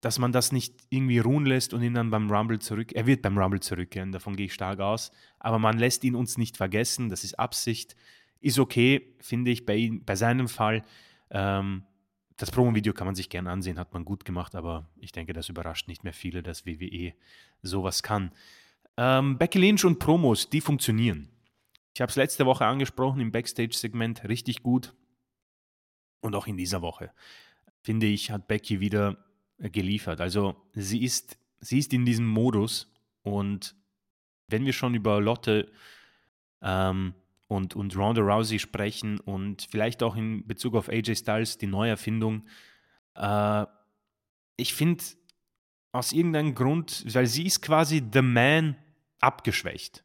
dass 0.00 0.18
man 0.18 0.32
das 0.32 0.52
nicht 0.52 0.74
irgendwie 0.90 1.18
ruhen 1.18 1.44
lässt 1.44 1.74
und 1.74 1.82
ihn 1.82 1.94
dann 1.94 2.10
beim 2.10 2.30
Rumble 2.30 2.58
zurück. 2.58 2.92
Er 2.94 3.06
wird 3.06 3.22
beim 3.22 3.36
Rumble 3.36 3.60
zurückkehren, 3.60 4.12
davon 4.12 4.36
gehe 4.36 4.46
ich 4.46 4.54
stark 4.54 4.80
aus. 4.80 5.10
Aber 5.38 5.58
man 5.58 5.78
lässt 5.78 6.04
ihn 6.04 6.14
uns 6.14 6.38
nicht 6.38 6.56
vergessen. 6.56 7.08
Das 7.08 7.24
ist 7.24 7.38
Absicht. 7.38 7.96
Ist 8.40 8.58
okay, 8.58 9.14
finde 9.20 9.50
ich, 9.50 9.66
bei, 9.66 9.90
bei 10.04 10.16
seinem 10.16 10.48
Fall. 10.48 10.84
Ähm, 11.30 11.84
das 12.36 12.50
Promo-Video 12.50 12.92
kann 12.92 13.06
man 13.06 13.14
sich 13.14 13.30
gerne 13.30 13.50
ansehen, 13.50 13.78
hat 13.78 13.94
man 13.94 14.04
gut 14.04 14.24
gemacht, 14.24 14.54
aber 14.54 14.88
ich 14.98 15.12
denke, 15.12 15.32
das 15.32 15.48
überrascht 15.48 15.88
nicht 15.88 16.04
mehr 16.04 16.12
viele, 16.12 16.42
dass 16.42 16.66
WWE 16.66 17.14
sowas 17.62 18.02
kann. 18.02 18.32
Ähm, 18.96 19.38
Becky 19.38 19.58
Lynch 19.58 19.84
und 19.84 19.98
Promos, 19.98 20.50
die 20.50 20.60
funktionieren. 20.60 21.28
Ich 21.94 22.00
habe 22.00 22.10
es 22.10 22.16
letzte 22.16 22.44
Woche 22.44 22.66
angesprochen 22.66 23.20
im 23.20 23.32
Backstage-Segment, 23.32 24.28
richtig 24.28 24.62
gut. 24.62 24.94
Und 26.20 26.34
auch 26.34 26.46
in 26.46 26.56
dieser 26.56 26.82
Woche, 26.82 27.10
finde 27.82 28.06
ich, 28.06 28.30
hat 28.30 28.48
Becky 28.48 28.80
wieder 28.80 29.16
geliefert. 29.58 30.20
Also 30.20 30.56
sie 30.74 31.02
ist, 31.02 31.38
sie 31.60 31.78
ist 31.78 31.92
in 31.94 32.04
diesem 32.04 32.26
Modus 32.26 32.92
und 33.22 33.74
wenn 34.48 34.64
wir 34.64 34.72
schon 34.72 34.94
über 34.94 35.20
Lotte 35.20 35.72
ähm, 36.62 37.14
und, 37.48 37.76
und 37.76 37.96
Ronda 37.96 38.22
Rousey 38.22 38.58
sprechen 38.58 39.20
und 39.20 39.66
vielleicht 39.70 40.02
auch 40.02 40.16
in 40.16 40.46
Bezug 40.46 40.74
auf 40.74 40.88
AJ 40.88 41.16
Styles 41.16 41.58
die 41.58 41.66
Neuerfindung. 41.66 42.46
Äh, 43.14 43.66
ich 44.56 44.74
finde 44.74 45.04
aus 45.92 46.12
irgendeinem 46.12 46.54
Grund, 46.54 47.04
weil 47.14 47.26
sie 47.26 47.46
ist 47.46 47.62
quasi 47.62 48.02
The 48.12 48.22
Man 48.22 48.76
abgeschwächt. 49.20 50.04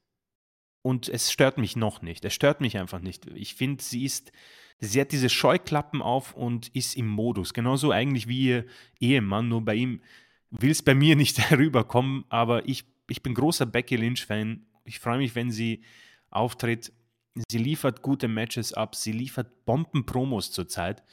Und 0.83 1.09
es 1.09 1.31
stört 1.31 1.57
mich 1.57 1.75
noch 1.75 2.01
nicht. 2.01 2.25
Es 2.25 2.33
stört 2.33 2.61
mich 2.61 2.77
einfach 2.77 2.99
nicht. 2.99 3.27
Ich 3.27 3.55
finde, 3.55 3.83
sie 3.83 4.03
ist, 4.03 4.31
sie 4.79 4.99
hat 4.99 5.11
diese 5.11 5.29
Scheuklappen 5.29 6.01
auf 6.01 6.33
und 6.33 6.69
ist 6.69 6.95
im 6.95 7.07
Modus. 7.07 7.53
Genauso 7.53 7.91
eigentlich 7.91 8.27
wie 8.27 8.47
ihr 8.47 8.65
Ehemann, 8.99 9.47
nur 9.47 9.63
bei 9.63 9.75
ihm 9.75 10.01
will 10.49 10.71
es 10.71 10.81
bei 10.81 10.95
mir 10.95 11.15
nicht 11.15 11.37
herüberkommen, 11.49 12.25
aber 12.29 12.67
ich, 12.67 12.85
ich 13.09 13.21
bin 13.21 13.33
großer 13.33 13.65
Becky 13.65 13.95
Lynch-Fan. 13.95 14.65
Ich 14.85 14.99
freue 14.99 15.19
mich, 15.19 15.35
wenn 15.35 15.51
sie 15.51 15.83
auftritt 16.29 16.91
Sie 17.35 17.57
liefert 17.57 18.01
gute 18.01 18.27
Matches 18.27 18.73
ab, 18.73 18.95
sie 18.95 19.11
liefert 19.11 19.65
Bomben-Promos 19.65 20.51
zurzeit. 20.51 21.03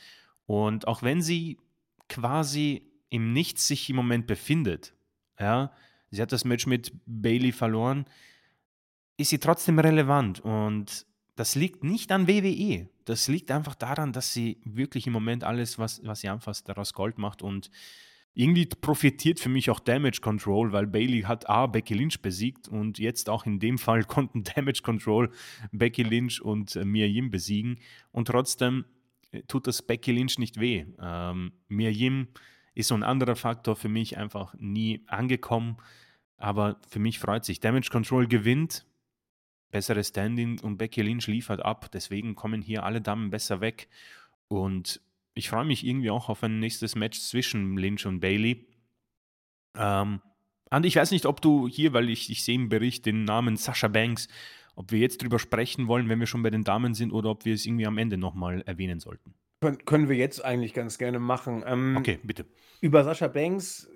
Und 0.46 0.88
auch 0.88 1.02
wenn 1.02 1.22
sie 1.22 1.58
quasi 2.08 2.90
im 3.10 3.32
Nichts 3.32 3.66
sich 3.66 3.88
im 3.90 3.96
Moment 3.96 4.26
befindet, 4.26 4.94
ja, 5.38 5.72
sie 6.10 6.20
hat 6.20 6.32
das 6.32 6.44
Match 6.44 6.66
mit 6.66 6.92
Bailey 7.06 7.52
verloren, 7.52 8.06
ist 9.16 9.30
sie 9.30 9.38
trotzdem 9.38 9.78
relevant. 9.78 10.40
Und 10.40 11.06
das 11.36 11.54
liegt 11.54 11.84
nicht 11.84 12.10
an 12.10 12.26
WWE. 12.26 12.88
Das 13.04 13.28
liegt 13.28 13.50
einfach 13.50 13.74
daran, 13.74 14.12
dass 14.12 14.32
sie 14.32 14.60
wirklich 14.64 15.06
im 15.06 15.12
Moment 15.12 15.44
alles, 15.44 15.78
was, 15.78 16.04
was 16.04 16.20
sie 16.20 16.28
anfasst, 16.28 16.68
daraus 16.68 16.92
Gold 16.92 17.18
macht. 17.18 17.42
Und 17.42 17.70
irgendwie 18.38 18.66
profitiert 18.66 19.40
für 19.40 19.48
mich 19.48 19.68
auch 19.68 19.80
Damage 19.80 20.20
Control, 20.20 20.70
weil 20.70 20.86
Bailey 20.86 21.22
hat 21.22 21.50
A, 21.50 21.66
Becky 21.66 21.94
Lynch 21.94 22.22
besiegt 22.22 22.68
und 22.68 23.00
jetzt 23.00 23.28
auch 23.28 23.46
in 23.46 23.58
dem 23.58 23.78
Fall 23.78 24.04
konnten 24.04 24.44
Damage 24.44 24.82
Control 24.84 25.32
Becky 25.72 26.04
Lynch 26.04 26.40
und 26.40 26.76
äh, 26.76 26.84
Mia 26.84 27.06
Yim 27.06 27.32
besiegen 27.32 27.80
und 28.12 28.28
trotzdem 28.28 28.84
äh, 29.32 29.42
tut 29.48 29.66
das 29.66 29.82
Becky 29.82 30.12
Lynch 30.12 30.38
nicht 30.38 30.60
weh. 30.60 30.86
Ähm, 31.00 31.50
Mia 31.66 31.90
Yim 31.90 32.28
ist 32.74 32.88
so 32.88 32.94
ein 32.94 33.02
anderer 33.02 33.34
Faktor 33.34 33.74
für 33.74 33.88
mich 33.88 34.16
einfach 34.16 34.54
nie 34.56 35.02
angekommen, 35.08 35.78
aber 36.36 36.80
für 36.88 37.00
mich 37.00 37.18
freut 37.18 37.44
sich. 37.44 37.58
Damage 37.58 37.88
Control 37.90 38.28
gewinnt, 38.28 38.86
besseres 39.72 40.10
Standing 40.10 40.60
und 40.60 40.78
Becky 40.78 41.02
Lynch 41.02 41.26
liefert 41.26 41.64
ab, 41.64 41.90
deswegen 41.90 42.36
kommen 42.36 42.62
hier 42.62 42.84
alle 42.84 43.00
Damen 43.00 43.30
besser 43.30 43.60
weg 43.60 43.88
und 44.46 45.00
ich 45.38 45.48
freue 45.48 45.64
mich 45.64 45.86
irgendwie 45.86 46.10
auch 46.10 46.28
auf 46.28 46.42
ein 46.42 46.58
nächstes 46.58 46.96
Match 46.96 47.20
zwischen 47.20 47.76
Lynch 47.78 48.06
und 48.06 48.20
Bailey. 48.20 48.66
Ähm, 49.76 50.20
und 50.70 50.84
ich 50.84 50.96
weiß 50.96 51.12
nicht, 51.12 51.26
ob 51.26 51.40
du 51.40 51.68
hier, 51.68 51.92
weil 51.92 52.10
ich, 52.10 52.28
ich 52.30 52.44
sehe 52.44 52.56
im 52.56 52.68
Bericht 52.68 53.06
den 53.06 53.24
Namen 53.24 53.56
Sasha 53.56 53.88
Banks, 53.88 54.28
ob 54.74 54.90
wir 54.92 54.98
jetzt 54.98 55.22
drüber 55.22 55.38
sprechen 55.38 55.86
wollen, 55.86 56.08
wenn 56.08 56.20
wir 56.20 56.26
schon 56.26 56.42
bei 56.42 56.50
den 56.50 56.64
Damen 56.64 56.94
sind, 56.94 57.12
oder 57.12 57.30
ob 57.30 57.44
wir 57.44 57.54
es 57.54 57.64
irgendwie 57.64 57.86
am 57.86 57.98
Ende 57.98 58.18
nochmal 58.18 58.62
erwähnen 58.62 59.00
sollten. 59.00 59.34
Können, 59.60 59.84
können 59.84 60.08
wir 60.08 60.16
jetzt 60.16 60.44
eigentlich 60.44 60.74
ganz 60.74 60.98
gerne 60.98 61.18
machen. 61.18 61.64
Ähm, 61.66 61.96
okay, 61.96 62.18
bitte. 62.22 62.44
Über 62.80 63.04
Sascha 63.04 63.28
Banks, 63.28 63.88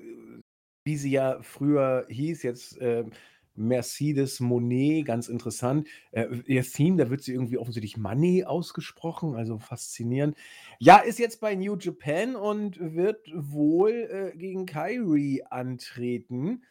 wie 0.85 0.97
sie 0.97 1.11
ja 1.11 1.43
früher 1.43 2.07
hieß, 2.09 2.43
jetzt 2.45 2.79
äh, 2.79 3.05
Mercedes 3.55 4.41
Monet, 4.41 5.05
ganz 5.05 5.29
interessant. 5.29 5.89
Äh, 6.11 6.27
ihr 6.47 6.63
Theme, 6.63 6.97
da 6.97 7.11
wird 7.11 7.23
sie 7.23 7.33
irgendwie 7.33 7.59
offensichtlich 7.59 7.97
Money 7.97 8.45
ausgesprochen, 8.45 9.35
also 9.35 9.59
faszinierend. 9.59 10.37
Ja, 10.79 10.99
ist 10.99 11.19
jetzt 11.19 11.41
bei 11.41 11.55
New 11.55 11.77
Japan 11.77 12.37
und 12.37 12.79
wird 12.81 13.27
wohl 13.35 13.91
äh, 13.91 14.37
gegen 14.37 14.67
Kyrie 14.67 15.43
antreten. 15.45 16.63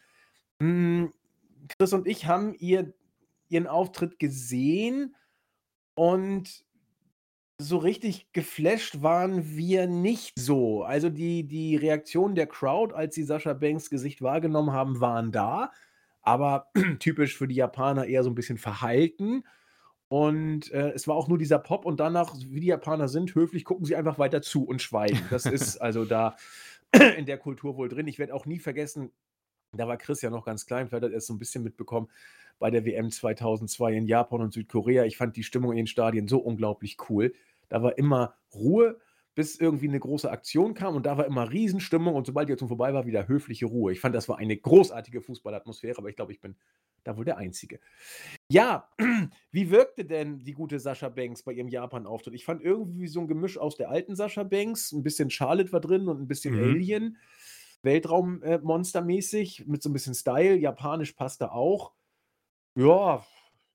Hm, 0.60 1.12
Chris 1.68 1.92
und 1.92 2.06
ich 2.06 2.26
haben 2.26 2.54
ihr, 2.58 2.92
ihren 3.48 3.66
Auftritt 3.66 4.18
gesehen 4.18 5.14
und 5.94 6.64
so 7.58 7.78
richtig 7.78 8.32
geflasht 8.32 9.02
waren 9.02 9.56
wir 9.56 9.86
nicht 9.86 10.38
so. 10.38 10.82
Also 10.82 11.10
die, 11.10 11.44
die 11.44 11.76
Reaktion 11.76 12.34
der 12.34 12.46
Crowd, 12.46 12.94
als 12.94 13.14
sie 13.14 13.22
Sascha 13.22 13.52
Banks 13.52 13.88
Gesicht 13.88 14.20
wahrgenommen 14.20 14.72
haben, 14.72 15.00
waren 15.00 15.30
da 15.30 15.70
aber 16.22 16.70
typisch 16.98 17.36
für 17.36 17.48
die 17.48 17.56
Japaner 17.56 18.06
eher 18.06 18.22
so 18.22 18.30
ein 18.30 18.34
bisschen 18.34 18.58
verhalten. 18.58 19.44
Und 20.08 20.70
äh, 20.72 20.90
es 20.90 21.08
war 21.08 21.16
auch 21.16 21.28
nur 21.28 21.38
dieser 21.38 21.58
Pop 21.58 21.86
und 21.86 21.98
danach, 21.98 22.34
wie 22.46 22.60
die 22.60 22.66
Japaner 22.66 23.08
sind, 23.08 23.34
höflich 23.34 23.64
gucken 23.64 23.86
sie 23.86 23.96
einfach 23.96 24.18
weiter 24.18 24.42
zu 24.42 24.64
und 24.64 24.82
schweigen. 24.82 25.20
Das 25.30 25.46
ist 25.46 25.76
also 25.80 26.04
da 26.04 26.36
in 27.16 27.26
der 27.26 27.38
Kultur 27.38 27.76
wohl 27.76 27.88
drin. 27.88 28.08
Ich 28.08 28.18
werde 28.18 28.34
auch 28.34 28.46
nie 28.46 28.58
vergessen, 28.58 29.10
da 29.74 29.88
war 29.88 29.96
Chris 29.96 30.20
ja 30.20 30.28
noch 30.28 30.44
ganz 30.44 30.66
klein, 30.66 30.88
vielleicht 30.88 31.04
hat 31.04 31.12
er 31.12 31.16
es 31.16 31.26
so 31.26 31.32
ein 31.32 31.38
bisschen 31.38 31.64
mitbekommen, 31.64 32.08
bei 32.58 32.70
der 32.70 32.84
WM 32.84 33.10
2002 33.10 33.94
in 33.94 34.06
Japan 34.06 34.42
und 34.42 34.52
Südkorea. 34.52 35.04
Ich 35.04 35.16
fand 35.16 35.34
die 35.36 35.42
Stimmung 35.42 35.72
in 35.72 35.78
den 35.78 35.86
Stadien 35.86 36.28
so 36.28 36.38
unglaublich 36.38 36.98
cool. 37.08 37.32
Da 37.70 37.82
war 37.82 37.96
immer 37.96 38.34
Ruhe 38.54 39.00
bis 39.34 39.58
irgendwie 39.58 39.88
eine 39.88 39.98
große 39.98 40.30
Aktion 40.30 40.74
kam 40.74 40.94
und 40.94 41.06
da 41.06 41.16
war 41.16 41.26
immer 41.26 41.50
Riesenstimmung 41.50 42.14
und 42.14 42.26
sobald 42.26 42.48
die 42.48 42.52
Aktion 42.52 42.68
vorbei 42.68 42.92
war, 42.92 43.06
wieder 43.06 43.28
höfliche 43.28 43.66
Ruhe. 43.66 43.92
Ich 43.92 44.00
fand, 44.00 44.14
das 44.14 44.28
war 44.28 44.38
eine 44.38 44.56
großartige 44.56 45.22
Fußballatmosphäre, 45.22 45.98
aber 45.98 46.10
ich 46.10 46.16
glaube, 46.16 46.32
ich 46.32 46.40
bin 46.40 46.56
da 47.04 47.16
wohl 47.16 47.24
der 47.24 47.38
Einzige. 47.38 47.80
Ja, 48.48 48.90
wie 49.50 49.70
wirkte 49.70 50.04
denn 50.04 50.38
die 50.40 50.52
gute 50.52 50.78
Sascha 50.78 51.08
Banks 51.08 51.42
bei 51.42 51.52
ihrem 51.52 51.68
Japan-Auftritt? 51.68 52.34
Ich 52.34 52.44
fand 52.44 52.62
irgendwie 52.62 53.08
so 53.08 53.20
ein 53.20 53.28
Gemisch 53.28 53.56
aus 53.56 53.76
der 53.76 53.90
alten 53.90 54.16
Sascha 54.16 54.42
Banks, 54.42 54.92
ein 54.92 55.02
bisschen 55.02 55.30
Charlotte 55.30 55.72
war 55.72 55.80
drin 55.80 56.08
und 56.08 56.20
ein 56.20 56.28
bisschen 56.28 56.54
mhm. 56.54 56.74
Alien, 56.74 57.18
Weltraummonstermäßig, 57.82 59.66
mit 59.66 59.82
so 59.82 59.88
ein 59.88 59.92
bisschen 59.94 60.14
Style, 60.14 60.56
japanisch 60.56 61.12
passte 61.12 61.52
auch. 61.52 61.92
Ja, 62.74 63.24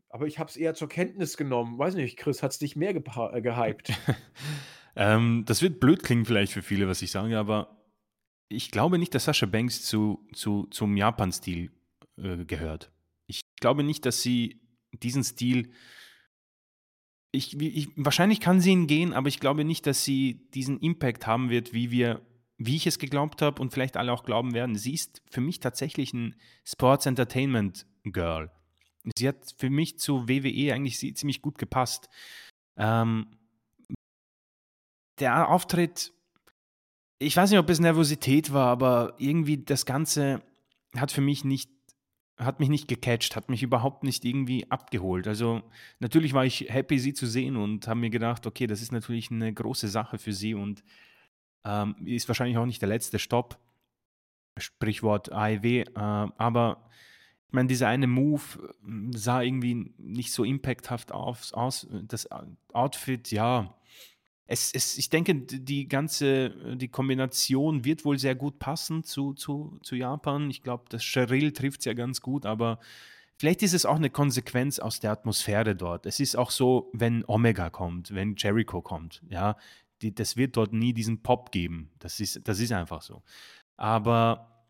aber 0.09 0.27
ich 0.27 0.39
habe 0.39 0.49
es 0.49 0.55
eher 0.55 0.73
zur 0.73 0.88
Kenntnis 0.88 1.35
genommen. 1.35 1.77
Weiß 1.77 1.95
nicht, 1.95 2.17
Chris, 2.17 2.41
hat 2.41 2.51
es 2.51 2.59
dich 2.59 2.75
mehr 2.75 2.95
äh, 2.95 3.41
gehypt? 3.41 3.91
Ähm, 4.98 5.44
das 5.45 5.61
wird 5.61 5.80
blöd 5.80 6.02
klingen 6.02 6.26
vielleicht 6.26 6.52
für 6.52 6.64
viele, 6.64 6.88
was 6.88 7.03
ich 7.03 7.11
sage, 7.11 7.38
aber 7.38 7.78
ich 8.49 8.72
glaube 8.72 8.98
nicht, 8.98 9.14
dass 9.14 9.26
Sascha 9.26 9.45
Banks 9.45 9.84
zu, 9.84 10.28
zu, 10.34 10.65
zum 10.72 10.98
Japan-Stil 10.98 11.72
äh, 12.18 12.45
gehört. 12.45 12.91
Ich 13.28 13.41
glaube 13.60 13.84
nicht, 13.84 14.06
dass 14.06 14.24
sie 14.24 14.60
diesen 14.91 15.24
Stil. 15.24 15.72
Ich, 17.32 17.60
ich, 17.60 17.90
wahrscheinlich 17.95 18.40
kann 18.40 18.60
sie 18.60 18.72
ihn 18.72 18.88
gehen, 18.88 19.14
aber 19.14 19.28
ich 19.28 19.40
glaube 19.40 19.65
nicht, 19.65 19.86
dass 19.86 20.03
sie 20.03 20.49
diesen 20.56 20.80
Impact 20.80 21.28
haben 21.28 21.52
wird, 21.52 21.74
wie 21.74 21.91
wir, 21.91 22.26
wie 22.57 22.76
ich 22.76 22.88
es 22.88 22.98
geglaubt 22.98 23.44
habe 23.44 23.61
und 23.61 23.72
vielleicht 23.72 23.98
alle 23.98 24.11
auch 24.11 24.24
glauben 24.24 24.56
werden. 24.56 24.76
Sie 24.76 24.95
ist 24.95 25.22
für 25.30 25.41
mich 25.41 25.60
tatsächlich 25.60 26.11
ein 26.14 26.36
Sports 26.64 27.06
Entertainment 27.06 27.86
Girl. 28.03 28.49
Sie 29.15 29.28
hat 29.28 29.53
für 29.60 29.69
mich 29.69 29.99
zu 29.99 30.28
WWE 30.28 30.74
eigentlich 30.74 30.98
ziemlich 31.15 31.44
gut 31.44 31.60
gepasst. 31.60 32.10
Ähm, 32.78 33.28
der 35.19 35.49
Auftritt, 35.49 36.14
ich 37.19 37.35
weiß 37.35 37.49
nicht, 37.49 37.60
ob 37.60 37.69
es 37.69 37.80
Nervosität 37.80 38.53
war, 38.53 38.68
aber 38.68 39.15
irgendwie 39.18 39.57
das 39.57 39.85
Ganze 39.85 40.41
hat 40.95 41.11
für 41.11 41.22
mich 41.22 41.44
nicht 41.44 41.69
hat 42.39 42.60
mich 42.60 42.69
nicht 42.69 42.88
gecatcht, 42.88 43.35
hat 43.35 43.49
mich 43.49 43.64
überhaupt 43.64 44.03
nicht 44.03 44.23
irgendwie 44.23 44.69
abgeholt. 44.69 45.27
Also 45.27 45.64
natürlich 45.99 46.34
war 46.34 46.45
ich 46.45 46.68
happy, 46.69 46.99
sie 46.99 47.14
zu 47.14 47.26
sehen 47.26 47.56
und 47.56 47.88
habe 47.88 47.99
mir 47.99 48.11
gedacht, 48.11 48.45
okay, 48.45 48.68
das 48.68 48.81
ist 48.81 48.91
natürlich 48.91 49.31
eine 49.31 49.52
große 49.52 49.88
Sache 49.88 50.19
für 50.19 50.34
sie 50.34 50.53
und 50.53 50.84
ähm, 51.65 51.95
ist 52.06 52.27
wahrscheinlich 52.27 52.57
auch 52.57 52.65
nicht 52.65 52.81
der 52.81 52.89
letzte 52.89 53.18
Stopp. 53.18 53.57
Sprichwort 54.57 55.31
AEW. 55.31 55.81
Äh, 55.81 55.85
aber 55.95 56.89
ich 57.48 57.53
meine, 57.53 57.68
dieser 57.68 57.88
eine 57.88 58.07
Move 58.07 58.41
äh, 58.61 59.18
sah 59.18 59.41
irgendwie 59.41 59.94
nicht 59.98 60.31
so 60.31 60.44
impacthaft 60.44 61.11
aus. 61.11 61.88
Das 62.03 62.30
Outfit, 62.72 63.31
ja, 63.31 63.76
es, 64.48 64.72
es, 64.74 64.98
ich 64.98 65.10
denke, 65.10 65.36
die 65.36 65.88
ganze 65.88 66.78
die 66.78 66.88
Kombination 66.88 67.84
wird 67.84 68.06
wohl 68.06 68.18
sehr 68.18 68.36
gut 68.36 68.60
passen 68.60 69.03
zu, 69.03 69.34
zu, 69.34 69.78
zu 69.84 69.95
Japan. 69.95 70.49
Ich 70.49 70.64
glaube, 70.64 70.86
das 70.90 71.03
Cheryl 71.03 71.52
trifft 71.52 71.82
es 71.82 71.86
ja 71.86 71.94
ganz 71.94 72.22
gut, 72.22 72.45
aber 72.45 72.80
vielleicht 73.38 73.61
ist 73.61 73.74
es 73.74 73.86
auch 73.86 73.98
eine 73.98 74.10
Konsequenz 74.10 74.80
aus 74.80 75.02
der 75.02 75.11
Atmosphäre 75.11 75.76
dort. 75.76 76.06
Es 76.06 76.22
ist 76.22 76.38
auch 76.38 76.52
so, 76.52 76.90
wenn 76.94 77.26
Omega 77.28 77.69
kommt, 77.69 78.15
wenn 78.15 78.36
Jericho 78.38 78.82
kommt, 78.82 79.22
ja, 79.30 79.57
die, 80.02 80.15
das 80.15 80.38
wird 80.38 80.56
dort 80.56 80.72
nie 80.74 80.94
diesen 80.94 81.24
Pop 81.24 81.52
geben. 81.52 81.91
Das 81.99 82.19
ist, 82.19 82.48
das 82.48 82.60
ist 82.60 82.72
einfach 82.72 83.02
so. 83.02 83.24
Aber 83.76 84.65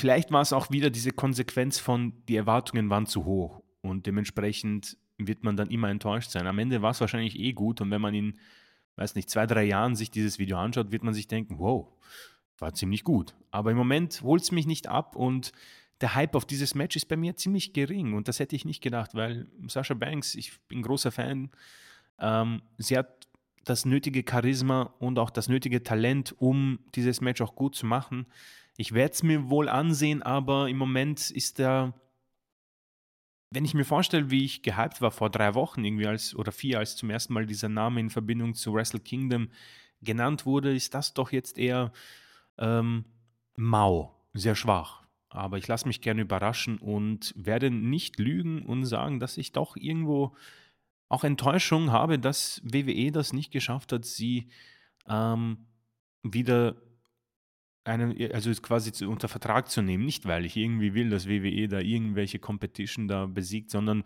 vielleicht 0.00 0.30
war 0.32 0.40
es 0.40 0.54
auch 0.54 0.70
wieder 0.70 0.88
diese 0.88 1.12
Konsequenz 1.12 1.78
von, 1.78 2.14
die 2.28 2.36
Erwartungen 2.36 2.88
waren 2.88 3.06
zu 3.06 3.26
hoch 3.26 3.62
und 3.82 4.06
dementsprechend 4.06 4.96
wird 5.18 5.44
man 5.44 5.56
dann 5.56 5.68
immer 5.68 5.90
enttäuscht 5.90 6.30
sein. 6.30 6.46
Am 6.46 6.58
Ende 6.58 6.80
war 6.80 6.92
es 6.92 7.00
wahrscheinlich 7.00 7.38
eh 7.38 7.52
gut 7.52 7.82
und 7.82 7.90
wenn 7.90 8.00
man 8.00 8.14
ihn 8.14 8.38
weiß 8.96 9.14
nicht, 9.14 9.30
zwei, 9.30 9.46
drei 9.46 9.64
Jahren 9.64 9.96
sich 9.96 10.10
dieses 10.10 10.38
Video 10.38 10.58
anschaut, 10.58 10.92
wird 10.92 11.02
man 11.02 11.14
sich 11.14 11.28
denken, 11.28 11.58
wow, 11.58 11.88
war 12.58 12.74
ziemlich 12.74 13.04
gut. 13.04 13.34
Aber 13.50 13.70
im 13.70 13.76
Moment 13.76 14.22
holt 14.22 14.42
es 14.42 14.52
mich 14.52 14.66
nicht 14.66 14.88
ab 14.88 15.16
und 15.16 15.52
der 16.00 16.14
Hype 16.14 16.34
auf 16.34 16.44
dieses 16.44 16.74
Match 16.74 16.96
ist 16.96 17.06
bei 17.06 17.16
mir 17.16 17.36
ziemlich 17.36 17.72
gering 17.72 18.14
und 18.14 18.28
das 18.28 18.38
hätte 18.38 18.56
ich 18.56 18.64
nicht 18.64 18.82
gedacht, 18.82 19.14
weil 19.14 19.46
Sasha 19.66 19.94
Banks, 19.94 20.34
ich 20.34 20.58
bin 20.68 20.82
großer 20.82 21.12
Fan, 21.12 21.50
ähm, 22.18 22.62
sie 22.78 22.96
hat 22.96 23.28
das 23.64 23.84
nötige 23.84 24.24
Charisma 24.28 24.94
und 24.98 25.18
auch 25.18 25.30
das 25.30 25.48
nötige 25.48 25.82
Talent, 25.82 26.34
um 26.38 26.78
dieses 26.94 27.20
Match 27.20 27.40
auch 27.42 27.54
gut 27.54 27.74
zu 27.74 27.86
machen. 27.86 28.26
Ich 28.76 28.92
werde 28.92 29.12
es 29.12 29.22
mir 29.22 29.50
wohl 29.50 29.68
ansehen, 29.68 30.22
aber 30.22 30.68
im 30.68 30.78
Moment 30.78 31.30
ist 31.30 31.58
der 31.58 31.92
wenn 33.50 33.64
ich 33.64 33.74
mir 33.74 33.84
vorstelle, 33.84 34.30
wie 34.30 34.44
ich 34.44 34.62
gehypt 34.62 35.00
war 35.00 35.10
vor 35.10 35.28
drei 35.28 35.54
Wochen 35.54 35.84
irgendwie 35.84 36.06
als 36.06 36.34
oder 36.36 36.52
vier, 36.52 36.78
als 36.78 36.96
zum 36.96 37.10
ersten 37.10 37.34
Mal 37.34 37.46
dieser 37.46 37.68
Name 37.68 38.00
in 38.00 38.10
Verbindung 38.10 38.54
zu 38.54 38.72
Wrestle 38.72 39.00
Kingdom 39.00 39.48
genannt 40.00 40.46
wurde, 40.46 40.74
ist 40.74 40.94
das 40.94 41.14
doch 41.14 41.32
jetzt 41.32 41.58
eher 41.58 41.92
ähm, 42.58 43.04
mau, 43.56 44.16
sehr 44.32 44.54
schwach. 44.54 45.02
Aber 45.28 45.58
ich 45.58 45.68
lasse 45.68 45.86
mich 45.86 46.00
gerne 46.00 46.22
überraschen 46.22 46.78
und 46.78 47.32
werde 47.36 47.70
nicht 47.70 48.18
lügen 48.18 48.62
und 48.62 48.84
sagen, 48.84 49.20
dass 49.20 49.36
ich 49.36 49.52
doch 49.52 49.76
irgendwo 49.76 50.34
auch 51.08 51.24
Enttäuschung 51.24 51.90
habe, 51.90 52.18
dass 52.18 52.60
WWE 52.64 53.10
das 53.10 53.32
nicht 53.32 53.50
geschafft 53.50 53.92
hat, 53.92 54.04
sie 54.04 54.48
ähm, 55.08 55.66
wieder 56.22 56.76
einen, 57.84 58.32
also 58.32 58.52
quasi 58.60 58.92
zu, 58.92 59.08
unter 59.08 59.28
Vertrag 59.28 59.70
zu 59.70 59.82
nehmen. 59.82 60.04
Nicht, 60.04 60.26
weil 60.26 60.44
ich 60.44 60.56
irgendwie 60.56 60.94
will, 60.94 61.10
dass 61.10 61.28
WWE 61.28 61.68
da 61.68 61.80
irgendwelche 61.80 62.38
Competition 62.38 63.08
da 63.08 63.26
besiegt, 63.26 63.70
sondern 63.70 64.04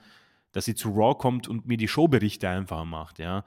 dass 0.52 0.64
sie 0.64 0.74
zu 0.74 0.90
Raw 0.90 1.16
kommt 1.18 1.48
und 1.48 1.66
mir 1.66 1.76
die 1.76 1.88
Showberichte 1.88 2.48
einfacher 2.48 2.84
macht. 2.84 3.18
Ja. 3.18 3.44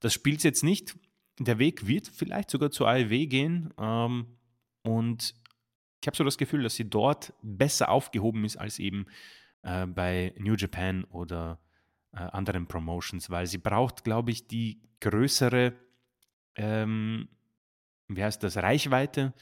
Das 0.00 0.12
spielt 0.12 0.42
jetzt 0.42 0.64
nicht. 0.64 0.96
Der 1.38 1.58
Weg 1.58 1.86
wird 1.86 2.08
vielleicht 2.08 2.50
sogar 2.50 2.70
zur 2.70 2.88
AEW 2.88 3.26
gehen. 3.26 3.72
Ähm, 3.78 4.26
und 4.82 5.34
ich 6.00 6.06
habe 6.06 6.16
so 6.16 6.24
das 6.24 6.38
Gefühl, 6.38 6.62
dass 6.62 6.74
sie 6.74 6.88
dort 6.88 7.32
besser 7.42 7.90
aufgehoben 7.90 8.44
ist 8.44 8.56
als 8.56 8.78
eben 8.78 9.06
äh, 9.62 9.86
bei 9.86 10.34
New 10.38 10.54
Japan 10.54 11.04
oder 11.04 11.60
äh, 12.12 12.18
anderen 12.18 12.66
Promotions, 12.66 13.30
weil 13.30 13.46
sie 13.46 13.58
braucht, 13.58 14.02
glaube 14.02 14.30
ich, 14.32 14.48
die 14.48 14.80
größere, 15.00 15.74
ähm, 16.56 17.28
wie 18.08 18.24
heißt 18.24 18.42
das, 18.42 18.56
Reichweite 18.56 19.34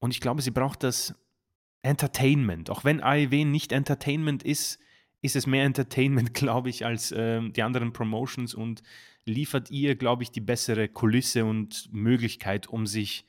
und 0.00 0.12
ich 0.12 0.20
glaube, 0.20 0.42
sie 0.42 0.50
braucht 0.50 0.82
das 0.82 1.14
Entertainment. 1.82 2.70
Auch 2.70 2.84
wenn 2.84 3.02
AEW 3.02 3.44
nicht 3.44 3.72
Entertainment 3.72 4.42
ist, 4.42 4.78
ist 5.22 5.36
es 5.36 5.46
mehr 5.46 5.64
Entertainment, 5.64 6.34
glaube 6.34 6.70
ich, 6.70 6.84
als 6.84 7.12
äh, 7.12 7.40
die 7.50 7.62
anderen 7.62 7.92
Promotions 7.92 8.54
und 8.54 8.82
liefert 9.24 9.70
ihr, 9.70 9.94
glaube 9.94 10.22
ich, 10.22 10.30
die 10.30 10.40
bessere 10.40 10.88
Kulisse 10.88 11.44
und 11.44 11.88
Möglichkeit, 11.92 12.66
um 12.66 12.86
sich 12.86 13.24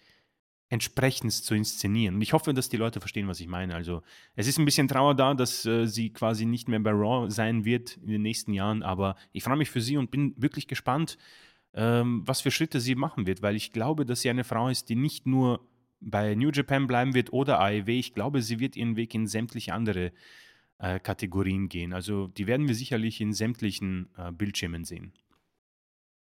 entsprechend 0.70 1.34
zu 1.34 1.56
inszenieren. 1.56 2.16
Und 2.16 2.22
ich 2.22 2.34
hoffe, 2.34 2.54
dass 2.54 2.70
die 2.70 2.78
Leute 2.78 3.00
verstehen, 3.00 3.28
was 3.28 3.40
ich 3.40 3.48
meine. 3.48 3.74
Also 3.74 4.04
es 4.36 4.48
ist 4.48 4.60
ein 4.60 4.66
bisschen 4.66 4.88
Trauer 4.88 5.16
da, 5.16 5.34
dass 5.34 5.66
äh, 5.66 5.88
sie 5.88 6.12
quasi 6.12 6.46
nicht 6.46 6.68
mehr 6.70 6.80
bei 6.80 6.92
Raw 6.92 7.30
sein 7.30 7.66
wird 7.66 7.98
in 7.98 8.08
den 8.08 8.22
nächsten 8.22 8.54
Jahren, 8.54 8.84
aber 8.84 9.16
ich 9.32 9.44
freue 9.44 9.58
mich 9.58 9.72
für 9.72 9.82
sie 9.82 9.98
und 9.98 10.12
bin 10.12 10.36
wirklich 10.38 10.68
gespannt, 10.68 11.18
ähm, 11.74 12.22
was 12.26 12.42
für 12.42 12.52
Schritte 12.52 12.80
sie 12.80 12.96
machen 12.96 13.26
wird, 13.26 13.42
weil 13.42 13.56
ich 13.56 13.72
glaube, 13.72 14.06
dass 14.06 14.22
sie 14.22 14.30
eine 14.30 14.44
Frau 14.44 14.70
ist, 14.70 14.90
die 14.90 14.96
nicht 14.96 15.26
nur 15.26 15.68
bei 16.02 16.36
New 16.36 16.50
Japan 16.50 16.88
bleiben 16.88 17.14
wird 17.14 17.34
oder 17.34 17.60
AEW. 17.60 17.90
Ich 17.90 18.14
glaube, 18.14 18.42
sie 18.42 18.60
wird 18.60 18.76
ihren 18.76 18.96
Weg 18.96 19.14
in 19.14 19.28
sämtliche 19.28 19.74
andere 19.74 20.12
äh, 20.80 21.00
Kategorien 21.00 21.70
gehen. 21.70 21.94
Also 21.94 22.28
die 22.28 22.48
werden 22.48 22.68
wir 22.68 22.76
sicherlich 22.76 23.22
in 23.22 23.34
sämtlichen 23.34 24.10
äh, 24.18 24.32
Bildschirmen 24.32 24.86
sehen. 24.86 25.14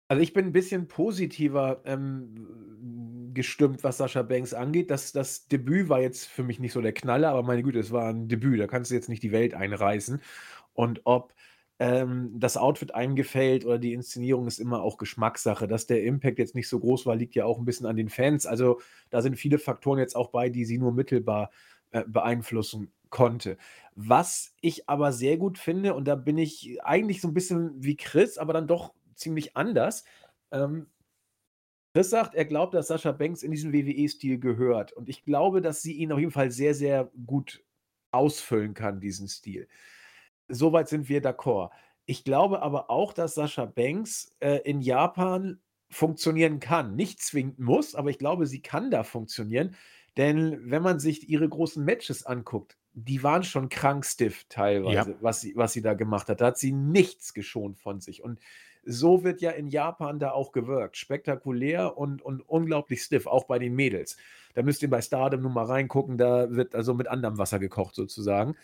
Also 0.08 0.22
ich 0.22 0.34
bin 0.34 0.48
ein 0.48 0.52
bisschen 0.52 0.90
positiver 0.90 1.82
ähm, 1.86 3.32
gestimmt, 3.34 3.84
was 3.84 3.98
Sascha 3.98 4.24
Banks 4.24 4.54
angeht. 4.54 4.92
Das, 4.92 5.14
das 5.14 5.48
Debüt 5.48 5.88
war 5.88 6.02
jetzt 6.02 6.28
für 6.28 6.44
mich 6.44 6.60
nicht 6.60 6.74
so 6.74 6.82
der 6.82 6.92
Knaller, 6.92 7.30
aber 7.30 7.44
meine 7.44 7.64
Güte, 7.64 7.80
es 7.80 7.92
war 7.92 8.10
ein 8.10 8.28
Debüt. 8.28 8.60
Da 8.60 8.68
kannst 8.68 8.92
du 8.92 8.96
jetzt 8.96 9.08
nicht 9.08 9.24
die 9.24 9.32
Welt 9.32 9.54
einreißen. 9.54 10.20
Und 10.74 11.02
ob 11.06 11.34
ähm, 11.82 12.40
das 12.40 12.58
Outfit 12.58 12.94
einem 12.94 13.16
gefällt 13.16 13.66
oder 13.66 13.80
die 13.80 13.94
Inszenierung 13.94 14.46
ist 14.46 14.60
immer 14.60 14.84
auch 14.84 15.00
Geschmackssache. 15.00 15.68
Dass 15.68 15.88
der 15.88 16.04
Impact 16.04 16.38
jetzt 16.38 16.54
nicht 16.54 16.70
so 16.70 16.80
groß 16.80 17.08
war, 17.08 17.16
liegt 17.16 17.34
ja 17.34 17.46
auch 17.46 17.58
ein 17.58 17.66
bisschen 17.66 17.88
an 17.88 17.96
den 17.96 18.10
Fans. 18.10 18.46
Also 18.46 18.80
da 19.10 19.24
sind 19.24 19.36
viele 19.36 19.58
Faktoren 19.58 19.98
jetzt 19.98 20.16
auch 20.16 20.30
bei, 20.30 20.50
die 20.50 20.64
sie 20.64 20.78
nur 20.78 20.94
mittelbar 20.94 21.50
äh, 21.90 22.04
beeinflussen 22.06 22.92
konnte. 23.10 23.58
Was 23.96 24.54
ich 24.62 24.88
aber 24.88 25.12
sehr 25.12 25.38
gut 25.38 25.58
finde, 25.58 25.96
und 25.96 26.08
da 26.08 26.14
bin 26.14 26.38
ich 26.38 26.78
eigentlich 26.84 27.20
so 27.20 27.28
ein 27.28 27.34
bisschen 27.34 27.84
wie 27.84 27.98
Chris, 27.98 28.38
aber 28.38 28.54
dann 28.54 28.68
doch 28.68 28.94
ziemlich 29.16 29.58
anders. 29.58 30.04
Ähm, 30.52 30.86
Chris 31.96 32.12
sagt, 32.12 32.36
er 32.36 32.46
glaubt, 32.46 32.76
dass 32.76 32.90
Sascha 32.90 33.12
Banks 33.12 33.42
in 33.42 33.50
diesen 33.50 33.74
WWE-Stil 33.74 34.38
gehört. 34.38 34.94
Und 34.94 35.10
ich 35.10 35.26
glaube, 35.26 35.62
dass 35.62 35.82
sie 35.82 35.94
ihn 35.94 36.12
auf 36.12 36.20
jeden 36.20 36.32
Fall 36.32 36.52
sehr, 36.52 36.76
sehr 36.76 37.10
gut 37.26 37.64
ausfüllen 38.12 38.76
kann, 38.76 39.02
diesen 39.02 39.28
Stil. 39.28 39.68
Soweit 40.52 40.90
sind 40.90 41.10
wir 41.10 41.22
d'accord. 41.22 41.72
Ich 42.06 42.24
glaube 42.24 42.62
aber 42.62 42.90
auch, 42.90 43.14
dass 43.14 43.36
Sascha 43.36 43.66
Banks 43.66 44.36
äh, 44.40 44.58
in 44.64 44.82
Japan 44.82 45.60
funktionieren 45.90 46.60
kann. 46.60 46.96
Nicht 46.96 47.22
zwingend 47.22 47.60
muss, 47.60 47.96
aber 47.96 48.10
ich 48.10 48.18
glaube, 48.18 48.48
sie 48.48 48.62
kann 48.62 48.92
da 48.92 49.04
funktionieren. 49.04 49.76
Denn 50.18 50.70
wenn 50.70 50.82
man 50.82 51.00
sich 51.00 51.30
ihre 51.30 51.48
großen 51.48 51.84
Matches 51.84 52.26
anguckt, 52.26 52.78
die 52.94 53.24
waren 53.24 53.44
schon 53.44 53.70
krank 53.70 54.06
stiff 54.06 54.46
teilweise, 54.50 55.12
ja. 55.12 55.18
was, 55.22 55.42
sie, 55.42 55.56
was 55.56 55.74
sie 55.74 55.82
da 55.82 55.94
gemacht 55.94 56.28
hat. 56.28 56.42
Da 56.42 56.48
hat 56.48 56.58
sie 56.58 56.74
nichts 56.74 57.34
geschont 57.34 57.78
von 57.78 58.02
sich. 58.02 58.22
Und 58.22 58.40
so 58.84 59.24
wird 59.24 59.42
ja 59.42 59.52
in 59.52 59.68
Japan 59.68 60.20
da 60.20 60.32
auch 60.32 60.52
gewirkt. 60.52 60.98
Spektakulär 60.98 61.98
und, 61.98 62.22
und 62.22 62.42
unglaublich 62.42 63.04
stiff, 63.04 63.28
auch 63.28 63.46
bei 63.46 63.60
den 63.60 63.76
Mädels. 63.76 64.18
Da 64.54 64.64
müsst 64.64 64.82
ihr 64.82 64.90
bei 64.90 65.02
Stardom 65.02 65.42
nur 65.42 65.52
mal 65.52 65.66
reingucken, 65.66 66.18
da 66.18 66.52
wird 66.52 66.76
also 66.76 66.94
mit 66.94 67.08
anderem 67.08 67.38
Wasser 67.38 67.60
gekocht 67.60 67.96
sozusagen. 67.96 68.56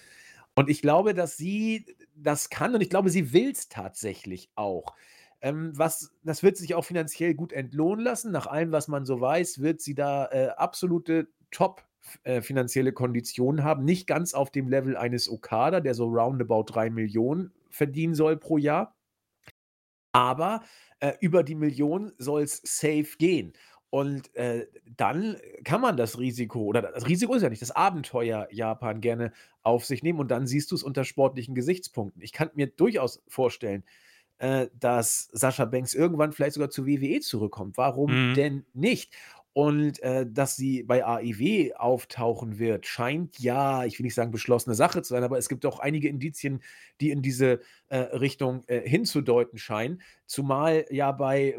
Und 0.58 0.72
ich 0.72 0.82
glaube, 0.82 1.14
dass 1.14 1.38
sie 1.38 1.86
das 2.16 2.50
kann 2.50 2.74
und 2.74 2.82
ich 2.82 2.90
glaube, 2.90 3.12
sie 3.12 3.32
will 3.32 3.52
es 3.52 3.70
tatsächlich 3.70 4.50
auch. 4.56 4.96
Ähm, 5.40 5.72
was, 5.76 6.16
das 6.24 6.42
wird 6.42 6.58
sich 6.58 6.74
auch 6.74 6.84
finanziell 6.84 7.36
gut 7.36 7.54
entlohnen 7.54 8.04
lassen. 8.04 8.32
Nach 8.32 8.48
allem, 8.48 8.72
was 8.72 8.88
man 8.88 9.06
so 9.06 9.22
weiß, 9.22 9.62
wird 9.62 9.82
sie 9.82 9.94
da 9.94 10.26
äh, 10.32 10.48
absolute 10.58 11.28
Top 11.52 11.84
äh, 12.24 12.42
finanzielle 12.42 12.92
Konditionen 12.92 13.64
haben. 13.64 13.86
Nicht 13.86 14.08
ganz 14.08 14.34
auf 14.34 14.50
dem 14.50 14.68
Level 14.68 14.98
eines 14.98 15.30
Okada, 15.30 15.80
der 15.80 15.94
so 15.94 16.08
roundabout 16.08 16.64
3 16.64 16.90
Millionen 16.90 17.54
verdienen 17.70 18.16
soll 18.16 18.36
pro 18.36 18.58
Jahr. 18.58 18.96
Aber 20.12 20.64
äh, 21.02 21.14
über 21.22 21.44
die 21.44 21.54
Million 21.54 22.14
soll 22.18 22.42
es 22.42 22.62
safe 22.64 23.18
gehen. 23.20 23.54
Und 23.90 24.36
äh, 24.36 24.68
dann 24.98 25.38
kann 25.64 25.80
man 25.82 25.96
das 25.96 26.20
Risiko, 26.20 26.62
oder 26.64 26.82
das 26.82 27.08
Risiko 27.08 27.34
ist 27.36 27.42
ja 27.44 27.50
nicht, 27.50 27.62
das 27.62 27.72
Abenteuer 27.72 28.48
Japan 28.52 29.00
gerne 29.02 29.32
auf 29.64 29.86
sich 29.86 30.04
nehmen 30.04 30.20
und 30.20 30.30
dann 30.30 30.46
siehst 30.46 30.72
du 30.72 30.76
es 30.76 30.84
unter 30.84 31.06
sportlichen 31.06 31.56
Gesichtspunkten. 31.56 32.22
Ich 32.22 32.34
kann 32.34 32.50
mir 32.54 32.68
durchaus 32.68 33.24
vorstellen, 33.28 33.84
äh, 34.40 34.68
dass 34.80 35.30
Sascha 35.32 35.66
Banks 35.66 35.94
irgendwann 35.94 36.32
vielleicht 36.34 36.54
sogar 36.56 36.70
zur 36.70 36.86
WWE 36.86 37.20
zurückkommt. 37.22 37.78
Warum 37.78 38.20
Mhm. 38.32 38.34
denn 38.36 38.66
nicht? 38.74 39.14
Und, 39.54 40.00
äh, 40.04 40.28
dass 40.30 40.56
sie 40.56 40.84
bei 40.84 41.04
AEW 41.04 41.74
auftauchen 41.78 42.60
wird, 42.60 42.86
scheint 42.86 43.40
ja, 43.40 43.86
ich 43.86 43.98
will 43.98 44.04
nicht 44.04 44.14
sagen 44.14 44.30
beschlossene 44.30 44.76
Sache 44.76 45.02
zu 45.02 45.10
sein, 45.16 45.24
aber 45.24 45.40
es 45.40 45.50
gibt 45.50 45.66
auch 45.66 45.80
einige 45.80 46.08
Indizien, 46.10 46.62
die 47.02 47.10
in 47.10 47.24
diese, 47.24 47.62
äh, 47.90 47.98
Richtung, 47.98 48.64
äh, 48.68 48.88
hinzudeuten 48.88 49.58
scheinen. 49.58 50.04
Zumal 50.28 50.86
ja 50.92 51.12
bei 51.12 51.54
äh, 51.54 51.58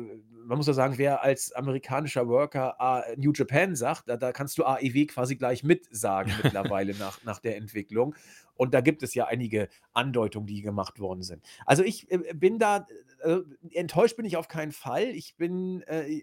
man 0.48 0.56
muss 0.56 0.66
ja 0.66 0.72
sagen, 0.72 0.96
wer 0.96 1.22
als 1.22 1.52
amerikanischer 1.52 2.26
Worker 2.26 2.80
A 2.80 3.04
New 3.16 3.32
Japan 3.34 3.76
sagt, 3.76 4.08
da 4.08 4.16
da 4.16 4.32
kannst 4.32 4.56
du 4.56 4.64
AEW 4.64 5.06
quasi 5.06 5.36
gleich 5.36 5.62
mitsagen 5.62 6.32
mittlerweile 6.42 6.94
nach 6.98 7.22
nach 7.24 7.38
der 7.38 7.56
Entwicklung. 7.56 8.14
Und 8.54 8.72
da 8.72 8.80
gibt 8.80 9.02
es 9.02 9.14
ja 9.14 9.26
einige 9.26 9.68
Andeutungen, 9.92 10.46
die 10.46 10.62
gemacht 10.62 10.98
worden 11.00 11.22
sind. 11.22 11.44
Also, 11.66 11.84
ich, 11.84 12.10
äh, 12.10 12.34
bin 12.34 12.58
da 12.58 12.86
äh, 13.20 13.38
enttäuscht 13.72 14.16
bin 14.16 14.24
ich 14.24 14.36
auf 14.36 14.48
keinen 14.48 14.72
Fall. 14.72 15.04
Ich 15.04 15.36
bin, 15.36 15.82
äh, 15.82 16.20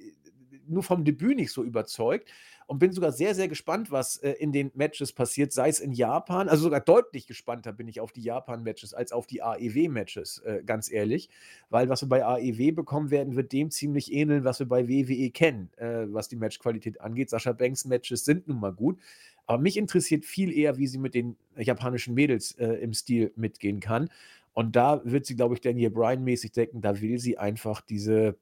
nur 0.67 0.83
vom 0.83 1.03
Debüt 1.05 1.37
nicht 1.37 1.51
so 1.51 1.63
überzeugt 1.63 2.29
und 2.67 2.79
bin 2.79 2.91
sogar 2.91 3.11
sehr, 3.11 3.35
sehr 3.35 3.47
gespannt, 3.47 3.91
was, 3.91 4.17
äh, 4.17 4.31
in 4.31 4.51
den 4.51 4.71
Matches 4.73 5.13
passiert, 5.13 5.53
sei 5.53 5.69
es 5.69 5.79
in 5.79 5.91
Japan 5.91 6.49
also, 6.49 6.63
sogar 6.63 6.81
deutlich 6.81 7.27
gespannter 7.27 7.71
bin 7.73 7.87
ich 7.87 7.99
auf 7.99 8.11
die 8.11 8.21
Japan-Matches 8.21 8.93
als 8.93 9.11
auf 9.11 9.27
die 9.27 9.43
AEW-Matches, 9.43 10.39
äh, 10.39 10.63
ganz 10.65 10.91
ehrlich, 10.91 11.29
weil 11.69 11.89
was 11.89 12.01
wir 12.01 12.09
bei 12.09 12.25
AEW 12.25 12.71
bekommen 12.71 13.11
werden, 13.11 13.35
wird 13.35 13.51
dem 13.51 13.69
ziemlich 13.69 14.11
ähneln, 14.11 14.43
was 14.43 14.59
wir 14.59 14.67
bei 14.67 14.87
WWE 14.87 15.29
kennen, 15.29 15.69
äh, 15.77 16.05
was 16.07 16.27
die 16.27 16.35
Matchqualität 16.35 17.01
angeht. 17.01 17.29
Sascha 17.29 17.53
Banks 17.53 17.85
Matches 17.85 18.25
sind 18.25 18.47
nun 18.47 18.59
mal 18.59 18.73
gut, 18.73 18.99
aber 19.45 19.61
mich 19.61 19.77
interessiert 19.77 20.25
viel 20.25 20.51
eher, 20.51 20.77
wie 20.77 20.87
sie 20.87 20.97
mit 20.97 21.13
den 21.13 21.37
japanischen 21.57 22.15
Mädels, 22.15 22.53
äh, 22.53 22.65
im 22.65 22.93
Stil 22.93 23.31
mitgehen 23.35 23.79
kann. 23.79 24.09
Und 24.53 24.75
da 24.75 25.01
wird 25.03 25.25
sie, 25.25 25.35
glaube 25.35 25.53
ich, 25.53 25.61
Daniel 25.61 25.91
Bryan-mäßig 25.91 26.51
denken, 26.53 26.81
da 26.81 26.99
will 27.01 27.19
sie 27.19 27.37
einfach 27.37 27.81
diese 27.81 28.37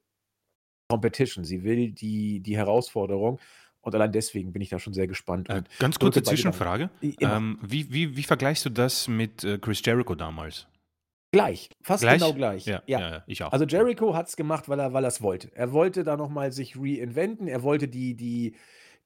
Competition. 0.87 1.43
Sie 1.43 1.63
will 1.63 1.91
die 1.91 2.39
die 2.39 2.55
Herausforderung 2.55 3.39
und 3.83 3.93
allein 3.93 4.11
deswegen 4.11 4.51
bin 4.51 4.61
ich 4.63 4.69
da 4.69 4.79
schon 4.79 4.93
sehr 4.93 5.05
gespannt 5.07 5.49
Äh, 5.49 5.63
ganz 5.79 5.99
kurze. 5.99 6.23
Zwischenfrage. 6.23 6.89
Ähm, 7.19 7.59
wie 7.61 7.93
wie 7.93 8.17
wie 8.17 8.23
vergleichst 8.23 8.65
du 8.65 8.69
das 8.71 9.07
mit, 9.07 9.43
äh, 9.43 9.59
Chris 9.59 9.81
Jericho 9.85 10.15
damals? 10.15 10.65
Gleich, 11.31 11.69
fast 11.81 12.03
genau 12.03 12.33
Gleich? 12.33 12.63
gleich. 12.63 12.65
Ja, 12.67 12.83
Ja. 12.85 12.99
ja, 13.11 13.23
ich 13.27 13.43
auch. 13.43 13.51
Also. 13.51 13.65
Jericho 13.65 14.15
hat's 14.15 14.35
gemacht, 14.35 14.69
weil 14.69 14.79
er 14.79 14.93
weil 14.93 15.03
er's 15.03 15.21
wollte. 15.21 15.51
Er 15.55 15.71
wollte 15.71 16.03
da 16.03 16.15
noch 16.17 16.29
mal 16.29 16.51
sich 16.51 16.75
reinventen. 16.77 17.47
Er 17.47 17.63
wollte 17.63 17.87
die 17.87 18.15
die 18.15 18.55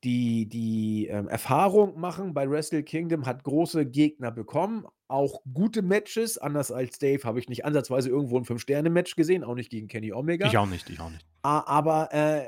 die 0.03 0.47
die, 0.47 1.07
ähm, 1.07 1.27
Erfahrung 1.27 1.99
machen 1.99 2.33
bei 2.35 2.47
Wrestle 2.49 2.83
Kingdom, 2.83 3.25
hat 3.25 3.43
große 3.43 3.85
Gegner 3.87 4.29
bekommen, 4.29 4.85
auch 5.07 5.41
gute 5.51 5.81
Matches. 5.81 6.37
Anders 6.37 6.71
als 6.71 6.99
Dave 6.99 7.23
habe 7.23 7.39
ich 7.39 7.49
nicht 7.49 7.65
ansatzweise 7.65 8.09
irgendwo 8.09 8.37
'n 8.37 8.45
Fünf-Sterne-Match 8.45 9.15
gesehen, 9.15 9.43
auch 9.43 9.55
nicht 9.55 9.71
gegen 9.71 9.87
Kenny 9.87 10.11
Omega. 10.13 10.45
Ich 10.47 10.57
auch 10.57 10.67
nicht, 10.67 10.87
ich 10.91 10.99
auch 10.99 11.09
nicht. 11.09 11.25
Aber, 11.41 12.09
äh, 12.11 12.43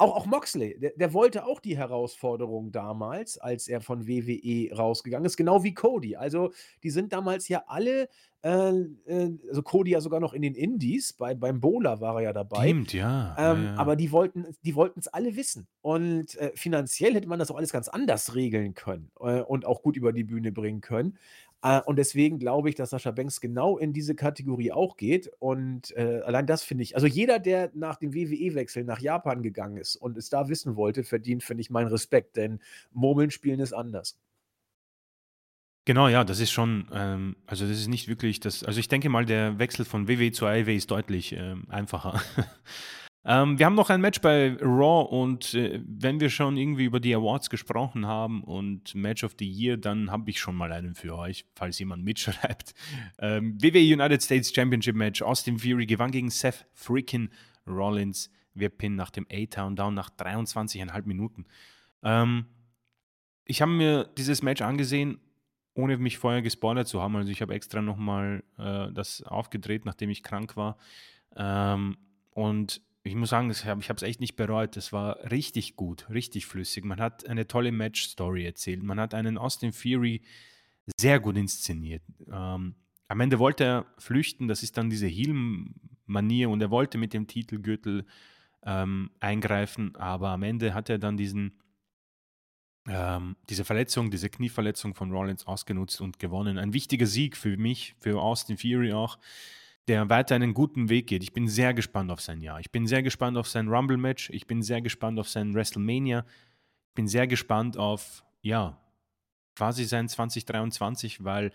auch 0.00 0.16
auch 0.16 0.26
Moxley, 0.26 0.78
der 0.78 0.92
der 0.96 1.12
wollte 1.12 1.44
auch 1.44 1.60
die 1.60 1.76
Herausforderung 1.76 2.72
damals, 2.72 3.38
als 3.38 3.68
er 3.68 3.80
von 3.80 4.06
WWE 4.06 4.74
rausgegangen 4.74 5.26
ist, 5.26 5.36
genau 5.36 5.62
wie 5.62 5.74
Cody. 5.74 6.16
Also, 6.16 6.52
die 6.82 6.90
sind 6.90 7.12
damals 7.12 7.48
ja 7.48 7.64
alle, 7.66 8.08
äh, 8.42 8.70
äh 9.06 9.38
also, 9.48 9.62
Cody 9.62 9.90
ja 9.90 10.00
sogar 10.00 10.20
noch 10.20 10.32
in 10.32 10.42
den 10.42 10.54
Indies, 10.54 11.12
bei 11.12 11.34
beim 11.34 11.60
Bowler 11.60 12.00
war 12.00 12.16
er 12.16 12.22
ja 12.22 12.32
dabei. 12.32 12.64
Stimmt, 12.64 12.92
ja. 12.92 13.36
Ähm, 13.38 13.64
ja, 13.64 13.74
aber 13.76 13.96
die 13.96 14.10
wollten 14.10 14.46
die 14.64 14.74
wollten's 14.74 15.08
alle 15.08 15.36
wissen. 15.36 15.66
Und, 15.82 16.34
äh, 16.36 16.52
finanziell 16.54 17.14
hätte 17.14 17.28
man 17.28 17.38
das 17.38 17.50
auch 17.50 17.56
alles 17.56 17.72
ganz 17.72 17.88
anders 17.88 18.34
regeln 18.34 18.74
können, 18.74 19.10
äh, 19.20 19.40
und 19.40 19.66
auch 19.66 19.82
gut 19.82 19.96
über 19.96 20.12
die 20.12 20.24
Bühne 20.24 20.50
bringen 20.50 20.80
können. 20.80 21.18
Äh, 21.62 21.80
und 21.82 21.96
deswegen 21.96 22.38
glaube 22.38 22.68
ich, 22.68 22.74
dass 22.74 22.90
Sascha 22.90 23.10
Banks 23.10 23.40
genau 23.40 23.78
in 23.78 23.92
diese 23.92 24.14
Kategorie 24.14 24.72
auch 24.72 24.96
geht. 24.96 25.30
Und, 25.38 25.94
äh, 25.96 26.20
allein 26.24 26.46
das 26.46 26.62
finde 26.62 26.84
ich 26.84 26.94
also, 26.94 27.06
jeder, 27.06 27.38
der 27.38 27.70
nach 27.74 27.96
dem 27.96 28.14
WWE-Wechsel 28.14 28.84
nach 28.84 29.00
Japan 29.00 29.42
gegangen 29.42 29.76
ist 29.76 29.96
und 29.96 30.16
es 30.16 30.30
da 30.30 30.48
wissen 30.48 30.76
wollte, 30.76 31.04
verdient, 31.04 31.42
finde 31.42 31.62
ich, 31.62 31.70
meinen 31.70 31.88
Respekt, 31.88 32.36
denn 32.36 32.60
Murmeln 32.92 33.30
spielen 33.30 33.60
ist 33.60 33.72
anders. 33.72 34.18
Genau, 35.86 36.08
ja, 36.08 36.24
das 36.24 36.40
ist 36.40 36.50
schon, 36.50 36.88
ähm 36.92 37.36
also, 37.46 37.66
das 37.66 37.78
ist 37.78 37.88
nicht 37.88 38.06
wirklich 38.06 38.38
das 38.38 38.62
also, 38.62 38.78
ich 38.78 38.88
denke 38.88 39.08
mal, 39.08 39.24
der 39.24 39.58
Wechsel 39.58 39.84
von 39.84 40.08
WWE 40.08 40.30
zu 40.30 40.46
AEW 40.46 40.76
ist 40.76 40.90
deutlich, 40.90 41.32
ähm, 41.32 41.64
einfacher. 41.68 42.20
Ähm, 43.22 43.58
wir 43.58 43.66
haben 43.66 43.74
noch 43.74 43.90
ein 43.90 44.00
Match 44.00 44.20
bei 44.22 44.56
Raw 44.62 45.06
und, 45.14 45.52
äh, 45.52 45.82
wenn 45.84 46.20
wir 46.20 46.30
schon 46.30 46.56
irgendwie 46.56 46.84
über 46.84 47.00
die 47.00 47.14
Awards 47.14 47.50
gesprochen 47.50 48.06
haben 48.06 48.42
und 48.42 48.94
Match 48.94 49.24
of 49.24 49.34
the 49.38 49.46
Year, 49.46 49.76
dann 49.76 50.10
habe 50.10 50.30
ich 50.30 50.40
schon 50.40 50.56
mal 50.56 50.72
einen 50.72 50.94
für 50.94 51.16
euch, 51.16 51.44
falls 51.54 51.78
jemand 51.78 52.04
mitschreibt. 52.04 52.74
Ähm, 53.22 53.62
WWE 53.62 53.80
United 53.80 54.22
States 54.22 54.52
Championship 54.54 54.96
Match. 54.96 55.20
Austin 55.20 55.58
Fury 55.58 55.84
gewann 55.84 56.10
gegen 56.10 56.30
Seth 56.30 56.66
freaking 56.72 57.28
Rollins. 57.66 58.30
Wir 58.54 58.70
pinnen 58.70 58.96
nach 58.96 59.10
dem 59.10 59.26
A-Town 59.30 59.76
Down 59.76 59.94
nach 59.94 60.08
23,5 60.10 61.06
Minuten. 61.06 61.44
Ähm, 62.02 62.46
ich 63.44 63.60
habe 63.60 63.72
mir 63.72 64.04
dieses 64.16 64.42
Match 64.42 64.62
angesehen, 64.62 65.20
ohne 65.74 65.98
mich 65.98 66.18
vorher 66.18 66.40
gespoilert 66.40 66.88
zu 66.88 67.02
haben. 67.02 67.16
Also, 67.16 67.30
ich 67.30 67.42
habe 67.42 67.54
extra 67.54 67.82
noch 67.82 67.96
mal, 67.96 68.42
äh, 68.58 68.92
das 68.92 69.22
aufgedreht, 69.22 69.84
nachdem 69.84 70.08
ich 70.10 70.22
krank 70.22 70.56
war. 70.56 70.78
Ähm, 71.36 71.98
und 72.30 72.80
ich 73.02 73.14
muss 73.14 73.30
sagen, 73.30 73.50
ich 73.50 73.64
habe 73.64 73.80
es 73.80 74.02
echt 74.02 74.20
nicht 74.20 74.36
bereut. 74.36 74.76
Das 74.76 74.92
war 74.92 75.30
richtig 75.30 75.76
gut, 75.76 76.08
richtig 76.10 76.46
flüssig. 76.46 76.84
Man 76.84 77.00
hat 77.00 77.26
eine 77.28 77.46
tolle 77.46 77.72
Match-Story 77.72 78.44
erzählt. 78.44 78.82
Man 78.82 79.00
hat 79.00 79.14
einen 79.14 79.38
Austin 79.38 79.72
Fury 79.72 80.22
sehr 80.98 81.20
gut 81.20 81.36
inszeniert. 81.36 82.02
Ähm, 82.30 82.74
am 83.08 83.20
Ende 83.20 83.38
wollte 83.38 83.64
er 83.64 83.86
flüchten, 83.98 84.48
das 84.48 84.62
ist 84.62 84.76
dann 84.76 84.90
diese 84.90 85.06
Heel-Manier 85.06 86.50
und 86.50 86.60
er 86.60 86.70
wollte 86.70 86.98
mit 86.98 87.12
dem 87.12 87.26
Titelgürtel, 87.26 88.06
ähm, 88.62 89.10
eingreifen, 89.20 89.96
aber 89.96 90.28
am 90.28 90.42
Ende 90.42 90.74
hat 90.74 90.90
er 90.90 90.98
dann 90.98 91.16
diesen 91.16 91.58
ähm, 92.88 93.36
diese 93.48 93.64
Verletzung, 93.64 94.10
diese 94.10 94.30
Knieverletzung 94.30 94.94
von 94.94 95.12
Rollins 95.12 95.46
ausgenutzt 95.46 96.00
und 96.00 96.18
gewonnen. 96.18 96.58
Ein 96.58 96.72
wichtiger 96.72 97.06
Sieg 97.06 97.36
für 97.36 97.56
mich, 97.56 97.94
für 98.00 98.20
Austin 98.20 98.56
Fury 98.56 98.92
auch, 98.92 99.18
der 99.90 100.08
weiter 100.08 100.36
einen 100.36 100.54
guten 100.54 100.88
Weg 100.88 101.08
geht. 101.08 101.24
Ich 101.24 101.32
bin 101.32 101.48
sehr 101.48 101.74
gespannt 101.74 102.12
auf 102.12 102.20
sein 102.20 102.40
Jahr. 102.40 102.60
Ich 102.60 102.70
bin 102.70 102.86
sehr 102.86 103.02
gespannt 103.02 103.36
auf 103.36 103.48
sein 103.48 103.66
Rumble-Match. 103.66 104.30
Ich 104.30 104.46
bin 104.46 104.62
sehr 104.62 104.80
gespannt 104.80 105.18
auf 105.18 105.28
sein 105.28 105.52
WrestleMania. 105.52 106.24
Ich 106.90 106.94
bin 106.94 107.08
sehr 107.08 107.26
gespannt 107.26 107.76
auf, 107.76 108.24
ja, 108.40 108.80
quasi 109.56 109.84
sein 109.84 110.08
2023, 110.08 111.24
weil 111.24 111.50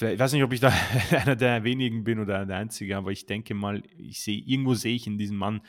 ich 0.00 0.18
weiß 0.18 0.32
nicht, 0.32 0.42
ob 0.42 0.54
ich 0.54 0.60
da 0.60 0.72
einer 1.10 1.36
der 1.36 1.64
wenigen 1.64 2.02
bin 2.02 2.18
oder 2.18 2.46
der 2.46 2.56
Einzige, 2.56 2.96
aber 2.96 3.10
ich 3.10 3.26
denke 3.26 3.52
mal, 3.52 3.82
ich 3.98 4.22
sehe 4.22 4.38
irgendwo 4.38 4.72
sehe 4.72 4.94
ich 4.94 5.06
in 5.06 5.18
diesem 5.18 5.36
Mann 5.36 5.60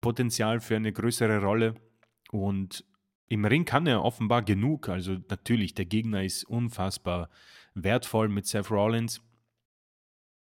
Potenzial 0.00 0.60
für 0.60 0.76
eine 0.76 0.94
größere 0.94 1.42
Rolle 1.42 1.74
und 2.30 2.86
im 3.28 3.44
Ring 3.44 3.66
kann 3.66 3.86
er 3.86 4.02
offenbar 4.02 4.40
genug. 4.40 4.88
Also 4.88 5.18
natürlich, 5.28 5.74
der 5.74 5.84
Gegner 5.84 6.24
ist 6.24 6.44
unfassbar 6.44 7.28
wertvoll 7.74 8.30
mit 8.30 8.46
Seth 8.46 8.70
Rollins. 8.70 9.20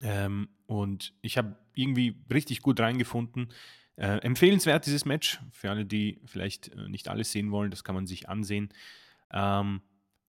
Ähm, 0.02 0.48
und 0.66 1.14
ich 1.22 1.38
habe 1.38 1.56
irgendwie 1.74 2.16
richtig 2.30 2.60
gut 2.60 2.80
reingefunden. 2.80 3.48
Äh, 3.96 4.18
empfehlenswert 4.18 4.86
dieses 4.86 5.04
Match 5.04 5.40
für 5.50 5.70
alle, 5.70 5.84
die 5.84 6.20
vielleicht 6.26 6.68
äh, 6.68 6.88
nicht 6.88 7.08
alles 7.08 7.32
sehen 7.32 7.50
wollen. 7.50 7.70
Das 7.70 7.84
kann 7.84 7.94
man 7.94 8.06
sich 8.06 8.28
ansehen. 8.28 8.70
Ähm, 9.32 9.80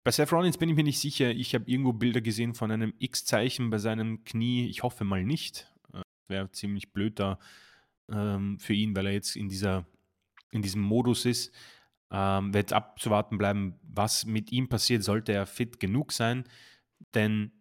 bei 0.04 0.12
Seth 0.12 0.32
Rollins 0.32 0.58
bin 0.58 0.70
ich 0.70 0.76
mir 0.76 0.84
nicht 0.84 1.00
sicher. 1.00 1.30
Ich 1.32 1.54
habe 1.54 1.70
irgendwo 1.70 1.94
Bilder 1.94 2.22
gesehen 2.22 2.54
von 2.54 2.72
einem 2.72 2.94
X-Zeichen 3.00 3.70
bei 3.70 3.78
seinem 3.78 4.24
Knie. 4.24 4.68
Ich 4.68 4.84
hoffe 4.84 5.04
mal 5.04 5.24
nicht. 5.24 5.72
Äh, 5.94 6.02
Wäre 6.28 6.52
ziemlich 6.52 6.92
blöd 6.92 7.20
da 7.20 7.40
ähm, 8.12 8.60
für 8.60 8.74
ihn, 8.74 8.96
weil 8.96 9.06
er 9.06 9.14
jetzt 9.14 9.36
in, 9.36 9.48
dieser, 9.48 9.86
in 10.50 10.62
diesem 10.62 10.82
Modus 10.82 11.26
ist. 11.26 11.54
Ähm, 12.10 12.54
wird 12.54 12.74
abzuwarten 12.74 13.38
bleiben, 13.38 13.80
was 13.84 14.26
mit 14.26 14.52
ihm 14.52 14.68
passiert, 14.68 15.04
sollte 15.04 15.32
er 15.32 15.46
fit 15.46 15.80
genug 15.80 16.12
sein. 16.12 16.44
Denn 17.14 17.52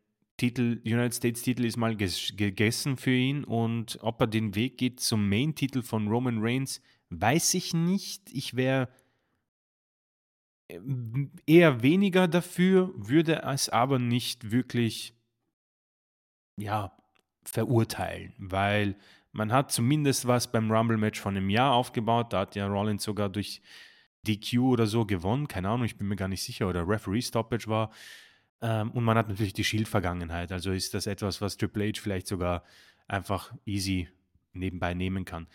Titel, 0.40 0.80
United 0.86 1.12
States 1.12 1.42
Titel 1.42 1.66
ist 1.66 1.76
mal 1.76 1.94
ges 1.94 2.32
gegessen 2.34 2.96
für 2.96 3.14
ihn 3.14 3.44
und 3.44 3.98
ob 4.00 4.22
er 4.22 4.26
den 4.26 4.54
Weg 4.54 4.78
geht 4.78 4.98
zum 4.98 5.28
Main-Titel 5.28 5.82
von 5.82 6.08
Roman 6.08 6.38
Reigns, 6.40 6.80
weiß 7.10 7.52
ich 7.52 7.74
nicht. 7.74 8.30
Ich 8.32 8.56
wäre 8.56 8.88
eher 11.46 11.82
weniger 11.82 12.26
dafür, 12.26 12.90
würde 12.96 13.42
es 13.42 13.68
aber 13.68 13.98
nicht 13.98 14.50
wirklich 14.50 15.12
ja, 16.56 16.96
verurteilen, 17.44 18.32
weil 18.38 18.96
man 19.32 19.52
hat 19.52 19.70
zumindest 19.70 20.26
was 20.26 20.50
beim 20.50 20.70
Rumble-Match 20.72 21.20
von 21.20 21.36
einem 21.36 21.50
Jahr 21.50 21.74
aufgebaut. 21.74 22.32
Da 22.32 22.40
hat 22.40 22.56
ja 22.56 22.66
Rollins 22.66 23.04
sogar 23.04 23.28
durch 23.28 23.60
DQ 24.26 24.60
oder 24.60 24.86
so 24.86 25.04
gewonnen. 25.04 25.48
Keine 25.48 25.68
Ahnung, 25.68 25.84
ich 25.84 25.98
bin 25.98 26.08
mir 26.08 26.16
gar 26.16 26.28
nicht 26.28 26.42
sicher. 26.42 26.66
Oder 26.66 26.88
Referee-Stoppage 26.88 27.68
war. 27.68 27.90
Ähm, 28.62 28.90
und 28.90 29.04
man 29.04 29.16
hat 29.16 29.28
natürlich 29.28 29.52
die 29.52 29.64
Shield-Vergangenheit. 29.64 30.52
Also 30.52 30.72
ist 30.72 30.94
das 30.94 31.06
etwas, 31.06 31.40
was 31.40 31.56
Triple 31.56 31.88
H 31.88 32.00
vielleicht 32.00 32.26
sogar 32.26 32.64
einfach 33.08 33.52
easy 33.64 34.08
nebenbei 34.52 34.94
nehmen 34.94 35.24
kann. 35.24 35.46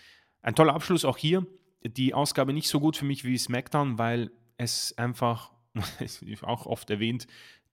Ein 0.41 0.56
toller 0.56 0.73
Abschluss 0.73 1.06
auch 1.06 1.18
hier. 1.18 1.45
Die 1.84 2.14
Ausgabe 2.14 2.53
nicht 2.53 2.68
so 2.68 2.80
gut 2.80 2.98
für 2.98 3.06
mich 3.06 3.23
wie 3.23 3.38
SmackDown, 3.38 3.98
weil 3.98 4.32
es 4.57 4.98
einfach, 4.98 5.52
auch 6.41 6.65
oft 6.65 6.90
erwähnt, 6.90 7.27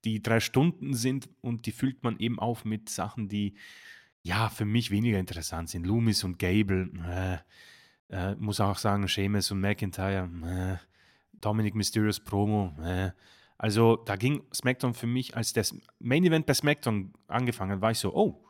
die 0.04 0.22
drei 0.22 0.40
Stunden 0.40 0.94
sind 0.94 1.28
und 1.40 1.66
die 1.66 1.72
füllt 1.72 2.02
man 2.02 2.18
eben 2.18 2.38
auf 2.38 2.64
mit 2.64 2.88
Sachen, 2.88 3.28
die 3.28 3.54
ja, 4.22 4.48
für 4.48 4.64
mich 4.64 4.90
weniger 4.90 5.18
interessant 5.18 5.70
sind. 5.70 5.86
Loomis 5.86 6.22
und 6.24 6.38
Gable, 6.38 6.90
äh, 7.08 7.38
äh, 8.14 8.34
muss 8.36 8.60
auch 8.60 8.78
sagen, 8.78 9.08
Sheamus 9.08 9.50
und 9.50 9.60
McIntyre, 9.60 10.28
äh, 10.44 10.86
Dominic 11.40 11.74
Mysterious 11.74 12.20
Promo, 12.20 12.72
äh. 12.82 13.10
Also 13.62 13.94
da 13.94 14.16
ging 14.16 14.42
SmackDown 14.52 14.92
für 14.92 15.06
mich, 15.06 15.36
als 15.36 15.52
das 15.52 15.72
Main 16.00 16.24
Event 16.24 16.46
bei 16.46 16.54
SmackDown 16.54 17.12
angefangen 17.28 17.70
hat, 17.70 17.80
war 17.80 17.92
ich 17.92 17.98
so, 17.98 18.12
oh, 18.12 18.44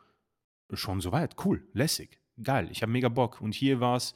schon 0.72 1.02
soweit, 1.02 1.36
cool, 1.44 1.68
lässig, 1.74 2.18
geil, 2.42 2.68
ich 2.70 2.80
habe 2.80 2.92
mega 2.92 3.10
Bock. 3.10 3.42
Und 3.42 3.54
hier 3.54 3.78
war 3.78 3.96
es, 3.96 4.14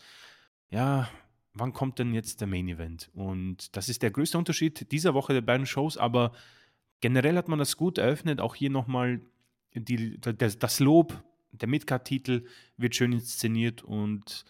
ja, 0.71 1.11
wann 1.53 1.75
kommt 1.75 1.99
denn 1.99 2.15
jetzt 2.15 2.41
der 2.41 2.49
Main 2.49 2.67
Event? 2.67 3.11
Und 3.13 3.77
das 3.77 3.91
ist 3.91 4.03
der 4.03 4.11
größte 4.11 4.39
Unterschied 4.39 4.91
dieser 4.91 5.13
Woche 5.13 5.35
der 5.35 5.43
beiden 5.43 5.67
Shows, 5.67 5.99
aber 5.99 6.33
generell 7.03 7.37
hat 7.37 7.49
man 7.49 7.59
das 7.59 7.77
gut 7.77 7.99
eröffnet. 7.99 8.41
Auch 8.41 8.55
hier 8.55 8.71
nochmal 8.71 9.21
das 9.75 10.81
Lob, 10.81 11.23
der 11.53 11.69
Midcard-Titel 11.69 12.47
wird 12.79 12.97
schön 12.97 13.13
inszeniert 13.13 13.85
und 13.85 14.47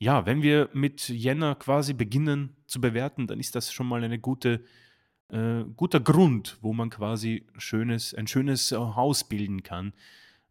ja, 0.00 0.26
wenn 0.26 0.42
wir 0.42 0.70
mit 0.72 1.08
Jänner 1.08 1.54
quasi 1.54 1.94
beginnen 1.94 2.56
zu 2.66 2.80
bewerten, 2.80 3.28
dann 3.28 3.38
ist 3.38 3.54
das 3.54 3.72
schon 3.72 3.86
mal 3.86 4.02
eine 4.02 4.18
gute, 4.18 4.64
äh, 5.28 5.64
guter 5.76 6.00
Grund, 6.00 6.58
wo 6.60 6.72
man 6.72 6.90
quasi 6.90 7.46
schönes, 7.56 8.14
ein 8.14 8.26
schönes 8.26 8.72
äh, 8.72 8.76
Haus 8.76 9.24
bilden 9.24 9.62
kann. 9.62 9.92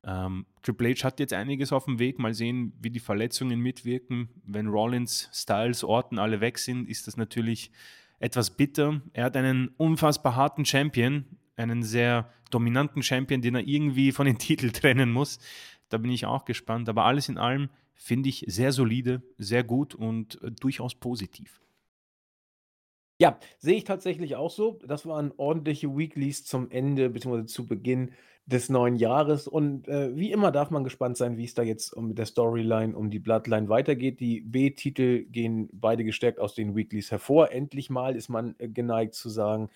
Ähm, 0.06 0.46
Triple 0.62 0.94
H 0.94 1.04
hat 1.04 1.20
jetzt 1.20 1.34
einiges 1.34 1.72
auf 1.72 1.86
dem 1.86 2.00
Weg. 2.00 2.20
Mal 2.20 2.34
sehen, 2.34 2.74
wie 2.80 2.90
die 2.90 3.00
Verletzungen 3.00 3.60
mitwirken. 3.60 4.30
Wenn 4.46 4.68
Rollins, 4.68 5.30
Styles, 5.34 5.84
Orten 5.84 6.20
alle 6.20 6.42
weg 6.42 6.58
sind, 6.58 6.90
ist 6.90 7.08
das 7.08 7.18
natürlich 7.18 7.72
etwas 8.20 8.56
bitter. 8.56 9.02
Er 9.14 9.26
hat 9.26 9.38
einen 9.38 9.70
unfassbar 9.78 10.36
harten 10.36 10.66
Champion, 10.66 11.26
einen 11.56 11.84
sehr 11.84 12.30
dominanten 12.52 13.04
Champion, 13.04 13.42
den 13.42 13.56
er 13.56 13.68
irgendwie 13.68 14.12
von 14.12 14.26
den 14.26 14.38
Titeln 14.40 14.74
trennen 14.74 15.12
muss. 15.12 15.40
Da 15.90 15.98
bin 15.98 16.12
ich 16.12 16.26
auch 16.26 16.46
gespannt. 16.46 16.90
Aber 16.90 17.06
alles 17.06 17.30
in 17.30 17.38
allem 17.38 17.70
finde 17.94 18.30
ich 18.30 18.44
sehr 18.48 18.72
solide, 18.72 19.22
sehr 19.38 19.64
gut 19.64 19.96
und 19.96 20.42
äh, 20.42 20.52
durchaus 20.52 20.96
positiv. 20.96 21.63
Ja, 23.24 23.40
sehe 23.58 23.78
ich 23.78 23.86
tatsächlich 23.86 24.36
auch 24.36 24.52
so. 24.52 24.80
Das 24.86 25.06
waren 25.06 25.32
ordentliche 25.38 25.96
Weeklies 25.96 26.44
zum 26.44 26.70
Ende 26.70 27.10
bzw. 27.10 27.46
zu 27.46 27.66
Beginn 27.66 28.12
des 28.46 28.68
neuen 28.68 28.98
Jahres. 28.98 29.48
Und 29.48 29.88
äh, 29.88 30.14
wie 30.14 30.34
immer 30.34 30.52
darf 30.52 30.72
man 30.72 30.84
gespannt 30.84 31.16
sein, 31.16 31.38
wie 31.38 31.46
es 31.46 31.54
da 31.54 31.64
jetzt 31.64 31.94
um 31.94 32.10
mit 32.10 32.18
der 32.18 32.26
Storyline, 32.26 32.94
um 32.98 33.10
die 33.10 33.20
Bloodline 33.20 33.70
weitergeht. 33.70 34.20
Die 34.20 34.42
B-Titel 34.42 35.24
gehen 35.24 35.70
beide 35.72 36.04
gestärkt 36.04 36.38
aus 36.38 36.54
den 36.54 36.76
Weeklies 36.76 37.12
hervor. 37.12 37.54
Endlich 37.54 37.90
mal 37.90 38.18
ist 38.18 38.28
man 38.28 38.56
äh, 38.58 38.68
geneigt 38.68 39.14
zu 39.14 39.30
sagen, 39.30 39.70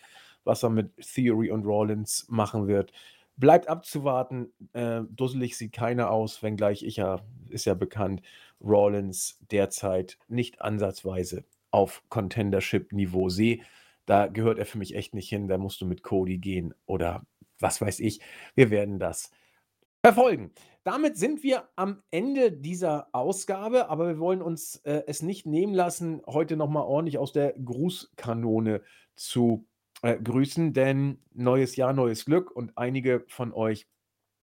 was 0.43 0.63
er 0.63 0.69
mit 0.69 0.97
Theory 0.97 1.49
und 1.49 1.63
Rollins 1.65 2.25
machen 2.27 2.67
wird. 2.67 2.91
Bleibt 3.37 3.69
abzuwarten. 3.69 4.51
Äh, 4.73 5.03
dusselig 5.09 5.55
sieht 5.55 5.71
keiner 5.71 6.11
aus, 6.11 6.43
wenngleich 6.43 6.83
ich 6.83 6.97
ja, 6.97 7.21
ist 7.47 7.63
ja 7.63 7.75
bekannt, 7.75 8.21
Rollins 8.59 9.39
derzeit 9.49 10.17
nicht 10.27 10.61
ansatzweise 10.61 11.45
auf 11.71 12.03
Contendership-Niveau 12.09 13.29
sehe. 13.29 13.61
Da 14.05 14.27
gehört 14.27 14.59
er 14.59 14.65
für 14.65 14.77
mich 14.77 14.95
echt 14.95 15.13
nicht 15.13 15.29
hin. 15.29 15.47
Da 15.47 15.57
musst 15.57 15.81
du 15.81 15.85
mit 15.85 16.03
Cody 16.03 16.37
gehen 16.37 16.73
oder 16.85 17.23
was 17.59 17.81
weiß 17.81 17.99
ich. 17.99 18.21
Wir 18.55 18.69
werden 18.69 18.99
das 18.99 19.31
verfolgen. 20.03 20.51
Damit 20.83 21.17
sind 21.17 21.43
wir 21.43 21.67
am 21.75 22.01
Ende 22.11 22.51
dieser 22.51 23.09
Ausgabe, 23.11 23.89
aber 23.89 24.07
wir 24.07 24.19
wollen 24.19 24.41
uns 24.41 24.77
äh, 24.85 25.03
es 25.05 25.21
nicht 25.21 25.45
nehmen 25.45 25.73
lassen, 25.73 26.21
heute 26.25 26.55
nochmal 26.55 26.83
ordentlich 26.83 27.17
aus 27.17 27.33
der 27.33 27.53
Grußkanone 27.53 28.81
zu 29.17 29.67
äh, 30.03 30.15
grüßen, 30.17 30.71
denn 30.71 31.19
neues 31.33 31.75
Jahr, 31.75 31.91
neues 31.91 32.23
Glück 32.23 32.51
und 32.51 32.77
einige 32.77 33.25
von 33.27 33.51
euch 33.51 33.87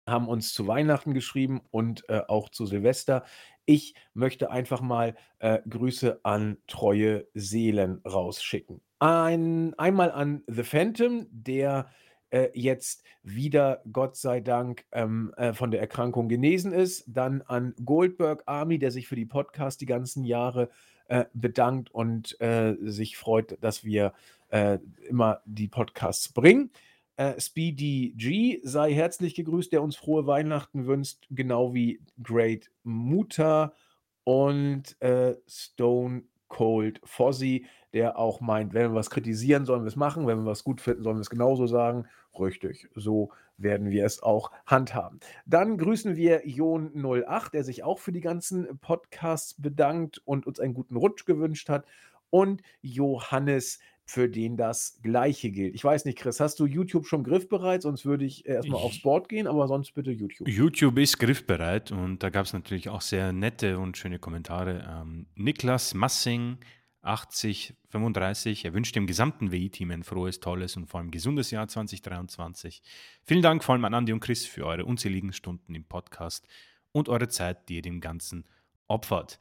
haben 0.07 0.29
uns 0.29 0.55
zu 0.55 0.67
Weihnachten 0.67 1.13
geschrieben 1.13 1.61
und 1.71 2.09
äh, 2.09 2.23
auch 2.29 2.51
zu 2.51 2.67
Silvester. 2.67 3.25
Ich 3.71 3.93
möchte 4.15 4.51
einfach 4.51 4.81
mal 4.81 5.15
äh, 5.41 5.59
Grüße 5.69 6.21
an 6.23 6.57
treue 6.69 7.27
Seelen 7.35 8.01
rausschicken. 8.03 8.81
Ein, 8.99 9.75
einmal 9.75 10.11
an 10.11 10.43
The 10.47 10.63
Phantom, 10.63 11.27
der 11.31 11.91
äh, 12.31 12.49
jetzt 12.55 13.05
wieder, 13.23 13.83
Gott 13.93 14.17
sei 14.17 14.41
Dank, 14.41 14.87
ähm, 14.91 15.35
äh, 15.37 15.53
von 15.53 15.71
der 15.71 15.83
Erkrankung 15.83 16.31
genesen 16.31 16.73
ist. 16.73 17.05
Dann 17.09 17.43
an 17.43 17.75
Goldberg 17.85 18.43
Army, 18.47 18.79
der 18.79 18.91
sich 18.91 19.07
für 19.07 19.17
die 19.17 19.27
Podcast 19.27 19.83
die 19.83 19.87
ganzen 19.87 20.25
Jahre 20.25 20.71
äh, 21.09 21.27
bedankt 21.35 21.91
und 21.91 22.41
äh, 22.41 22.75
sich 22.81 23.19
freut, 23.19 23.59
dass 23.63 23.85
wir 23.85 24.15
äh, 24.49 24.79
immer 25.07 25.43
die 25.45 25.69
Podcasts 25.69 26.33
bringen. 26.33 26.71
Äh, 27.19 27.41
Speedy 27.41 28.15
G 28.17 28.61
sei 28.63 28.95
herzlich 28.95 29.35
gegrüßt, 29.35 29.73
der 29.73 29.83
uns 29.83 29.97
frohe 29.97 30.29
Weihnachten 30.29 30.87
wünscht, 30.87 31.27
genau 31.31 31.75
wie 31.75 32.01
Great 32.23 32.71
Muta 32.85 33.75
und 34.23 35.01
äh, 35.03 35.35
Stone 35.49 36.23
Cold 36.47 37.01
Fozzy, 37.03 37.67
der 37.93 38.21
auch 38.21 38.41
meint, 38.41 38.73
wenn 38.73 38.93
wir 38.93 38.95
was 38.95 39.11
kritisieren, 39.11 39.67
sollen 39.67 39.83
wir 39.83 39.89
es 39.89 39.97
machen, 39.97 40.29
wenn 40.29 40.39
wir 40.39 40.47
was 40.47 40.63
gut 40.63 40.81
finden, 40.81 41.03
sollen 41.03 41.17
wir 41.17 41.23
es 41.23 41.29
genauso 41.29 41.67
sagen. 41.67 42.07
Richtig, 42.39 42.89
so 42.95 43.33
werden 43.57 43.91
wir 43.91 44.07
es 44.07 44.23
auch 44.23 44.53
handhaben. 44.65 45.19
Dann 45.45 45.77
grüßen 45.77 46.15
wir 46.15 46.45
Jon08, 46.47 47.51
der 47.51 47.65
sich 47.65 47.83
auch 47.83 47.99
für 47.99 48.13
die 48.13 48.21
ganzen 48.21 48.79
Podcasts 48.79 49.61
bedankt 49.61 50.23
und 50.25 50.47
uns 50.47 50.61
einen 50.61 50.75
guten 50.75 50.95
Rutsch 50.95 51.25
gewünscht 51.25 51.69
hat. 51.69 51.85
Und 52.31 52.63
Johannes, 52.81 53.81
für 54.09 54.27
den 54.27 54.57
das 54.57 54.99
Gleiche 55.03 55.51
gilt. 55.51 55.75
Ich 55.75 55.85
weiß 55.85 56.07
nicht, 56.07 56.17
Chris, 56.17 56.41
hast 56.41 56.59
du 56.61 56.65
YouTube 56.65 57.07
schon 57.07 57.23
griffbereit? 57.23 57.83
Sonst 57.83 58.07
würde 58.07 58.25
ich 58.25 58.47
erstmal 58.47 58.81
auf 58.81 58.95
Sport 58.95 59.29
gehen, 59.29 59.47
aber 59.47 59.69
sonst 59.69 59.93
bitte 59.93 60.11
YouTube. 60.11 60.49
YouTube 60.49 60.99
ist 60.99 61.19
griffbereit 61.19 61.93
und 61.93 62.23
da 62.23 62.31
gab 62.31 62.47
es 62.47 62.55
natürlich 62.55 62.89
auch 62.89 63.03
sehr 63.03 63.35
nette 63.35 63.79
und 63.79 63.99
schöne 63.99 64.19
Kommentare. 64.19 65.03
Ähm, 65.03 65.27
Niklas 65.35 65.93
Massing, 65.93 66.57
8035, 67.03 68.65
er 68.65 68.73
wünscht 68.73 68.97
dem 68.97 69.07
gesamten 69.07 69.53
WI-Team 69.53 69.91
ein 69.91 70.05
frohes, 70.05 70.41
tolles 70.41 70.79
und 70.79 70.87
vor 70.87 71.01
allem 71.01 71.11
gesundes 71.11 71.51
Jahr 71.51 71.69
2023. 71.69 72.83
Vielen 73.25 73.43
Dank 73.43 73.63
vor 73.63 73.75
allem 73.75 73.85
an 73.85 73.93
Andi 73.93 74.15
und 74.15 74.21
Chris 74.21 74.47
für 74.47 74.65
eure 74.65 74.87
unzähligen 74.87 75.35
Stunden 75.35 75.75
im 75.75 75.85
Podcast 75.85 76.49
und 76.93 77.11
eure 77.11 77.29
Zeit, 77.29 77.69
die 77.69 77.77
ihr 77.77 77.83
dem 77.83 78.01
Ganzen 78.01 78.47
opfert. 78.87 79.39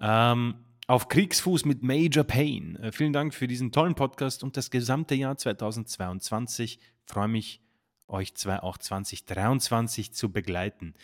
Ähm, 0.00 0.54
auf 0.86 1.08
Kriegsfuß 1.08 1.64
mit 1.64 1.82
Major 1.82 2.24
Pain. 2.24 2.76
Äh, 2.76 2.92
vielen 2.92 3.12
Dank 3.12 3.34
für 3.34 3.48
diesen 3.48 3.72
tollen 3.72 3.94
Podcast 3.94 4.44
und 4.44 4.56
das 4.56 4.70
gesamte 4.70 5.14
Jahr 5.14 5.36
2022. 5.36 6.78
Ich 6.78 7.12
freue 7.12 7.28
mich, 7.28 7.60
euch 8.08 8.34
zwei 8.34 8.60
auch 8.60 8.78
2023 8.78 10.12
zu 10.12 10.30
begleiten. 10.30 10.94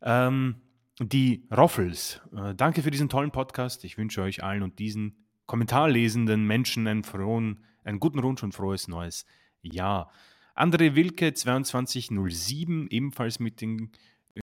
Ähm, 0.00 0.56
die 1.00 1.46
Roffels, 1.54 2.20
äh, 2.36 2.54
danke 2.54 2.82
für 2.82 2.90
diesen 2.90 3.08
tollen 3.08 3.32
Podcast. 3.32 3.84
Ich 3.84 3.98
wünsche 3.98 4.22
euch 4.22 4.44
allen 4.44 4.62
und 4.62 4.78
diesen 4.78 5.16
kommentarlesenden 5.46 6.44
Menschen 6.44 6.86
einen, 6.86 7.04
frohen, 7.04 7.64
einen 7.84 8.00
guten 8.00 8.18
Rutsch 8.20 8.42
und 8.42 8.52
frohes 8.52 8.88
neues 8.88 9.26
Jahr. 9.62 10.10
André 10.54 10.94
Wilke 10.94 11.34
2207, 11.34 12.88
ebenfalls 12.88 13.40
mit 13.40 13.60
den 13.60 13.90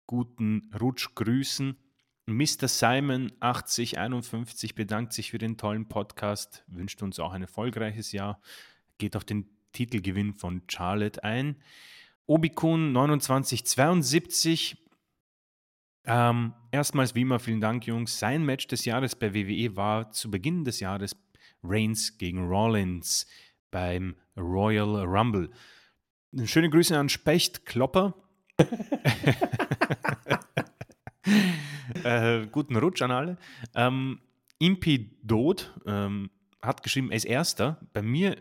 guten 0.05 0.71
Rutschgrüßen. 0.79 1.75
Mr. 2.27 2.67
Simon 2.67 3.31
8051 3.39 4.75
bedankt 4.75 5.13
sich 5.13 5.31
für 5.31 5.37
den 5.37 5.55
tollen 5.55 5.87
Podcast, 5.87 6.65
wünscht 6.67 7.01
uns 7.01 7.19
auch 7.19 7.31
ein 7.31 7.41
erfolgreiches 7.41 8.11
Jahr, 8.11 8.41
geht 8.97 9.15
auf 9.15 9.23
den 9.23 9.47
Titelgewinn 9.71 10.33
von 10.33 10.61
Charlotte 10.67 11.23
ein. 11.23 11.55
Obikun 12.25 12.91
2972. 12.91 14.77
Ähm, 16.03 16.53
erstmals 16.71 17.15
wie 17.15 17.21
immer 17.21 17.39
vielen 17.39 17.61
Dank, 17.61 17.87
Jungs. 17.87 18.19
Sein 18.19 18.43
Match 18.43 18.67
des 18.67 18.83
Jahres 18.83 19.15
bei 19.15 19.33
WWE 19.33 19.77
war 19.77 20.11
zu 20.11 20.29
Beginn 20.29 20.65
des 20.65 20.81
Jahres 20.81 21.15
Reigns 21.63 22.17
gegen 22.17 22.45
Rollins 22.45 23.25
beim 23.71 24.17
Royal 24.35 25.05
Rumble. 25.05 25.49
Schöne 26.43 26.69
Grüße 26.69 26.97
an 26.97 27.07
Specht 27.07 27.65
Klopper. 27.65 28.15
äh, 32.07 32.47
guten 32.47 32.75
Rutsch 32.77 33.01
an 33.01 33.11
alle. 33.11 33.37
Ähm, 33.75 34.21
Impi 34.59 35.11
Dod 35.23 35.73
ähm, 35.85 36.29
hat 36.61 36.81
geschrieben, 36.81 37.11
er 37.11 37.17
ist 37.17 37.25
Erster. 37.25 37.79
Bei 37.93 38.01
mir 38.01 38.37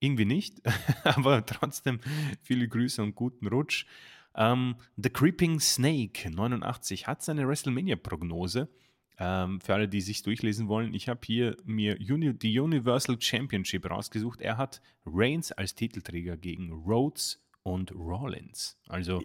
irgendwie 0.00 0.24
nicht, 0.24 0.60
aber 1.04 1.46
trotzdem 1.46 2.00
viele 2.42 2.68
Grüße 2.68 3.02
und 3.02 3.14
guten 3.14 3.46
Rutsch. 3.46 3.86
Ähm, 4.34 4.76
The 4.96 5.10
Creeping 5.10 5.60
Snake 5.60 6.28
89 6.30 7.06
hat 7.06 7.22
seine 7.22 7.46
WrestleMania-Prognose. 7.46 8.68
Ähm, 9.16 9.60
für 9.60 9.74
alle, 9.74 9.88
die 9.88 10.00
sich 10.00 10.22
durchlesen 10.24 10.66
wollen, 10.66 10.92
ich 10.92 11.08
habe 11.08 11.20
hier 11.24 11.56
mir 11.64 11.96
Uni 12.00 12.36
die 12.36 12.58
Universal 12.58 13.16
Championship 13.20 13.88
rausgesucht. 13.88 14.40
Er 14.40 14.56
hat 14.56 14.82
Reigns 15.06 15.52
als 15.52 15.76
Titelträger 15.76 16.36
gegen 16.36 16.72
Rhodes 16.72 17.40
und 17.62 17.92
Rollins. 17.92 18.76
Also 18.88 19.22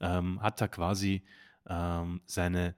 ähm, 0.00 0.42
hat 0.42 0.60
er 0.60 0.68
quasi 0.68 1.22
ähm, 1.68 2.20
seine 2.26 2.74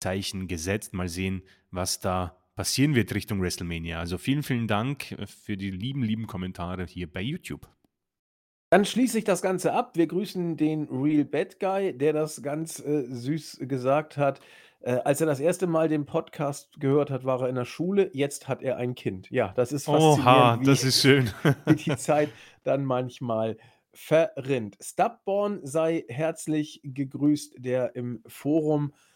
Zeichen 0.00 0.48
gesetzt. 0.48 0.94
Mal 0.94 1.08
sehen, 1.08 1.42
was 1.70 2.00
da 2.00 2.36
passieren 2.54 2.94
wird 2.94 3.14
Richtung 3.14 3.40
WrestleMania. 3.40 4.00
Also 4.00 4.18
vielen, 4.18 4.42
vielen 4.42 4.66
Dank 4.66 5.16
für 5.26 5.56
die 5.56 5.70
lieben, 5.70 6.02
lieben 6.02 6.26
Kommentare 6.26 6.86
hier 6.86 7.10
bei 7.10 7.20
YouTube. 7.20 7.68
Dann 8.70 8.84
schließe 8.84 9.18
ich 9.18 9.24
das 9.24 9.40
Ganze 9.40 9.72
ab. 9.72 9.92
Wir 9.94 10.06
grüßen 10.06 10.56
den 10.56 10.88
Real 10.90 11.24
Bad 11.24 11.58
Guy, 11.58 11.96
der 11.96 12.12
das 12.12 12.42
ganz, 12.42 12.80
äh, 12.80 13.04
süß 13.08 13.60
gesagt 13.62 14.16
hat. 14.16 14.40
Äh, 14.80 14.98
als 15.04 15.20
er 15.20 15.26
das 15.26 15.40
erste 15.40 15.66
Mal 15.66 15.88
den 15.88 16.04
Podcast 16.04 16.78
gehört 16.78 17.10
hat, 17.10 17.24
war 17.24 17.40
er 17.42 17.48
in 17.48 17.54
der 17.54 17.64
Schule. 17.64 18.10
Jetzt 18.12 18.46
hat 18.46 18.62
er 18.62 18.76
ein 18.76 18.94
Kind. 18.94 19.30
Ja, 19.30 19.52
das 19.56 19.72
ist 19.72 19.88
Oha, 19.88 20.16
faszinierend, 20.16 20.60
wie 20.60 20.66
das 20.66 20.84
ist 20.84 21.00
schön. 21.00 21.30
wie 21.66 21.76
die 21.76 21.96
Zeit 21.96 22.30
dann 22.62 22.84
manchmal 22.84 23.56
verrinnt. 23.92 24.76
Stubborn 24.80 25.60
sei 25.62 26.04
herzlich 26.08 26.80
gegrüßt, 26.84 27.54
der 27.58 27.96
im 27.96 28.22
Forum, 28.26 28.92
äh, 28.92 29.07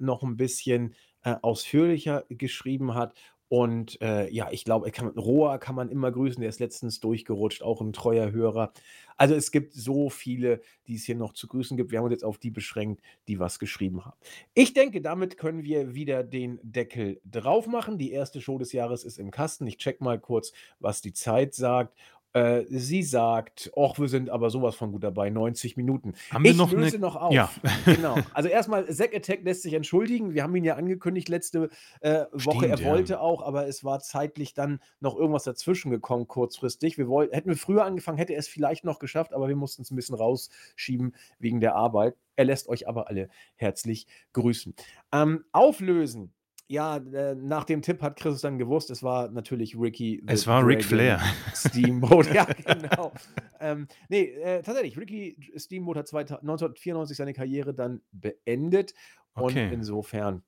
noch 0.00 0.22
'n 0.22 0.36
bisschen, 0.36 0.94
äh, 1.24 1.36
ausführlicher 1.42 2.24
geschrieben 2.28 2.94
hat. 2.94 3.14
Und, 3.48 4.00
äh, 4.00 4.30
ja, 4.32 4.48
ich 4.52 4.64
glaube, 4.64 4.90
Roa 5.16 5.58
kann 5.58 5.74
man 5.74 5.88
immer 5.88 6.12
grüßen, 6.12 6.40
der 6.40 6.48
ist 6.50 6.60
letztens 6.60 7.00
durchgerutscht, 7.00 7.62
auch 7.62 7.80
'n 7.82 7.92
treuer 7.92 8.30
Hörer. 8.30 8.72
Also, 9.16 9.34
es 9.34 9.50
gibt 9.50 9.74
so 9.74 10.08
viele, 10.08 10.60
die 10.86 10.94
es 10.94 11.04
hier 11.04 11.16
noch 11.16 11.32
zu 11.34 11.48
grüßen 11.48 11.76
gibt. 11.76 11.90
Wir 11.90 11.98
haben 11.98 12.04
uns 12.06 12.12
jetzt 12.12 12.24
auf 12.24 12.38
die 12.38 12.50
beschränkt, 12.52 13.02
die 13.28 13.40
was 13.40 13.58
geschrieben 13.58 14.04
haben. 14.04 14.16
Ich 14.54 14.72
denke, 14.72 15.00
damit 15.02 15.36
können 15.36 15.64
wir 15.64 15.94
wieder 15.94 16.22
den 16.22 16.60
Deckel 16.62 17.20
drauf 17.24 17.66
machen. 17.66 17.98
Die 17.98 18.12
erste 18.12 18.40
Show 18.40 18.56
des 18.58 18.72
Jahres 18.72 19.04
ist 19.04 19.18
im 19.18 19.32
Kasten. 19.32 19.66
Ich 19.66 19.78
checke 19.78 20.04
mal 20.04 20.20
kurz, 20.20 20.52
was 20.78 21.00
die 21.02 21.12
Zeit 21.12 21.54
sagt. 21.54 21.98
Äh, 22.34 22.64
sie 22.68 23.02
sagt: 23.02 23.70
„Och, 23.74 23.98
wir 23.98 24.08
sind 24.08 24.30
aber 24.30 24.50
so 24.50 24.62
was 24.62 24.76
von 24.76 24.92
gut 24.92 25.02
dabei, 25.04 25.30
90 25.30 25.76
Minuten.“ 25.76 26.14
Haben 26.32 26.46
wir 26.46 26.54
Ich 26.54 26.54
noch 26.54 26.74
'ne 26.74 26.92
löse 26.92 26.98
noch 27.00 27.16
ja. 27.28 27.50
auf. 27.50 27.60
Genau. 27.90 28.22
Also, 28.32 28.48
erst 28.48 28.68
mal, 28.68 28.86
Zack 28.88 29.14
Attack 29.16 29.42
lässt 29.42 29.62
sich 29.62 29.72
entschuldigen. 29.74 30.32
Wir 30.32 30.44
haben 30.44 30.54
ihn 30.54 30.62
ja 30.64 30.76
angekündigt 30.76 31.28
letzte, 31.28 31.70
äh, 32.00 32.26
Woche. 32.32 32.68
Stimmt, 32.68 32.68
Er 32.68 32.80
ja. 32.80 32.84
wollte 32.84 33.20
auch, 33.20 33.42
aber 33.42 33.66
es 33.66 33.82
war 33.82 33.98
zeitlich 34.00 34.54
dann 34.54 34.80
noch 35.00 35.16
irgendwas 35.16 35.42
dazwischen 35.44 35.90
gekommen 35.90 36.28
kurzfristig. 36.28 36.98
Wir 36.98 37.08
woll 37.08 37.30
hätten 37.32 37.48
wir 37.48 37.56
früher 37.56 37.84
angefangen, 37.84 38.18
hätte 38.18 38.34
er 38.34 38.38
es 38.38 38.48
vielleicht 38.48 38.84
noch 38.84 39.00
geschafft, 39.00 39.32
aber 39.34 39.48
wir 39.48 39.56
mussten's 39.56 39.90
'n 39.90 39.96
bisschen 39.96 40.14
rausschieben 40.14 41.16
wegen 41.40 41.60
der 41.60 41.74
Arbeit. 41.74 42.14
Er 42.36 42.44
lässt 42.44 42.68
euch 42.68 42.86
aber 42.88 43.08
alle 43.08 43.28
herzlich 43.56 44.06
grüßen. 44.32 44.74
Ähm, 45.12 45.44
auflösen, 45.52 46.32
ja, 46.70 46.98
äh, 46.98 47.34
nach 47.34 47.64
dem 47.64 47.82
Tipp 47.82 48.00
hat 48.00 48.16
Chris 48.16 48.42
dann 48.42 48.56
gewusst. 48.56 48.90
Es 48.90 49.02
war 49.02 49.28
natürlich 49.28 49.76
Ricky 49.76 50.22
Es 50.26 50.46
war 50.46 50.64
Ric 50.64 50.78
Dragon 50.80 50.88
Flair. 50.88 51.20
Steamboat. 51.54 52.32
Ja, 52.32 52.44
genau. 52.44 53.12
Ähm, 53.58 53.88
ne, 54.08 54.28
äh, 54.28 54.62
tatsächlich, 54.62 54.96
Ricky 54.96 55.36
Steamboat 55.56 55.96
hat 55.96 56.06
zweita 56.06 56.36
1994 56.36 57.16
seine 57.16 57.32
Karriere 57.34 57.74
dann 57.74 58.02
beendet 58.12 58.94
und 59.34 59.50
Okay. 59.50 59.70
insofern, 59.72 60.44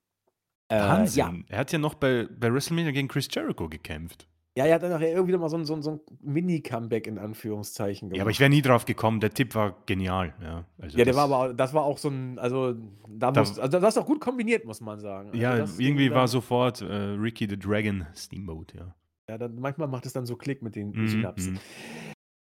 äh, 0.68 0.76
ja. 0.76 0.88
Wahnsinn. 0.88 1.44
Er 1.48 1.58
hat 1.58 1.72
ja 1.72 1.78
noch 1.80 1.94
bei 1.94 2.28
bei 2.30 2.52
WrestleMania 2.54 2.92
gegen 2.92 3.08
Chris 3.08 3.26
Jericho 3.28 3.68
gekämpft. 3.68 4.28
Ja, 4.56 4.66
er 4.66 4.74
hat 4.74 4.82
dann 4.82 4.90
nachher 4.90 5.10
irgendwie 5.12 5.34
mal 5.38 5.48
so 5.48 5.56
'n 5.56 5.64
so 5.64 5.72
'n 5.74 5.82
so 5.82 5.90
'n 5.92 6.00
Mini-Comeback 6.20 7.06
in 7.06 7.18
Anführungszeichen 7.18 8.10
Ja, 8.14 8.22
aber 8.22 8.30
ich 8.30 8.40
gemacht. 8.40 8.40
wäre 8.40 8.50
nie 8.50 8.60
drauf 8.62 8.84
gekommen. 8.84 9.20
Der 9.20 9.32
Tipp 9.32 9.54
war 9.54 9.76
genial, 9.86 10.34
ja. 10.42 10.64
Also, 10.78 10.98
Ja, 10.98 11.06
der 11.06 11.14
war 11.16 11.22
das 11.22 11.32
aber 11.32 11.54
das 11.54 11.72
war 11.72 11.84
auch 11.84 11.96
so 11.96 12.08
'n 12.10 12.38
also, 12.38 12.74
da 13.08 13.30
Da 13.34 13.46
musst 13.46 13.58
also, 13.58 13.80
das 13.80 13.96
ist 13.96 14.02
auch 14.02 14.06
gut 14.06 14.20
kombiniert, 14.20 14.66
muss 14.66 14.80
man 14.82 15.00
sagen. 15.00 15.30
Also, 15.32 15.46
Ja, 15.46 15.58
irgendwie 15.78 16.12
war 16.12 16.28
sofort, 16.28 16.82
äh, 16.82 16.84
Ricky 16.84 17.48
the 17.48 17.58
Dragon 17.58 18.06
Steamboat, 18.14 18.74
ja. 18.74 18.94
Ja, 19.28 19.38
dann 19.38 19.54
manchmal 19.60 19.88
macht 19.88 20.06
es 20.06 20.12
dann 20.12 20.26
so 20.26 20.36
Klick 20.36 20.62
mit 20.62 20.74
den 20.74 20.94
Mhm, 20.94 21.02
Synapsen. 21.06 21.52
mhm. 21.54 21.62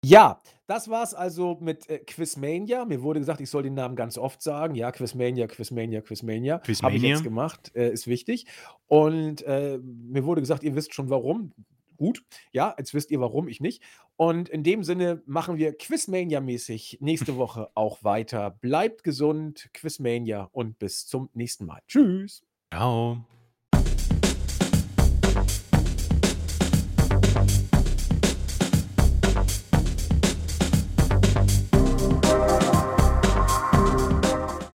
Ja, 0.05 0.41
das 0.67 0.89
war's 0.89 1.13
also 1.15 1.57
mit, 1.61 1.89
äh, 1.89 1.99
Quizmania. 1.99 2.85
Mir 2.85 3.03
wurde 3.03 3.19
gesagt, 3.21 3.41
ich 3.41 3.49
soll 3.49 3.63
den 3.63 3.75
Namen 3.75 3.95
ganz 3.97 4.17
oft 4.17 4.41
sagen. 4.43 4.75
Ja, 4.75 4.91
Quizmania, 4.91 5.47
Quizmania, 5.47 6.01
Quizmania. 6.01 6.61
Habe 6.81 6.97
ich 6.97 7.03
Quizmania? 7.03 7.03
jetzt 7.03 7.23
gemacht, 7.23 7.71
äh, 7.75 7.91
ist 7.91 8.07
wichtig. 8.07 8.47
Und, 8.87 9.43
äh, 9.43 9.79
mir 9.79 10.25
wurde 10.25 10.41
gesagt, 10.41 10.63
ihr 10.63 10.75
wisst 10.75 10.93
schon 10.95 11.09
warum. 11.09 11.53
Gut, 11.99 12.23
ja, 12.53 12.73
jetzt 12.77 12.93
wisst 12.93 13.11
ihr 13.11 13.19
warum, 13.19 13.49
ich 13.49 13.59
nicht. 13.59 13.83
Und 14.15 14.47
in 14.47 14.63
dem 14.63 14.85
Sinne 14.85 15.21
machen 15.25 15.57
wir 15.57 15.77
Quizmania-mäßig 15.77 16.99
nächste 17.01 17.35
Woche 17.37 17.69
auch 17.75 18.05
weiter. 18.05 18.51
Bleibt 18.51 19.03
gesund, 19.03 19.69
Quizmania 19.73 20.49
und 20.53 20.79
bis 20.79 21.05
zum 21.07 21.29
nächsten 21.33 21.65
Mal. 21.65 21.81
Tschüss. 21.87 22.45
Tschau. 22.73 23.17